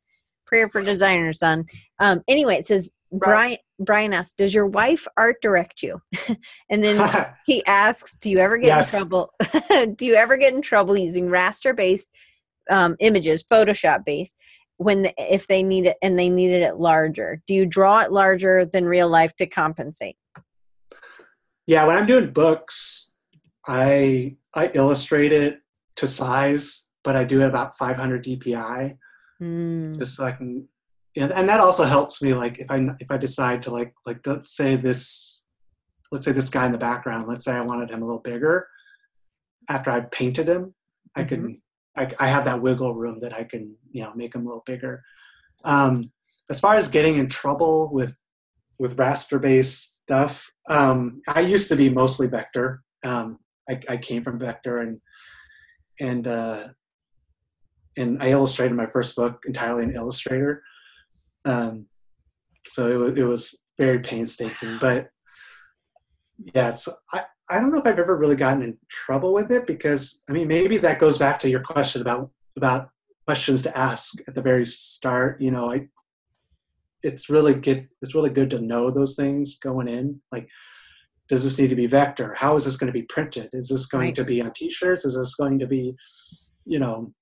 prayer 0.46 0.68
for 0.68 0.82
designers 0.82 1.42
on. 1.42 1.66
Um, 1.98 2.22
anyway, 2.28 2.56
it 2.56 2.66
says 2.66 2.92
Brian. 3.12 3.58
Brian 3.78 4.12
asks, 4.12 4.34
"Does 4.34 4.54
your 4.54 4.66
wife 4.66 5.06
art 5.16 5.36
direct 5.42 5.82
you?" 5.82 6.00
and 6.70 6.82
then 6.82 7.26
he 7.46 7.64
asks, 7.66 8.14
"Do 8.14 8.30
you 8.30 8.38
ever 8.38 8.58
get 8.58 8.66
yes. 8.66 8.94
in 8.94 9.00
trouble? 9.00 9.34
do 9.96 10.06
you 10.06 10.14
ever 10.14 10.36
get 10.36 10.54
in 10.54 10.62
trouble 10.62 10.96
using 10.96 11.28
raster 11.28 11.74
based 11.76 12.10
um, 12.70 12.96
images, 13.00 13.44
Photoshop 13.44 14.04
based, 14.04 14.36
when 14.78 15.02
the, 15.02 15.14
if 15.18 15.46
they 15.46 15.62
need 15.62 15.86
it 15.86 15.96
and 16.02 16.18
they 16.18 16.28
needed 16.28 16.62
it 16.62 16.76
larger? 16.76 17.42
Do 17.46 17.54
you 17.54 17.66
draw 17.66 18.00
it 18.00 18.12
larger 18.12 18.64
than 18.64 18.86
real 18.86 19.08
life 19.08 19.34
to 19.36 19.46
compensate?" 19.46 20.16
Yeah, 21.66 21.86
when 21.86 21.96
I'm 21.96 22.06
doing 22.06 22.32
books, 22.32 23.12
I 23.66 24.36
I 24.54 24.70
illustrate 24.74 25.32
it 25.32 25.60
to 25.96 26.06
size, 26.06 26.90
but 27.04 27.16
I 27.16 27.24
do 27.24 27.40
it 27.40 27.48
about 27.48 27.76
500 27.76 28.24
DPI, 28.24 28.96
mm. 29.40 29.98
just 29.98 30.16
so 30.16 30.24
I 30.24 30.32
can. 30.32 30.68
And, 31.16 31.32
and 31.32 31.48
that 31.48 31.60
also 31.60 31.84
helps 31.84 32.20
me. 32.20 32.34
Like 32.34 32.58
if 32.58 32.70
I 32.70 32.86
if 32.98 33.10
I 33.10 33.16
decide 33.16 33.62
to 33.62 33.70
like 33.70 33.94
like 34.04 34.26
let's 34.26 34.54
say 34.54 34.76
this, 34.76 35.44
let's 36.12 36.24
say 36.24 36.32
this 36.32 36.50
guy 36.50 36.66
in 36.66 36.72
the 36.72 36.78
background. 36.78 37.26
Let's 37.26 37.44
say 37.44 37.52
I 37.52 37.62
wanted 37.62 37.90
him 37.90 38.02
a 38.02 38.04
little 38.04 38.20
bigger. 38.20 38.68
After 39.68 39.90
I 39.90 40.00
painted 40.00 40.48
him, 40.48 40.74
I 41.14 41.24
mm-hmm. 41.24 41.28
can 41.28 41.62
I, 41.96 42.12
I 42.18 42.28
have 42.28 42.44
that 42.44 42.60
wiggle 42.60 42.94
room 42.94 43.20
that 43.20 43.32
I 43.32 43.44
can 43.44 43.74
you 43.90 44.02
know 44.02 44.12
make 44.14 44.34
him 44.34 44.42
a 44.42 44.48
little 44.48 44.64
bigger. 44.66 45.02
Um, 45.64 46.02
as 46.50 46.60
far 46.60 46.74
as 46.74 46.88
getting 46.88 47.16
in 47.16 47.28
trouble 47.28 47.88
with 47.90 48.16
with 48.78 48.96
raster 48.96 49.40
based 49.40 50.00
stuff. 50.02 50.50
Um, 50.68 51.22
I 51.28 51.40
used 51.40 51.68
to 51.68 51.76
be 51.76 51.90
mostly 51.90 52.26
vector. 52.26 52.82
Um, 53.04 53.38
I, 53.68 53.80
I, 53.88 53.96
came 53.96 54.22
from 54.22 54.38
vector 54.38 54.80
and 54.80 55.00
and 56.00 56.26
uh, 56.26 56.68
and 57.96 58.22
I 58.22 58.30
illustrated 58.30 58.74
my 58.74 58.86
first 58.86 59.16
book 59.16 59.42
entirely 59.46 59.84
in 59.84 59.94
Illustrator. 59.94 60.62
Um, 61.44 61.86
so 62.66 62.90
it 62.90 62.96
was 62.96 63.18
it 63.18 63.24
was 63.24 63.64
very 63.78 64.00
painstaking, 64.00 64.78
but 64.80 65.08
yeah, 66.54 66.70
it's 66.70 66.88
I, 67.12 67.22
I 67.48 67.60
don't 67.60 67.72
know 67.72 67.78
if 67.78 67.86
I've 67.86 67.98
ever 67.98 68.16
really 68.16 68.36
gotten 68.36 68.62
in 68.62 68.76
trouble 68.88 69.32
with 69.32 69.50
it 69.50 69.66
because 69.66 70.22
I 70.28 70.32
mean 70.32 70.48
maybe 70.48 70.78
that 70.78 70.98
goes 70.98 71.18
back 71.18 71.38
to 71.40 71.50
your 71.50 71.62
question 71.62 72.02
about 72.02 72.30
about 72.56 72.90
questions 73.26 73.62
to 73.62 73.76
ask 73.76 74.14
at 74.26 74.34
the 74.34 74.42
very 74.42 74.64
start. 74.64 75.40
You 75.40 75.50
know, 75.50 75.72
I 75.72 75.88
it's 77.02 77.30
really 77.30 77.54
good 77.54 77.88
it's 78.02 78.14
really 78.14 78.30
good 78.30 78.50
to 78.50 78.60
know 78.60 78.90
those 78.90 79.16
things 79.16 79.58
going 79.58 79.88
in 79.88 80.20
like 80.32 80.48
does 81.28 81.44
this 81.44 81.58
need 81.58 81.68
to 81.68 81.76
be 81.76 81.86
vector 81.86 82.34
how 82.34 82.54
is 82.56 82.64
this 82.64 82.76
going 82.76 82.86
to 82.86 82.92
be 82.92 83.02
printed 83.02 83.48
is 83.52 83.68
this 83.68 83.86
going 83.86 84.06
right. 84.06 84.14
to 84.14 84.24
be 84.24 84.40
on 84.40 84.52
t-shirts 84.54 85.04
is 85.04 85.14
this 85.14 85.34
going 85.34 85.58
to 85.58 85.66
be 85.66 85.94
you 86.64 86.78
know 86.78 87.12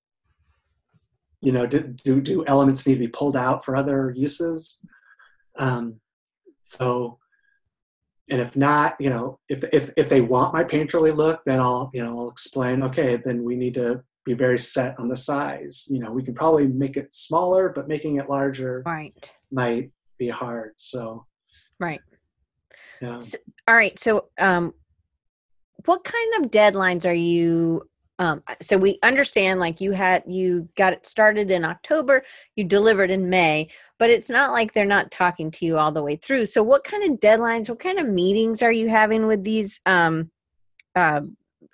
you 1.45 1.53
know 1.53 1.67
do, 1.67 1.95
do, 2.05 2.21
do 2.21 2.45
elements 2.47 2.87
need 2.87 2.95
to 2.95 3.01
be 3.01 3.09
pulled 3.09 3.37
out 3.37 3.65
for 3.65 3.77
other 3.77 4.13
uses 4.17 4.81
um, 5.59 6.01
so 6.63 7.19
and 8.31 8.41
if 8.41 8.57
not 8.57 8.97
you 8.99 9.11
know 9.11 9.39
if, 9.49 9.63
if 9.73 9.91
if 9.97 10.09
they 10.09 10.21
want 10.21 10.55
my 10.55 10.65
painterly 10.65 11.15
look 11.15 11.43
then 11.45 11.61
i'll 11.61 11.91
you 11.93 12.03
know 12.03 12.19
i'll 12.19 12.31
explain 12.31 12.83
okay 12.83 13.17
then 13.17 13.45
we 13.45 13.55
need 13.55 13.75
to 13.75 14.03
be 14.25 14.33
very 14.33 14.59
set 14.59 14.99
on 14.99 15.09
the 15.09 15.17
size 15.17 15.87
you 15.91 15.99
know 15.99 16.11
we 16.11 16.23
can 16.23 16.35
probably 16.35 16.67
make 16.67 16.97
it 16.97 17.15
smaller 17.15 17.69
but 17.69 17.87
making 17.87 18.17
it 18.17 18.31
larger 18.31 18.83
right 18.87 19.31
might 19.51 19.91
be 20.19 20.29
hard. 20.29 20.73
So, 20.77 21.27
right. 21.79 22.01
Yeah. 23.01 23.19
So, 23.21 23.39
all 23.69 23.75
right. 23.75 23.99
So, 23.99 24.29
um, 24.39 24.75
what 25.85 26.05
kind 26.05 26.45
of 26.45 26.51
deadlines 26.51 27.07
are 27.07 27.15
you? 27.15 27.83
Um, 28.19 28.43
so 28.61 28.77
we 28.77 28.99
understand 29.03 29.59
like 29.59 29.81
you 29.81 29.91
had 29.91 30.23
you 30.27 30.69
got 30.77 30.93
it 30.93 31.07
started 31.07 31.51
in 31.51 31.65
October, 31.65 32.23
you 32.55 32.65
delivered 32.65 33.11
in 33.11 33.29
May, 33.29 33.69
but 33.99 34.09
it's 34.11 34.31
not 34.31 34.53
like 34.53 34.73
they're 34.73 34.85
not 34.85 35.11
talking 35.11 35.51
to 35.53 35.67
you 35.67 35.79
all 35.79 35.91
the 35.91 36.03
way 36.03 36.17
through. 36.17 36.47
So 36.47 36.63
what 36.63 36.85
kind 36.85 37.03
of 37.11 37.19
deadlines, 37.19 37.69
what 37.69 37.81
kind 37.81 37.99
of 37.99 38.09
meetings 38.09 38.63
are 38.63 38.73
you 38.73 38.89
having 38.89 39.27
with 39.27 39.43
these 39.43 39.81
um, 39.85 40.31
uh, 40.95 41.23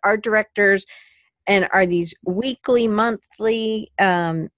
art 0.03 0.22
directors? 0.22 0.86
And 1.47 1.68
are 1.72 1.86
these 1.86 2.14
weekly, 2.24 2.86
monthly? 2.86 3.91
Um, 3.99 4.51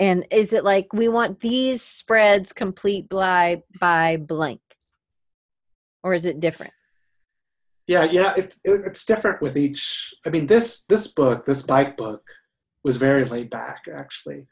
and 0.00 0.26
is 0.30 0.52
it 0.52 0.64
like 0.64 0.92
we 0.92 1.08
want 1.08 1.40
these 1.40 1.82
spreads 1.82 2.52
complete 2.52 3.08
by 3.08 3.62
by 3.78 4.16
blank 4.16 4.60
or 6.02 6.14
is 6.14 6.26
it 6.26 6.40
different 6.40 6.72
yeah 7.86 8.04
yeah 8.04 8.32
it's 8.36 8.60
it's 8.64 9.04
different 9.04 9.40
with 9.42 9.56
each 9.56 10.14
i 10.26 10.30
mean 10.30 10.46
this 10.46 10.84
this 10.86 11.08
book 11.08 11.44
this 11.44 11.62
bike 11.62 11.96
book 11.96 12.22
was 12.82 12.96
very 12.96 13.24
laid 13.24 13.50
back 13.50 13.82
actually 13.94 14.46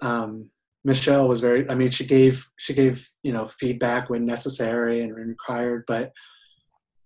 um, 0.00 0.48
michelle 0.84 1.28
was 1.28 1.40
very 1.40 1.68
i 1.70 1.74
mean 1.74 1.90
she 1.90 2.06
gave 2.06 2.46
she 2.56 2.74
gave 2.74 3.08
you 3.22 3.32
know 3.32 3.48
feedback 3.48 4.08
when 4.08 4.24
necessary 4.24 5.00
and 5.00 5.14
required 5.14 5.84
but 5.86 6.12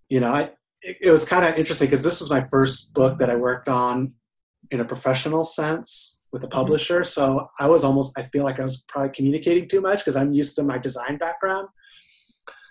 you 0.09 0.21
know 0.21 0.33
i 0.33 0.51
it, 0.83 0.97
it 1.01 1.11
was 1.11 1.25
kind 1.25 1.45
of 1.45 1.57
interesting 1.57 1.87
because 1.87 2.03
this 2.03 2.21
was 2.21 2.31
my 2.31 2.45
first 2.49 2.93
book 2.95 3.19
that 3.19 3.31
i 3.31 3.37
worked 3.37 3.69
on 3.69 4.13
in 4.71 4.81
a 4.81 4.85
professional 4.85 5.45
sense 5.45 6.21
with 6.33 6.43
a 6.43 6.47
mm-hmm. 6.47 6.59
publisher. 6.59 7.05
So 7.05 7.49
I 7.61 7.69
was 7.69 7.85
almost, 7.85 8.19
I 8.19 8.25
feel 8.25 8.45
like 8.45 8.59
I 8.59 8.65
was 8.65 8.85
probably 8.89 9.11
communicating 9.11 9.69
too 9.69 9.81
much 9.81 9.99
because 9.99 10.17
I'm 10.17 10.33
used 10.33 10.57
to 10.57 10.63
my 10.63 10.79
design 10.79 11.19
background. 11.19 11.69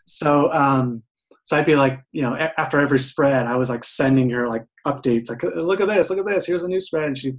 So, 0.05 0.51
um, 0.51 1.03
so 1.43 1.57
I'd 1.57 1.65
be 1.65 1.75
like, 1.75 1.99
you 2.11 2.21
know, 2.21 2.35
after 2.57 2.79
every 2.79 2.99
spread, 2.99 3.47
I 3.47 3.55
was 3.55 3.69
like 3.69 3.83
sending 3.83 4.29
her 4.29 4.47
like 4.47 4.65
updates, 4.85 5.29
like, 5.29 5.43
uh, 5.43 5.49
look 5.61 5.81
at 5.81 5.87
this, 5.87 6.09
look 6.09 6.19
at 6.19 6.27
this, 6.27 6.45
here's 6.45 6.63
a 6.63 6.67
new 6.67 6.79
spread. 6.79 7.05
And 7.05 7.17
she, 7.17 7.33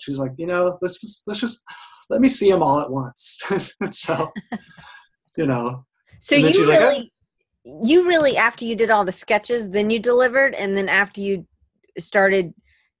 she 0.00 0.10
was 0.10 0.18
like, 0.18 0.32
you 0.36 0.46
know, 0.46 0.78
let's 0.82 1.00
just, 1.00 1.22
let's 1.26 1.40
just, 1.40 1.62
let 2.10 2.20
me 2.20 2.28
see 2.28 2.50
them 2.50 2.62
all 2.62 2.80
at 2.80 2.90
once. 2.90 3.42
so, 3.90 4.30
you 5.36 5.46
know. 5.46 5.84
So 6.20 6.34
you 6.34 6.68
really, 6.68 6.98
like, 6.98 7.10
oh. 7.66 7.80
you 7.84 8.06
really, 8.06 8.36
after 8.36 8.64
you 8.64 8.76
did 8.76 8.90
all 8.90 9.04
the 9.04 9.12
sketches, 9.12 9.70
then 9.70 9.90
you 9.90 9.98
delivered, 9.98 10.54
and 10.54 10.76
then 10.76 10.88
after 10.88 11.20
you 11.20 11.46
started 11.98 12.52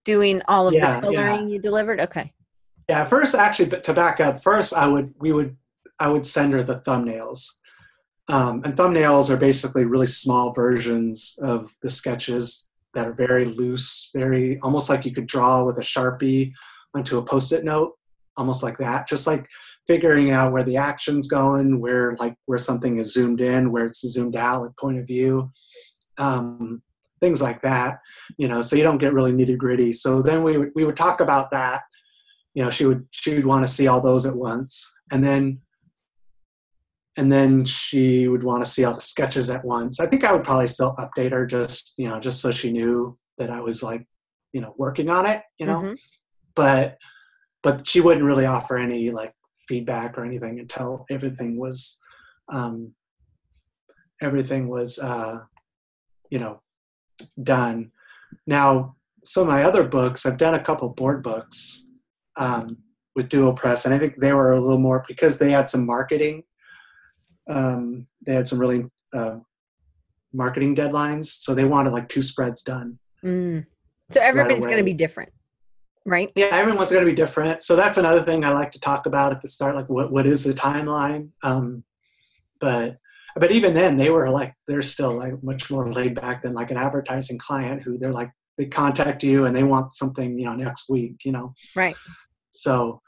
doing 0.04 0.40
all 0.48 0.68
of 0.68 0.74
yeah, 0.74 1.00
the 1.00 1.00
coloring, 1.00 1.48
yeah. 1.48 1.54
you 1.54 1.60
delivered. 1.60 2.00
Okay. 2.00 2.32
Yeah, 2.88 3.04
first 3.04 3.34
actually, 3.34 3.66
but 3.66 3.84
to 3.84 3.92
back 3.92 4.20
up, 4.20 4.42
first 4.42 4.72
I 4.72 4.86
would 4.86 5.12
we 5.18 5.32
would 5.32 5.56
I 5.98 6.08
would 6.08 6.24
send 6.24 6.52
her 6.52 6.62
the 6.62 6.76
thumbnails, 6.76 7.48
um, 8.28 8.62
and 8.64 8.76
thumbnails 8.76 9.30
are 9.30 9.36
basically 9.36 9.84
really 9.84 10.06
small 10.06 10.52
versions 10.52 11.38
of 11.42 11.72
the 11.82 11.90
sketches 11.90 12.70
that 12.94 13.06
are 13.06 13.12
very 13.12 13.44
loose, 13.44 14.10
very 14.14 14.58
almost 14.60 14.88
like 14.88 15.04
you 15.04 15.12
could 15.12 15.26
draw 15.26 15.62
with 15.62 15.78
a 15.78 15.82
sharpie 15.82 16.52
onto 16.94 17.18
a 17.18 17.24
post-it 17.24 17.64
note, 17.64 17.92
almost 18.36 18.62
like 18.62 18.78
that. 18.78 19.06
Just 19.06 19.26
like 19.26 19.46
figuring 19.86 20.32
out 20.32 20.52
where 20.52 20.64
the 20.64 20.76
action's 20.76 21.28
going, 21.28 21.80
where 21.80 22.16
like 22.18 22.34
where 22.46 22.58
something 22.58 22.98
is 22.98 23.12
zoomed 23.12 23.40
in, 23.40 23.70
where 23.70 23.84
it's 23.84 24.00
zoomed 24.00 24.36
out, 24.36 24.62
like 24.62 24.76
point 24.76 24.98
of 24.98 25.06
view, 25.06 25.50
um, 26.18 26.82
things 27.20 27.40
like 27.40 27.62
that. 27.62 28.00
You 28.38 28.48
know, 28.48 28.62
so 28.62 28.74
you 28.74 28.82
don't 28.82 28.98
get 28.98 29.12
really 29.12 29.32
nitty 29.32 29.56
gritty. 29.56 29.92
So 29.92 30.20
then 30.20 30.42
we 30.42 30.58
we 30.74 30.84
would 30.84 30.96
talk 30.96 31.20
about 31.20 31.50
that 31.52 31.82
you 32.56 32.64
know 32.64 32.70
she 32.70 32.86
would 32.86 33.06
she 33.12 33.34
would 33.34 33.46
want 33.46 33.64
to 33.64 33.70
see 33.70 33.86
all 33.86 34.00
those 34.00 34.26
at 34.26 34.34
once 34.34 34.92
and 35.12 35.22
then 35.22 35.60
and 37.16 37.32
then 37.32 37.64
she 37.64 38.28
would 38.28 38.42
want 38.42 38.62
to 38.62 38.70
see 38.70 38.84
all 38.84 38.94
the 38.94 39.00
sketches 39.00 39.50
at 39.50 39.64
once 39.64 40.00
i 40.00 40.06
think 40.06 40.24
i 40.24 40.32
would 40.32 40.44
probably 40.44 40.66
still 40.66 40.94
update 40.96 41.32
her 41.32 41.46
just 41.46 41.94
you 41.96 42.08
know 42.08 42.20
just 42.20 42.40
so 42.40 42.50
she 42.50 42.70
knew 42.70 43.16
that 43.38 43.50
i 43.50 43.60
was 43.60 43.82
like 43.82 44.06
you 44.52 44.60
know 44.60 44.74
working 44.78 45.08
on 45.08 45.26
it 45.26 45.42
you 45.58 45.66
know 45.66 45.80
mm-hmm. 45.80 45.94
but 46.54 46.96
but 47.62 47.86
she 47.86 48.00
wouldn't 48.00 48.26
really 48.26 48.46
offer 48.46 48.76
any 48.76 49.10
like 49.10 49.32
feedback 49.68 50.16
or 50.16 50.24
anything 50.24 50.60
until 50.60 51.04
everything 51.10 51.58
was 51.58 52.00
um 52.52 52.92
everything 54.22 54.68
was 54.68 54.98
uh 54.98 55.38
you 56.30 56.38
know 56.38 56.60
done 57.42 57.90
now 58.46 58.94
some 59.24 59.42
of 59.42 59.48
my 59.48 59.64
other 59.64 59.82
books 59.82 60.24
i've 60.24 60.38
done 60.38 60.54
a 60.54 60.62
couple 60.62 60.88
board 60.90 61.22
books 61.22 61.86
um, 62.36 62.66
with 63.14 63.28
duo 63.28 63.52
Press, 63.52 63.84
and 63.84 63.94
I 63.94 63.98
think 63.98 64.20
they 64.20 64.32
were 64.32 64.52
a 64.52 64.60
little 64.60 64.78
more 64.78 65.04
because 65.08 65.38
they 65.38 65.50
had 65.50 65.70
some 65.70 65.86
marketing. 65.86 66.44
Um, 67.48 68.06
they 68.26 68.34
had 68.34 68.48
some 68.48 68.58
really 68.58 68.84
uh, 69.14 69.36
marketing 70.32 70.74
deadlines, 70.74 71.26
so 71.26 71.54
they 71.54 71.64
wanted 71.64 71.92
like 71.92 72.08
two 72.08 72.22
spreads 72.22 72.62
done. 72.62 72.98
Mm. 73.24 73.66
So 74.10 74.20
everybody's 74.20 74.64
going 74.64 74.76
to 74.78 74.84
be 74.84 74.92
different, 74.92 75.32
right? 76.04 76.30
Yeah, 76.36 76.48
everyone's 76.52 76.90
going 76.92 77.04
to 77.04 77.10
be 77.10 77.16
different. 77.16 77.62
So 77.62 77.74
that's 77.76 77.98
another 77.98 78.22
thing 78.22 78.44
I 78.44 78.50
like 78.50 78.72
to 78.72 78.80
talk 78.80 79.06
about 79.06 79.32
at 79.32 79.42
the 79.42 79.48
start. 79.48 79.74
Like, 79.74 79.88
what 79.88 80.12
what 80.12 80.26
is 80.26 80.44
the 80.44 80.52
timeline? 80.52 81.30
Um, 81.42 81.82
but 82.60 82.98
but 83.36 83.50
even 83.50 83.74
then, 83.74 83.96
they 83.96 84.10
were 84.10 84.30
like 84.30 84.54
they're 84.66 84.82
still 84.82 85.12
like 85.12 85.42
much 85.42 85.70
more 85.70 85.92
laid 85.92 86.14
back 86.14 86.42
than 86.42 86.54
like 86.54 86.70
an 86.70 86.76
advertising 86.76 87.38
client 87.38 87.82
who 87.82 87.98
they're 87.98 88.12
like 88.12 88.30
they 88.58 88.66
contact 88.66 89.22
you 89.22 89.44
and 89.44 89.54
they 89.54 89.64
want 89.64 89.94
something 89.94 90.38
you 90.38 90.44
know 90.44 90.54
next 90.54 90.88
week. 90.88 91.16
You 91.24 91.32
know, 91.32 91.54
Right. 91.74 91.96
so 92.52 93.00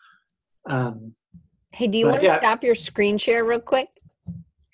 um, 0.68 1.14
Hey, 1.72 1.86
do 1.86 1.96
you 1.98 2.04
But 2.06 2.10
want 2.10 2.20
to 2.22 2.26
yeah. 2.26 2.38
stop 2.40 2.64
your 2.64 2.74
screen 2.74 3.18
share 3.18 3.44
real 3.44 3.60
quick? 3.60 3.88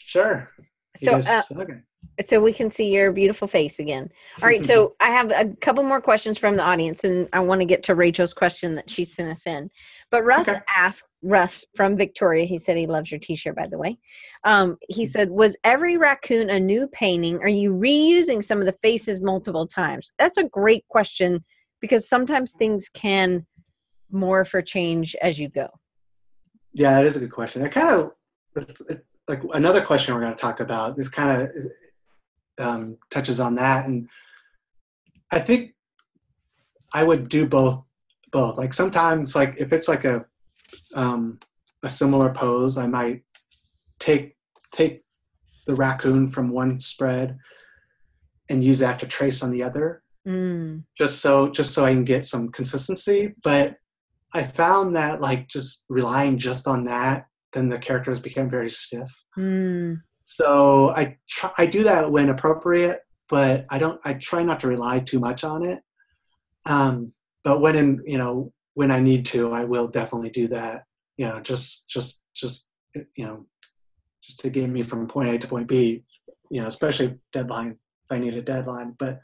Sure. 0.04 0.50
So, 0.96 1.16
uh, 1.16 1.42
okay. 1.56 1.74
so 2.20 2.40
we 2.40 2.52
can 2.52 2.70
see 2.70 2.92
your 2.92 3.10
beautiful 3.10 3.48
face 3.48 3.80
again. 3.80 4.08
All 4.42 4.48
right. 4.48 4.64
So 4.64 4.94
I 5.00 5.06
have 5.08 5.32
a 5.32 5.46
couple 5.60 5.82
more 5.82 6.00
questions 6.00 6.38
from 6.38 6.56
the 6.56 6.62
audience, 6.62 7.02
and 7.02 7.28
I 7.32 7.40
want 7.40 7.60
to 7.60 7.64
get 7.64 7.82
to 7.84 7.94
Rachel's 7.94 8.32
question 8.32 8.74
that 8.74 8.88
she 8.88 9.04
sent 9.04 9.28
us 9.30 9.46
in. 9.46 9.70
But 10.10 10.24
Russ 10.24 10.48
Okay. 10.48 10.60
asked 10.76 11.06
Russ 11.22 11.64
from 11.74 11.96
Victoria. 11.96 12.44
He 12.44 12.58
said 12.58 12.76
he 12.76 12.86
loves 12.86 13.10
your 13.10 13.18
T-shirt, 13.18 13.56
by 13.56 13.66
the 13.68 13.78
way. 13.78 13.98
Um, 14.44 14.72
Mm-hmm. 14.72 14.74
he 14.88 15.06
said, 15.06 15.30
"Was 15.30 15.56
every 15.64 15.96
raccoon 15.96 16.50
a 16.50 16.60
new 16.60 16.86
painting? 16.88 17.38
Are 17.38 17.48
you 17.48 17.72
reusing 17.72 18.42
some 18.42 18.60
of 18.60 18.66
the 18.66 18.78
faces 18.82 19.20
multiple 19.20 19.66
times?" 19.66 20.12
That's 20.18 20.38
a 20.38 20.44
great 20.44 20.86
question 20.88 21.44
because 21.80 22.08
sometimes 22.08 22.52
things 22.52 22.88
can 22.88 23.46
morph 24.12 24.54
or 24.54 24.62
change 24.62 25.16
as 25.20 25.40
you 25.40 25.48
go. 25.48 25.68
Yeah, 26.72 26.92
that 26.94 27.06
is 27.06 27.16
a 27.16 27.20
good 27.20 27.32
question. 27.32 27.64
I 27.64 27.68
kind 27.68 27.88
of 27.94 28.12
like 29.28 29.42
another 29.52 29.82
question 29.82 30.14
we're 30.14 30.20
going 30.20 30.34
to 30.34 30.40
talk 30.40 30.60
about. 30.60 30.96
This 30.96 31.08
kind 31.08 31.42
of 31.42 31.50
um, 32.58 32.98
touches 33.10 33.40
on 33.40 33.54
that, 33.56 33.86
and 33.86 34.08
I 35.30 35.40
think 35.40 35.74
I 36.92 37.04
would 37.04 37.28
do 37.28 37.46
both. 37.46 37.82
Both. 38.32 38.58
Like 38.58 38.74
sometimes, 38.74 39.36
like 39.36 39.54
if 39.58 39.72
it's 39.72 39.86
like 39.86 40.04
a 40.04 40.24
um, 40.94 41.38
a 41.82 41.88
similar 41.88 42.32
pose, 42.32 42.76
I 42.76 42.86
might 42.86 43.22
take 44.00 44.36
take 44.72 45.02
the 45.66 45.74
raccoon 45.74 46.28
from 46.28 46.50
one 46.50 46.80
spread 46.80 47.38
and 48.50 48.62
use 48.62 48.80
that 48.80 48.98
to 48.98 49.06
trace 49.06 49.42
on 49.42 49.50
the 49.50 49.62
other 49.62 50.02
Mm. 50.26 50.84
just 50.96 51.20
so 51.20 51.50
just 51.50 51.72
so 51.72 51.84
I 51.84 51.90
can 51.90 52.04
get 52.04 52.24
some 52.24 52.50
consistency. 52.50 53.34
But 53.42 53.76
I 54.32 54.42
found 54.42 54.96
that 54.96 55.20
like 55.20 55.48
just 55.48 55.84
relying 55.90 56.38
just 56.38 56.66
on 56.66 56.86
that, 56.86 57.26
then 57.54 57.68
the 57.68 57.78
characters 57.78 58.20
became 58.20 58.50
very 58.50 58.70
stiff. 58.70 59.10
Mm. 59.38 59.98
So 60.24 60.90
I 60.90 61.16
try 61.28 61.52
I 61.56 61.66
do 61.66 61.84
that 61.84 62.10
when 62.10 62.28
appropriate, 62.28 63.00
but 63.28 63.66
I 63.70 63.78
don't 63.78 64.00
I 64.04 64.14
try 64.14 64.42
not 64.42 64.60
to 64.60 64.68
rely 64.68 65.00
too 65.00 65.20
much 65.20 65.44
on 65.44 65.64
it. 65.64 65.80
Um, 66.66 67.12
but 67.44 67.60
when 67.60 67.76
in 67.76 68.02
you 68.06 68.18
know 68.18 68.52
when 68.74 68.90
I 68.90 69.00
need 69.00 69.24
to, 69.26 69.52
I 69.52 69.64
will 69.64 69.88
definitely 69.88 70.30
do 70.30 70.48
that. 70.48 70.84
You 71.16 71.28
know, 71.28 71.40
just 71.40 71.88
just 71.88 72.24
just 72.34 72.68
you 72.94 73.26
know 73.26 73.46
just 74.22 74.40
to 74.40 74.50
get 74.50 74.68
me 74.68 74.82
from 74.82 75.06
point 75.06 75.28
A 75.28 75.38
to 75.38 75.48
point 75.48 75.68
B. 75.68 76.04
You 76.50 76.62
know, 76.62 76.66
especially 76.66 77.18
deadline 77.32 77.70
if 77.70 78.10
I 78.10 78.18
need 78.18 78.34
a 78.34 78.42
deadline. 78.42 78.94
But 78.98 79.20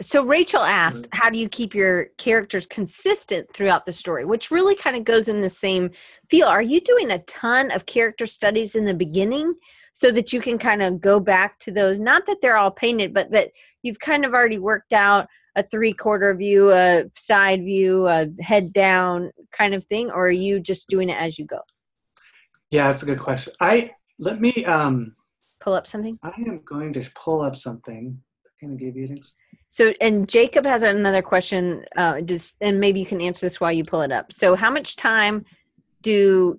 So 0.00 0.22
Rachel 0.24 0.62
asked, 0.62 1.06
Mm-hmm. 1.10 1.18
"How 1.20 1.30
do 1.30 1.38
you 1.38 1.48
keep 1.48 1.74
your 1.74 2.06
characters 2.18 2.66
consistent 2.66 3.52
throughout 3.52 3.84
the 3.84 3.92
story?" 3.92 4.24
Which 4.24 4.50
really 4.50 4.74
kind 4.76 4.96
of 4.96 5.04
goes 5.04 5.28
in 5.28 5.40
the 5.40 5.48
same 5.48 5.90
feel. 6.30 6.46
Are 6.46 6.62
you 6.62 6.80
doing 6.80 7.10
a 7.10 7.18
ton 7.24 7.70
of 7.72 7.86
character 7.86 8.24
studies 8.26 8.74
in 8.76 8.84
the 8.84 8.94
beginning 8.94 9.54
so 9.92 10.12
that 10.12 10.32
you 10.32 10.40
can 10.40 10.58
kind 10.58 10.82
of 10.82 11.00
go 11.00 11.18
back 11.18 11.58
to 11.60 11.72
those? 11.72 11.98
Not 11.98 12.26
that 12.26 12.40
they're 12.40 12.56
all 12.56 12.70
painted, 12.70 13.12
but 13.12 13.32
that 13.32 13.50
you've 13.82 13.98
kind 13.98 14.24
of 14.24 14.34
already 14.34 14.58
worked 14.58 14.92
out 14.92 15.26
a 15.56 15.64
three-quarter 15.64 16.34
view, 16.36 16.70
a 16.70 17.04
side 17.16 17.64
view, 17.64 18.06
a 18.06 18.28
head 18.40 18.72
down 18.72 19.32
kind 19.50 19.74
of 19.74 19.84
thing, 19.86 20.08
or 20.10 20.28
are 20.28 20.30
you 20.30 20.60
just 20.60 20.88
doing 20.88 21.08
it 21.08 21.16
as 21.18 21.36
you 21.36 21.44
go? 21.44 21.58
Yeah, 22.70 22.86
that's 22.88 23.02
a 23.02 23.06
good 23.06 23.18
question. 23.18 23.52
I 23.60 23.92
let 24.20 24.40
me. 24.40 24.64
Um, 24.64 25.14
Pull 25.60 25.72
up 25.72 25.88
something. 25.88 26.16
I 26.22 26.32
am 26.46 26.60
going 26.64 26.92
to 26.92 27.02
pull 27.16 27.40
up 27.40 27.56
something. 27.56 28.20
Can 28.60 28.74
I 28.74 28.76
give 28.76 28.96
you 28.96 29.06
an? 29.06 29.20
So, 29.70 29.92
and 30.00 30.28
Jacob 30.28 30.64
has 30.64 30.82
another 30.82 31.22
question. 31.22 31.84
Uh, 31.96 32.20
just 32.20 32.56
and 32.60 32.80
maybe 32.80 33.00
you 33.00 33.06
can 33.06 33.20
answer 33.20 33.44
this 33.46 33.60
while 33.60 33.72
you 33.72 33.84
pull 33.84 34.02
it 34.02 34.12
up. 34.12 34.32
So, 34.32 34.56
how 34.56 34.70
much 34.70 34.96
time 34.96 35.44
do 36.02 36.58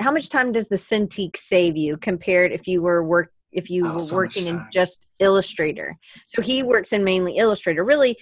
how 0.00 0.10
much 0.10 0.28
time 0.28 0.52
does 0.52 0.68
the 0.68 0.76
Cintiq 0.76 1.36
save 1.36 1.76
you 1.76 1.96
compared 1.96 2.52
if 2.52 2.66
you 2.66 2.82
were 2.82 3.04
work 3.04 3.30
if 3.52 3.70
you 3.70 3.86
Oh, 3.86 3.94
were 3.94 4.00
so 4.00 4.16
working 4.16 4.46
in 4.46 4.64
just 4.72 5.06
Illustrator? 5.20 5.94
So 6.26 6.42
he 6.42 6.62
works 6.62 6.92
in 6.92 7.04
mainly 7.04 7.36
Illustrator. 7.36 7.84
Really, 7.84 8.16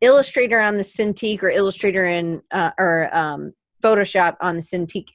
Illustrator 0.00 0.60
on 0.60 0.76
the 0.76 0.82
Cintiq 0.82 1.42
or 1.42 1.50
Illustrator 1.50 2.04
in 2.04 2.42
uh, 2.52 2.70
or 2.78 3.14
um, 3.16 3.52
Photoshop 3.82 4.36
on 4.40 4.56
the 4.56 4.62
Cintiq. 4.62 5.06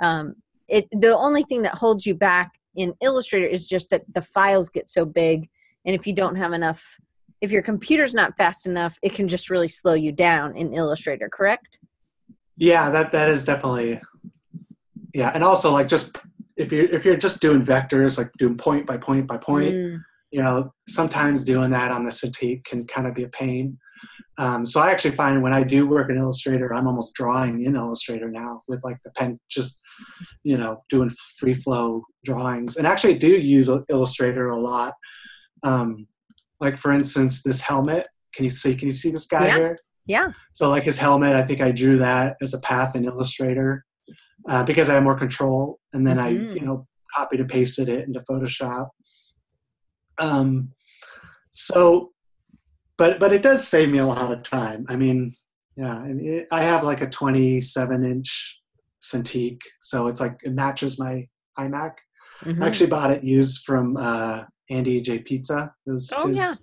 Um, 0.00 0.34
it 0.68 0.88
the 0.90 1.16
only 1.16 1.44
thing 1.44 1.62
that 1.62 1.76
holds 1.76 2.04
you 2.04 2.14
back 2.14 2.52
in 2.74 2.94
Illustrator 3.00 3.46
is 3.46 3.66
just 3.66 3.90
that 3.90 4.02
the 4.12 4.22
files 4.22 4.70
get 4.70 4.88
so 4.88 5.04
big, 5.04 5.48
and 5.86 5.94
if 5.94 6.06
you 6.06 6.14
don't 6.14 6.36
have 6.36 6.52
enough 6.52 6.98
if 7.42 7.50
your 7.50 7.60
computer's 7.60 8.14
not 8.14 8.36
fast 8.36 8.66
enough, 8.66 8.96
it 9.02 9.12
can 9.12 9.28
just 9.28 9.50
really 9.50 9.68
slow 9.68 9.94
you 9.94 10.12
down 10.12 10.56
in 10.56 10.72
Illustrator, 10.72 11.28
correct? 11.28 11.76
Yeah, 12.56 12.88
that 12.90 13.10
that 13.10 13.28
is 13.28 13.44
definitely. 13.44 14.00
Yeah, 15.12 15.32
and 15.34 15.42
also 15.44 15.72
like 15.72 15.88
just 15.88 16.16
if 16.56 16.72
you 16.72 16.88
if 16.92 17.04
you're 17.04 17.16
just 17.16 17.42
doing 17.42 17.62
vectors, 17.62 18.16
like 18.16 18.30
doing 18.38 18.56
point 18.56 18.86
by 18.86 18.96
point 18.96 19.26
by 19.26 19.36
point, 19.36 19.74
Mm, 19.74 20.04
you 20.30 20.42
know, 20.42 20.72
sometimes 20.88 21.44
doing 21.44 21.72
that 21.72 21.90
on 21.90 22.04
the 22.04 22.10
Cintiq 22.10 22.64
can 22.64 22.86
kind 22.86 23.08
of 23.08 23.14
be 23.14 23.24
a 23.24 23.28
pain. 23.28 23.76
Um, 24.38 24.64
so 24.64 24.80
I 24.80 24.90
actually 24.90 25.14
find 25.14 25.42
when 25.42 25.52
I 25.52 25.62
do 25.62 25.86
work 25.86 26.08
in 26.10 26.16
Illustrator, 26.16 26.72
I'm 26.72 26.86
almost 26.86 27.14
drawing 27.14 27.64
in 27.66 27.76
Illustrator 27.76 28.30
now 28.30 28.62
with 28.68 28.82
like 28.84 28.98
the 29.04 29.10
pen, 29.10 29.38
just 29.50 29.80
you 30.44 30.56
know, 30.56 30.82
doing 30.88 31.10
free 31.38 31.54
flow 31.54 32.04
drawings, 32.24 32.76
and 32.76 32.86
actually 32.86 33.14
do 33.18 33.28
use 33.28 33.68
Illustrator 33.90 34.50
a 34.50 34.60
lot. 34.60 34.94
Um, 35.64 36.06
like 36.62 36.78
for 36.78 36.92
instance, 36.92 37.42
this 37.42 37.60
helmet. 37.60 38.06
Can 38.34 38.44
you 38.44 38.50
see? 38.50 38.74
Can 38.74 38.86
you 38.86 38.92
see 38.92 39.10
this 39.10 39.26
guy 39.26 39.46
Yeah. 39.48 39.56
here? 39.58 39.76
yeah. 40.06 40.32
So 40.52 40.70
like 40.70 40.84
his 40.84 40.96
helmet, 40.98 41.34
I 41.36 41.42
think 41.42 41.60
I 41.60 41.72
drew 41.72 41.98
that 41.98 42.36
as 42.40 42.54
a 42.54 42.60
path 42.60 42.96
in 42.96 43.04
Illustrator 43.04 43.84
uh, 44.48 44.64
because 44.64 44.88
I 44.88 44.94
have 44.94 45.02
more 45.02 45.18
control, 45.18 45.78
and 45.92 46.06
then 46.06 46.18
I 46.18 46.30
Mhm. 46.32 46.54
you 46.54 46.64
know 46.64 46.86
copied 47.14 47.40
and 47.40 47.50
pasted 47.50 47.88
it 47.88 48.06
into 48.06 48.20
Photoshop. 48.20 48.88
Um, 50.18 50.72
so, 51.50 52.12
but 52.96 53.18
but 53.20 53.32
it 53.32 53.42
does 53.42 53.66
save 53.66 53.90
me 53.90 53.98
a 53.98 54.06
lot 54.06 54.32
of 54.32 54.42
time. 54.42 54.86
I 54.88 54.96
mean, 54.96 55.34
yeah, 55.76 56.02
and 56.04 56.20
it, 56.26 56.48
I 56.52 56.62
have 56.62 56.84
like 56.84 57.00
a 57.02 57.10
27 57.10 58.04
inch 58.04 58.60
Cintiq, 59.02 59.58
so 59.80 60.06
it's 60.06 60.20
like 60.20 60.36
it 60.44 60.52
matches 60.54 60.98
my 60.98 61.26
iMac. 61.58 61.92
Mhm. 62.44 62.62
I 62.62 62.66
actually 62.68 62.86
bought 62.90 63.10
it 63.10 63.24
used 63.24 63.64
from 63.64 63.96
uh, 63.96 64.44
Andy 64.72 65.00
J 65.00 65.18
Pizza. 65.20 65.74
Was 65.86 66.12
Oh, 66.16 66.26
his, 66.28 66.36
yeah. 66.36 66.54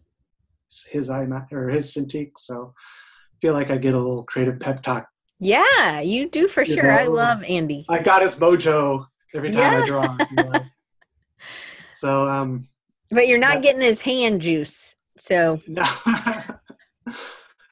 his 0.91 1.09
iMac 1.09 1.51
or 1.51 1.69
his 1.69 1.93
Cintiq. 1.93 2.31
So 2.37 2.73
I 2.77 3.35
feel 3.41 3.53
like 3.53 3.69
I 3.71 3.77
get 3.77 3.93
a 3.93 3.99
little 3.99 4.23
creative 4.23 4.59
pep 4.59 4.81
talk. 4.83 5.07
yeah, 5.39 5.99
you 6.01 6.29
do 6.29 6.47
for 6.47 6.63
You 6.63 6.75
sure. 6.75 6.91
I 6.91 7.05
love 7.05 7.43
Andy. 7.43 7.85
I 7.89 8.01
got 8.03 8.21
his 8.21 8.35
mojo 8.35 9.05
every 9.33 9.51
time 9.51 9.59
Yeah. 9.59 9.81
I 9.83 9.85
draw. 9.85 10.17
you 10.29 10.35
know. 10.43 10.59
so 11.91 12.27
um, 12.27 12.65
But 13.11 13.27
you're 13.27 13.37
not 13.39 13.55
But- 13.55 13.63
getting 13.63 13.81
his 13.81 14.01
hand 14.01 14.41
juice. 14.41 14.95
So 15.17 15.59
no, 15.67 15.83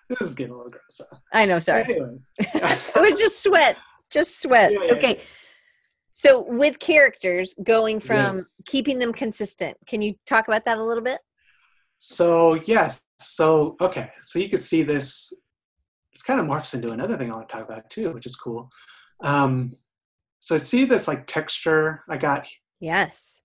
this 0.10 0.22
is 0.22 0.36
getting 0.36 0.54
a 0.54 0.58
little 0.58 0.72
gross. 0.72 1.02
I 1.34 1.46
know, 1.46 1.60
sorry. 1.60 1.84
Anyway, 1.84 2.18
it 2.40 2.96
was 3.02 3.18
just 3.20 3.42
sweat. 3.44 3.78
Just 4.10 4.42
sweat. 4.42 4.72
Yeah, 4.74 4.80
yeah, 4.86 4.94
okay. 4.94 5.22
So 6.20 6.44
with 6.48 6.80
characters 6.80 7.54
going 7.64 8.00
from 8.00 8.38
Yes. 8.38 8.60
keeping 8.66 8.98
them 8.98 9.14
consistent, 9.14 9.78
can 9.86 10.02
you 10.02 10.16
talk 10.26 10.48
about 10.48 10.66
that 10.66 10.80
a 10.80 10.84
little 10.84 11.04
bit? 11.04 11.20
So 12.00 12.56
yes, 12.66 13.04
so 13.20 13.76
okay, 13.80 14.10
so 14.24 14.40
you 14.40 14.50
can 14.50 14.58
see 14.58 14.82
this. 14.82 15.32
It's 16.12 16.24
kind 16.24 16.40
of 16.40 16.48
morphs 16.48 16.74
into 16.74 16.90
another 16.90 17.16
thing 17.18 17.32
I 17.32 17.36
want 17.36 17.50
to 17.50 17.56
talk 17.56 17.66
about 17.66 17.88
too, 17.92 18.12
which 18.14 18.26
is 18.26 18.36
cool. 18.36 18.68
Um, 19.22 19.72
so 20.40 20.58
see 20.58 20.86
this 20.86 21.08
like 21.08 21.28
texture 21.28 22.04
I 22.10 22.18
got 22.18 22.48
Yes. 22.80 23.44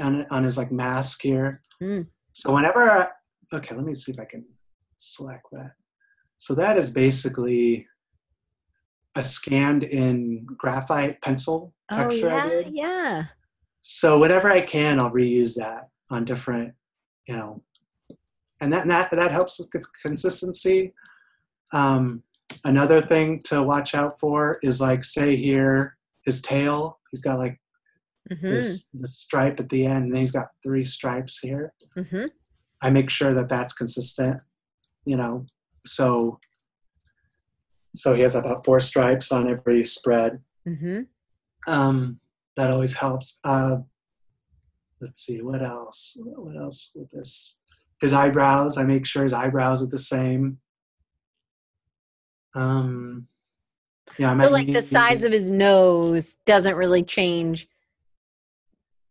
on 0.00 0.24
on 0.30 0.44
his 0.44 0.56
like 0.56 0.72
mask 0.72 1.20
here. 1.20 1.60
Mm. 1.82 2.06
So 2.32 2.54
whenever, 2.54 2.90
I, 2.90 3.08
okay, 3.52 3.74
let 3.74 3.84
me 3.84 3.94
see 3.94 4.12
if 4.12 4.18
I 4.18 4.24
can 4.24 4.46
select 4.98 5.44
that. 5.52 5.72
So 6.38 6.54
that 6.54 6.78
is 6.78 6.88
basically 6.90 7.86
a 9.16 9.24
scanned 9.24 9.84
in 9.84 10.44
graphite 10.56 11.20
pencil 11.22 11.72
Oh 11.90 11.96
texture 11.96 12.30
I 12.32 12.48
yeah, 12.48 12.48
did. 12.48 12.74
yeah. 12.74 13.24
So 13.82 14.18
whatever 14.18 14.50
I 14.50 14.60
can, 14.62 14.98
I'll 14.98 15.10
reuse 15.10 15.54
that 15.56 15.88
on 16.10 16.24
different, 16.24 16.74
you 17.28 17.36
know, 17.36 17.62
and 18.60 18.72
that 18.72 18.86
that 18.88 19.10
that 19.10 19.30
helps 19.30 19.58
with 19.58 19.70
consistency. 20.04 20.92
Um, 21.72 22.22
another 22.64 23.00
thing 23.00 23.40
to 23.46 23.62
watch 23.62 23.94
out 23.94 24.18
for 24.18 24.58
is 24.62 24.80
like, 24.80 25.04
say 25.04 25.36
here, 25.36 25.96
his 26.24 26.40
tail. 26.42 26.98
He's 27.10 27.22
got 27.22 27.38
like 27.38 27.60
hmm 28.28 28.48
this 28.48 28.88
the 28.94 29.06
stripe 29.08 29.60
at 29.60 29.68
the 29.68 29.84
end, 29.86 30.04
and 30.04 30.14
then 30.14 30.20
he's 30.22 30.32
got 30.32 30.48
three 30.62 30.84
stripes 30.84 31.38
here. 31.38 31.72
hmm 31.94 32.24
I 32.82 32.90
make 32.90 33.10
sure 33.10 33.34
that 33.34 33.48
that's 33.48 33.72
consistent. 33.74 34.40
you 35.06 35.16
know, 35.16 35.44
so 35.86 36.38
so 37.94 38.12
he 38.12 38.22
has 38.22 38.34
about 38.34 38.64
four 38.64 38.80
stripes 38.80 39.30
on 39.32 39.48
every 39.48 39.84
spread. 39.84 40.40
Mm-hmm. 40.66 41.02
Um, 41.66 42.18
that 42.56 42.70
always 42.70 42.94
helps. 42.94 43.40
Uh, 43.44 43.76
let's 45.00 45.24
see, 45.24 45.40
what 45.40 45.62
else? 45.62 46.16
What 46.20 46.56
else 46.56 46.90
with 46.94 47.10
this? 47.10 47.60
His 48.00 48.12
eyebrows, 48.12 48.76
I 48.76 48.82
make 48.82 49.06
sure 49.06 49.22
his 49.22 49.32
eyebrows 49.32 49.82
are 49.82 49.86
the 49.86 49.98
same. 49.98 50.58
Um, 52.54 53.26
yeah, 54.18 54.32
I 54.32 54.44
So 54.44 54.50
like 54.50 54.72
the 54.72 54.82
size 54.82 55.22
of 55.22 55.32
his 55.32 55.50
nose 55.50 56.36
doesn't 56.44 56.76
really 56.76 57.02
change, 57.02 57.68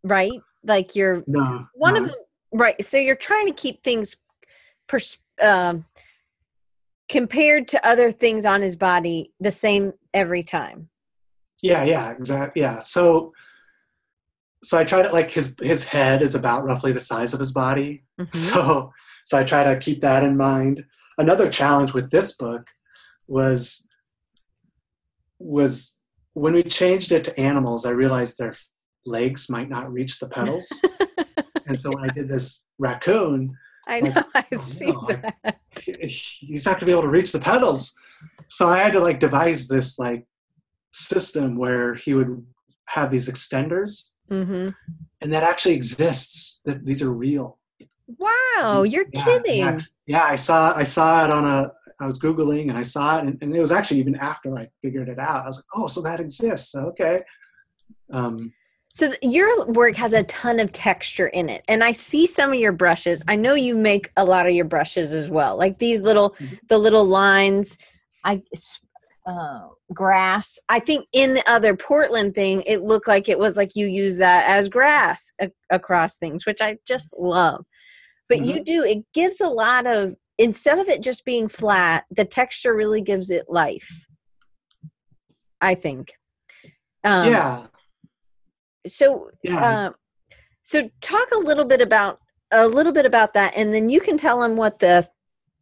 right? 0.04 0.40
Like 0.64 0.96
you're 0.96 1.24
no 1.26 1.68
one 1.74 1.96
no. 1.96 2.04
of 2.04 2.06
them, 2.10 2.20
right? 2.54 2.86
So 2.86 2.98
you're 2.98 3.16
trying 3.16 3.48
to 3.48 3.54
keep 3.54 3.84
things 3.84 4.18
pers- 4.88 5.18
um, 5.42 5.86
compared 7.14 7.68
to 7.68 7.88
other 7.88 8.12
things 8.12 8.44
on 8.44 8.60
his 8.64 8.76
body 8.76 9.32
the 9.40 9.52
same 9.52 9.94
every 10.16 10.42
time. 10.42 10.90
Yeah, 11.62 11.84
yeah, 11.84 12.12
exactly. 12.12 12.62
Yeah. 12.64 12.80
So 12.80 13.34
so 14.64 14.80
I 14.80 14.84
try 14.84 15.04
to 15.04 15.12
like 15.12 15.30
his 15.30 15.56
his 15.62 15.84
head 15.84 16.22
is 16.24 16.34
about 16.36 16.66
roughly 16.66 16.92
the 16.92 17.00
size 17.00 17.34
of 17.34 17.40
his 17.40 17.52
body. 17.52 18.04
Mhm. 18.20 18.36
So 18.36 18.92
so 19.26 19.38
I 19.38 19.44
try 19.44 19.64
to 19.64 19.80
keep 19.80 20.02
that 20.02 20.24
in 20.24 20.36
mind. 20.36 20.84
Another 21.20 21.50
challenge 21.50 21.94
with 21.94 22.10
this 22.10 22.36
book 22.36 22.68
was 23.28 23.88
was 25.40 26.00
when 26.34 26.54
we 26.54 26.64
changed 26.64 27.12
it 27.12 27.24
to 27.26 27.40
animals, 27.40 27.86
I 27.86 27.92
realized 27.92 28.40
their 28.40 28.56
legs 29.06 29.50
might 29.52 29.70
not 29.70 29.92
reach 29.94 30.18
the 30.20 30.28
pedals. 30.38 30.68
and 31.68 31.80
so 31.80 31.92
when 31.94 32.10
I 32.10 32.14
did 32.14 32.28
this 32.28 32.64
raccoon, 32.80 33.56
I 33.88 34.00
Like, 34.00 34.16
know. 34.16 34.24
I've 34.34 34.48
oh, 34.54 34.58
seen 34.58 34.94
no, 34.94 35.08
I- 35.10 35.14
that. 35.44 35.60
He's 35.80 36.66
not 36.66 36.74
going 36.74 36.82
to 36.82 36.86
be 36.86 36.92
able 36.92 37.02
to 37.04 37.08
reach 37.10 37.32
the 37.32 37.40
pedals. 37.40 37.94
So 38.50 38.68
I 38.70 38.78
had 38.80 38.94
to 38.94 39.00
like 39.00 39.20
devise 39.20 39.68
this 39.68 39.98
like 40.00 40.26
system 40.92 41.58
where 41.58 41.96
he 41.96 42.14
would 42.14 42.46
have 42.86 43.12
these 43.12 43.30
extenders. 43.30 44.14
Hmm 44.30 44.70
and 45.24 45.32
that 45.32 45.42
actually 45.44 45.74
exists. 45.74 46.60
That 46.66 46.86
these 46.86 47.02
are 47.02 47.12
real. 47.14 47.58
Wow, 48.20 48.84
you're 48.84 49.06
Yeah, 49.14 49.24
kidding. 49.24 49.60
yeah, 49.60 49.80
yeah 50.06 50.24
i 50.26 50.36
saw 50.36 50.74
i 50.76 50.84
saw 50.84 51.24
it 51.24 51.32
on 51.32 51.46
a 51.46 51.72
i 52.02 52.06
was 52.06 52.20
googling 52.20 52.68
and 52.70 52.78
i 52.78 52.82
saw 52.82 53.18
it 53.18 53.22
and, 53.26 53.38
and 53.42 53.56
it 53.56 53.62
was 53.62 53.72
actually 53.72 54.00
even 54.02 54.16
after 54.16 54.54
i 54.58 54.68
figured 54.82 55.08
it 55.08 55.18
out. 55.20 55.44
I 55.46 55.48
was 55.48 55.58
like 55.58 55.66
oh 55.76 55.88
so 55.88 56.02
that 56.02 56.20
exists. 56.20 56.76
Okay. 56.76 57.22
Um 58.12 58.52
So 58.96 59.12
your 59.24 59.66
work 59.66 59.96
has 59.96 60.14
a 60.14 60.22
ton 60.26 60.60
of 60.60 60.72
texture 60.72 61.26
in 61.28 61.50
it, 61.50 61.64
and 61.68 61.84
I 61.84 61.94
see 61.94 62.28
some 62.28 62.54
of 62.54 62.60
your 62.60 62.72
brushes. 62.72 63.24
I 63.28 63.36
know 63.36 63.56
you 63.56 63.76
make 63.76 64.12
a 64.18 64.24
lot 64.24 64.46
of 64.46 64.54
your 64.54 64.66
brushes 64.66 65.14
as 65.14 65.32
well, 65.32 65.58
like 65.58 65.80
these 65.80 66.00
little, 66.02 66.32
Mhm. 66.40 66.60
the 66.70 66.78
little 66.78 67.04
lines. 67.06 67.78
I 68.24 68.44
uh, 69.26 69.70
grass. 69.94 70.60
I 70.70 70.80
think 70.80 71.08
in 71.14 71.34
the 71.34 71.50
other 71.50 71.76
Portland 71.78 72.36
thing, 72.36 72.62
it 72.68 72.84
looked 72.84 73.08
like 73.08 73.30
it 73.30 73.40
was 73.40 73.56
like 73.58 73.74
you 73.76 73.88
use 73.88 74.18
that 74.18 74.48
as 74.50 74.68
grass 74.70 75.32
a- 75.42 75.50
across 75.72 76.18
things, 76.18 76.46
which 76.46 76.62
I 76.62 76.78
just 76.86 77.14
love. 77.18 77.66
But 78.30 78.46
you 78.46 78.64
do 78.64 78.84
it 78.84 79.00
gives 79.14 79.40
a 79.42 79.48
lot 79.48 79.88
of 79.88 80.16
instead 80.38 80.78
of 80.78 80.88
it 80.90 81.02
just 81.02 81.24
being 81.26 81.48
flat, 81.48 82.04
the 82.12 82.26
texture 82.26 82.76
really 82.76 83.02
gives 83.02 83.30
it 83.30 83.46
life. 83.50 84.06
I 85.62 85.74
think. 85.76 86.12
Um, 87.04 87.32
yeah 87.32 87.68
So 88.88 89.32
yeah 89.44 89.86
um, 89.88 89.96
so 90.64 90.90
talk 91.02 91.32
a 91.32 91.38
little 91.38 91.66
bit 91.66 91.82
about 91.82 92.20
a 92.52 92.68
little 92.68 92.94
bit 92.94 93.06
about 93.06 93.34
that, 93.34 93.54
and 93.56 93.74
then 93.74 93.90
you 93.90 94.00
can 94.00 94.18
tell 94.18 94.42
them 94.42 94.56
what 94.58 94.80
the 94.80 95.10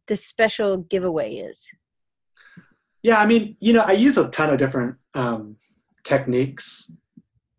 the 0.06 0.16
special 0.16 0.78
giveaway 0.78 1.34
is. 1.36 1.66
yeah 3.02 3.18
i 3.20 3.26
mean 3.26 3.56
you 3.60 3.72
know 3.72 3.84
i 3.86 3.92
use 3.92 4.18
a 4.18 4.28
ton 4.30 4.50
of 4.50 4.58
different 4.58 4.96
um 5.14 5.56
techniques 6.04 6.96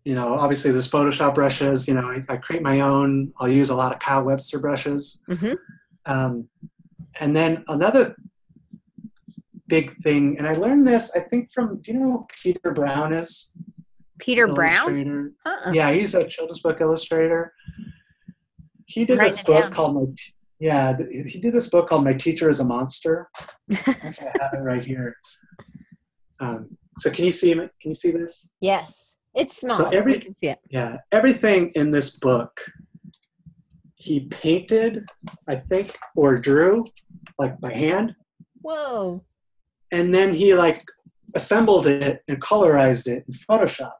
you 0.03 0.13
know 0.13 0.33
obviously 0.33 0.69
there's 0.71 0.89
photoshop 0.89 1.33
brushes 1.35 1.87
you 1.87 1.93
know 1.93 2.07
I, 2.11 2.23
I 2.33 2.37
create 2.37 2.61
my 2.61 2.81
own 2.81 3.31
i'll 3.39 3.47
use 3.47 3.69
a 3.69 3.75
lot 3.75 3.93
of 3.93 3.99
kyle 3.99 4.23
webster 4.23 4.59
brushes 4.59 5.23
Mm-hmm. 5.29 5.53
Um, 6.05 6.49
and 7.19 7.35
then 7.35 7.63
another 7.67 8.15
big 9.67 9.95
thing, 10.03 10.37
and 10.37 10.47
I 10.47 10.53
learned 10.55 10.87
this, 10.87 11.11
I 11.15 11.21
think, 11.21 11.51
from, 11.53 11.81
do 11.81 11.91
you 11.91 11.99
know 11.99 12.11
who 12.11 12.27
Peter 12.41 12.71
Brown 12.71 13.13
is? 13.13 13.51
Peter 14.23 14.47
Brown. 14.47 15.33
Uh-uh. 15.45 15.71
Yeah, 15.73 15.91
he's 15.91 16.15
a 16.15 16.25
children's 16.25 16.61
book 16.61 16.79
illustrator. 16.79 17.53
He 18.85 19.03
did 19.03 19.17
Writing 19.17 19.33
this 19.35 19.43
book 19.43 19.71
called 19.71 19.95
My, 19.95 20.05
T- 20.05 20.33
yeah, 20.59 20.95
th- 20.95 21.31
he 21.31 21.39
did 21.39 21.53
this 21.53 21.69
book 21.69 21.89
called 21.89 22.05
My 22.05 22.13
Teacher 22.13 22.49
is 22.49 22.59
a 22.61 22.63
Monster. 22.63 23.29
I 23.71 23.75
have 24.41 24.53
it 24.53 24.59
right 24.61 24.83
here. 24.83 25.17
Um, 26.39 26.77
so 26.97 27.09
can 27.11 27.25
you 27.25 27.31
see? 27.31 27.53
Can 27.53 27.69
you 27.83 27.95
see 27.95 28.11
this? 28.11 28.49
Yes, 28.61 29.15
it's 29.35 29.57
small. 29.57 29.75
So 29.75 29.89
every- 29.89 30.19
can 30.19 30.35
see 30.35 30.47
it. 30.47 30.59
Yeah, 30.69 30.97
everything 31.11 31.71
in 31.75 31.91
this 31.91 32.17
book 32.19 32.61
he 33.95 34.21
painted, 34.27 35.05
I 35.47 35.55
think, 35.55 35.97
or 36.15 36.37
drew, 36.37 36.85
like 37.39 37.59
by 37.59 37.73
hand, 37.73 38.15
Whoa. 38.61 39.23
and 39.91 40.13
then 40.13 40.33
he 40.33 40.53
like 40.53 40.83
assembled 41.35 41.87
it 41.87 42.21
and 42.27 42.41
colorized 42.41 43.07
it 43.07 43.23
in 43.27 43.33
Photoshop. 43.33 43.93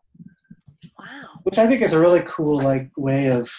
Which 1.43 1.57
I 1.57 1.67
think 1.67 1.81
is 1.81 1.93
a 1.93 1.99
really 1.99 2.23
cool 2.27 2.61
like 2.61 2.89
way 2.97 3.27
of 3.27 3.51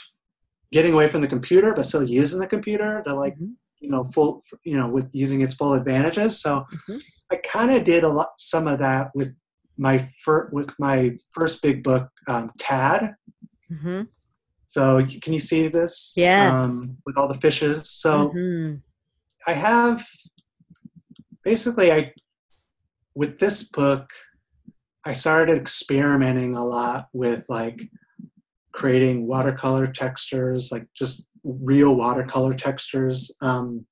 getting 0.72 0.92
away 0.92 1.08
from 1.08 1.20
the 1.20 1.28
computer 1.28 1.72
but 1.74 1.86
still 1.86 2.02
using 2.02 2.40
the 2.40 2.46
computer 2.46 3.02
to 3.06 3.14
like 3.14 3.36
Mhm. 3.38 3.54
you 3.80 3.90
know 3.90 4.04
full 4.14 4.42
you 4.64 4.76
know 4.76 4.88
with 4.88 5.08
using 5.12 5.40
its 5.42 5.54
full 5.54 5.74
advantages. 5.74 6.40
So 6.40 6.64
Mhm. 6.88 7.02
I 7.32 7.36
kind 7.36 7.70
of 7.70 7.84
did 7.84 8.02
a 8.04 8.08
lot 8.08 8.30
some 8.38 8.66
of 8.66 8.78
that 8.80 9.10
with 9.14 9.34
my 9.76 9.96
first 10.24 10.52
with 10.52 10.70
my 10.78 11.16
first 11.32 11.62
big 11.62 11.82
book, 11.82 12.08
um, 12.28 12.50
Tad. 12.58 13.14
Mm-hmm. 13.70 14.02
So 14.68 15.04
can 15.22 15.32
you 15.32 15.38
see 15.38 15.68
this? 15.68 16.14
Yes. 16.16 16.52
Um, 16.52 16.98
with 17.06 17.16
all 17.18 17.28
the 17.28 17.40
fishes. 17.46 17.88
So 17.88 18.12
Mhm. 18.30 18.82
I 19.46 19.52
have 19.52 20.04
basically 21.42 21.92
I 21.92 22.12
with 23.14 23.38
this 23.38 23.68
book 23.68 24.10
I 25.06 25.12
started 25.12 25.58
experimenting 25.58 26.56
a 26.56 26.64
lot 26.64 27.08
with 27.12 27.44
like 27.48 27.80
creating 28.72 29.26
watercolor 29.26 29.86
textures, 29.86 30.70
like 30.72 30.86
just 30.94 31.26
real 31.44 31.94
watercolor 31.96 32.54
textures, 32.54 33.34
um, 33.42 33.86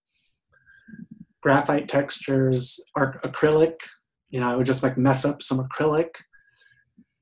graphite 1.43 1.89
textures, 1.89 2.81
acrylic. 2.97 3.75
You 4.31 4.41
know, 4.41 4.49
I 4.49 4.57
would 4.57 4.67
just 4.67 4.83
like 4.83 4.97
mess 4.97 5.25
up 5.25 5.43
some 5.43 5.59
acrylic. 5.59 6.09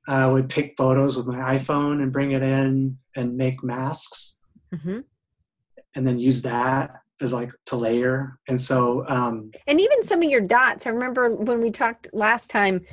I 0.07 0.25
would 0.27 0.49
take 0.49 0.75
photos 0.77 1.17
with 1.17 1.27
my 1.27 1.57
iPhone 1.57 2.01
and 2.01 2.13
bring 2.13 2.31
it 2.31 2.41
in 2.41 2.97
and 3.15 3.35
make 3.37 3.63
masks 3.63 4.39
Mhm. 4.73 5.03
and 5.95 6.07
then 6.07 6.17
use 6.17 6.41
that 6.43 6.91
as 7.19 7.33
like 7.33 7.51
to 7.67 7.75
layer. 7.75 8.39
And 8.47 8.59
so, 8.59 9.05
um, 9.07 9.51
And 9.67 9.79
even 9.79 10.01
some 10.01 10.23
of 10.23 10.29
your 10.29 10.41
dots. 10.41 10.87
I 10.87 10.89
remember 10.91 11.29
when 11.35 11.59
we 11.61 11.69
talked 11.69 12.07
last 12.13 12.49
time, 12.49 12.85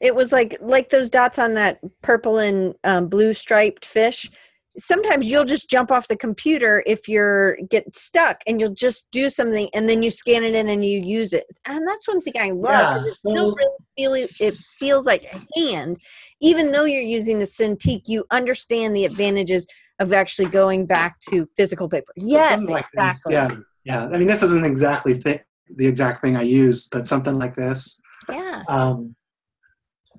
it 0.00 0.14
was 0.14 0.32
like 0.32 0.56
like 0.60 0.90
those 0.90 1.10
dots 1.10 1.38
on 1.38 1.54
that 1.54 1.80
purple 2.02 2.38
and 2.38 2.74
um, 2.84 3.08
blue 3.08 3.34
striped 3.34 3.86
fish. 3.86 4.30
Sometimes 4.76 5.30
you'll 5.30 5.44
just 5.44 5.70
jump 5.70 5.92
off 5.92 6.08
the 6.08 6.16
computer 6.16 6.82
if 6.84 7.08
you're 7.08 7.54
get 7.70 7.94
stuck, 7.94 8.38
and 8.46 8.60
you'll 8.60 8.74
just 8.74 9.08
do 9.12 9.30
something, 9.30 9.68
and 9.72 9.88
then 9.88 10.02
you 10.02 10.10
scan 10.10 10.42
it 10.42 10.54
in 10.54 10.68
and 10.68 10.84
you 10.84 11.00
use 11.00 11.32
it. 11.32 11.44
And 11.64 11.86
that's 11.86 12.08
one 12.08 12.20
thing 12.22 12.34
I 12.38 12.50
love 12.50 12.72
Yeah, 12.72 12.88
because 12.88 13.06
it 13.06 13.12
still 13.12 13.54
really 13.54 13.78
feel 13.96 14.46
it 14.46 14.54
feels 14.78 15.06
like 15.06 15.24
a 15.32 15.60
hand, 15.60 16.02
even 16.40 16.72
though 16.72 16.84
you're 16.84 17.02
using 17.02 17.38
the 17.38 17.44
Cintiq. 17.44 18.02
You 18.08 18.24
understand 18.30 18.96
the 18.96 19.04
advantages 19.04 19.66
of 20.00 20.12
actually 20.12 20.48
going 20.48 20.86
back 20.86 21.20
to 21.30 21.48
physical 21.56 21.88
paper. 21.88 22.12
So 22.16 22.24
Yes, 22.26 22.68
like 22.68 22.84
this. 22.92 22.92
exactly. 22.94 23.32
Yeah, 23.34 23.50
yeah. 23.84 24.06
I 24.06 24.18
mean, 24.18 24.26
this 24.26 24.42
isn't 24.42 24.64
exactly 24.64 25.18
th- 25.18 25.42
the 25.76 25.86
exact 25.86 26.20
thing 26.20 26.36
I 26.36 26.42
use, 26.42 26.88
but 26.88 27.06
something 27.06 27.38
like 27.38 27.54
this. 27.54 28.02
yeah. 28.28 28.62
Um, 28.68 29.14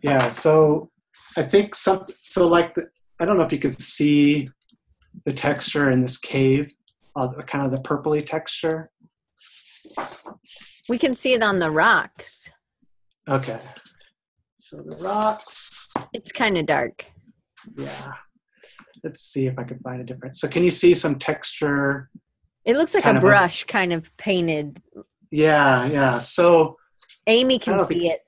yeah. 0.02 0.30
So 0.30 0.90
I 1.38 1.44
think 1.44 1.76
some. 1.76 2.06
So 2.22 2.48
like, 2.48 2.76
the, 2.76 2.88
I 3.20 3.26
don't 3.26 3.38
know 3.38 3.44
if 3.44 3.52
you 3.52 3.60
can 3.60 3.72
see 3.72 4.48
the 5.26 5.34
texture 5.34 5.90
in 5.92 6.02
this 6.02 6.18
cave, 6.18 6.72
uh, 7.16 7.30
kind 7.48 7.66
of 7.66 7.72
the 7.72 7.82
purpley 7.88 8.26
texture. 8.26 8.92
We 10.90 10.98
can 10.98 11.16
see 11.16 11.34
it 11.34 11.42
on 11.42 11.60
the 11.60 11.72
rocks. 11.72 12.50
Okay. 13.28 13.60
So 14.56 14.78
the 14.78 14.98
rocks. 14.98 15.90
It's 16.14 16.32
kind 16.32 16.58
of 16.58 16.66
dark. 16.66 17.06
Yeah. 17.78 18.12
Let's 19.04 19.22
see 19.22 19.48
if 19.48 19.58
I 19.58 19.64
can 19.64 19.80
find 19.80 20.02
a 20.02 20.04
difference. 20.04 20.42
So 20.42 20.48
can 20.48 20.64
you 20.64 20.72
see 20.72 20.94
some 20.94 21.18
texture? 21.18 22.10
It 22.66 22.76
looks 22.76 22.94
like 22.94 23.06
a 23.06 23.12
of 23.12 23.18
a- 23.18 23.20
brush 23.22 23.64
kind 23.64 23.94
of 23.94 24.16
painted. 24.18 24.82
Yeah, 25.32 25.86
yeah. 25.86 26.18
So 26.20 26.78
Amy 27.28 27.60
can 27.60 27.80
see 27.80 28.10
it. 28.10 28.22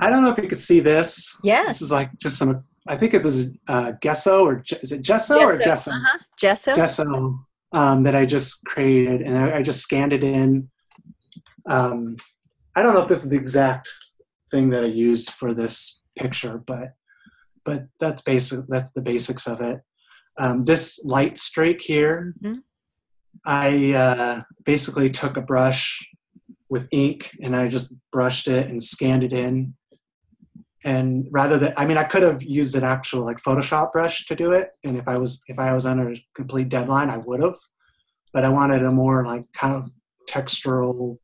I 0.00 0.10
don't 0.10 0.22
know 0.22 0.30
if 0.30 0.38
you 0.38 0.48
could 0.48 0.58
see 0.60 0.80
this. 0.80 1.36
Yes. 1.42 1.66
This 1.66 1.82
is 1.82 1.92
like 1.92 2.10
just 2.18 2.38
some. 2.38 2.64
I 2.86 2.96
think 2.96 3.14
it 3.14 3.24
is 3.26 3.52
uh, 3.66 3.92
gesso 4.00 4.44
or 4.46 4.62
is 4.82 4.92
it 4.92 5.02
gesso, 5.02 5.38
or 5.40 5.58
gesso? 5.58 5.90
Uh-huh. 5.90 6.18
Gesso. 6.38 6.74
Gesso 6.74 7.38
um, 7.72 8.02
that 8.04 8.14
I 8.14 8.24
just 8.24 8.64
created, 8.64 9.20
and 9.22 9.36
I, 9.36 9.58
I 9.58 9.62
just 9.62 9.80
scanned 9.80 10.12
it 10.12 10.24
in 10.24 10.70
Um, 11.66 12.16
I 12.74 12.82
don't 12.82 12.94
know 12.94 13.02
if 13.02 13.08
this 13.08 13.24
is 13.24 13.30
the 13.30 13.36
exact 13.36 13.88
thing 14.50 14.70
that 14.70 14.84
I 14.84 14.86
used 14.86 15.30
for 15.30 15.52
this 15.54 16.00
picture, 16.16 16.62
but 16.66 16.94
but 17.64 17.86
that's 18.00 18.22
basic. 18.22 18.60
That's 18.68 18.92
the 18.92 19.02
basics 19.02 19.46
of 19.46 19.60
it. 19.60 19.80
Um, 20.38 20.64
this 20.64 21.04
light 21.04 21.36
streak 21.36 21.82
here, 21.82 22.34
Mhm. 22.42 22.62
I 23.44 23.92
uh, 23.92 24.40
basically 24.64 25.10
took 25.10 25.36
a 25.36 25.42
brush 25.42 26.08
with 26.70 26.88
ink 26.92 27.30
and 27.42 27.54
I 27.56 27.68
just 27.68 27.92
brushed 28.12 28.48
it 28.48 28.68
and 28.70 28.82
scanned 28.82 29.24
it 29.24 29.32
in. 29.32 29.74
And 30.88 31.26
rather 31.30 31.58
than, 31.58 31.74
I 31.76 31.84
mean, 31.84 31.98
I 31.98 32.04
could 32.04 32.22
have 32.22 32.42
used 32.42 32.74
an 32.74 32.82
actual 32.82 33.22
like 33.22 33.42
Photoshop 33.42 33.92
brush 33.92 34.24
to 34.24 34.34
do 34.34 34.52
it. 34.52 34.74
And 34.84 34.96
if 34.96 35.06
I 35.06 35.18
was 35.18 35.42
if 35.46 35.58
I 35.58 35.74
was 35.74 35.84
under 35.84 36.10
a 36.10 36.16
complete 36.34 36.70
deadline, 36.70 37.10
I 37.10 37.18
would 37.26 37.42
have. 37.42 37.58
But 38.32 38.46
I 38.46 38.48
wanted 38.48 38.82
a 38.82 38.90
more 38.90 39.22
like 39.26 39.44
kind 39.52 39.74
of 39.76 39.90
textural 40.30 41.16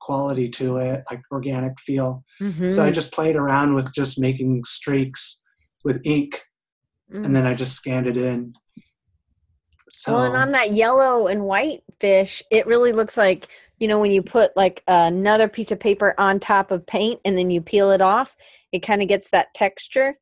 quality 0.00 0.48
to 0.48 0.78
it, 0.78 1.04
like 1.10 1.22
organic 1.30 1.78
feel. 1.78 2.24
Mhm. 2.40 2.72
So 2.74 2.84
I 2.84 2.90
just 2.90 3.12
played 3.12 3.36
around 3.36 3.74
with 3.74 3.94
just 3.94 4.18
making 4.18 4.64
streaks 4.64 5.44
with 5.84 6.00
ink, 6.04 6.42
Mm. 7.12 7.24
and 7.24 7.36
then 7.36 7.46
I 7.46 7.54
just 7.54 7.74
scanned 7.74 8.06
it 8.06 8.16
in. 8.16 8.52
So 9.88 10.12
well, 10.12 10.24
and 10.24 10.36
on 10.36 10.50
that 10.52 10.72
yellow 10.72 11.28
and 11.28 11.44
white 11.44 11.82
fish, 12.00 12.42
it 12.50 12.66
really 12.66 12.92
looks 12.92 13.16
like 13.16 13.48
you 13.78 13.88
know 13.88 13.98
when 13.98 14.10
you 14.10 14.22
put 14.22 14.56
like 14.56 14.82
another 14.88 15.48
piece 15.48 15.70
of 15.70 15.80
paper 15.80 16.14
on 16.18 16.40
top 16.40 16.70
of 16.70 16.86
paint 16.86 17.20
and 17.24 17.36
then 17.38 17.50
you 17.50 17.60
peel 17.60 17.90
it 17.90 18.00
off, 18.00 18.36
it 18.72 18.80
kind 18.80 19.02
of 19.02 19.08
gets 19.08 19.30
that 19.30 19.54
texture. 19.54 20.18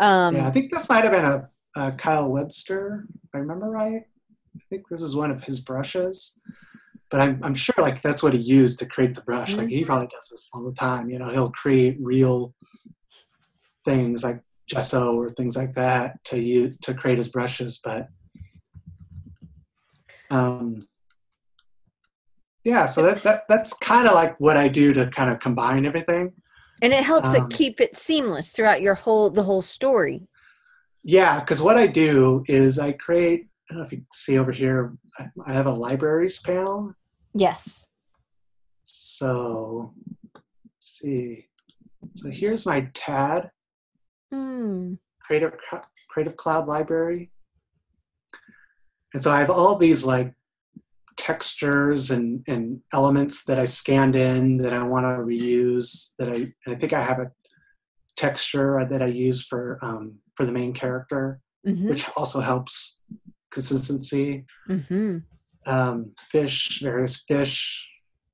Um, 0.00 0.36
yeah, 0.36 0.46
I 0.46 0.50
think 0.50 0.70
this 0.70 0.88
might 0.88 1.04
have 1.04 1.12
been 1.12 1.24
a, 1.24 1.48
a 1.76 1.92
Kyle 1.92 2.30
Webster, 2.30 3.06
if 3.24 3.30
I 3.34 3.38
remember 3.38 3.70
right. 3.70 4.02
I 4.56 4.60
think 4.70 4.88
this 4.88 5.02
is 5.02 5.16
one 5.16 5.30
of 5.30 5.42
his 5.42 5.60
brushes, 5.60 6.34
but 7.10 7.20
I'm 7.20 7.40
I'm 7.42 7.54
sure 7.54 7.74
like 7.78 8.00
that's 8.02 8.22
what 8.22 8.32
he 8.34 8.40
used 8.40 8.78
to 8.80 8.86
create 8.86 9.14
the 9.14 9.22
brush. 9.22 9.56
Like 9.56 9.66
Mm-hmm. 9.66 9.76
he 9.76 9.84
probably 9.84 10.08
does 10.08 10.28
this 10.30 10.48
all 10.52 10.62
the 10.64 10.74
time. 10.74 11.10
You 11.10 11.18
know, 11.18 11.28
he'll 11.30 11.50
create 11.50 11.96
real 12.00 12.54
things 13.84 14.22
like 14.22 14.40
gesso 14.68 15.16
or 15.16 15.30
things 15.30 15.56
like 15.56 15.72
that 15.74 16.22
to 16.24 16.38
use 16.38 16.76
to 16.82 16.94
create 16.94 17.18
his 17.18 17.28
brushes, 17.28 17.80
but 17.82 18.08
um 20.30 20.78
yeah 22.64 22.86
so 22.86 23.02
that, 23.02 23.22
that 23.22 23.42
that's 23.48 23.72
kind 23.74 24.06
of 24.06 24.14
like 24.14 24.38
what 24.40 24.56
i 24.56 24.68
do 24.68 24.92
to 24.92 25.08
kind 25.10 25.30
of 25.30 25.38
combine 25.40 25.84
everything 25.86 26.32
and 26.80 26.92
it 26.92 27.04
helps 27.04 27.34
Um, 27.34 27.46
it 27.46 27.50
keep 27.56 27.80
it 27.80 27.96
seamless 27.96 28.50
throughout 28.50 28.82
your 28.82 28.94
whole 28.94 29.30
the 29.30 29.42
whole 29.44 29.62
story. 29.62 30.28
yeah 31.02 31.40
because 31.40 31.60
what 31.60 31.76
i 31.76 31.86
do 31.86 32.42
is 32.46 32.78
i 32.78 32.92
create 32.92 33.48
i 33.70 33.74
don't 33.74 33.78
know 33.80 33.86
if 33.86 33.92
you 33.92 33.98
can 33.98 34.06
see 34.12 34.38
over 34.38 34.52
here 34.52 34.94
i, 35.18 35.26
I 35.46 35.52
have 35.52 35.66
a 35.66 35.72
libraries 35.72 36.40
panel 36.40 36.94
Yes. 37.34 37.86
so 38.82 39.94
let's 40.74 40.98
see 41.00 41.46
so 42.14 42.30
here's 42.30 42.66
my 42.66 42.88
tad 42.94 43.50
Mm. 44.32 44.96
creative 45.26 45.52
creative 46.08 46.36
cloud 46.38 46.66
library 46.66 47.30
and 49.12 49.22
so 49.22 49.30
i 49.30 49.40
have 49.40 49.50
all 49.50 49.76
these 49.76 50.04
like 50.04 50.32
textures 51.16 52.10
and, 52.10 52.42
and 52.48 52.80
elements 52.92 53.44
that 53.44 53.58
i 53.58 53.64
scanned 53.64 54.16
in 54.16 54.56
that 54.56 54.72
i 54.72 54.82
want 54.82 55.04
to 55.04 55.22
reuse 55.22 56.12
that 56.18 56.28
i 56.30 56.52
i 56.70 56.74
think 56.74 56.92
i 56.92 57.00
have 57.00 57.18
a 57.18 57.30
texture 58.16 58.86
that 58.90 59.02
i 59.02 59.06
use 59.06 59.44
for 59.44 59.78
um, 59.82 60.16
for 60.34 60.44
the 60.46 60.52
main 60.52 60.72
character 60.72 61.40
hmm 61.64 61.88
which 61.88 62.08
also 62.16 62.40
helps 62.40 63.00
consistency. 63.50 64.44
Hmm 64.66 65.18
um, 65.66 66.12
fish 66.18 66.80
various 66.82 67.22
fish 67.22 67.88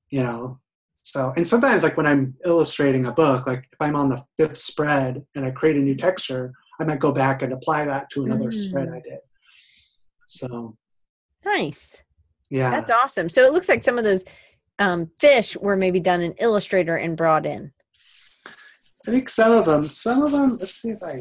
you 0.09 0.23
know. 0.23 0.59
So 0.95 1.33
and 1.35 1.45
sometimes 1.47 1.83
like 1.83 1.97
when 1.97 2.05
i'm 2.07 2.35
illustrating 2.45 3.05
a 3.05 3.11
book 3.11 3.47
like 3.47 3.65
if 3.71 3.79
i'm 3.79 3.95
on 3.95 4.09
the 4.09 4.23
fifth 4.37 4.57
spread 4.57 5.23
and 5.35 5.45
i 5.45 5.51
create 5.51 5.75
a 5.77 5.79
new 5.79 5.95
texture 5.95 6.51
i 6.79 6.83
might 6.83 6.99
go 6.99 7.11
back 7.11 7.41
and 7.41 7.53
apply 7.53 7.85
that 7.85 8.09
to 8.11 8.25
another 8.25 8.51
spread 8.51 8.87
Mm. 8.89 8.95
i 8.97 9.01
did. 9.01 9.19
So 10.25 10.77
Nice. 11.45 12.03
Yeah 12.49 12.69
That's 12.71 12.91
awesome. 12.91 13.29
So 13.29 13.43
it 13.45 13.53
looks 13.53 13.69
like 13.69 13.83
some 13.83 13.97
of 13.97 14.03
those 14.03 14.23
um, 14.79 15.09
fish 15.19 15.55
were 15.57 15.75
maybe 15.75 15.99
done 15.99 16.21
in 16.21 16.33
Illustrator 16.33 16.95
and 16.97 17.15
brought 17.17 17.45
in. 17.45 17.71
i 19.07 19.11
think 19.11 19.29
some 19.29 19.51
of 19.51 19.65
them 19.65 19.83
some 19.85 20.21
of 20.23 20.31
them 20.31 20.57
let's 20.59 20.75
see 20.81 20.91
if 20.91 21.01
i 21.03 21.15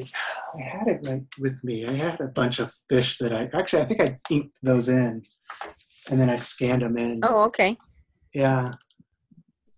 i 0.59 0.63
had 0.63 0.87
it 0.89 1.01
right 1.09 1.23
with 1.39 1.57
me 1.63 1.87
i 1.87 1.93
had 1.93 2.21
a 2.21 2.29
bunch 2.29 2.59
of 2.59 2.73
fish 2.89 3.19
that 3.19 3.33
i 3.33 3.49
actually 3.59 3.83
i 3.83 3.87
think 3.87 4.01
i 4.01 4.17
inked 4.31 4.57
those 4.63 4.89
in 4.89 5.23
and 6.11 6.21
then 6.21 6.29
i 6.29 6.37
scanned 6.37 6.83
them 6.83 6.97
in 6.99 7.21
Oh, 7.23 7.43
okay. 7.45 7.77
yeah 8.35 8.71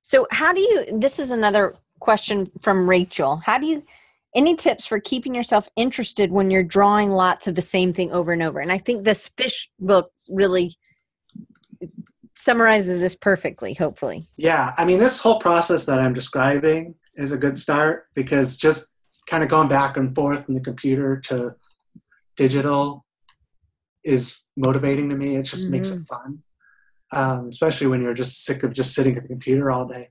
So 0.03 0.27
how 0.31 0.53
do 0.53 0.61
you 0.61 0.77
this 1.05 1.19
is 1.19 1.31
another 1.31 1.77
question 2.01 2.51
from 2.63 2.89
Rachel. 2.89 3.37
How 3.49 3.59
do 3.59 3.67
you 3.67 3.83
any 4.35 4.55
tips 4.57 4.87
for 4.87 4.99
keeping 5.01 5.35
yourself 5.35 5.69
interested 5.77 6.31
when 6.31 6.51
you're 6.51 6.63
drawing 6.79 7.11
lots 7.11 7.47
of 7.49 7.55
the 7.55 7.63
same 7.77 7.93
thing 7.93 8.11
over 8.13 8.33
and 8.33 8.43
over? 8.43 8.59
And 8.61 8.73
I 8.73 8.79
think 8.79 9.05
this 9.05 9.29
fish 9.37 9.71
book 9.79 10.11
really 10.29 10.75
summarizes 12.37 13.01
this 13.01 13.15
perfectly, 13.15 13.75
hopefully. 13.75 14.27
Yeah, 14.37 14.73
I 14.79 14.85
mean, 14.85 14.99
this 14.99 15.21
whole 15.21 15.39
process 15.39 15.87
that 15.87 16.01
I'm 16.01 16.15
describing 16.15 16.95
is 17.15 17.33
a 17.33 17.39
good 17.39 17.59
start 17.59 18.07
because 18.15 18.57
just 18.57 18.93
kind 19.27 19.43
of 19.43 19.49
going 19.49 19.69
back 19.69 19.97
and 19.97 20.15
forth 20.15 20.47
from 20.47 20.55
the 20.55 20.61
computer 20.61 21.21
to 21.21 21.55
digital 22.37 23.05
is 24.05 24.49
motivating 24.57 25.09
to 25.11 25.17
me. 25.17 25.37
It 25.37 25.43
just 25.43 25.71
makes 25.71 25.91
it 25.91 26.07
fun, 26.09 26.43
um, 27.13 27.49
especially 27.51 27.89
when 27.89 28.03
you're 28.03 28.15
just 28.15 28.45
sick 28.45 28.63
of 28.63 28.73
just 28.73 28.95
sitting 28.95 29.17
at 29.17 29.23
the 29.23 29.29
computer 29.29 29.71
all 29.71 29.87
day. 29.87 30.09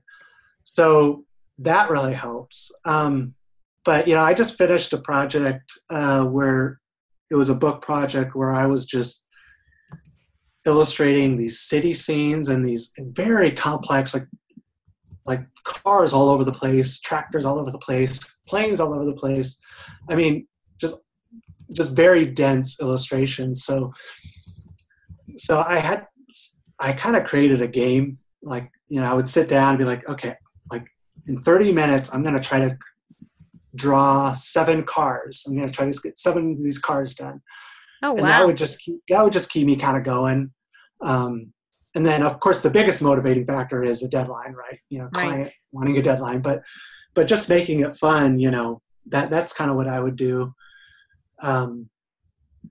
So 0.62 1.24
that 1.58 1.90
really 1.90 2.14
helps. 2.14 2.70
Um, 2.84 3.34
but 3.84 4.06
you 4.06 4.14
know, 4.14 4.22
I 4.22 4.34
just 4.34 4.56
finished 4.56 4.92
a 4.92 4.98
project 4.98 5.70
uh, 5.90 6.24
where 6.24 6.80
it 7.30 7.34
was 7.34 7.48
a 7.48 7.54
book 7.54 7.82
project 7.82 8.36
where 8.36 8.52
I 8.52 8.66
was 8.66 8.84
just 8.84 9.26
illustrating 10.66 11.36
these 11.36 11.60
city 11.60 11.92
scenes 11.92 12.48
and 12.48 12.64
these 12.64 12.92
very 12.98 13.50
complex 13.50 14.14
like 14.14 14.26
like 15.26 15.40
cars 15.64 16.12
all 16.12 16.28
over 16.28 16.44
the 16.44 16.52
place 16.52 17.00
tractors 17.00 17.44
all 17.44 17.58
over 17.58 17.70
the 17.70 17.78
place 17.78 18.38
planes 18.46 18.80
all 18.80 18.92
over 18.92 19.04
the 19.04 19.12
place. 19.12 19.60
I 20.08 20.14
mean 20.14 20.46
just 20.78 21.00
just 21.74 21.92
very 21.92 22.26
dense 22.26 22.80
illustrations. 22.80 23.64
So 23.64 23.92
so 25.36 25.64
i 25.66 25.78
had 25.78 26.06
i 26.80 26.92
kind 26.92 27.16
of 27.16 27.24
created 27.24 27.62
a 27.62 27.68
game 27.68 28.18
like 28.42 28.68
you 28.88 29.00
know 29.00 29.10
i 29.10 29.14
would 29.14 29.28
sit 29.28 29.48
down 29.48 29.70
and 29.70 29.78
be 29.78 29.84
like 29.84 30.06
okay 30.08 30.34
like 30.70 30.84
in 31.28 31.40
30 31.40 31.72
minutes 31.72 32.12
i'm 32.12 32.22
going 32.22 32.34
to 32.34 32.40
try 32.40 32.58
to 32.58 32.76
draw 33.74 34.32
seven 34.32 34.82
cars. 34.84 35.44
I'm 35.46 35.54
going 35.54 35.68
to 35.68 35.72
try 35.72 35.90
to 35.90 36.00
get 36.00 36.18
seven 36.18 36.52
of 36.52 36.62
these 36.62 36.78
cars 36.78 37.14
done 37.14 37.40
Oh 38.02 38.16
and 38.16 38.26
that 38.26 38.46
would 38.46 38.56
just 38.56 38.80
keep 38.80 39.00
that 39.08 39.22
would 39.22 39.32
just 39.32 39.50
keep 39.50 39.66
me 39.66 39.76
kind 39.76 39.96
of 39.96 40.04
going. 40.04 40.52
Um, 41.02 41.52
and 41.94 42.04
then 42.06 42.22
of 42.22 42.40
course 42.40 42.60
the 42.62 42.70
biggest 42.70 43.02
motivating 43.02 43.46
factor 43.46 43.82
is 43.84 44.02
a 44.02 44.08
deadline 44.08 44.52
right? 44.52 44.78
You 44.88 44.98
know 45.00 45.04
Right. 45.06 45.12
client 45.14 45.52
wanting 45.72 45.98
a 45.98 46.02
deadline. 46.02 46.40
But 46.40 46.62
but 47.14 47.26
just 47.26 47.48
making 47.48 47.80
it 47.80 47.96
fun 47.96 48.38
you 48.38 48.50
know 48.50 48.80
that 49.06 49.30
that's 49.30 49.52
kind 49.52 49.70
of 49.70 49.76
what 49.76 49.88
i 49.88 50.00
would 50.00 50.16
do. 50.16 50.54
Um, 51.42 51.88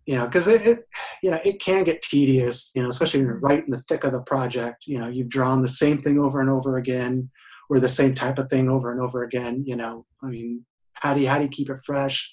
you 0.05 0.15
know 0.15 0.25
because 0.25 0.47
it, 0.47 0.61
it 0.65 0.79
you 1.23 1.31
know 1.31 1.39
it 1.43 1.59
can 1.59 1.83
get 1.83 2.01
tedious 2.03 2.71
you 2.75 2.83
know 2.83 2.89
especially 2.89 3.19
when 3.19 3.27
you're 3.27 3.39
right 3.39 3.63
in 3.65 3.71
the 3.71 3.81
thick 3.81 4.03
of 4.03 4.11
the 4.13 4.19
project. 4.19 4.85
You 4.85 4.99
know 4.99 5.07
you've 5.07 5.29
drawn 5.29 5.61
the 5.61 5.67
same 5.67 6.01
thing 6.01 6.19
over 6.19 6.39
and 6.41 6.49
over 6.49 6.77
again 6.77 7.29
or 7.69 7.79
the 7.79 7.89
same 7.89 8.15
type 8.15 8.39
of 8.39 8.49
thing 8.49 8.69
over 8.69 8.91
and 8.91 9.01
over 9.01 9.23
again 9.23 9.63
you 9.65 9.75
know. 9.75 10.05
I 10.23 10.27
mean 10.27 10.65
how 10.93 11.13
do 11.13 11.21
you 11.21 11.27
how 11.27 11.37
do 11.37 11.43
you 11.43 11.49
keep 11.49 11.69
it 11.69 11.79
fresh 11.85 12.31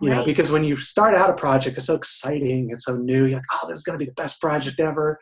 you 0.00 0.10
know 0.10 0.16
Right. 0.18 0.26
because 0.26 0.50
when 0.50 0.64
you 0.64 0.76
start 0.76 1.14
out 1.14 1.30
a 1.30 1.34
project 1.34 1.76
it's 1.76 1.86
so 1.86 1.94
exciting 1.94 2.70
it's 2.70 2.84
so 2.84 2.96
new 2.96 3.26
you're 3.26 3.36
like 3.38 3.44
oh 3.52 3.68
this 3.68 3.78
is 3.78 3.84
going 3.84 3.98
to 3.98 4.04
be 4.04 4.08
the 4.08 4.14
best 4.14 4.40
project 4.40 4.80
ever. 4.80 5.18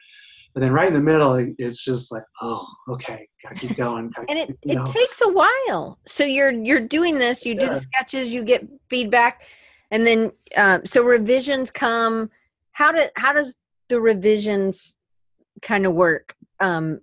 And 0.54 0.62
then 0.62 0.72
right 0.72 0.88
in 0.88 0.92
the 0.94 1.00
middle 1.00 1.34
it's 1.58 1.82
just 1.82 2.12
like 2.12 2.24
oh 2.42 2.66
okay 2.90 3.24
gotta 3.42 3.54
keep 3.54 3.76
going 3.76 4.10
gotta 4.14 4.26
and 4.30 4.38
it, 4.38 4.46
keep- 4.48 4.76
it 4.76 4.86
takes 4.92 5.20
a 5.22 5.28
while. 5.28 5.98
So 6.06 6.24
you're 6.24 6.52
you're 6.52 6.80
doing 6.80 7.18
this 7.18 7.44
you 7.46 7.54
do 7.54 7.66
Yeah. 7.66 7.74
the 7.74 7.80
sketches 7.80 8.32
you 8.34 8.44
get 8.44 8.66
feedback 8.90 9.42
and 9.90 10.06
then 10.06 10.30
um, 10.56 10.84
so 10.86 11.02
revisions 11.02 11.70
come. 11.70 12.30
How 12.72 12.92
do 12.92 13.02
how 13.16 13.32
does 13.34 13.54
the 13.88 14.00
revisions 14.00 14.96
kind 15.60 15.84
of 15.86 15.92
work 15.94 16.34
um, 16.60 17.00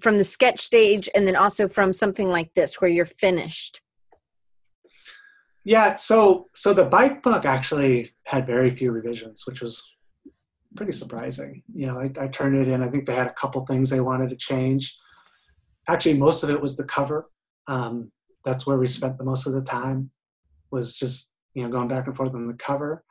from 0.00 0.16
the 0.16 0.24
sketch 0.24 0.60
stage 0.60 1.08
and 1.14 1.26
then 1.26 1.36
also 1.36 1.68
from 1.68 1.92
something 1.92 2.30
like 2.30 2.52
this 2.54 2.80
where 2.80 2.90
you're 2.90 3.04
finished 3.04 3.82
yeah 5.64 5.94
so 5.94 6.48
so 6.54 6.72
the 6.74 6.84
bike 6.84 7.22
book 7.22 7.44
actually 7.44 8.12
had 8.24 8.46
very 8.46 8.70
few 8.70 8.92
revisions 8.92 9.44
which 9.46 9.60
was 9.60 9.92
pretty 10.76 10.92
surprising. 10.92 11.62
You 11.74 11.86
know 11.86 11.98
I, 11.98 12.10
I 12.20 12.28
turned 12.28 12.56
it 12.56 12.68
in 12.68 12.82
i 12.82 12.88
think 12.88 13.06
they 13.06 13.14
had 13.14 13.26
a 13.26 13.32
couple 13.32 13.64
things 13.66 13.90
they 13.90 14.00
wanted 14.00 14.30
to 14.30 14.36
change. 14.36 14.96
Actually 15.88 16.14
most 16.14 16.42
of 16.42 16.50
it 16.50 16.60
was 16.60 16.76
the 16.76 16.84
cover. 16.84 17.30
Um, 17.68 18.10
that's 18.44 18.66
where 18.66 18.78
we 18.78 18.86
spent 18.86 19.18
the 19.18 19.24
most 19.24 19.46
of 19.46 19.52
the 19.52 19.62
time 19.62 20.10
was 20.70 20.96
just 20.96 21.32
you 21.54 21.62
know 21.62 21.70
going 21.70 21.88
back 21.88 22.06
and 22.06 22.16
forth 22.16 22.34
on 22.34 22.46
the 22.46 22.54
cover. 22.54 23.04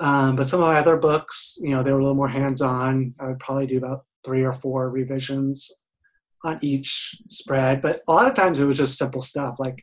Um, 0.00 0.36
but 0.36 0.46
some 0.46 0.60
of 0.60 0.68
my 0.68 0.78
other 0.78 0.96
books 0.96 1.56
you 1.60 1.70
know 1.70 1.82
they 1.82 1.92
were 1.92 2.00
a 2.00 2.02
little 2.02 2.16
more 2.16 2.28
hands-on. 2.28 3.14
I 3.20 3.26
would 3.28 3.40
probably 3.40 3.66
do 3.66 3.78
about 3.78 4.04
three 4.24 4.42
or 4.42 4.52
four 4.52 4.90
revisions 4.90 5.70
on 6.44 6.58
each 6.62 7.16
spread, 7.28 7.82
but 7.82 8.02
a 8.06 8.12
lot 8.12 8.28
of 8.28 8.34
times 8.34 8.60
it 8.60 8.64
was 8.64 8.78
just 8.78 8.96
simple 8.98 9.22
stuff 9.22 9.56
like 9.58 9.82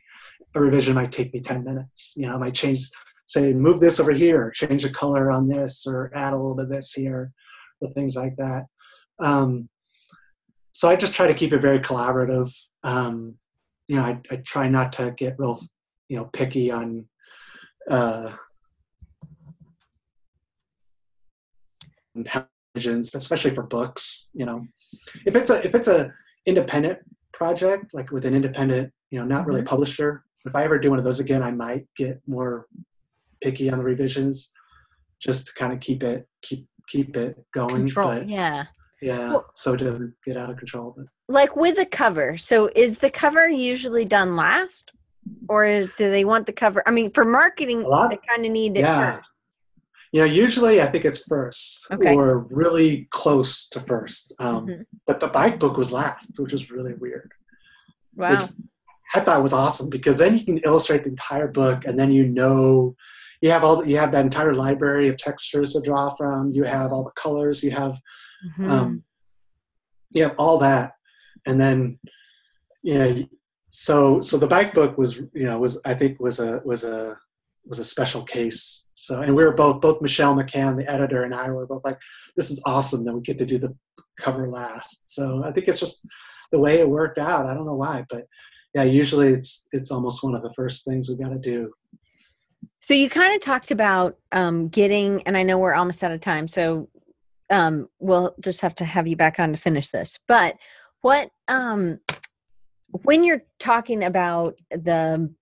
a 0.56 0.60
revision 0.60 0.94
might 0.94 1.12
take 1.12 1.32
me 1.32 1.40
10 1.40 1.64
minutes. 1.64 2.14
You 2.16 2.26
know, 2.26 2.34
I 2.34 2.38
might 2.38 2.54
change, 2.54 2.88
say, 3.26 3.52
move 3.52 3.80
this 3.80 4.00
over 4.00 4.12
here, 4.12 4.50
change 4.50 4.82
the 4.82 4.90
color 4.90 5.30
on 5.30 5.48
this, 5.48 5.86
or 5.86 6.10
add 6.14 6.32
a 6.32 6.36
little 6.36 6.54
bit 6.54 6.64
of 6.64 6.70
this 6.70 6.92
here, 6.92 7.32
or 7.80 7.90
things 7.92 8.16
like 8.16 8.36
that. 8.36 8.64
Um, 9.18 9.68
so 10.72 10.88
I 10.88 10.96
just 10.96 11.14
try 11.14 11.26
to 11.26 11.34
keep 11.34 11.52
it 11.52 11.62
very 11.62 11.80
collaborative. 11.80 12.54
Um, 12.82 13.36
you 13.88 13.96
know, 13.96 14.02
I, 14.02 14.20
I 14.30 14.36
try 14.44 14.68
not 14.68 14.92
to 14.94 15.12
get 15.16 15.36
real, 15.38 15.60
you 16.08 16.16
know, 16.18 16.26
picky 16.26 16.70
on 16.70 17.06
uh, 17.88 18.32
especially 23.14 23.54
for 23.54 23.62
books. 23.62 24.30
You 24.34 24.46
know, 24.46 24.66
if 25.24 25.34
it's 25.34 25.50
a 25.50 25.64
if 25.66 25.74
it's 25.74 25.88
a 25.88 26.12
independent 26.46 26.98
project, 27.32 27.94
like 27.94 28.10
with 28.10 28.24
an 28.24 28.34
independent, 28.34 28.92
you 29.10 29.18
know, 29.18 29.24
not 29.24 29.46
really 29.46 29.62
Mhm. 29.62 29.66
publisher, 29.66 30.25
if 30.48 30.54
I 30.54 30.64
ever 30.64 30.78
do 30.78 30.90
one 30.90 30.98
of 30.98 31.04
those 31.04 31.20
again, 31.20 31.42
I 31.42 31.50
might 31.50 31.86
get 31.96 32.20
more 32.26 32.66
picky 33.42 33.70
on 33.70 33.78
the 33.78 33.84
revisions, 33.84 34.52
just 35.20 35.46
to 35.48 35.54
kind 35.54 35.72
of 35.72 35.80
keep 35.80 36.02
it 36.02 36.28
keep 36.42 36.66
keep 36.88 37.16
it 37.16 37.36
going. 37.52 37.74
Control. 37.86 38.08
But 38.08 38.28
Yeah. 38.28 38.64
yeah, 39.02 39.28
Well- 39.30 39.50
so 39.54 39.74
it 39.74 39.78
doesn't 39.78 40.14
get 40.24 40.36
out 40.36 40.50
of 40.50 40.56
control. 40.56 40.94
But 40.96 41.06
Like 41.28 41.56
with 41.56 41.76
the 41.76 41.86
cover. 41.86 42.36
So 42.36 42.70
is 42.76 42.98
the 43.00 43.10
cover 43.10 43.48
usually 43.48 44.04
done 44.04 44.36
last? 44.36 44.92
Or 45.48 45.66
do 45.98 46.10
they 46.10 46.24
want 46.24 46.46
the 46.46 46.52
cover? 46.52 46.84
I 46.86 46.92
mean, 46.92 47.10
for 47.10 47.24
marketing, 47.24 47.82
A 47.82 47.88
lot- 47.88 48.10
they 48.10 48.18
kind 48.28 48.46
of 48.46 48.52
need 48.52 48.76
it 48.76 48.80
yeah. 48.80 49.16
first. 49.16 49.28
you 50.12 50.20
know, 50.20 50.26
usually 50.26 50.80
I 50.80 50.86
think 50.86 51.04
it's 51.04 51.26
first 51.26 51.88
Okay. 51.92 52.14
or 52.14 52.46
really 52.50 53.08
close 53.10 53.68
to 53.70 53.80
first. 53.80 54.32
Um, 54.38 54.66
Mhm. 54.66 54.84
But 55.06 55.18
the 55.18 55.26
bike 55.26 55.58
book 55.58 55.76
was 55.76 55.90
last, 55.92 56.38
which 56.38 56.52
was 56.52 56.70
really 56.70 56.94
weird. 56.94 57.32
Wow. 58.14 58.30
which 58.46 58.50
I 59.16 59.20
thought 59.20 59.42
was 59.42 59.52
awesome 59.54 59.88
because 59.88 60.18
then 60.18 60.36
you 60.36 60.44
can 60.44 60.58
illustrate 60.58 61.04
the 61.04 61.10
entire 61.10 61.48
book, 61.48 61.84
and 61.86 61.98
then 61.98 62.10
you 62.12 62.28
know 62.28 62.94
you 63.40 63.50
have 63.50 63.64
all 63.64 63.84
you 63.84 63.96
have 63.96 64.12
that 64.12 64.24
entire 64.24 64.54
library 64.54 65.08
of 65.08 65.16
textures 65.16 65.72
to 65.72 65.80
draw 65.80 66.10
from. 66.18 66.52
You 66.52 66.64
have 66.64 66.92
all 66.92 67.04
the 67.04 67.12
colors. 67.24 67.62
You 67.62 67.70
have 67.70 67.94
Mhm. 68.58 68.68
um, 68.68 69.04
you 70.10 70.22
have 70.24 70.34
all 70.38 70.58
that, 70.58 70.92
and 71.46 71.58
then 71.60 71.98
you 72.82 72.98
know. 72.98 73.24
So 73.70 74.20
so 74.20 74.36
the 74.38 74.46
bike 74.46 74.72
book 74.74 74.96
was 74.98 75.16
you 75.16 75.46
know 75.48 75.58
was 75.58 75.80
I 75.84 75.94
think 75.94 76.20
was 76.20 76.38
a 76.40 76.60
was 76.64 76.84
a 76.84 77.18
was 77.64 77.78
a 77.78 77.84
special 77.84 78.22
case. 78.22 78.90
So 78.94 79.22
and 79.22 79.34
we 79.34 79.42
were 79.44 79.54
both 79.54 79.80
both 79.80 80.02
Michelle 80.02 80.36
McCann, 80.36 80.76
the 80.76 80.90
editor, 80.90 81.22
and 81.24 81.34
I 81.34 81.50
were 81.50 81.66
both 81.66 81.84
like, 81.84 81.98
this 82.36 82.50
is 82.50 82.62
awesome 82.66 83.04
that 83.04 83.14
we 83.14 83.20
get 83.22 83.38
to 83.38 83.46
do 83.46 83.58
the 83.58 83.74
cover 84.18 84.48
last. 84.48 85.10
So 85.16 85.42
I 85.44 85.52
think 85.52 85.68
it's 85.68 85.80
just 85.80 86.06
the 86.52 86.60
way 86.60 86.74
it 86.80 86.88
worked 86.88 87.18
out. 87.18 87.46
I 87.46 87.54
don't 87.54 87.66
know 87.66 87.74
why, 87.86 88.04
but 88.08 88.24
yeah, 88.76 88.82
usually 88.82 89.28
it's 89.28 89.68
it's 89.72 89.90
almost 89.90 90.22
one 90.22 90.34
of 90.34 90.42
the 90.42 90.52
first 90.52 90.84
things 90.84 91.08
we 91.08 91.16
got 91.16 91.30
to 91.30 91.38
do. 91.38 91.72
So 92.80 92.92
you 92.92 93.08
kind 93.08 93.34
of 93.34 93.40
talked 93.40 93.70
about 93.70 94.18
um, 94.32 94.68
getting, 94.68 95.22
and 95.22 95.34
I 95.34 95.44
know 95.44 95.56
we're 95.56 95.72
almost 95.72 96.04
out 96.04 96.12
of 96.12 96.20
time, 96.20 96.46
so 96.46 96.90
um, 97.48 97.88
we'll 98.00 98.34
just 98.38 98.60
have 98.60 98.74
to 98.74 98.84
have 98.84 99.06
you 99.06 99.16
back 99.16 99.40
on 99.40 99.52
to 99.52 99.56
finish 99.56 99.88
this. 99.88 100.18
But 100.28 100.58
what 101.00 101.30
um, 101.48 102.00
when 102.90 103.24
you're 103.24 103.44
talking 103.58 104.04
about 104.04 104.60
the 104.70 105.32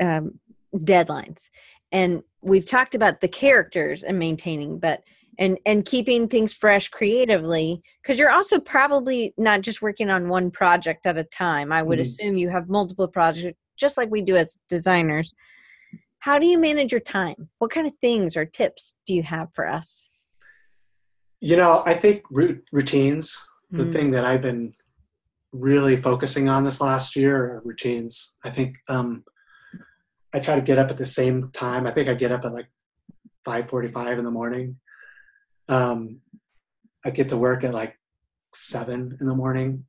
um, 0.00 0.40
deadlines, 0.74 1.50
and 1.92 2.24
we've 2.42 2.68
talked 2.68 2.96
about 2.96 3.20
the 3.20 3.28
characters 3.28 4.02
and 4.02 4.18
maintaining, 4.18 4.80
but 4.80 5.04
and 5.40 5.58
and 5.66 5.84
keeping 5.84 6.28
things 6.28 6.52
fresh 6.54 6.88
creatively, 6.88 7.82
because 8.02 8.18
you're 8.18 8.30
also 8.30 8.60
probably 8.60 9.34
not 9.36 9.62
just 9.62 9.82
working 9.82 10.10
on 10.10 10.28
one 10.28 10.50
project 10.52 11.06
at 11.06 11.18
a 11.18 11.24
time. 11.24 11.72
I 11.72 11.82
would 11.82 11.98
Mhm. 11.98 12.02
assume 12.02 12.36
you 12.36 12.50
have 12.50 12.68
multiple 12.68 13.08
projects, 13.08 13.58
just 13.76 13.96
like 13.96 14.10
we 14.10 14.20
do 14.20 14.36
as 14.36 14.58
designers 14.68 15.32
how 16.18 16.38
do 16.38 16.44
you 16.44 16.58
manage 16.58 16.92
your 16.92 17.00
time 17.00 17.48
what 17.60 17.70
kind 17.70 17.86
of 17.86 17.94
things 18.02 18.36
or 18.36 18.44
tips 18.44 18.94
do 19.06 19.14
you 19.14 19.22
have 19.22 19.48
for 19.54 19.66
us 19.66 20.10
You 21.40 21.56
know, 21.56 21.82
I 21.86 21.94
think 21.94 22.24
rout- 22.30 22.60
routines. 22.70 23.38
The 23.70 23.84
Mm. 23.86 23.92
thing 23.94 24.10
that 24.10 24.26
I've 24.26 24.42
been 24.42 24.74
really 25.52 25.96
focusing 25.96 26.50
on 26.50 26.64
this 26.64 26.78
last 26.82 27.16
year 27.16 27.34
are 27.54 27.62
routines. 27.64 28.36
I 28.44 28.50
think 28.50 28.76
um, 28.90 29.24
I 30.34 30.40
try 30.40 30.56
to 30.56 30.60
get 30.70 30.76
up 30.78 30.90
at 30.90 30.98
the 30.98 31.06
same 31.06 31.50
time. 31.52 31.86
I 31.86 31.92
think 31.92 32.10
I 32.10 32.14
get 32.14 32.30
up 32.32 32.44
at 32.44 32.52
like 32.52 32.68
five 33.46 33.70
forty-five 33.70 34.18
in 34.18 34.24
the 34.26 34.30
morning. 34.30 34.78
Um, 35.70 36.20
I 37.04 37.10
get 37.10 37.28
to 37.30 37.36
work 37.36 37.64
at 37.64 37.72
like 37.72 37.96
seven 38.52 39.16
in 39.20 39.26
the 39.26 39.34
morning. 39.34 39.86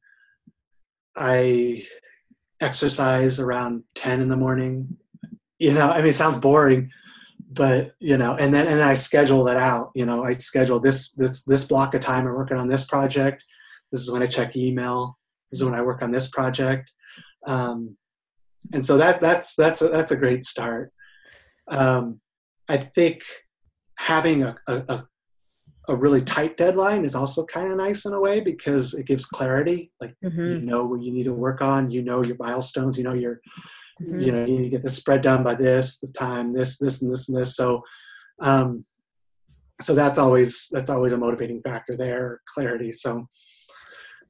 I 1.15 1.85
exercise 2.61 3.39
around 3.39 3.83
ten 3.95 4.21
in 4.21 4.29
the 4.29 4.37
morning. 4.37 4.97
You 5.57 5.73
know, 5.73 5.89
I 5.89 5.97
mean, 5.97 6.07
it 6.07 6.15
sounds 6.15 6.39
boring, 6.39 6.91
but 7.49 7.95
you 7.99 8.17
know, 8.17 8.35
and 8.35 8.53
then 8.53 8.67
and 8.67 8.81
I 8.81 8.93
schedule 8.93 9.43
that 9.45 9.57
out. 9.57 9.91
You 9.95 10.05
know, 10.05 10.23
I 10.23 10.33
schedule 10.33 10.79
this 10.79 11.11
this 11.13 11.43
this 11.43 11.65
block 11.65 11.93
of 11.95 12.01
time 12.01 12.27
I'm 12.27 12.33
working 12.33 12.57
on 12.57 12.67
this 12.67 12.85
project. 12.85 13.43
This 13.91 14.01
is 14.01 14.11
when 14.11 14.23
I 14.23 14.27
check 14.27 14.55
email. 14.55 15.17
This 15.51 15.59
is 15.61 15.65
when 15.65 15.75
I 15.75 15.81
work 15.81 16.01
on 16.01 16.11
this 16.11 16.29
project. 16.29 16.91
Um, 17.45 17.97
and 18.71 18.85
so 18.85 18.97
that 18.97 19.19
that's 19.19 19.55
that's 19.55 19.81
a, 19.81 19.89
that's 19.89 20.11
a 20.11 20.17
great 20.17 20.43
start. 20.43 20.93
Um, 21.67 22.21
I 22.69 22.77
think 22.77 23.23
having 23.97 24.43
a, 24.43 24.55
a, 24.67 24.73
a 24.87 25.07
a 25.91 25.95
really 25.95 26.21
tight 26.21 26.55
deadline 26.57 27.03
is 27.03 27.15
also 27.15 27.45
kind 27.45 27.69
of 27.69 27.77
nice 27.77 28.05
in 28.05 28.13
a 28.13 28.19
way 28.19 28.39
because 28.39 28.93
it 28.93 29.05
gives 29.05 29.25
clarity. 29.25 29.91
Like 29.99 30.15
you 30.21 30.29
Mhm, 30.29 30.65
know 30.65 30.85
what 30.85 31.01
you 31.01 31.11
need 31.11 31.25
to 31.25 31.33
work 31.33 31.61
on. 31.61 31.91
You 31.91 32.01
know 32.01 32.23
your 32.23 32.37
milestones. 32.39 32.97
You 32.97 33.03
know 33.03 33.13
your 33.13 33.41
mhm. 34.01 34.25
you 34.25 34.31
know 34.31 34.45
you 34.45 34.57
need 34.57 34.63
to 34.63 34.69
get 34.69 34.83
the 34.83 34.89
spread 34.89 35.21
done 35.21 35.43
by 35.43 35.55
this 35.55 35.99
the 35.99 36.11
time 36.13 36.53
this 36.53 36.77
this 36.77 37.01
and 37.01 37.11
this 37.11 37.29
and 37.29 37.37
this 37.37 37.55
so 37.55 37.81
um 38.41 38.83
so 39.81 39.93
that's 39.93 40.17
always 40.19 40.67
that's 40.71 40.89
always 40.89 41.13
a 41.13 41.17
motivating 41.17 41.61
factor 41.61 41.95
there 41.97 42.41
clarity 42.53 42.91
so 42.91 43.27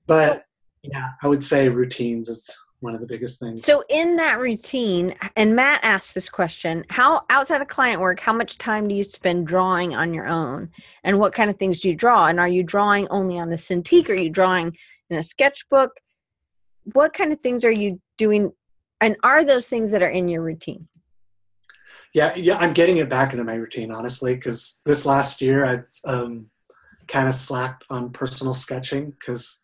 but 0.07 0.43
yeah 0.83 1.09
i 1.21 1.27
would 1.27 1.43
say 1.43 1.69
routines 1.69 2.27
is 2.29 2.49
one 2.81 2.95
of 2.95 3.01
the 3.01 3.07
biggest 3.07 3.39
things. 3.39 3.63
So 3.63 3.83
in 3.89 4.17
that 4.17 4.39
routine 4.39 5.15
and 5.35 5.55
matt 5.55 5.79
asked 5.83 6.13
this 6.13 6.29
question 6.29 6.83
how 6.89 7.23
outside 7.29 7.61
of 7.61 7.67
client 7.67 8.01
work 8.01 8.19
how 8.19 8.33
much 8.33 8.57
time 8.57 8.87
do 8.87 8.95
you 8.95 9.03
spend 9.03 9.47
drawing 9.47 9.95
on 9.95 10.13
your 10.13 10.27
own? 10.27 10.69
And 11.03 11.19
what 11.19 11.33
kind 11.33 11.49
of 11.49 11.57
things 11.57 11.79
do 11.79 11.89
you 11.89 11.95
draw? 11.95 12.27
And 12.27 12.39
are 12.39 12.47
you 12.47 12.63
drawing 12.63 13.07
only 13.09 13.39
on 13.39 13.49
the 13.49 13.55
cintiq? 13.55 14.09
Are 14.09 14.13
you 14.13 14.29
drawing 14.29 14.75
in 15.09 15.17
a 15.17 15.23
sketchbook? 15.23 15.91
What 16.93 17.13
kind 17.13 17.31
of 17.31 17.39
things 17.39 17.63
are 17.63 17.71
you 17.71 18.01
doing? 18.17 18.51
And 18.99 19.15
are 19.23 19.43
those 19.43 19.67
things 19.67 19.91
that 19.91 20.01
are 20.01 20.09
in 20.09 20.27
your 20.27 20.41
routine? 20.41 20.87
Yeah 22.13 22.35
yeah 22.35 22.57
i'm 22.57 22.73
getting 22.73 22.97
it 22.97 23.09
back 23.09 23.31
into 23.31 23.45
my 23.45 23.53
routine 23.53 23.89
honestly 23.89 24.35
because 24.35 24.81
this 24.85 25.05
last 25.05 25.41
year 25.41 25.63
i've 25.63 25.87
um, 26.03 26.47
kind 27.07 27.29
of 27.29 27.35
slacked 27.35 27.85
on 27.89 28.11
personal 28.11 28.53
sketching 28.53 29.11
because 29.11 29.61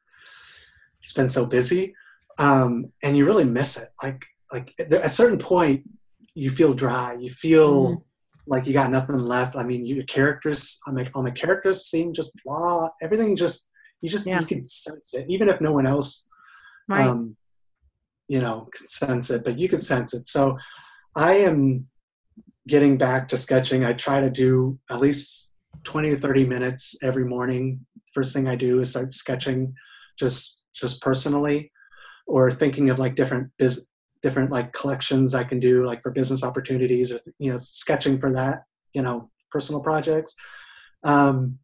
it's 1.01 1.13
been 1.13 1.29
so 1.29 1.45
busy 1.45 1.93
um, 2.39 2.91
and 3.03 3.15
you 3.17 3.25
really 3.25 3.43
miss 3.45 3.77
it. 3.77 3.89
Like 4.03 4.25
like 4.51 4.73
at 4.79 4.93
a 4.93 5.09
certain 5.09 5.37
point 5.39 5.83
you 6.33 6.49
feel 6.49 6.73
dry. 6.73 7.13
You 7.19 7.29
feel 7.29 7.83
Mhm. 7.83 8.01
like 8.47 8.65
you 8.65 8.73
got 8.73 8.91
nothing 8.91 9.17
left. 9.17 9.55
I 9.55 9.63
mean 9.63 9.85
your 9.85 10.03
characters 10.05 10.79
i 10.87 10.91
mean 10.91 11.09
all 11.13 11.23
my 11.23 11.31
characters 11.31 11.85
seem 11.85 12.13
just 12.13 12.31
blah. 12.45 12.89
Everything 13.01 13.35
just 13.35 13.69
you 14.01 14.09
just 14.09 14.27
Yeah. 14.27 14.39
you 14.39 14.45
can 14.45 14.67
sense 14.67 15.13
it 15.13 15.25
even 15.29 15.49
if 15.49 15.59
no 15.59 15.71
one 15.71 15.87
else 15.87 16.27
um, 17.09 17.35
you 18.27 18.39
know 18.39 18.69
can 18.75 18.87
sense 18.87 19.29
it 19.31 19.43
but 19.43 19.57
you 19.59 19.67
can 19.67 19.79
sense 19.79 20.13
it. 20.13 20.27
So 20.27 20.57
i 21.15 21.33
am 21.33 21.89
getting 22.67 22.97
back 22.97 23.27
to 23.29 23.37
sketching. 23.37 23.83
I 23.85 23.93
try 23.93 24.19
to 24.21 24.29
do 24.29 24.77
at 24.91 24.99
least 24.99 25.55
20 25.85 26.09
to 26.11 26.17
30 26.17 26.45
minutes 26.45 26.97
every 27.01 27.23
morning. 27.25 27.85
First 28.13 28.33
thing 28.33 28.47
i 28.47 28.55
do 28.55 28.79
is 28.81 28.91
start 28.91 29.11
sketching 29.11 29.73
just 30.19 30.63
just 30.73 31.01
personally 31.01 31.71
or 32.27 32.51
thinking 32.51 32.89
of 32.89 32.99
like 32.99 33.15
different 33.15 33.49
biz 33.57 33.89
different 34.21 34.51
like 34.51 34.73
collections 34.73 35.35
i 35.35 35.43
can 35.43 35.59
do 35.59 35.85
like 35.85 36.01
for 36.01 36.11
business 36.11 36.43
opportunities 36.43 37.11
or 37.11 37.19
you 37.37 37.51
know 37.51 37.57
sketching 37.57 38.19
for 38.19 38.33
that 38.33 38.63
you 38.93 39.01
know 39.01 39.29
personal 39.51 39.81
projects. 39.81 40.35
Um, 41.03 41.59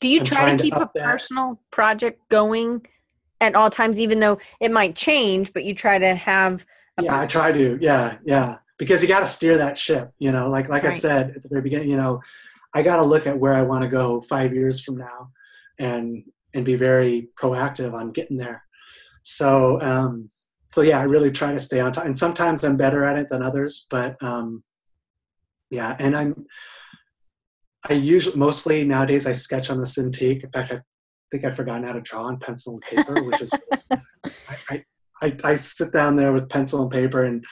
Do 0.00 0.08
you 0.08 0.20
I'm 0.20 0.26
try 0.26 0.50
to 0.50 0.56
to 0.56 0.62
keep 0.62 0.74
a 0.74 0.90
that. 0.94 1.04
personal 1.04 1.60
project 1.70 2.20
going 2.28 2.86
at 3.40 3.54
all 3.54 3.70
times, 3.70 4.00
even 4.00 4.20
though 4.20 4.38
it 4.60 4.70
might 4.70 4.94
change, 4.96 5.52
but 5.52 5.64
you 5.64 5.74
try 5.74 5.98
to 5.98 6.14
have 6.14 6.64
a 6.98 7.04
yeah 7.04 7.20
i 7.20 7.26
try 7.26 7.52
to. 7.52 7.78
Yeah 7.80 8.16
yeah. 8.24 8.56
Because 8.78 9.00
you 9.00 9.08
got 9.08 9.20
to 9.20 9.26
steer 9.26 9.56
that 9.56 9.78
ship 9.78 10.12
you 10.18 10.32
know? 10.32 10.48
Like 10.48 10.68
like 10.68 10.84
i 10.84 10.90
said 10.90 11.30
at 11.36 11.42
the 11.42 11.48
very 11.48 11.62
beginning 11.62 11.90
you 11.90 11.96
know 11.96 12.20
i 12.74 12.82
got 12.82 12.96
to 12.96 13.04
look 13.04 13.26
at 13.26 13.38
where 13.38 13.54
i 13.54 13.62
want 13.62 13.82
to 13.82 13.88
go 13.88 14.20
five 14.20 14.54
years 14.54 14.82
from 14.84 14.96
now 14.96 15.30
and 15.78 16.24
and 16.54 16.64
be 16.64 16.74
very 16.74 17.28
proactive 17.40 17.92
on 17.94 18.12
getting 18.12 18.36
there 18.36 18.65
so 19.28 19.80
um 19.82 20.28
so 20.72 20.82
yeah 20.82 21.00
i 21.00 21.02
really 21.02 21.32
try 21.32 21.52
to 21.52 21.58
stay 21.58 21.80
on 21.80 21.92
top 21.92 22.04
and 22.04 22.16
sometimes 22.16 22.62
i'm 22.62 22.76
better 22.76 23.04
at 23.04 23.18
it 23.18 23.28
than 23.28 23.42
others 23.42 23.86
but 23.90 24.16
um 24.22 24.62
yeah 25.70 25.96
and 25.98 26.16
i'm 26.16 26.46
i 27.88 27.92
usually 27.92 28.36
mostly 28.36 28.84
nowadays 28.84 29.26
i 29.26 29.32
sketch 29.32 29.68
on 29.68 29.78
the 29.78 29.86
cintiq 29.86 30.44
in 30.44 30.50
fact 30.50 30.72
i 30.72 30.80
think 31.32 31.44
I've 31.44 31.56
forgotten 31.56 31.84
how 31.84 31.92
to 31.92 32.00
draw 32.00 32.24
on 32.24 32.38
pencil 32.38 32.74
and 32.74 32.82
paper, 32.82 33.22
which 33.24 33.40
is 33.40 33.52
I, 34.70 34.84
I, 35.20 35.36
I 35.42 35.56
sit 35.56 35.92
down 35.92 36.16
there 36.16 36.32
with 36.32 36.48
pencil 36.48 36.82
and 36.82 36.90
paper 36.90 37.24
and 37.24 37.44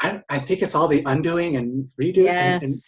I, 0.00 0.22
I 0.30 0.38
think 0.38 0.62
it's 0.62 0.74
all 0.74 0.88
the 0.88 1.02
undoing 1.06 1.56
and 1.56 1.88
redoing. 2.00 2.24
Yes. 2.24 2.62
And, 2.62 2.70
and 2.70 2.80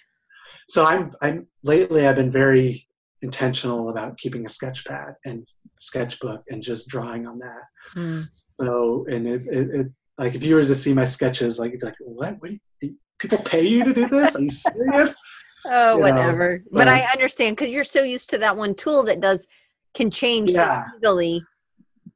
so 0.68 0.84
I'm 0.84 1.10
I'm 1.20 1.46
lately 1.62 2.06
I've 2.06 2.16
been 2.16 2.30
very 2.30 2.86
intentional 3.20 3.88
about 3.88 4.18
keeping 4.18 4.46
a 4.46 4.48
sketch 4.48 4.84
pad 4.84 5.14
and 5.24 5.46
sketchbook 5.82 6.42
and 6.48 6.62
just 6.62 6.88
drawing 6.88 7.26
on 7.26 7.38
that. 7.40 7.62
Mm. 7.94 8.24
So 8.60 9.04
and 9.08 9.26
it, 9.26 9.42
it, 9.50 9.74
it 9.74 9.86
like 10.18 10.34
if 10.34 10.42
you 10.44 10.54
were 10.54 10.64
to 10.64 10.74
see 10.74 10.94
my 10.94 11.04
sketches, 11.04 11.58
like 11.58 11.72
you'd 11.72 11.80
be 11.80 11.86
like, 11.86 11.94
what? 12.00 12.36
What? 12.38 12.52
You, 12.80 12.96
people 13.18 13.38
pay 13.38 13.66
you 13.66 13.84
to 13.84 13.92
do 13.92 14.06
this? 14.08 14.36
Are 14.36 14.40
you 14.42 14.50
serious? 14.50 15.18
Oh, 15.64 15.94
You 15.94 16.00
know, 16.06 16.16
whatever. 16.16 16.60
but 16.72 16.78
but- 16.86 16.88
I 16.88 17.02
understand 17.12 17.54
because 17.56 17.72
you're 17.72 17.84
so 17.84 18.02
used 18.02 18.30
to 18.30 18.38
that 18.38 18.56
one 18.56 18.74
tool 18.74 19.04
that 19.04 19.20
does 19.20 19.46
can 19.94 20.10
change 20.10 20.50
Yeah. 20.50 20.86
so 20.86 20.96
easily. 20.96 21.44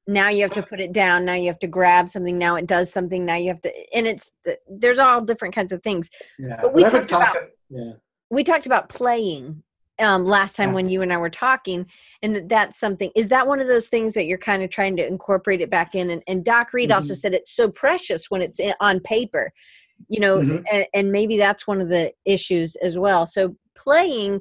Now 0.08 0.30
you 0.30 0.42
have 0.42 0.50
to 0.54 0.64
put 0.64 0.80
it 0.80 0.90
down. 0.92 1.24
Now 1.24 1.34
you 1.34 1.46
have 1.46 1.60
to 1.60 1.68
grab 1.68 2.08
something. 2.08 2.36
Now 2.36 2.56
it 2.56 2.66
does 2.66 2.92
something. 2.92 3.24
Now 3.24 3.36
you 3.36 3.50
have 3.50 3.60
to, 3.60 3.72
and 3.94 4.04
it's 4.08 4.32
there's 4.66 4.98
all 4.98 5.20
different 5.24 5.54
kinds 5.54 5.72
of 5.72 5.80
things. 5.84 6.10
Yeah. 6.40 6.58
But 6.60 6.74
we 6.74 6.82
talked 6.82 7.12
about- 7.12 7.36
Yeah. 7.70 7.92
We 8.30 8.42
talked 8.42 8.66
about 8.66 8.88
playing 8.88 9.62
um, 9.98 10.24
last 10.24 10.56
time 10.56 10.70
Yeah. 10.70 10.74
when 10.74 10.88
you 10.88 11.02
and 11.02 11.12
I 11.12 11.16
were 11.16 11.30
talking, 11.30 11.86
and 12.22 12.34
that 12.36 12.48
that's 12.48 12.78
something. 12.78 13.10
Is 13.14 13.28
that 13.28 13.46
one 13.46 13.60
of 13.60 13.66
those 13.66 13.88
things 13.88 14.14
that 14.14 14.26
you're 14.26 14.38
kind 14.38 14.62
of 14.62 14.70
trying 14.70 14.96
to 14.96 15.06
incorporate 15.06 15.60
it 15.60 15.70
back 15.70 15.94
in? 15.94 16.10
And, 16.10 16.22
and 16.26 16.44
Doc 16.44 16.72
Reed 16.72 16.92
also 16.92 17.14
Mhm. 17.14 17.18
said 17.18 17.34
it's 17.34 17.50
so 17.52 17.70
precious 17.70 18.30
when 18.30 18.42
it's 18.42 18.60
in, 18.60 18.74
on 18.80 19.00
paper, 19.00 19.52
you 20.08 20.20
know, 20.20 20.38
Mhm. 20.40 20.64
and, 20.70 20.86
and 20.92 21.12
maybe 21.12 21.36
that's 21.38 21.66
one 21.66 21.80
of 21.80 21.88
the 21.88 22.12
issues 22.24 22.76
as 22.76 22.98
well. 22.98 23.26
So 23.26 23.56
playing 23.74 24.40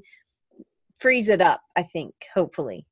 frees 0.99 1.29
it 1.29 1.41
up, 1.41 1.61
I 1.75 1.83
think, 1.83 2.13
hopefully. 2.33 2.85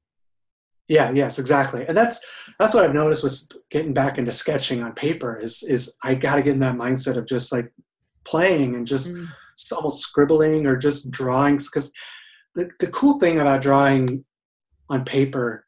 Yeah, 0.90 1.12
yes, 1.12 1.40
exactly. 1.40 1.86
And 1.88 1.98
that's 1.98 2.26
that's 2.60 2.74
what 2.74 2.84
I've 2.84 2.94
noticed 2.94 3.24
with 3.24 3.48
getting 3.72 3.94
back 3.94 4.18
into 4.18 4.32
sketching 4.34 4.84
on 4.84 4.94
paper 4.94 5.40
is 5.40 5.64
is 5.64 5.96
I 6.04 6.14
got 6.16 6.36
to 6.36 6.42
get 6.42 6.54
in 6.54 6.60
that 6.60 6.76
mindset 6.76 7.18
of 7.18 7.26
just 7.26 7.52
like 7.52 7.72
playing 8.26 8.76
and 8.76 8.86
just 8.88 9.14
Mm. 9.14 9.28
almost 9.76 10.02
scribbling 10.02 10.66
or 10.66 10.76
just 10.76 11.12
drawings 11.12 11.70
because 11.70 11.92
the, 12.56 12.70
the 12.80 12.88
cool 12.88 13.20
thing 13.20 13.40
about 13.40 13.62
drawing 13.62 14.24
on 14.90 15.04
paper 15.06 15.66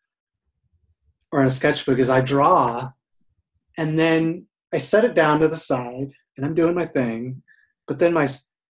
or 1.31 1.41
in 1.41 1.47
a 1.47 1.51
sketchbook 1.51 1.99
is 1.99 2.09
I 2.09 2.21
draw 2.21 2.91
and 3.77 3.97
then 3.97 4.45
I 4.73 4.77
set 4.77 5.05
it 5.05 5.15
down 5.15 5.39
to 5.39 5.47
the 5.47 5.57
side 5.57 6.11
and 6.37 6.45
I'm 6.45 6.55
doing 6.55 6.75
my 6.75 6.85
thing, 6.85 7.41
but 7.87 7.99
then 7.99 8.13
my 8.13 8.27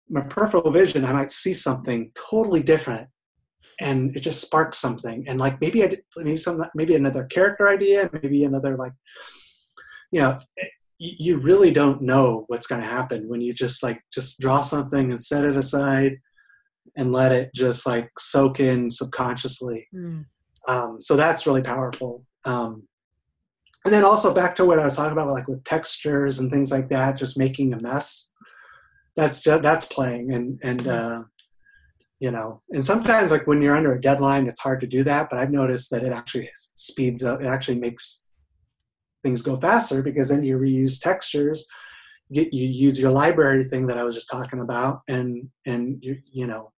my 0.10 0.22
peripheral 0.22 0.70
vision 0.70 1.06
I 1.06 1.14
might 1.14 1.32
see 1.32 1.54
something 1.54 2.12
totally 2.14 2.62
different 2.62 3.08
and 3.80 4.16
it 4.16 4.20
just 4.20 4.42
sparks 4.42 4.78
something 4.78 5.24
and 5.28 5.40
like 5.40 5.60
maybe 5.62 5.84
I 5.84 5.88
did, 5.88 6.02
maybe 6.18 6.38
some 6.38 6.64
maybe 6.76 6.96
another 6.96 7.24
character 7.24 7.70
idea 7.70 8.10
maybe 8.12 8.44
another 8.44 8.76
like 8.76 8.92
you 10.12 10.20
know 10.20 10.38
eh, 10.60 10.66
you 11.00 11.12
you 11.18 11.38
really 11.38 11.72
don't 11.72 12.02
know 12.02 12.44
what's 12.48 12.68
going 12.68 12.82
to 12.82 12.88
happen 12.88 13.30
when 13.30 13.40
you 13.40 13.54
just 13.54 13.82
like 13.82 14.04
just 14.14 14.40
draw 14.42 14.62
something 14.62 15.12
and 15.12 15.22
set 15.22 15.46
it 15.46 15.56
aside 15.56 16.18
and 16.96 17.12
let 17.12 17.32
it 17.32 17.52
just 17.54 17.86
like 17.86 18.10
soak 18.18 18.60
in 18.60 18.92
subconsciously. 18.92 19.88
Mm. 19.94 20.26
um, 20.68 21.02
so 21.02 21.16
that's 21.16 21.48
really 21.48 21.64
powerful. 21.64 22.26
Um, 22.46 22.88
and 23.86 23.94
then 23.94 24.06
also 24.06 24.34
back 24.34 24.56
to 24.56 24.66
what 24.66 24.80
i 24.80 24.86
was 24.86 24.96
talking 24.96 25.12
about 25.12 25.30
like 25.30 25.48
with 25.48 25.64
textures 25.64 26.40
and 26.40 26.52
things 26.52 26.72
like 26.72 26.90
that 26.90 27.18
just 27.18 27.38
making 27.38 27.74
a 27.74 27.82
mess 27.82 28.34
that's 29.16 29.42
just 29.42 29.62
that's 29.62 29.86
playing 29.86 30.34
and 30.34 30.60
and 30.64 30.88
uh, 30.88 31.24
you 32.20 32.32
know 32.32 32.60
and 32.72 32.84
sometimes 32.84 33.32
like 33.32 33.48
when 33.48 33.62
you're 33.62 33.76
under 33.76 33.94
a 33.94 34.02
deadline 34.02 34.48
it's 34.48 34.60
hard 34.60 34.82
to 34.82 34.88
do 34.88 35.04
that 35.04 35.30
but 35.30 35.40
i've 35.40 35.52
noticed 35.52 35.90
that 35.92 36.04
it 36.04 36.12
actually 36.12 36.50
speeds 36.76 37.24
up 37.24 37.42
it 37.42 37.48
actually 37.48 37.80
makes 37.80 38.28
things 39.24 39.42
go 39.42 39.58
faster 39.58 40.02
because 40.02 40.30
then 40.30 40.44
you 40.44 40.58
reuse 40.58 41.02
textures 41.02 41.68
get 42.34 42.54
you 42.54 42.68
use 42.68 43.00
your 43.00 43.12
library 43.12 43.64
thing 43.64 43.88
that 43.88 43.98
i 43.98 44.04
was 44.04 44.16
just 44.16 44.30
talking 44.30 44.60
about 44.60 45.02
and 45.08 45.48
and 45.66 45.98
you 46.02 46.18
you 46.32 46.48
know 46.48 46.72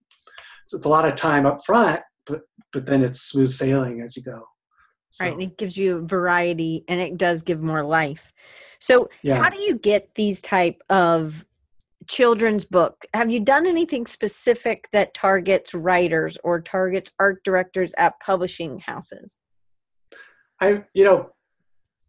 so 0.64 0.76
it's 0.76 0.86
a 0.86 0.88
lot 0.88 1.06
of 1.06 1.16
time 1.16 1.46
up 1.46 1.58
front 1.64 2.00
but 2.26 2.42
but 2.72 2.86
then 2.86 3.02
it's 3.02 3.22
smooth 3.22 3.48
sailing 3.48 4.00
as 4.00 4.16
you 4.16 4.22
go 4.22 4.44
so, 5.14 5.26
Right. 5.26 5.32
And 5.32 5.42
it 5.42 5.56
gives 5.58 5.76
you 5.76 6.04
variety 6.08 6.82
and 6.88 7.00
it 7.00 7.16
does 7.16 7.42
give 7.42 7.62
more 7.62 7.84
life. 7.84 8.32
So 8.80 9.08
yeah 9.22 9.40
how 9.40 9.48
do 9.48 9.60
you 9.60 9.78
get 9.78 10.12
these 10.16 10.42
type 10.42 10.82
of 10.90 11.44
children's 12.08 12.64
book 12.64 13.06
have 13.14 13.30
you 13.30 13.40
done 13.40 13.66
anything 13.66 14.06
specific 14.06 14.88
that 14.92 15.14
targets 15.14 15.72
writers 15.72 16.36
or 16.44 16.60
targets 16.60 17.10
art 17.18 17.42
directors 17.44 17.94
at 17.96 18.18
publishing 18.20 18.78
houses 18.80 19.38
I 20.60 20.84
you 20.92 21.04
know 21.04 21.30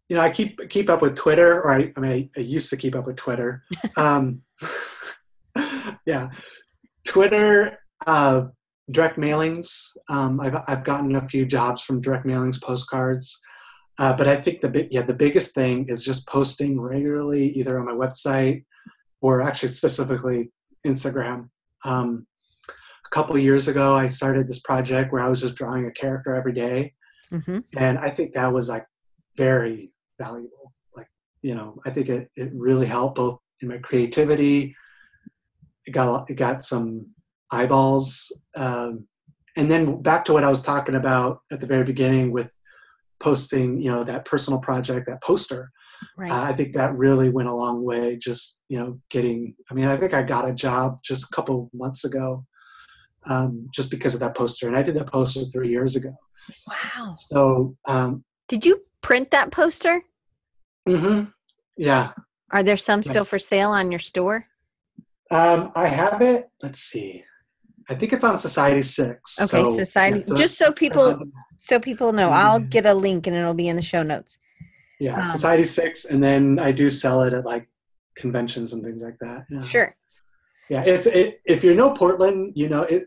you 0.08 0.16
know 0.16 0.22
I 0.22 0.30
keep 0.30 0.60
keep 0.68 0.90
up 0.90 1.00
with 1.00 1.16
Twitter 1.16 1.62
or 1.62 1.72
I, 1.72 1.92
I 1.96 2.00
mean 2.00 2.12
I, 2.12 2.30
I 2.36 2.42
used 2.42 2.70
to 2.70 2.76
keep 2.76 2.94
up 2.94 3.06
with 3.06 3.16
Twitter. 3.16 3.62
Um, 3.96 4.42
yeah, 6.06 6.28
Twitter 7.06 7.78
uh, 8.06 8.46
direct 8.90 9.18
mailings. 9.18 9.90
Um, 10.08 10.40
I've 10.40 10.56
I've 10.66 10.84
gotten 10.84 11.16
a 11.16 11.28
few 11.28 11.46
jobs 11.46 11.82
from 11.82 12.00
direct 12.00 12.26
mailings, 12.26 12.60
postcards. 12.60 13.40
Uh, 13.98 14.14
but 14.14 14.28
I 14.28 14.36
think 14.36 14.60
the 14.60 14.68
big 14.68 14.88
yeah 14.90 15.02
the 15.02 15.14
biggest 15.14 15.54
thing 15.54 15.86
is 15.88 16.04
just 16.04 16.28
posting 16.28 16.80
regularly 16.80 17.48
either 17.50 17.78
on 17.78 17.86
my 17.86 17.92
website 17.92 18.64
or 19.20 19.42
actually 19.42 19.70
specifically 19.70 20.50
Instagram. 20.86 21.48
Um, 21.84 22.26
a 22.68 23.08
couple 23.10 23.38
years 23.38 23.68
ago, 23.68 23.94
I 23.94 24.08
started 24.08 24.48
this 24.48 24.60
project 24.60 25.12
where 25.12 25.22
I 25.22 25.28
was 25.28 25.40
just 25.40 25.54
drawing 25.54 25.86
a 25.86 25.92
character 25.92 26.34
every 26.34 26.52
day 26.52 26.94
mm-hmm. 27.32 27.58
and 27.76 27.98
i 27.98 28.10
think 28.10 28.34
that 28.34 28.52
was 28.52 28.68
like 28.68 28.86
very 29.36 29.92
valuable 30.18 30.72
like 30.94 31.08
you 31.42 31.54
know 31.54 31.80
i 31.84 31.90
think 31.90 32.08
it, 32.08 32.30
it 32.36 32.50
really 32.54 32.86
helped 32.86 33.16
both 33.16 33.38
in 33.60 33.68
my 33.68 33.78
creativity 33.78 34.74
it 35.86 35.92
got 35.92 36.28
it 36.30 36.34
got 36.34 36.64
some 36.64 37.06
eyeballs 37.50 38.32
um, 38.56 39.06
and 39.56 39.70
then 39.70 40.02
back 40.02 40.24
to 40.24 40.32
what 40.32 40.44
i 40.44 40.48
was 40.50 40.62
talking 40.62 40.94
about 40.94 41.40
at 41.52 41.60
the 41.60 41.66
very 41.66 41.84
beginning 41.84 42.32
with 42.32 42.50
posting 43.20 43.80
you 43.80 43.90
know 43.90 44.04
that 44.04 44.24
personal 44.24 44.60
project 44.60 45.06
that 45.06 45.22
poster 45.22 45.70
right 46.16 46.30
uh, 46.30 46.42
i 46.42 46.52
think 46.52 46.74
that 46.74 46.94
really 46.96 47.30
went 47.30 47.48
a 47.48 47.54
long 47.54 47.84
way 47.84 48.16
just 48.16 48.62
you 48.68 48.78
know 48.78 49.00
getting 49.10 49.54
i 49.70 49.74
mean 49.74 49.86
i 49.86 49.96
think 49.96 50.12
i 50.12 50.22
got 50.22 50.48
a 50.48 50.52
job 50.52 50.98
just 51.02 51.24
a 51.24 51.34
couple 51.34 51.70
months 51.72 52.04
ago 52.04 52.44
um, 53.28 53.66
just 53.72 53.90
because 53.90 54.14
of 54.14 54.20
that 54.20 54.36
poster 54.36 54.68
and 54.68 54.76
i 54.76 54.82
did 54.82 54.94
that 54.94 55.10
poster 55.10 55.40
three 55.44 55.68
years 55.70 55.96
ago 55.96 56.12
wow 56.68 57.12
so 57.12 57.76
um, 57.86 58.24
did 58.48 58.64
you 58.64 58.80
print 59.02 59.30
that 59.30 59.50
poster 59.50 60.02
Mm-hmm. 60.88 61.24
Yeah. 61.76 62.12
are 62.52 62.62
there 62.62 62.76
some 62.76 63.00
Yeah. 63.00 63.10
still 63.10 63.24
for 63.24 63.38
sale 63.40 63.70
on 63.70 63.90
your 63.90 63.98
store 63.98 64.46
Um, 65.32 65.72
I 65.74 65.88
have 65.88 66.22
it. 66.22 66.48
Let's 66.62 66.78
see. 66.80 67.24
I 67.88 67.94
think 67.94 68.12
it's 68.12 68.24
on 68.24 68.34
Society6. 68.34 69.42
okay 69.42 69.64
so, 69.64 69.72
society 69.74 70.24
so 70.24 70.34
just 70.36 70.58
so 70.58 70.72
people 70.72 71.18
so 71.58 71.78
people 71.80 72.12
know 72.12 72.30
i'll 72.30 72.60
Mhm. 72.60 72.70
get 72.70 72.84
a 72.86 72.94
link 72.94 73.26
and 73.26 73.34
it'll 73.36 73.54
be 73.54 73.68
in 73.68 73.76
the 73.76 73.82
show 73.82 74.02
notes 74.02 74.38
yeah, 74.98 75.16
um, 75.16 75.24
Society6, 75.24 76.08
and 76.10 76.24
then 76.24 76.58
I 76.58 76.72
do 76.72 76.88
sell 76.88 77.22
it 77.22 77.34
at 77.34 77.44
like 77.44 77.68
conventions 78.16 78.72
and 78.72 78.82
things 78.82 79.02
like 79.02 79.18
that. 79.20 79.44
Yeah. 79.50 79.62
sure 79.62 79.94
Yeah, 80.70 80.84
it's 80.86 81.06
it, 81.06 81.42
if 81.44 81.62
you 81.62 81.74
know 81.74 81.90
Portland, 81.92 82.52
you 82.56 82.68
know 82.70 82.82
it. 82.84 83.04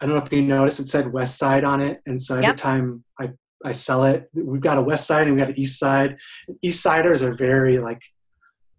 I 0.00 0.06
don't 0.06 0.14
know 0.16 0.22
if 0.24 0.32
you 0.32 0.42
noticed 0.42 0.78
it 0.78 0.86
said 0.86 1.12
West 1.12 1.36
Side 1.36 1.64
on 1.64 1.80
it, 1.80 2.00
and 2.06 2.22
so 2.22 2.34
every 2.34 2.46
Yep. 2.46 2.56
time 2.58 3.04
I 3.18 3.32
I 3.64 3.72
sell 3.72 4.04
it, 4.04 4.30
we've 4.32 4.60
got 4.60 4.78
a 4.78 4.82
West 4.90 5.08
Side 5.08 5.26
and 5.26 5.32
we've 5.34 5.44
got 5.44 5.50
an 5.54 5.58
East 5.58 5.76
Side. 5.80 6.16
East 6.62 6.80
Siders 6.84 7.20
are 7.24 7.34
very 7.34 7.80
like 7.80 8.02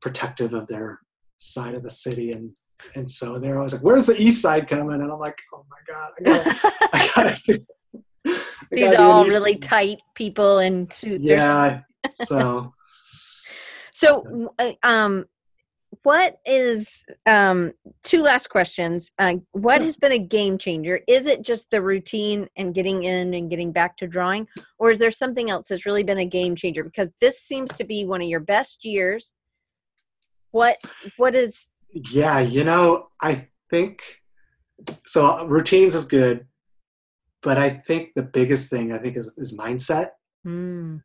protective 0.01 0.53
of 0.53 0.67
their 0.67 0.99
side 1.36 1.75
of 1.75 1.84
the 1.84 1.91
city, 1.91 2.32
and 2.32 2.55
and 2.95 3.09
so 3.09 3.39
they're 3.39 3.57
always 3.57 3.73
like, 3.73 3.84
"Where's 3.84 4.07
the 4.07 4.21
East 4.21 4.41
Side 4.41 4.67
coming?" 4.67 5.01
And 5.01 5.11
I'm 5.11 5.19
like, 5.19 5.39
"Oh 5.53 5.65
my 5.69 5.93
god, 5.93 6.11
I 6.19 6.23
gotta, 6.23 6.89
I 6.93 7.11
gotta 7.15 7.41
do, 7.43 7.65
I 8.27 8.39
these 8.71 8.93
are 8.93 9.03
all 9.03 9.25
really 9.25 9.53
Side." 9.53 9.61
tight 9.61 9.97
people 10.15 10.59
in 10.59 10.89
suits 10.89 11.30
or 11.30 11.34
Yeah, 11.34 11.82
so 12.11 12.73
So, 13.99 14.53
uh, 14.57 14.71
um, 14.84 15.25
what 16.03 16.38
is 16.45 17.03
um, 17.27 17.73
two 18.03 18.23
last 18.23 18.47
questions? 18.47 19.11
Uh, 19.19 19.36
what 19.51 19.82
has 19.82 19.97
been 19.97 20.13
a 20.13 20.19
game 20.19 20.57
changer? 20.57 21.01
Is 21.05 21.25
it 21.25 21.41
just 21.41 21.69
the 21.69 21.82
routine 21.82 22.47
and 22.55 22.73
getting 22.73 23.03
in 23.03 23.34
and 23.34 23.49
getting 23.49 23.73
back 23.73 23.97
to 23.97 24.07
drawing, 24.07 24.47
or 24.77 24.89
is 24.89 24.99
there 24.99 25.11
something 25.11 25.49
else 25.49 25.67
that's 25.67 25.86
really 25.86 26.05
been 26.05 26.19
a 26.19 26.25
game 26.25 26.55
changer? 26.55 26.86
Because 26.86 27.11
this 27.19 27.41
seems 27.41 27.75
to 27.75 27.84
be 27.84 28.05
one 28.05 28.21
of 28.21 28.30
your 28.30 28.39
best 28.39 28.86
years. 28.86 29.34
What 30.51 30.77
what 31.17 31.36
is 31.36 31.67
yeah, 31.93 32.39
you 32.39 32.63
know, 32.63 33.07
I 33.21 33.47
think 33.69 34.03
so. 35.05 35.45
Routines 35.45 35.95
is 35.95 36.05
good, 36.05 36.45
but 37.41 37.57
I 37.57 37.69
think 37.69 38.11
the 38.15 38.23
biggest 38.23 38.69
thing 38.69 38.91
I 38.91 38.99
think 38.99 39.17
is 39.17 39.33
is 39.37 39.57
mindset. 39.57 40.09
mm, 40.45 41.01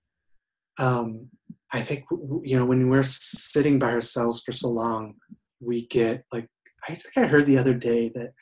um, 0.79 1.31
I 1.73 1.83
think 1.83 2.05
you 2.43 2.59
know 2.59 2.67
when 2.67 2.89
we're 2.89 3.03
sitting 3.03 3.79
by 3.79 3.91
ourselves 3.93 4.43
for 4.43 4.53
so 4.53 4.69
long, 4.69 5.15
we 5.61 5.87
get 5.87 6.25
like 6.33 6.49
I 6.89 6.95
think 6.95 7.17
I 7.17 7.27
heard 7.27 7.47
the 7.47 7.59
other 7.59 7.75
day 7.75 8.11
that 8.15 8.33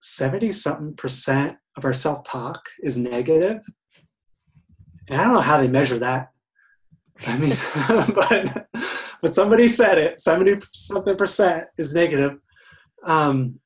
seventy 0.00 0.52
something 0.52 0.94
percent 0.94 1.56
of 1.76 1.84
our 1.84 1.94
self 1.94 2.24
talk 2.24 2.68
is 2.82 2.96
negative, 2.98 3.60
and 5.08 5.20
I 5.20 5.24
don't 5.24 5.34
know 5.34 5.40
how 5.40 5.58
they 5.58 5.68
measure 5.68 5.98
that. 6.00 6.31
I 7.26 7.36
mean, 7.38 7.56
but 8.14 8.68
but 9.20 9.34
somebody 9.34 9.68
said 9.68 9.98
it. 9.98 10.20
Seventy 10.20 10.60
something 10.72 11.16
percent 11.16 11.66
is 11.78 11.94
negative. 11.94 12.38
Um, 13.04 13.60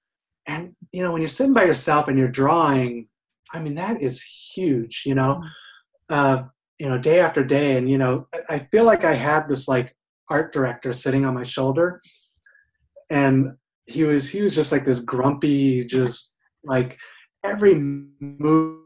and 0.47 0.75
you 0.93 1.03
know, 1.03 1.13
when 1.13 1.23
you're 1.23 1.29
sitting 1.29 1.55
by 1.55 1.65
yourself 1.65 2.09
and 2.09 2.19
you're 2.19 2.29
drawing, 2.29 3.09
I 3.53 3.61
mean, 3.61 3.75
that 3.77 4.01
is 4.01 4.23
huge. 4.23 5.03
You 5.07 5.15
know, 5.15 5.43
uh, 6.09 6.45
you 6.79 6.89
know, 6.89 6.99
day 6.99 7.21
after 7.21 7.45
day, 7.45 7.77
and 7.77 7.91
you 7.91 7.99
know, 7.99 8.27
I 8.49 8.61
feel 8.71 8.85
like 8.85 9.05
I 9.05 9.15
had 9.15 9.49
this 9.49 9.69
like 9.69 9.95
art 10.29 10.53
director 10.53 10.93
sitting 10.93 11.25
on 11.25 11.35
my 11.35 11.45
shoulder, 11.45 12.01
and 13.11 13.53
he 13.87 14.05
was 14.05 14.29
he 14.29 14.43
was 14.43 14.55
just 14.55 14.73
like 14.73 14.85
this 14.85 15.01
grumpy, 15.01 15.85
just 15.87 16.33
like 16.65 16.99
every 17.45 17.75
move 17.75 18.86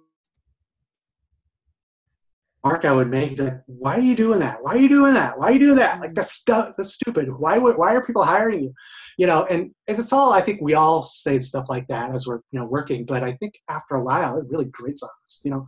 mark 2.65 2.85
I 2.85 2.93
would 2.93 3.09
make, 3.09 3.39
like, 3.39 3.61
why 3.67 3.97
are 3.97 4.01
you 4.01 4.15
doing 4.15 4.41
that? 4.41 4.59
Why 4.63 4.75
are 4.75 4.79
you 4.79 4.89
doing 4.89 5.15
that? 5.15 5.39
Why 5.39 5.47
are 5.47 5.53
you 5.53 5.59
doing 5.59 5.77
that? 5.77 6.01
Like 6.01 6.15
that's 6.15 6.33
stuff 6.33 6.75
that's 6.77 6.95
stupid. 6.95 7.29
Why 7.33 7.59
would 7.59 7.77
why 7.77 7.95
are 7.95 8.05
people 8.05 8.25
hiring 8.25 8.61
you? 8.61 8.75
You 9.19 9.27
know, 9.27 9.47
and 9.47 9.71
it's 9.87 10.13
all 10.13 10.33
I 10.33 10.41
think 10.41 10.61
we 10.61 10.75
all 10.75 11.03
say 11.03 11.41
stuff 11.41 11.67
like 11.69 11.87
that 11.89 12.15
as 12.15 12.27
we're 12.27 12.41
you 12.51 12.61
know 12.61 12.67
working, 12.67 13.07
but 13.07 13.23
I 13.23 13.33
think 13.37 13.55
after 13.69 13.95
a 13.95 14.03
while 14.03 14.37
it 14.39 14.47
really 14.49 14.67
grates 14.67 15.03
on 15.03 15.11
us, 15.27 15.41
you 15.45 15.51
know. 15.51 15.67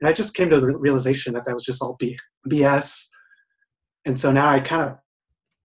And 0.00 0.08
I 0.08 0.12
just 0.12 0.34
came 0.34 0.48
to 0.50 0.60
the 0.60 0.76
realization 0.76 1.34
that 1.34 1.44
that 1.44 1.54
was 1.54 1.64
just 1.64 1.82
all 1.82 1.96
B- 1.98 2.18
BS, 2.48 3.08
and 4.04 4.18
so 4.18 4.30
now 4.30 4.48
I 4.48 4.60
kind 4.60 4.82
of 4.82 4.98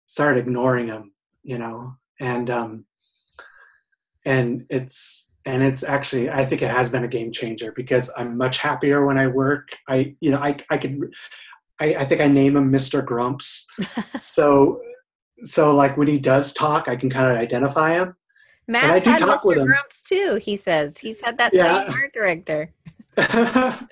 started 0.07 0.39
ignoring 0.39 0.87
them, 0.87 1.13
you 1.43 1.59
know, 1.59 1.93
and 2.19 2.49
um, 2.49 2.85
and 4.25 4.65
it's 4.69 5.32
and 5.45 5.63
it's 5.63 5.83
actually 5.83 6.29
i 6.29 6.45
think 6.45 6.61
it 6.61 6.71
has 6.71 6.89
been 6.89 7.03
a 7.03 7.07
game 7.07 7.31
changer 7.31 7.71
because 7.73 8.11
i'm 8.17 8.37
much 8.37 8.57
happier 8.57 9.05
when 9.05 9.17
i 9.17 9.27
work 9.27 9.69
i 9.87 10.15
you 10.19 10.31
know 10.31 10.39
i 10.39 10.55
i 10.69 10.77
could 10.77 11.13
i, 11.79 11.95
I 11.95 12.05
think 12.05 12.21
i 12.21 12.27
name 12.27 12.55
him 12.55 12.71
mr 12.71 13.05
grumps 13.05 13.67
so 14.21 14.81
so 15.43 15.75
like 15.75 15.97
when 15.97 16.07
he 16.07 16.19
does 16.19 16.53
talk 16.53 16.87
i 16.87 16.95
can 16.95 17.09
kind 17.09 17.31
of 17.31 17.37
identify 17.37 17.93
him 17.93 18.15
Matt's 18.67 19.05
had 19.05 19.21
Mr. 19.21 19.65
Grumps 19.65 20.01
too. 20.01 20.39
He 20.41 20.55
says 20.55 20.97
he's 20.97 21.21
had 21.21 21.37
that 21.37 21.51
yeah. 21.53 21.85
same 21.85 21.93
art 21.93 22.13
director. 22.13 22.69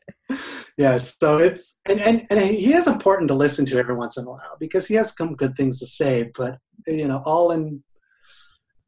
yeah, 0.78 0.98
so 0.98 1.38
it's 1.38 1.80
and, 1.86 2.00
and 2.00 2.26
and 2.30 2.40
he 2.40 2.74
is 2.74 2.88
important 2.88 3.28
to 3.28 3.34
listen 3.34 3.66
to 3.68 3.78
every 3.78 3.96
once 3.96 4.18
in 4.18 4.26
a 4.26 4.30
while 4.30 4.56
because 4.60 4.88
he 4.88 4.96
has 4.96 5.16
some 5.16 5.36
good 5.36 5.56
things 5.56 5.80
to 5.80 5.86
say, 5.86 6.32
but 6.36 6.58
you 6.88 7.08
know, 7.08 7.22
all 7.26 7.52
in 7.52 7.84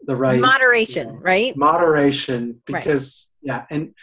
the 0.05 0.15
right 0.15 0.39
moderation, 0.39 1.07
you 1.07 1.13
know, 1.13 1.19
right? 1.19 1.55
Moderation, 1.57 2.61
because 2.65 3.33
right. 3.45 3.55
yeah, 3.55 3.65
and 3.69 3.93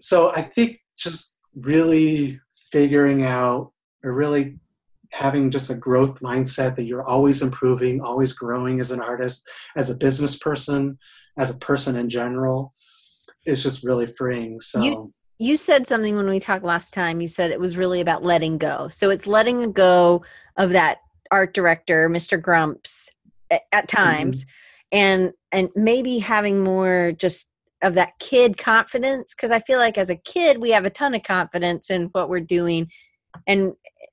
so 0.00 0.30
I 0.30 0.42
think 0.42 0.78
just 0.96 1.36
really 1.54 2.40
figuring 2.70 3.24
out 3.24 3.72
or 4.02 4.12
really 4.12 4.58
having 5.12 5.50
just 5.50 5.70
a 5.70 5.74
growth 5.74 6.20
mindset 6.20 6.76
that 6.76 6.84
you're 6.84 7.04
always 7.04 7.40
improving, 7.40 8.00
always 8.00 8.32
growing 8.32 8.80
as 8.80 8.90
an 8.90 9.00
artist, 9.00 9.48
as 9.76 9.88
a 9.90 9.96
business 9.96 10.36
person, 10.36 10.98
as 11.38 11.54
a 11.54 11.58
person 11.58 11.96
in 11.96 12.08
general, 12.08 12.72
is 13.46 13.62
just 13.62 13.84
really 13.84 14.06
freeing. 14.06 14.60
So. 14.60 14.82
You- 14.82 15.12
you 15.40 15.56
said 15.56 15.86
something 15.88 16.14
when 16.14 16.28
we 16.28 16.38
talked 16.38 16.64
last 16.64 16.94
time. 16.94 17.20
You 17.20 17.26
said 17.26 17.50
it 17.50 17.58
was 17.58 17.76
really 17.76 18.00
about 18.00 18.22
letting 18.22 18.56
go. 18.56 18.86
So 18.86 19.10
it's 19.10 19.26
letting 19.26 19.72
go 19.72 20.22
of 20.56 20.70
that 20.70 20.98
art 21.28 21.54
director, 21.54 22.08
Mr. 22.08 22.40
Grumps, 22.40 23.10
at, 23.50 23.62
at 23.72 23.88
times, 23.88 24.44
mm-hmm 24.44 24.50
and 24.94 25.32
and 25.52 25.68
maybe 25.74 26.18
having 26.18 26.62
more 26.62 27.12
just 27.12 27.50
of 27.82 27.94
that 27.94 28.12
kid 28.18 28.56
confidence 28.56 29.34
because 29.34 29.50
i 29.50 29.58
feel 29.58 29.78
like 29.78 29.98
as 29.98 30.08
a 30.08 30.16
kid 30.16 30.58
we 30.58 30.70
have 30.70 30.86
a 30.86 30.90
ton 30.90 31.14
of 31.14 31.22
confidence 31.22 31.90
in 31.90 32.04
what 32.12 32.30
we're 32.30 32.40
doing. 32.40 32.88
And 33.46 33.72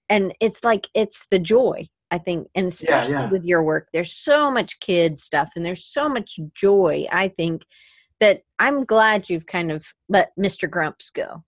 and 0.09 0.33
it's 0.41 0.63
like 0.63 0.87
it's 0.95 1.27
the 1.29 1.37
joy 1.37 1.87
i 2.09 2.17
think 2.17 2.47
and 2.55 2.67
especially 2.67 3.13
yeah, 3.13 3.25
yeah. 3.25 3.29
with 3.29 3.43
your 3.45 3.61
work 3.61 3.87
there's 3.93 4.13
so 4.13 4.49
much 4.49 4.79
kid 4.79 5.19
stuff 5.19 5.51
and 5.55 5.63
there's 5.63 5.85
so 5.85 6.09
much 6.09 6.39
joy 6.55 7.05
i 7.11 7.27
think 7.27 7.63
that 8.19 8.41
i'm 8.57 8.83
glad 8.83 9.29
you've 9.29 9.45
kind 9.45 9.71
of 9.71 9.85
let 10.09 10.31
mr 10.39 10.69
grumps 10.69 11.11
go. 11.11 11.43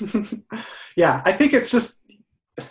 Yeah 0.96 1.22
i 1.24 1.32
think 1.32 1.54
it's 1.54 1.70
just 1.70 2.02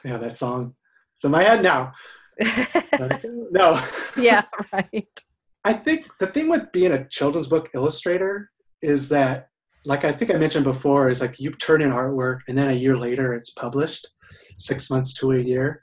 yeah 0.05 0.17
that 0.17 0.37
song. 0.37 0.75
It's 1.15 1.23
in 1.25 1.31
my 1.31 1.41
head 1.41 1.63
now. 1.63 1.93
No. 3.49 3.81
Yeah 4.17 4.43
right 4.71 5.23
I 5.67 5.73
think 5.73 6.07
the 6.17 6.27
thing 6.27 6.47
with 6.47 6.71
being 6.71 6.93
a 6.93 7.05
children's 7.09 7.47
book 7.47 7.69
illustrator 7.73 8.49
is 8.81 9.09
that, 9.09 9.49
like 9.83 10.05
I 10.05 10.13
think 10.13 10.31
I 10.31 10.37
mentioned 10.37 10.63
before, 10.63 11.09
is 11.09 11.19
like 11.19 11.41
you 11.41 11.51
turn 11.51 11.81
in 11.81 11.91
artwork 11.91 12.39
and 12.47 12.57
then 12.57 12.69
a 12.69 12.73
year 12.83 12.95
later 12.95 13.33
it's 13.33 13.49
published, 13.49 14.07
six 14.55 14.89
months 14.89 15.13
to 15.15 15.33
a 15.33 15.39
year. 15.39 15.81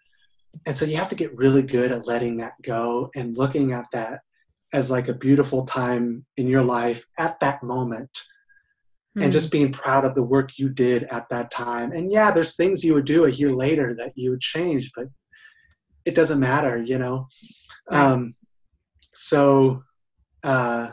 And 0.65 0.75
so 0.75 0.87
you 0.87 0.97
have 0.97 1.11
to 1.11 1.15
get 1.15 1.37
really 1.37 1.63
good 1.63 1.93
at 1.93 2.07
letting 2.07 2.39
that 2.39 2.55
go 2.63 3.11
and 3.15 3.37
looking 3.37 3.73
at 3.73 3.85
that 3.93 4.21
as 4.73 4.91
like 4.91 5.09
a 5.09 5.15
beautiful 5.15 5.67
time 5.67 6.25
in 6.39 6.49
your 6.49 6.65
life 6.65 7.05
at 7.19 7.39
that 7.41 7.63
moment. 7.63 8.09
Mm-hmm. 8.09 9.23
And 9.23 9.33
just 9.33 9.49
hmm. 9.49 9.59
being 9.59 9.73
proud 9.73 10.07
of 10.07 10.15
the 10.15 10.25
work 10.25 10.59
you 10.59 10.71
did 10.71 11.05
at 11.05 11.29
that 11.29 11.51
time. 11.51 11.93
And 11.93 12.11
yeah, 12.11 12.31
there's 12.31 12.57
things 12.57 12.83
you 12.83 12.95
would 12.95 13.05
do 13.05 13.27
a 13.27 13.31
year 13.31 13.55
later 13.55 13.95
that 13.97 14.13
you 14.17 14.31
would 14.31 14.41
change, 14.41 14.93
but 14.97 15.09
it 16.07 16.15
doesn't 16.15 16.41
matter, 16.41 16.83
you 16.83 16.99
know. 16.99 17.27
Right. 17.91 18.01
Um, 18.01 18.35
so 19.15 19.83
uh, 20.43 20.91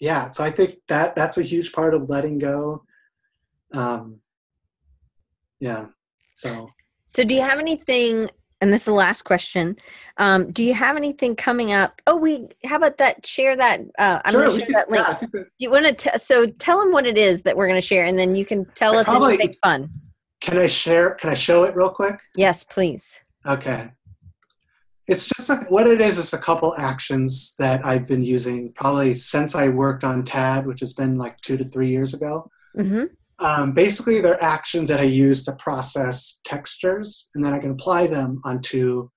yeah 0.00 0.30
so 0.30 0.44
i 0.44 0.50
think 0.50 0.76
that 0.88 1.14
that's 1.14 1.38
a 1.38 1.42
huge 1.42 1.72
part 1.72 1.94
of 1.94 2.10
letting 2.10 2.38
go. 2.38 2.84
Um, 3.72 4.20
yeah 5.60 5.86
so. 6.32 6.68
So 7.06 7.24
do 7.24 7.34
you 7.34 7.42
have 7.42 7.58
anything 7.58 8.28
and 8.60 8.72
this 8.72 8.82
is 8.82 8.84
the 8.86 8.92
last 8.92 9.22
question 9.22 9.76
um, 10.18 10.50
do 10.50 10.62
you 10.64 10.74
have 10.74 10.96
anything 10.96 11.36
coming 11.36 11.72
up? 11.72 12.02
Oh 12.06 12.16
we 12.16 12.48
how 12.64 12.76
about 12.76 12.98
that 12.98 13.24
share 13.26 13.56
that 13.56 13.80
uh, 13.98 14.20
i'm 14.24 14.32
sure, 14.32 14.46
going 14.46 14.60
to 14.60 14.66
share 14.66 14.74
that 14.74 14.90
link. 14.90 15.06
yeah, 15.34 15.42
you 15.58 15.70
want 15.70 15.98
to 15.98 16.18
so 16.18 16.46
tell 16.46 16.78
them 16.80 16.92
what 16.92 17.06
it 17.06 17.16
is 17.16 17.42
that 17.42 17.56
we're 17.56 17.68
going 17.68 17.80
to 17.80 17.86
share 17.86 18.04
and 18.04 18.18
then 18.18 18.34
you 18.34 18.44
can 18.44 18.64
tell 18.74 18.96
us 18.96 19.06
probably, 19.06 19.34
anything 19.34 19.56
fun. 19.62 19.88
Can 20.40 20.58
i 20.58 20.66
share 20.66 21.14
can 21.14 21.30
i 21.30 21.34
show 21.34 21.64
it 21.64 21.76
real 21.76 21.90
quick? 21.90 22.20
Yes 22.36 22.64
please. 22.64 23.20
Okay 23.46 23.90
it's 25.12 25.26
just 25.26 25.50
a, 25.50 25.56
what 25.68 25.86
it 25.86 26.00
is 26.00 26.16
is 26.16 26.32
a 26.32 26.38
couple 26.38 26.74
actions 26.78 27.54
that 27.58 27.84
I've 27.84 28.06
been 28.06 28.24
using 28.24 28.72
probably 28.72 29.12
since 29.12 29.54
I 29.54 29.68
worked 29.68 30.04
on 30.04 30.24
TAD, 30.24 30.66
which 30.66 30.80
has 30.80 30.94
been 30.94 31.18
like 31.18 31.36
two 31.36 31.58
to 31.58 31.64
three 31.64 31.90
years 31.90 32.14
ago. 32.14 32.50
Mm-hmm. 32.76 33.04
Um, 33.44 33.72
basically, 33.72 34.20
they're 34.22 34.42
actions 34.42 34.88
that 34.88 35.00
I 35.00 35.04
use 35.04 35.44
to 35.44 35.52
process 35.52 36.40
textures, 36.46 37.28
and 37.34 37.44
then 37.44 37.52
I 37.52 37.58
can 37.58 37.72
apply 37.72 38.06
them 38.06 38.40
onto 38.44 39.10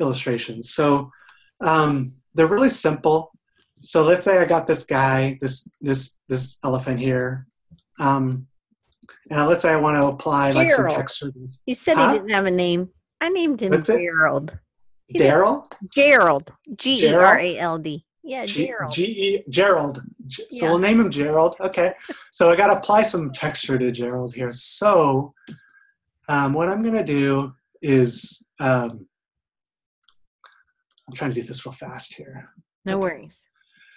illustrations. 0.00 0.74
So 0.74 1.12
um, 1.60 2.16
they're 2.34 2.46
really 2.46 2.70
simple. 2.70 3.30
So 3.80 4.02
let's 4.02 4.24
say 4.24 4.38
I 4.38 4.44
got 4.44 4.66
this 4.66 4.84
guy, 4.84 5.38
this 5.40 5.68
this 5.80 6.18
this 6.28 6.58
elephant 6.64 6.98
here, 6.98 7.46
um, 8.00 8.48
and 9.30 9.46
let's 9.46 9.62
say 9.62 9.70
I 9.70 9.76
want 9.76 10.00
to 10.00 10.08
apply 10.08 10.52
Gerald. 10.52 10.66
like 10.66 10.76
some 10.76 10.88
textures. 10.88 11.60
You 11.66 11.74
said 11.74 11.96
huh? 11.96 12.08
he 12.08 12.18
didn't 12.18 12.30
have 12.30 12.46
a 12.46 12.50
name. 12.50 12.88
I 13.20 13.28
named 13.28 13.62
him 13.62 13.80
Gerald. 13.82 14.58
Daryl? 15.16 15.64
Gerald. 15.92 16.52
G 16.76 17.06
E 17.06 17.14
R 17.14 17.38
A 17.38 17.58
L 17.58 17.78
D. 17.78 18.04
Yeah, 18.22 18.44
Gerald. 18.44 18.92
G 18.92 19.04
E 19.04 19.44
Gerald. 19.48 20.02
So 20.28 20.44
yeah. 20.50 20.70
we'll 20.70 20.78
name 20.78 21.00
him 21.00 21.10
Gerald. 21.10 21.56
Okay. 21.60 21.94
so 22.30 22.50
I 22.50 22.56
got 22.56 22.66
to 22.66 22.78
apply 22.78 23.02
some 23.02 23.32
texture 23.32 23.78
to 23.78 23.90
Gerald 23.90 24.34
here. 24.34 24.52
So 24.52 25.32
um, 26.28 26.52
what 26.52 26.68
I'm 26.68 26.82
going 26.82 26.94
to 26.94 27.04
do 27.04 27.54
is 27.80 28.46
um, 28.60 29.06
I'm 31.08 31.14
trying 31.14 31.30
to 31.32 31.40
do 31.40 31.46
this 31.46 31.64
real 31.64 31.72
fast 31.72 32.14
here. 32.14 32.50
No 32.84 32.94
okay. 32.94 33.00
worries. 33.00 33.44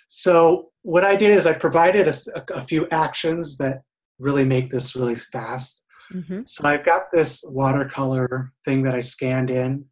So 0.07 0.71
what 0.81 1.03
I 1.03 1.15
did 1.15 1.37
is 1.37 1.45
I 1.45 1.53
provided 1.53 2.07
a, 2.07 2.13
a, 2.53 2.61
few 2.61 2.87
actions 2.91 3.57
that 3.57 3.83
really 4.19 4.43
make 4.43 4.69
this 4.69 4.95
really 4.95 5.15
fast. 5.15 5.85
Mm-hmm. 6.13 6.41
So 6.45 6.67
I've 6.67 6.85
got 6.85 7.03
this 7.13 7.43
watercolor 7.47 8.51
thing 8.65 8.83
that 8.83 8.95
I 8.95 8.99
scanned 8.99 9.49
in. 9.49 9.85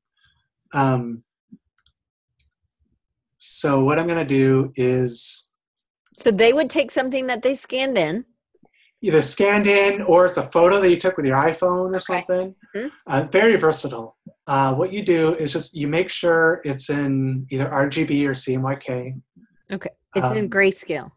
Um, 0.73 1.23
so 3.37 3.83
what 3.83 3.97
I'm 3.97 4.07
going 4.07 4.25
to 4.25 4.25
do 4.25 4.71
is. 4.75 5.51
So 6.17 6.31
they 6.31 6.53
would 6.53 6.69
take 6.69 6.91
something 6.91 7.27
that 7.27 7.41
they 7.41 7.55
scanned 7.55 7.97
in. 7.97 8.25
Either 9.01 9.21
scanned 9.21 9.65
in 9.65 10.01
or 10.01 10.25
it's 10.25 10.37
a 10.37 10.43
photo 10.43 10.81
that 10.81 10.89
you 10.89 10.97
took 10.97 11.15
with 11.15 11.25
your 11.25 11.37
iPhone 11.37 11.91
or 11.91 11.95
okay. 11.95 11.99
something. 11.99 12.55
Mm-hmm. 12.75 12.87
Uh, 13.07 13.27
very 13.31 13.55
versatile. 13.55 14.17
Uh, 14.45 14.73
what 14.75 14.91
you 14.91 15.05
do 15.05 15.35
is 15.35 15.53
just 15.53 15.75
you 15.75 15.87
make 15.87 16.09
sure 16.09 16.61
it's 16.65 16.89
in 16.89 17.47
either 17.49 17.69
RGB 17.69 18.25
or 18.25 18.31
CMYK. 18.31 19.15
Okay. 19.71 19.89
It's 20.15 20.25
um, 20.25 20.37
in 20.37 20.49
grayscale. 20.49 21.11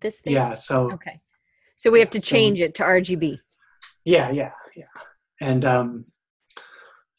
This 0.00 0.20
thing? 0.20 0.32
Yeah. 0.32 0.54
So. 0.54 0.90
Okay. 0.92 1.20
So 1.76 1.90
we 1.90 2.00
have 2.00 2.10
to 2.10 2.20
change 2.20 2.58
so, 2.58 2.64
it 2.64 2.74
to 2.76 2.82
RGB. 2.82 3.38
Yeah, 4.04 4.30
yeah, 4.30 4.52
yeah. 4.76 4.84
And 5.40 5.64
um, 5.64 6.04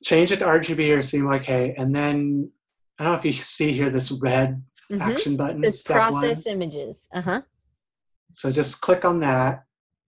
change 0.03 0.31
it 0.31 0.39
to 0.39 0.45
RGB 0.45 0.89
or 0.89 0.99
CMYK, 0.99 1.75
and 1.77 1.95
then 1.95 2.51
I 2.99 3.03
don't 3.03 3.13
know 3.13 3.19
if 3.19 3.25
you 3.25 3.33
see 3.33 3.71
here 3.71 3.89
this 3.89 4.11
red 4.11 4.63
mm-hmm. 4.91 5.01
action 5.01 5.35
button. 5.37 5.61
This 5.61 5.83
process 5.83 6.45
one. 6.45 6.55
images. 6.55 7.07
Uh 7.13 7.21
huh. 7.21 7.41
So 8.33 8.51
just 8.51 8.81
click 8.81 9.05
on 9.05 9.19
that, 9.19 9.63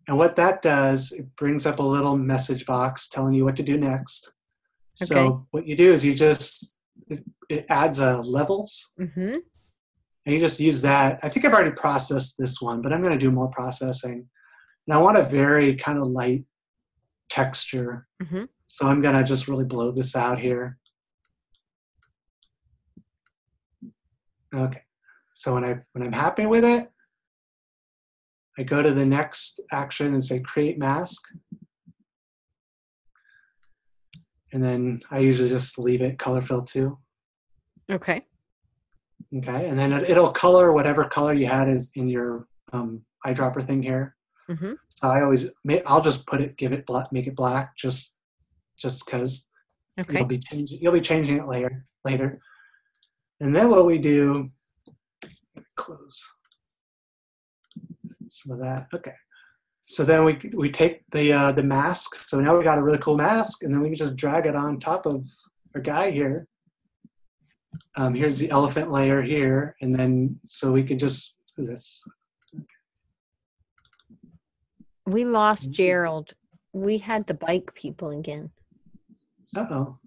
And 0.08 0.18
what 0.18 0.36
that 0.36 0.62
does, 0.62 1.12
it 1.12 1.36
brings 1.36 1.66
up 1.66 1.80
a 1.80 1.84
little 1.84 2.18
message 2.18 2.66
box 2.66 3.08
telling 3.10 3.34
you 3.34 3.46
what 3.46 3.56
to 3.58 3.64
do 3.64 3.78
next. 3.78 4.34
Okay. 5.02 5.14
So 5.14 5.46
what 5.52 5.68
you 5.68 5.76
do 5.76 5.92
is 5.94 6.04
you 6.06 6.16
just 6.16 6.80
it, 7.08 7.24
it 7.50 7.66
adds 7.70 8.00
uh, 8.00 8.22
levels, 8.22 8.92
Mm-hmm. 9.00 9.36
and 10.26 10.34
you 10.34 10.40
just 10.40 10.60
use 10.60 10.82
that. 10.82 11.20
I 11.22 11.30
think 11.30 11.46
I've 11.46 11.54
already 11.54 11.72
processed 11.76 12.36
this 12.38 12.62
one, 12.62 12.82
but 12.82 12.92
I'm 12.94 13.02
going 13.02 13.14
to 13.14 13.20
do 13.26 13.32
more 13.32 13.50
processing. 13.50 14.28
And 14.88 14.94
I 14.96 14.98
want 15.02 15.18
a 15.18 15.22
very 15.24 15.76
kind 15.76 15.98
of 16.00 16.08
light 16.08 16.46
texture, 17.30 18.08
Mhm. 18.22 18.48
So 18.76 18.88
I'm 18.88 19.02
going 19.02 19.16
to 19.16 19.24
just 19.24 19.48
really 19.48 19.64
blow 19.64 19.90
this 19.92 20.18
out 20.18 20.38
here. 20.38 20.78
Okay. 24.54 24.82
So 25.32 25.54
when 25.54 25.64
I 25.64 25.78
when 25.94 26.06
I'm 26.06 26.12
happy 26.12 26.46
with 26.46 26.66
it, 26.66 26.92
I 28.58 28.64
go 28.64 28.82
to 28.82 28.92
the 28.92 29.06
next 29.06 29.62
action 29.72 30.08
and 30.08 30.22
say 30.22 30.42
create 30.42 30.78
mask. 30.78 31.24
And 34.52 34.62
then 34.62 35.02
I 35.10 35.20
usually 35.20 35.48
just 35.48 35.80
leave 35.80 36.02
it 36.02 36.20
color 36.20 36.42
fill 36.42 36.64
too. 36.64 36.98
Okay. 37.90 38.26
Okay. 39.38 39.68
And 39.68 39.80
then 39.80 39.94
it, 39.94 40.10
it'll 40.10 40.32
color 40.32 40.74
whatever 40.74 41.06
color 41.06 41.34
you 41.34 41.48
had 41.48 41.70
is 41.70 41.90
in 41.96 42.10
your 42.10 42.46
um, 42.74 43.04
eyedropper 43.26 43.64
thing 43.64 43.82
here. 43.82 44.18
Mm-hmm. 44.50 44.74
So 44.90 45.08
I 45.08 45.22
always, 45.22 45.50
I'll 45.86 46.02
just 46.02 46.28
put 46.28 46.42
it, 46.42 46.58
give 46.58 46.74
it 46.74 46.86
black, 46.86 47.14
make 47.14 47.28
it 47.28 47.38
black, 47.38 47.78
just, 47.78 48.20
just 48.78 49.06
cause 49.08 49.48
Okay. 50.00 50.18
you'll 50.20 50.28
be 50.28 50.40
changing, 50.40 50.80
you'll 50.82 50.92
be 50.94 51.02
changing 51.02 51.38
it 51.38 51.48
later, 51.48 51.86
later. 52.04 52.40
And 53.40 53.56
then 53.56 53.70
what 53.70 53.86
we 53.86 53.98
do, 53.98 54.48
close 55.76 56.22
some 58.28 58.52
of 58.54 58.60
that. 58.60 58.88
Okay. 58.94 59.14
So 59.88 60.04
then 60.04 60.26
we 60.26 60.40
we 60.58 60.72
take 60.72 61.04
the 61.12 61.32
uh, 61.32 61.52
the 61.52 61.64
mask. 61.64 62.16
So 62.16 62.42
now 62.42 62.58
we 62.58 62.64
got 62.64 62.80
a 62.80 62.84
really 62.84 62.98
cool 62.98 63.16
mask, 63.18 63.64
and 63.64 63.74
then 63.74 63.82
we 63.82 63.90
can 63.90 63.98
just 63.98 64.16
drag 64.16 64.46
it 64.48 64.56
on 64.56 64.80
top 64.80 65.06
of 65.06 65.26
our 65.76 65.82
guy 65.82 66.10
here. 66.12 66.48
Um, 67.96 68.14
here's 68.14 68.40
the 68.40 68.50
elephant 68.50 68.92
layer 68.92 69.22
here, 69.22 69.76
and 69.82 69.94
then 69.94 70.40
so 70.46 70.72
we 70.72 70.84
can 70.84 70.98
just 70.98 71.38
do 71.56 71.64
this. 71.64 72.04
We 75.06 75.24
lost 75.24 75.70
Mhm. 75.70 75.72
Gerald. 75.72 76.34
We 76.74 76.98
had 76.98 77.28
the 77.28 77.36
bike 77.36 77.74
people 77.76 78.10
again. 78.10 78.52
Uh 79.56 79.68
oh. 79.72 79.98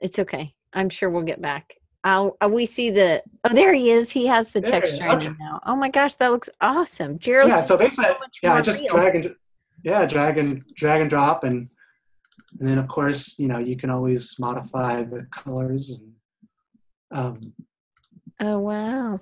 It's 0.00 0.18
okay. 0.18 0.54
I'm 0.72 0.88
sure 0.88 1.10
we'll 1.10 1.22
get 1.22 1.40
back. 1.40 1.74
I'll, 2.04 2.36
uh, 2.40 2.48
we 2.48 2.66
see 2.66 2.90
the. 2.90 3.22
Oh, 3.44 3.52
there 3.52 3.74
he 3.74 3.90
is. 3.90 4.10
He 4.10 4.26
has 4.26 4.48
the 4.48 4.60
There, 4.60 4.70
texture 4.80 5.08
okay. 5.08 5.30
now. 5.40 5.60
Oh 5.66 5.76
my 5.76 5.88
gosh, 5.90 6.14
that 6.16 6.30
looks 6.30 6.48
awesome, 6.60 7.18
Gerald. 7.18 7.50
Yeah. 7.50 7.60
So 7.60 7.76
basically, 7.76 8.10
much 8.10 8.38
yeah, 8.42 8.60
just 8.60 8.82
real. 8.82 8.94
drag 8.94 9.14
and 9.16 9.34
yeah, 9.84 10.06
drag 10.06 10.38
and 10.38 10.64
drag 10.76 11.00
and 11.00 11.10
drop, 11.10 11.44
and 11.44 11.70
and 12.60 12.68
then 12.68 12.78
of 12.78 12.88
course 12.88 13.38
you 13.38 13.48
know 13.48 13.58
you 13.58 13.76
can 13.76 13.90
always 13.90 14.36
modify 14.38 15.02
the 15.02 15.26
colors 15.30 15.90
and 15.90 16.12
um, 17.10 17.34
Oh 18.40 18.58
wow, 18.58 19.20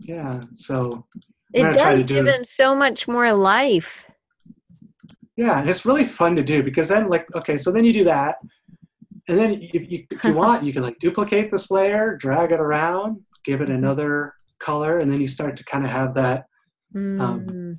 yeah. 0.00 0.40
So 0.54 1.06
it 1.52 1.62
does 1.62 2.00
to 2.00 2.04
give 2.04 2.24
do- 2.26 2.30
him 2.30 2.44
so 2.44 2.74
much 2.74 3.08
more 3.08 3.32
life. 3.32 4.04
Yeah, 5.36 5.60
and 5.60 5.68
it's 5.68 5.84
really 5.84 6.04
fun 6.04 6.34
to 6.36 6.42
do 6.42 6.62
because 6.62 6.88
then, 6.88 7.10
like, 7.10 7.26
okay, 7.36 7.58
so 7.58 7.70
then 7.70 7.84
you 7.84 7.92
do 7.92 8.04
that, 8.04 8.36
and 9.28 9.38
then 9.38 9.52
if 9.60 9.90
you, 9.90 10.04
if 10.10 10.24
you 10.24 10.32
want, 10.34 10.62
you 10.64 10.72
can 10.72 10.82
like 10.82 10.98
duplicate 11.00 11.50
this 11.50 11.70
layer, 11.70 12.16
drag 12.16 12.52
it 12.52 12.60
around, 12.60 13.20
give 13.44 13.60
Mm-hmm. 13.60 13.70
it 13.72 13.74
another 13.74 14.34
color, 14.60 14.98
and 14.98 15.10
then 15.12 15.20
you 15.20 15.26
start 15.26 15.56
to 15.56 15.64
kind 15.64 15.84
of 15.84 15.90
have 15.90 16.14
that, 16.14 16.46
Mm. 16.94 17.78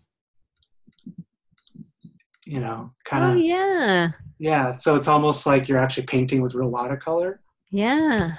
you 2.45 2.59
know, 2.59 2.91
kind 3.05 3.23
of. 3.25 3.31
oh 3.31 3.35
yeah, 3.35 4.09
yeah. 4.39 4.75
So 4.75 4.95
it's 4.95 5.07
almost 5.07 5.45
like 5.45 5.67
you're 5.67 5.77
actually 5.79 6.05
painting 6.05 6.41
with 6.41 6.53
real 6.55 6.69
watercolor. 6.69 7.41
yeah. 7.71 8.35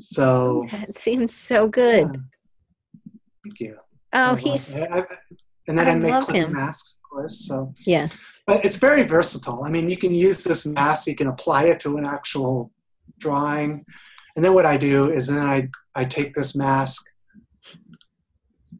So 0.00 0.64
That 0.70 0.94
seems 0.94 1.34
so 1.34 1.68
good. 1.68 2.10
yeah. 2.14 3.10
Thank 3.44 3.60
you. 3.60 3.76
Oh, 4.12 4.32
I 4.32 4.36
he's. 4.36 4.80
I- 4.82 4.98
I- 5.00 5.06
and 5.68 5.78
then 5.78 5.86
I, 5.86 5.90
I 5.90 5.94
make 5.96 6.30
him. 6.30 6.52
masks, 6.54 6.97
course. 7.08 7.46
So, 7.46 7.72
yes. 7.86 8.42
but 8.46 8.64
it's 8.64 8.76
very 8.76 9.02
versatile. 9.02 9.64
I 9.64 9.70
mean, 9.70 9.88
you 9.88 9.96
can 9.96 10.14
use 10.14 10.44
this 10.44 10.66
mask, 10.66 11.06
you 11.06 11.16
can 11.16 11.28
apply 11.28 11.64
it 11.64 11.80
to 11.80 11.96
an 11.96 12.04
actual 12.04 12.70
drawing, 13.18 13.84
and 14.36 14.44
then 14.44 14.54
what 14.54 14.66
I 14.66 14.76
do 14.76 15.10
is 15.12 15.26
then 15.26 15.40
I 15.40 15.68
I 15.94 16.04
take 16.04 16.34
this 16.34 16.54
mask, 16.54 17.04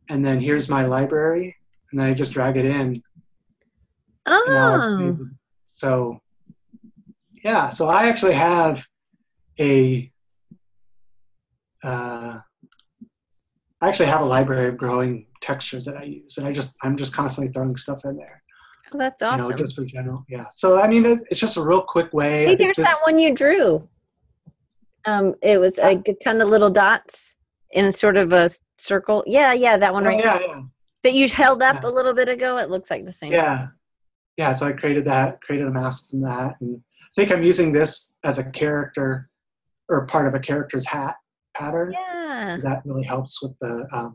and 0.08 0.24
then 0.24 0.40
here's 0.40 0.68
my 0.68 0.84
library, 0.86 1.56
and 1.90 2.00
then 2.00 2.08
I 2.08 2.14
just 2.14 2.32
drag 2.32 2.56
it 2.56 2.64
in. 2.64 3.02
and 4.26 4.54
now 4.54 4.76
it's 4.76 4.86
Oh. 4.86 5.28
So, 5.70 6.20
yeah. 7.42 7.70
So 7.70 7.88
I 7.88 8.08
actually 8.08 8.34
have 8.34 8.84
a. 9.58 10.12
Uh, 11.82 12.38
I 13.80 13.88
actually 13.88 14.06
have 14.06 14.20
a 14.20 14.24
library 14.24 14.68
of 14.68 14.76
growing 14.76 15.27
textures 15.40 15.84
that 15.84 15.96
I 15.96 16.04
use, 16.04 16.38
and 16.38 16.46
I 16.46 16.52
just 16.52 16.76
I'm 16.82 16.96
just 16.96 17.14
constantly 17.14 17.52
throwing 17.52 17.76
stuff 17.76 18.04
in 18.04 18.16
there. 18.16 18.42
oh, 18.94 18.98
that's 18.98 19.22
awesome. 19.22 19.44
You 19.46 19.50
know, 19.50 19.56
just 19.56 19.74
for 19.76 19.84
general. 19.84 20.24
Yeah. 20.28 20.46
So 20.52 20.80
I 20.80 20.88
mean, 20.88 21.04
it, 21.06 21.20
it's 21.30 21.40
just 21.40 21.56
a 21.56 21.62
real 21.62 21.82
quick 21.82 22.12
way. 22.12 22.46
Hey, 22.46 22.54
there's 22.56 22.76
this- 22.76 22.86
that 22.86 22.98
one 23.04 23.18
you 23.18 23.34
drew. 23.34 23.88
Um, 25.04 25.34
it 25.42 25.58
was 25.58 25.78
a 25.78 26.02
ton 26.22 26.40
of 26.40 26.48
little 26.48 26.70
dots 26.70 27.36
in 27.70 27.92
sort 27.92 28.16
of 28.16 28.32
a 28.32 28.50
circle. 28.78 29.24
Yeah, 29.26 29.52
yeah, 29.52 29.76
that 29.76 29.92
one 29.92 30.04
Oh, 30.04 30.10
right 30.10 30.18
yeah, 30.18 30.38
yeah, 30.46 30.62
that 31.02 31.12
you 31.14 31.28
held 31.28 31.62
up 31.62 31.82
Yeah. 31.82 31.88
a 31.88 31.92
little 31.92 32.12
bit 32.12 32.28
ago. 32.28 32.58
It 32.58 32.68
looks 32.70 32.90
like 32.90 33.04
the 33.04 33.12
same. 33.12 33.32
yeah, 33.32 33.68
yeah. 34.36 34.52
So 34.52 34.66
I 34.66 34.72
created 34.72 35.04
that, 35.06 35.40
created 35.40 35.68
a 35.68 35.70
mask 35.72 36.10
from 36.10 36.22
that, 36.22 36.56
and 36.60 36.80
I 37.02 37.08
think 37.14 37.30
I'm 37.32 37.42
using 37.42 37.72
this 37.72 38.14
as 38.24 38.38
a 38.38 38.50
character 38.50 39.30
or 39.88 40.04
part 40.06 40.26
of 40.26 40.34
a 40.34 40.40
character's 40.40 40.86
hat 40.86 41.16
pattern. 41.56 41.92
Yeah. 41.92 42.58
That 42.62 42.82
really 42.84 43.04
helps 43.04 43.42
with 43.42 43.52
the 43.60 43.88
um, 43.92 44.12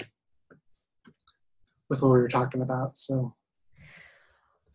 with 1.93 2.01
what 2.01 2.09
we 2.13 2.19
were 2.19 2.27
talking 2.29 2.61
about. 2.61 2.95
So 2.97 3.33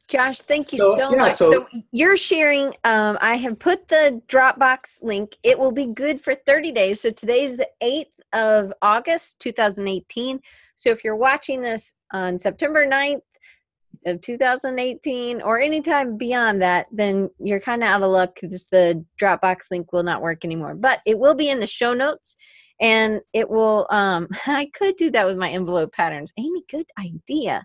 Josh, 0.08 0.38
thank 0.40 0.72
you 0.72 0.78
So, 0.78 0.96
so, 0.96 1.10
yeah, 1.10 1.16
much. 1.18 1.34
so- 1.34 1.52
So, 1.52 1.66
you're 1.92 2.16
sharing. 2.16 2.68
Um, 2.84 3.18
I 3.20 3.34
have 3.36 3.58
put 3.58 3.88
the 3.88 4.22
Dropbox 4.26 5.02
link. 5.02 5.36
It 5.42 5.58
will 5.58 5.72
be 5.72 5.86
good 5.86 6.18
for 6.20 6.34
30 6.34 6.72
days. 6.72 7.00
So 7.02 7.10
today 7.10 7.42
is 7.44 7.58
the 7.58 7.68
8th 7.82 8.06
of 8.32 8.72
August, 8.80 9.38
2018. 9.40 10.40
So 10.76 10.90
if 10.90 11.04
you're 11.04 11.16
watching 11.16 11.60
this 11.60 11.92
on 12.12 12.38
September 12.38 12.86
9th 12.86 13.20
of 14.06 14.22
2018 14.22 15.42
or 15.42 15.60
anytime 15.60 16.16
beyond 16.16 16.62
that, 16.62 16.86
then 16.90 17.28
you're 17.38 17.60
kind 17.60 17.82
of 17.82 17.88
out 17.90 18.02
of 18.02 18.10
luck 18.10 18.38
because 18.40 18.66
the 18.68 19.04
Dropbox 19.20 19.70
link 19.70 19.92
will 19.92 20.04
not 20.04 20.22
work 20.22 20.42
anymore. 20.42 20.74
But 20.74 21.00
it 21.04 21.18
will 21.18 21.34
be 21.34 21.50
in 21.50 21.60
the 21.60 21.66
show 21.66 21.92
notes. 21.92 22.36
And 22.80 23.20
it 23.32 23.48
will. 23.48 23.86
Um, 23.90 24.28
I 24.46 24.70
could 24.74 24.96
do 24.96 25.10
that 25.10 25.26
with 25.26 25.36
my 25.36 25.50
envelope 25.50 25.92
patterns. 25.92 26.32
Amy, 26.38 26.62
good 26.70 26.86
idea. 26.98 27.64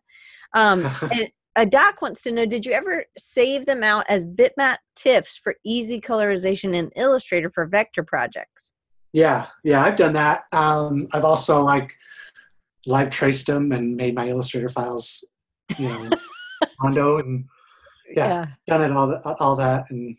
Um, 0.53 0.89
and 1.11 1.29
a 1.55 1.65
doc 1.65 2.01
wants 2.01 2.23
to 2.23 2.31
know 2.31 2.47
did 2.47 2.65
you 2.65 2.71
ever 2.71 3.05
save 3.15 3.67
them 3.67 3.83
out 3.83 4.05
as 4.09 4.25
bitmap 4.25 4.77
TIFFs 4.97 5.37
for 5.37 5.55
easy 5.63 6.01
colorization 6.01 6.73
in 6.73 6.89
illustrator 6.95 7.51
for 7.53 7.67
vector 7.67 8.03
projects 8.03 8.73
yeah, 9.13 9.45
yeah, 9.63 9.83
I've 9.83 9.95
done 9.95 10.13
that. 10.13 10.45
Um, 10.51 11.07
I've 11.13 11.23
also 11.23 11.63
like 11.63 11.93
live 12.87 13.11
traced 13.11 13.45
them 13.45 13.71
and 13.71 13.95
made 13.95 14.15
my 14.15 14.27
Illustrator 14.27 14.69
files, 14.69 15.23
you 15.77 15.87
know, 15.87 16.09
Mondo 16.81 17.19
and 17.19 17.45
Yeah. 18.09 18.47
done 18.67 18.81
it 18.81 18.91
all 18.91 19.15
all 19.39 19.55
that 19.55 19.85
and 19.89 20.17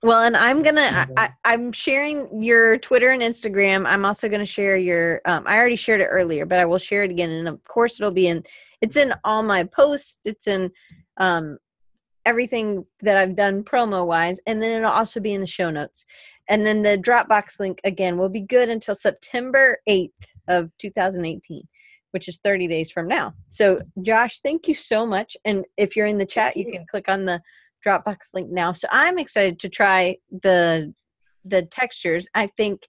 Well, 0.01 0.23
and 0.23 0.35
I'm 0.35 0.61
gonna. 0.61 0.81
I, 0.81 1.07
I, 1.17 1.53
I'm 1.53 1.71
sharing 1.71 2.43
your 2.43 2.77
Twitter 2.77 3.09
and 3.09 3.21
Instagram. 3.21 3.85
I'm 3.85 4.05
also 4.05 4.29
gonna 4.29 4.45
share 4.45 4.77
your. 4.77 5.21
Um, 5.25 5.43
I 5.47 5.57
already 5.57 5.75
shared 5.75 6.01
it 6.01 6.05
earlier, 6.05 6.45
but 6.45 6.59
I 6.59 6.65
will 6.65 6.77
share 6.77 7.03
it 7.03 7.11
again, 7.11 7.29
and 7.29 7.47
of 7.47 7.63
course, 7.63 7.99
it'll 7.99 8.11
be 8.11 8.27
in. 8.27 8.43
It's 8.81 8.97
in 8.97 9.13
all 9.23 9.43
my 9.43 9.63
posts. 9.63 10.25
It's 10.25 10.47
in 10.47 10.71
um, 11.17 11.57
everything 12.25 12.85
that 13.01 13.17
I've 13.17 13.35
done 13.35 13.63
promo 13.63 14.05
wise, 14.05 14.39
and 14.45 14.61
then 14.61 14.71
it'll 14.71 14.91
also 14.91 15.19
be 15.19 15.33
in 15.33 15.41
the 15.41 15.47
show 15.47 15.69
notes. 15.69 16.05
And 16.49 16.65
then 16.65 16.83
the 16.83 16.97
Dropbox 16.97 17.59
link 17.59 17.79
again 17.83 18.17
will 18.17 18.29
be 18.29 18.41
good 18.41 18.69
until 18.69 18.95
September 18.95 19.79
8th 19.89 20.09
of 20.47 20.69
2018, 20.79 21.63
which 22.11 22.27
is 22.27 22.39
30 22.43 22.67
days 22.67 22.91
from 22.91 23.07
now. 23.07 23.33
So, 23.47 23.79
Josh, 24.01 24.39
thank 24.41 24.67
you 24.67 24.75
so 24.75 25.05
much. 25.05 25.37
And 25.45 25.65
if 25.77 25.95
you're 25.95 26.05
in 26.05 26.17
the 26.17 26.25
chat, 26.25 26.57
you 26.57 26.71
can 26.71 26.85
click 26.89 27.07
on 27.07 27.25
the 27.25 27.41
Dropbox 27.85 28.33
link 28.33 28.49
now. 28.51 28.73
So, 28.73 28.87
I'm 28.91 29.17
excited 29.17 29.59
to 29.59 29.69
try 29.69 30.17
the 30.41 30.93
the 31.45 31.63
textures. 31.63 32.27
I 32.33 32.47
think 32.47 32.87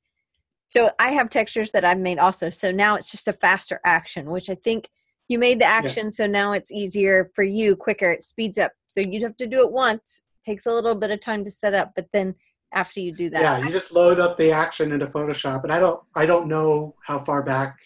so. 0.67 0.91
I 0.99 1.13
have 1.13 1.31
textures 1.31 1.73
that 1.73 1.85
I've 1.85 1.99
made 1.99 2.19
also. 2.19 2.51
So 2.51 2.71
now 2.71 2.97
it's 2.97 3.11
just 3.11 3.29
a 3.29 3.33
faster 3.33 3.81
action, 3.85 4.31
which 4.31 4.51
I 4.51 4.55
think 4.55 4.89
you 5.29 5.39
made 5.39 5.61
the 5.61 5.67
action. 5.67 6.07
Yes. 6.07 6.17
So 6.17 6.27
now 6.27 6.53
it's 6.53 6.73
easier 6.73 7.31
for 7.35 7.45
you, 7.45 7.77
quicker. 7.77 8.11
It 8.11 8.25
speeds 8.25 8.59
up. 8.59 8.73
So 8.89 9.01
you'd 9.01 9.23
have 9.23 9.37
to 9.39 9.47
do 9.47 9.61
it 9.61 9.73
once. 9.73 10.23
Takes 10.45 10.67
a 10.67 10.73
little 10.73 10.95
bit 10.95 11.11
of 11.11 11.21
time 11.21 11.43
to 11.45 11.51
set 11.51 11.75
up, 11.75 11.93
but 11.97 12.07
then 12.13 12.35
after 12.75 13.01
you 13.01 13.13
do 13.13 13.31
that. 13.31 13.41
Yeah, 13.41 13.59
you 13.59 13.71
just 13.71 13.93
load 13.93 14.19
up 14.19 14.37
the 14.37 14.53
action 14.53 14.93
into 14.93 15.07
Photoshop, 15.07 15.63
and 15.65 15.73
I 15.73 15.79
don't 15.79 16.01
I 16.15 16.27
don't 16.27 16.49
know 16.49 16.95
how 17.03 17.19
far 17.19 17.43
back 17.43 17.79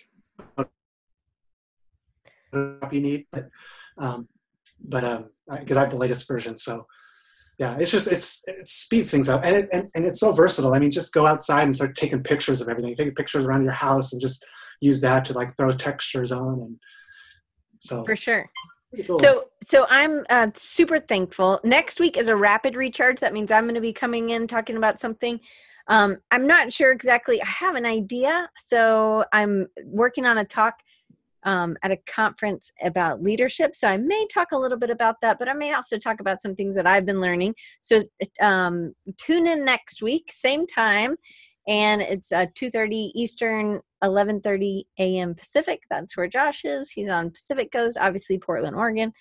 you 2.52 3.00
need, 3.00 3.26
but 3.30 3.48
um, 3.98 4.28
but 4.80 5.04
um, 5.04 5.30
because 5.60 5.76
I 5.76 5.80
have 5.80 5.90
the 5.90 5.96
latest 5.96 6.26
version, 6.26 6.56
so 6.56 6.86
yeah, 7.58 7.76
it's 7.78 7.90
just 7.90 8.10
it's 8.10 8.42
it 8.46 8.68
speeds 8.68 9.10
things 9.10 9.28
up, 9.28 9.42
and 9.44 9.56
it, 9.56 9.68
and 9.72 9.88
and 9.94 10.04
it's 10.04 10.20
so 10.20 10.32
versatile. 10.32 10.74
I 10.74 10.78
mean, 10.78 10.90
just 10.90 11.12
go 11.12 11.26
outside 11.26 11.64
and 11.64 11.76
start 11.76 11.96
taking 11.96 12.22
pictures 12.22 12.60
of 12.60 12.68
everything. 12.68 12.94
Take 12.94 13.16
pictures 13.16 13.44
around 13.44 13.64
your 13.64 13.72
house 13.72 14.12
and 14.12 14.20
just 14.20 14.44
use 14.80 15.00
that 15.00 15.24
to 15.26 15.32
like 15.32 15.56
throw 15.56 15.72
textures 15.72 16.32
on 16.32 16.60
and 16.60 16.78
so 17.80 18.04
for 18.04 18.16
sure. 18.16 18.48
Cool. 19.06 19.20
So, 19.20 19.48
so 19.62 19.86
I'm 19.88 20.24
uh, 20.30 20.48
super 20.54 20.98
thankful. 20.98 21.60
Next 21.62 22.00
week 22.00 22.16
is 22.16 22.28
a 22.28 22.36
rapid 22.36 22.74
recharge. 22.74 23.20
That 23.20 23.34
means 23.34 23.50
I'm 23.50 23.64
going 23.64 23.74
to 23.74 23.80
be 23.80 23.92
coming 23.92 24.30
in 24.30 24.46
talking 24.46 24.76
about 24.76 24.98
something. 24.98 25.40
Um, 25.88 26.18
I'm 26.30 26.46
not 26.46 26.72
sure 26.72 26.92
exactly. 26.92 27.40
I 27.42 27.46
have 27.46 27.74
an 27.74 27.86
idea, 27.86 28.48
so 28.58 29.24
I'm 29.32 29.68
working 29.84 30.26
on 30.26 30.38
a 30.38 30.44
talk 30.44 30.80
um, 31.44 31.76
at 31.82 31.90
a 31.90 31.96
conference 31.96 32.72
about 32.82 33.22
leadership. 33.22 33.74
So 33.74 33.88
I 33.88 33.96
may 33.96 34.26
talk 34.32 34.52
a 34.52 34.58
little 34.58 34.78
bit 34.78 34.90
about 34.90 35.20
that, 35.22 35.38
but 35.38 35.48
I 35.48 35.52
may 35.52 35.72
also 35.72 35.98
talk 35.98 36.20
about 36.20 36.40
some 36.40 36.54
things 36.54 36.74
that 36.74 36.86
I've 36.86 37.06
been 37.06 37.20
learning. 37.20 37.54
So 37.80 38.02
um, 38.40 38.94
tune 39.16 39.46
in 39.46 39.64
next 39.64 40.02
week, 40.02 40.30
same 40.34 40.66
time, 40.66 41.16
and 41.68 42.00
it's 42.00 42.32
uh, 42.32 42.46
2.30 42.58 43.12
eastern 43.14 43.80
11.30 44.02 44.84
a.m 44.98 45.34
pacific 45.34 45.82
that's 45.90 46.16
where 46.16 46.26
josh 46.26 46.64
is 46.64 46.90
he's 46.90 47.10
on 47.10 47.30
pacific 47.30 47.70
coast 47.70 47.96
obviously 48.00 48.38
portland 48.38 48.74
oregon. 48.74 49.12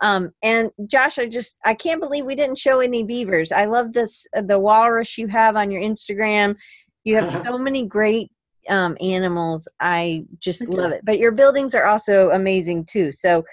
Um, 0.00 0.32
and 0.42 0.70
josh 0.86 1.18
i 1.18 1.26
just 1.26 1.58
i 1.64 1.74
can't 1.74 2.00
believe 2.00 2.26
we 2.26 2.34
didn't 2.34 2.58
show 2.58 2.80
any 2.80 3.04
beavers. 3.04 3.52
I 3.52 3.66
love 3.66 3.92
this 3.92 4.26
uh, 4.36 4.42
the 4.42 4.58
walrus 4.58 5.16
you 5.16 5.28
have 5.28 5.56
on 5.56 5.70
your 5.70 5.82
instagram. 5.82 6.56
You 7.04 7.16
have 7.16 7.30
so 7.44 7.56
many 7.56 7.86
great 7.86 8.30
um, 8.68 8.96
animals. 9.00 9.66
I 9.80 10.24
just 10.38 10.62
okay. 10.62 10.72
love 10.72 10.92
it. 10.92 11.02
But 11.04 11.18
your 11.18 11.32
buildings 11.32 11.74
are 11.74 11.86
also 11.86 12.30
amazing 12.30 12.86
too. 12.86 13.12
So 13.12 13.44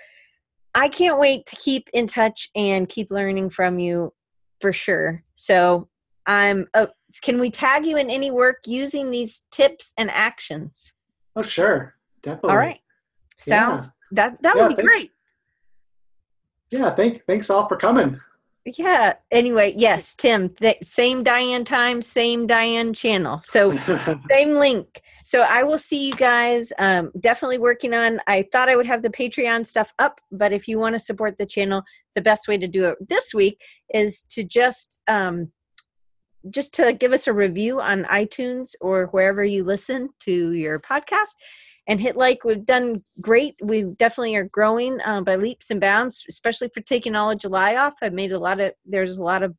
i 0.75 0.87
can't 0.87 1.19
wait 1.19 1.45
to 1.47 1.55
keep 1.55 1.89
in 1.93 2.07
touch 2.07 2.49
and 2.55 2.87
keep 2.87 3.11
learning 3.11 3.49
from 3.49 3.79
you 3.79 4.13
for 4.61 4.73
sure. 4.73 5.23
So 5.35 5.87
i'm 6.25 6.67
uh, 6.73 6.87
can 7.21 7.39
we 7.39 7.49
tag 7.49 7.85
you 7.85 7.97
in 7.97 8.09
any 8.09 8.31
work 8.31 8.59
using 8.65 9.11
these 9.11 9.43
tips 9.51 9.93
and 9.97 10.09
actions? 10.11 10.93
Oh, 11.35 11.41
sure. 11.41 11.95
Definitely. 12.21 12.49
All 12.49 12.57
right. 12.57 12.79
Sounds 13.37 13.85
yeah. 13.85 14.29
that 14.29 14.41
that 14.43 14.55
yeah, 14.55 14.61
would 14.61 14.69
be 14.69 14.75
thank, 14.75 14.87
great. 14.87 15.11
Yeah, 16.71 16.89
thank 16.91 17.23
thanks 17.23 17.49
all 17.49 17.67
for 17.67 17.77
coming. 17.77 18.19
Yeah. 18.77 19.13
Anyway, 19.31 19.73
yes, 19.77 20.15
Tim, 20.15 20.53
same 20.83 21.23
Diane 21.23 21.63
time, 21.63 22.01
same 22.01 22.45
Diane 22.45 22.93
channel. 22.93 23.41
So 23.43 23.75
same 24.29 24.55
link. 24.55 25.01
So 25.23 25.41
I 25.41 25.63
will 25.63 25.77
see 25.77 26.07
you 26.07 26.13
guys. 26.13 26.73
Um, 26.77 27.11
definitely 27.19 27.57
working 27.57 27.93
on. 27.93 28.19
I 28.27 28.45
thought 28.51 28.69
I 28.69 28.75
would 28.75 28.85
have 28.85 29.01
the 29.01 29.09
Patreon 29.09 29.65
stuff 29.65 29.93
up, 29.99 30.19
but 30.31 30.51
if 30.51 30.67
you 30.67 30.77
want 30.77 30.95
to 30.95 30.99
support 30.99 31.37
the 31.37 31.45
channel, 31.45 31.83
the 32.15 32.21
best 32.21 32.47
way 32.47 32.57
to 32.57 32.67
do 32.67 32.85
it 32.85 32.97
this 33.07 33.33
week 33.33 33.61
is 33.93 34.23
to 34.29 34.43
just 34.43 35.01
um, 35.07 35.51
just 36.49 36.73
to 36.75 36.93
give 36.93 37.13
us 37.13 37.27
a 37.27 37.33
review 37.33 37.79
on 37.81 38.05
iTunes 38.05 38.75
or 38.81 39.05
wherever 39.07 39.43
you 39.43 39.63
listen 39.63 40.09
to 40.21 40.51
your 40.51 40.79
podcast 40.79 41.33
and 41.87 41.99
hit 41.99 42.15
like. 42.15 42.43
We've 42.43 42.65
done 42.65 43.03
great. 43.19 43.55
We 43.61 43.83
definitely 43.83 44.35
are 44.35 44.47
growing 44.51 44.99
uh, 45.01 45.21
by 45.21 45.35
leaps 45.35 45.71
and 45.71 45.81
bounds, 45.81 46.23
especially 46.29 46.69
for 46.73 46.81
taking 46.81 47.15
all 47.15 47.31
of 47.31 47.39
July 47.39 47.75
off. 47.75 47.95
I've 48.01 48.13
made 48.13 48.31
a 48.31 48.39
lot 48.39 48.59
of, 48.59 48.73
there's 48.85 49.17
a 49.17 49.23
lot 49.23 49.43
of 49.43 49.55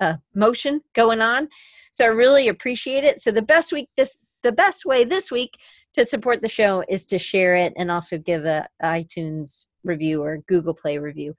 uh, 0.00 0.14
motion 0.34 0.80
going 0.94 1.20
on. 1.20 1.48
So 1.92 2.04
I 2.04 2.08
really 2.08 2.48
appreciate 2.48 3.04
it. 3.04 3.20
So 3.20 3.30
the 3.30 3.42
best 3.42 3.72
week, 3.72 3.88
this, 3.96 4.18
the 4.42 4.52
best 4.52 4.84
way 4.84 5.04
this 5.04 5.30
week 5.30 5.52
to 5.94 6.04
support 6.04 6.42
the 6.42 6.48
show 6.48 6.84
is 6.88 7.06
to 7.06 7.18
share 7.18 7.54
it 7.54 7.72
and 7.76 7.90
also 7.90 8.18
give 8.18 8.44
a 8.44 8.66
iTunes 8.82 9.66
review 9.84 10.22
or 10.22 10.38
Google 10.48 10.74
Play 10.74 10.98
review. 10.98 11.34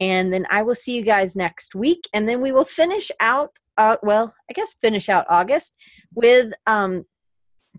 And 0.00 0.32
then 0.32 0.46
I 0.50 0.62
will 0.62 0.74
see 0.74 0.94
you 0.94 1.02
guys 1.02 1.36
next 1.36 1.74
week. 1.74 2.08
And 2.12 2.28
then 2.28 2.40
we 2.40 2.52
will 2.52 2.64
finish 2.64 3.10
out 3.20 3.58
uh, 3.78 3.96
well, 4.02 4.34
I 4.50 4.52
guess 4.52 4.74
finish 4.80 5.08
out 5.08 5.24
August 5.30 5.74
with 6.14 6.52
um, 6.66 7.06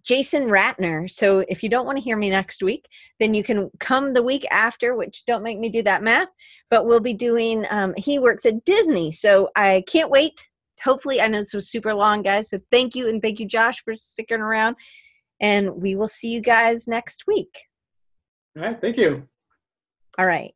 Jason 0.03 0.43
Ratner. 0.43 1.09
So 1.09 1.43
if 1.49 1.61
you 1.61 1.69
don't 1.69 1.85
want 1.85 1.97
to 1.97 2.03
hear 2.03 2.17
me 2.17 2.29
next 2.29 2.63
week, 2.63 2.87
then 3.19 3.33
you 3.33 3.43
can 3.43 3.69
come 3.79 4.13
the 4.13 4.23
week 4.23 4.47
after, 4.49 4.95
which 4.95 5.25
don't 5.27 5.43
make 5.43 5.59
me 5.59 5.69
do 5.69 5.83
that 5.83 6.01
math, 6.01 6.29
but 6.69 6.85
we'll 6.85 7.01
be 7.01 7.13
doing, 7.13 7.65
um, 7.69 7.93
he 7.97 8.17
works 8.17 8.45
at 8.45 8.63
Disney. 8.65 9.11
So 9.11 9.49
I 9.55 9.83
can't 9.87 10.09
wait. 10.09 10.47
Hopefully, 10.81 11.19
I 11.19 11.27
know 11.27 11.39
this 11.39 11.53
was 11.53 11.69
super 11.69 11.93
long, 11.93 12.21
guys. 12.21 12.49
So 12.49 12.59
thank 12.71 12.95
you. 12.95 13.09
And 13.09 13.21
thank 13.21 13.39
you, 13.39 13.45
Josh, 13.45 13.83
for 13.83 13.97
sticking 13.97 14.39
around. 14.39 14.77
And 15.41 15.81
we 15.81 15.95
will 15.95 16.07
see 16.07 16.29
you 16.29 16.39
guys 16.39 16.87
next 16.87 17.27
week. 17.27 17.53
All 18.57 18.63
right. 18.63 18.79
Thank 18.79 18.97
you. 18.97 19.27
All 20.17 20.25
right. 20.25 20.47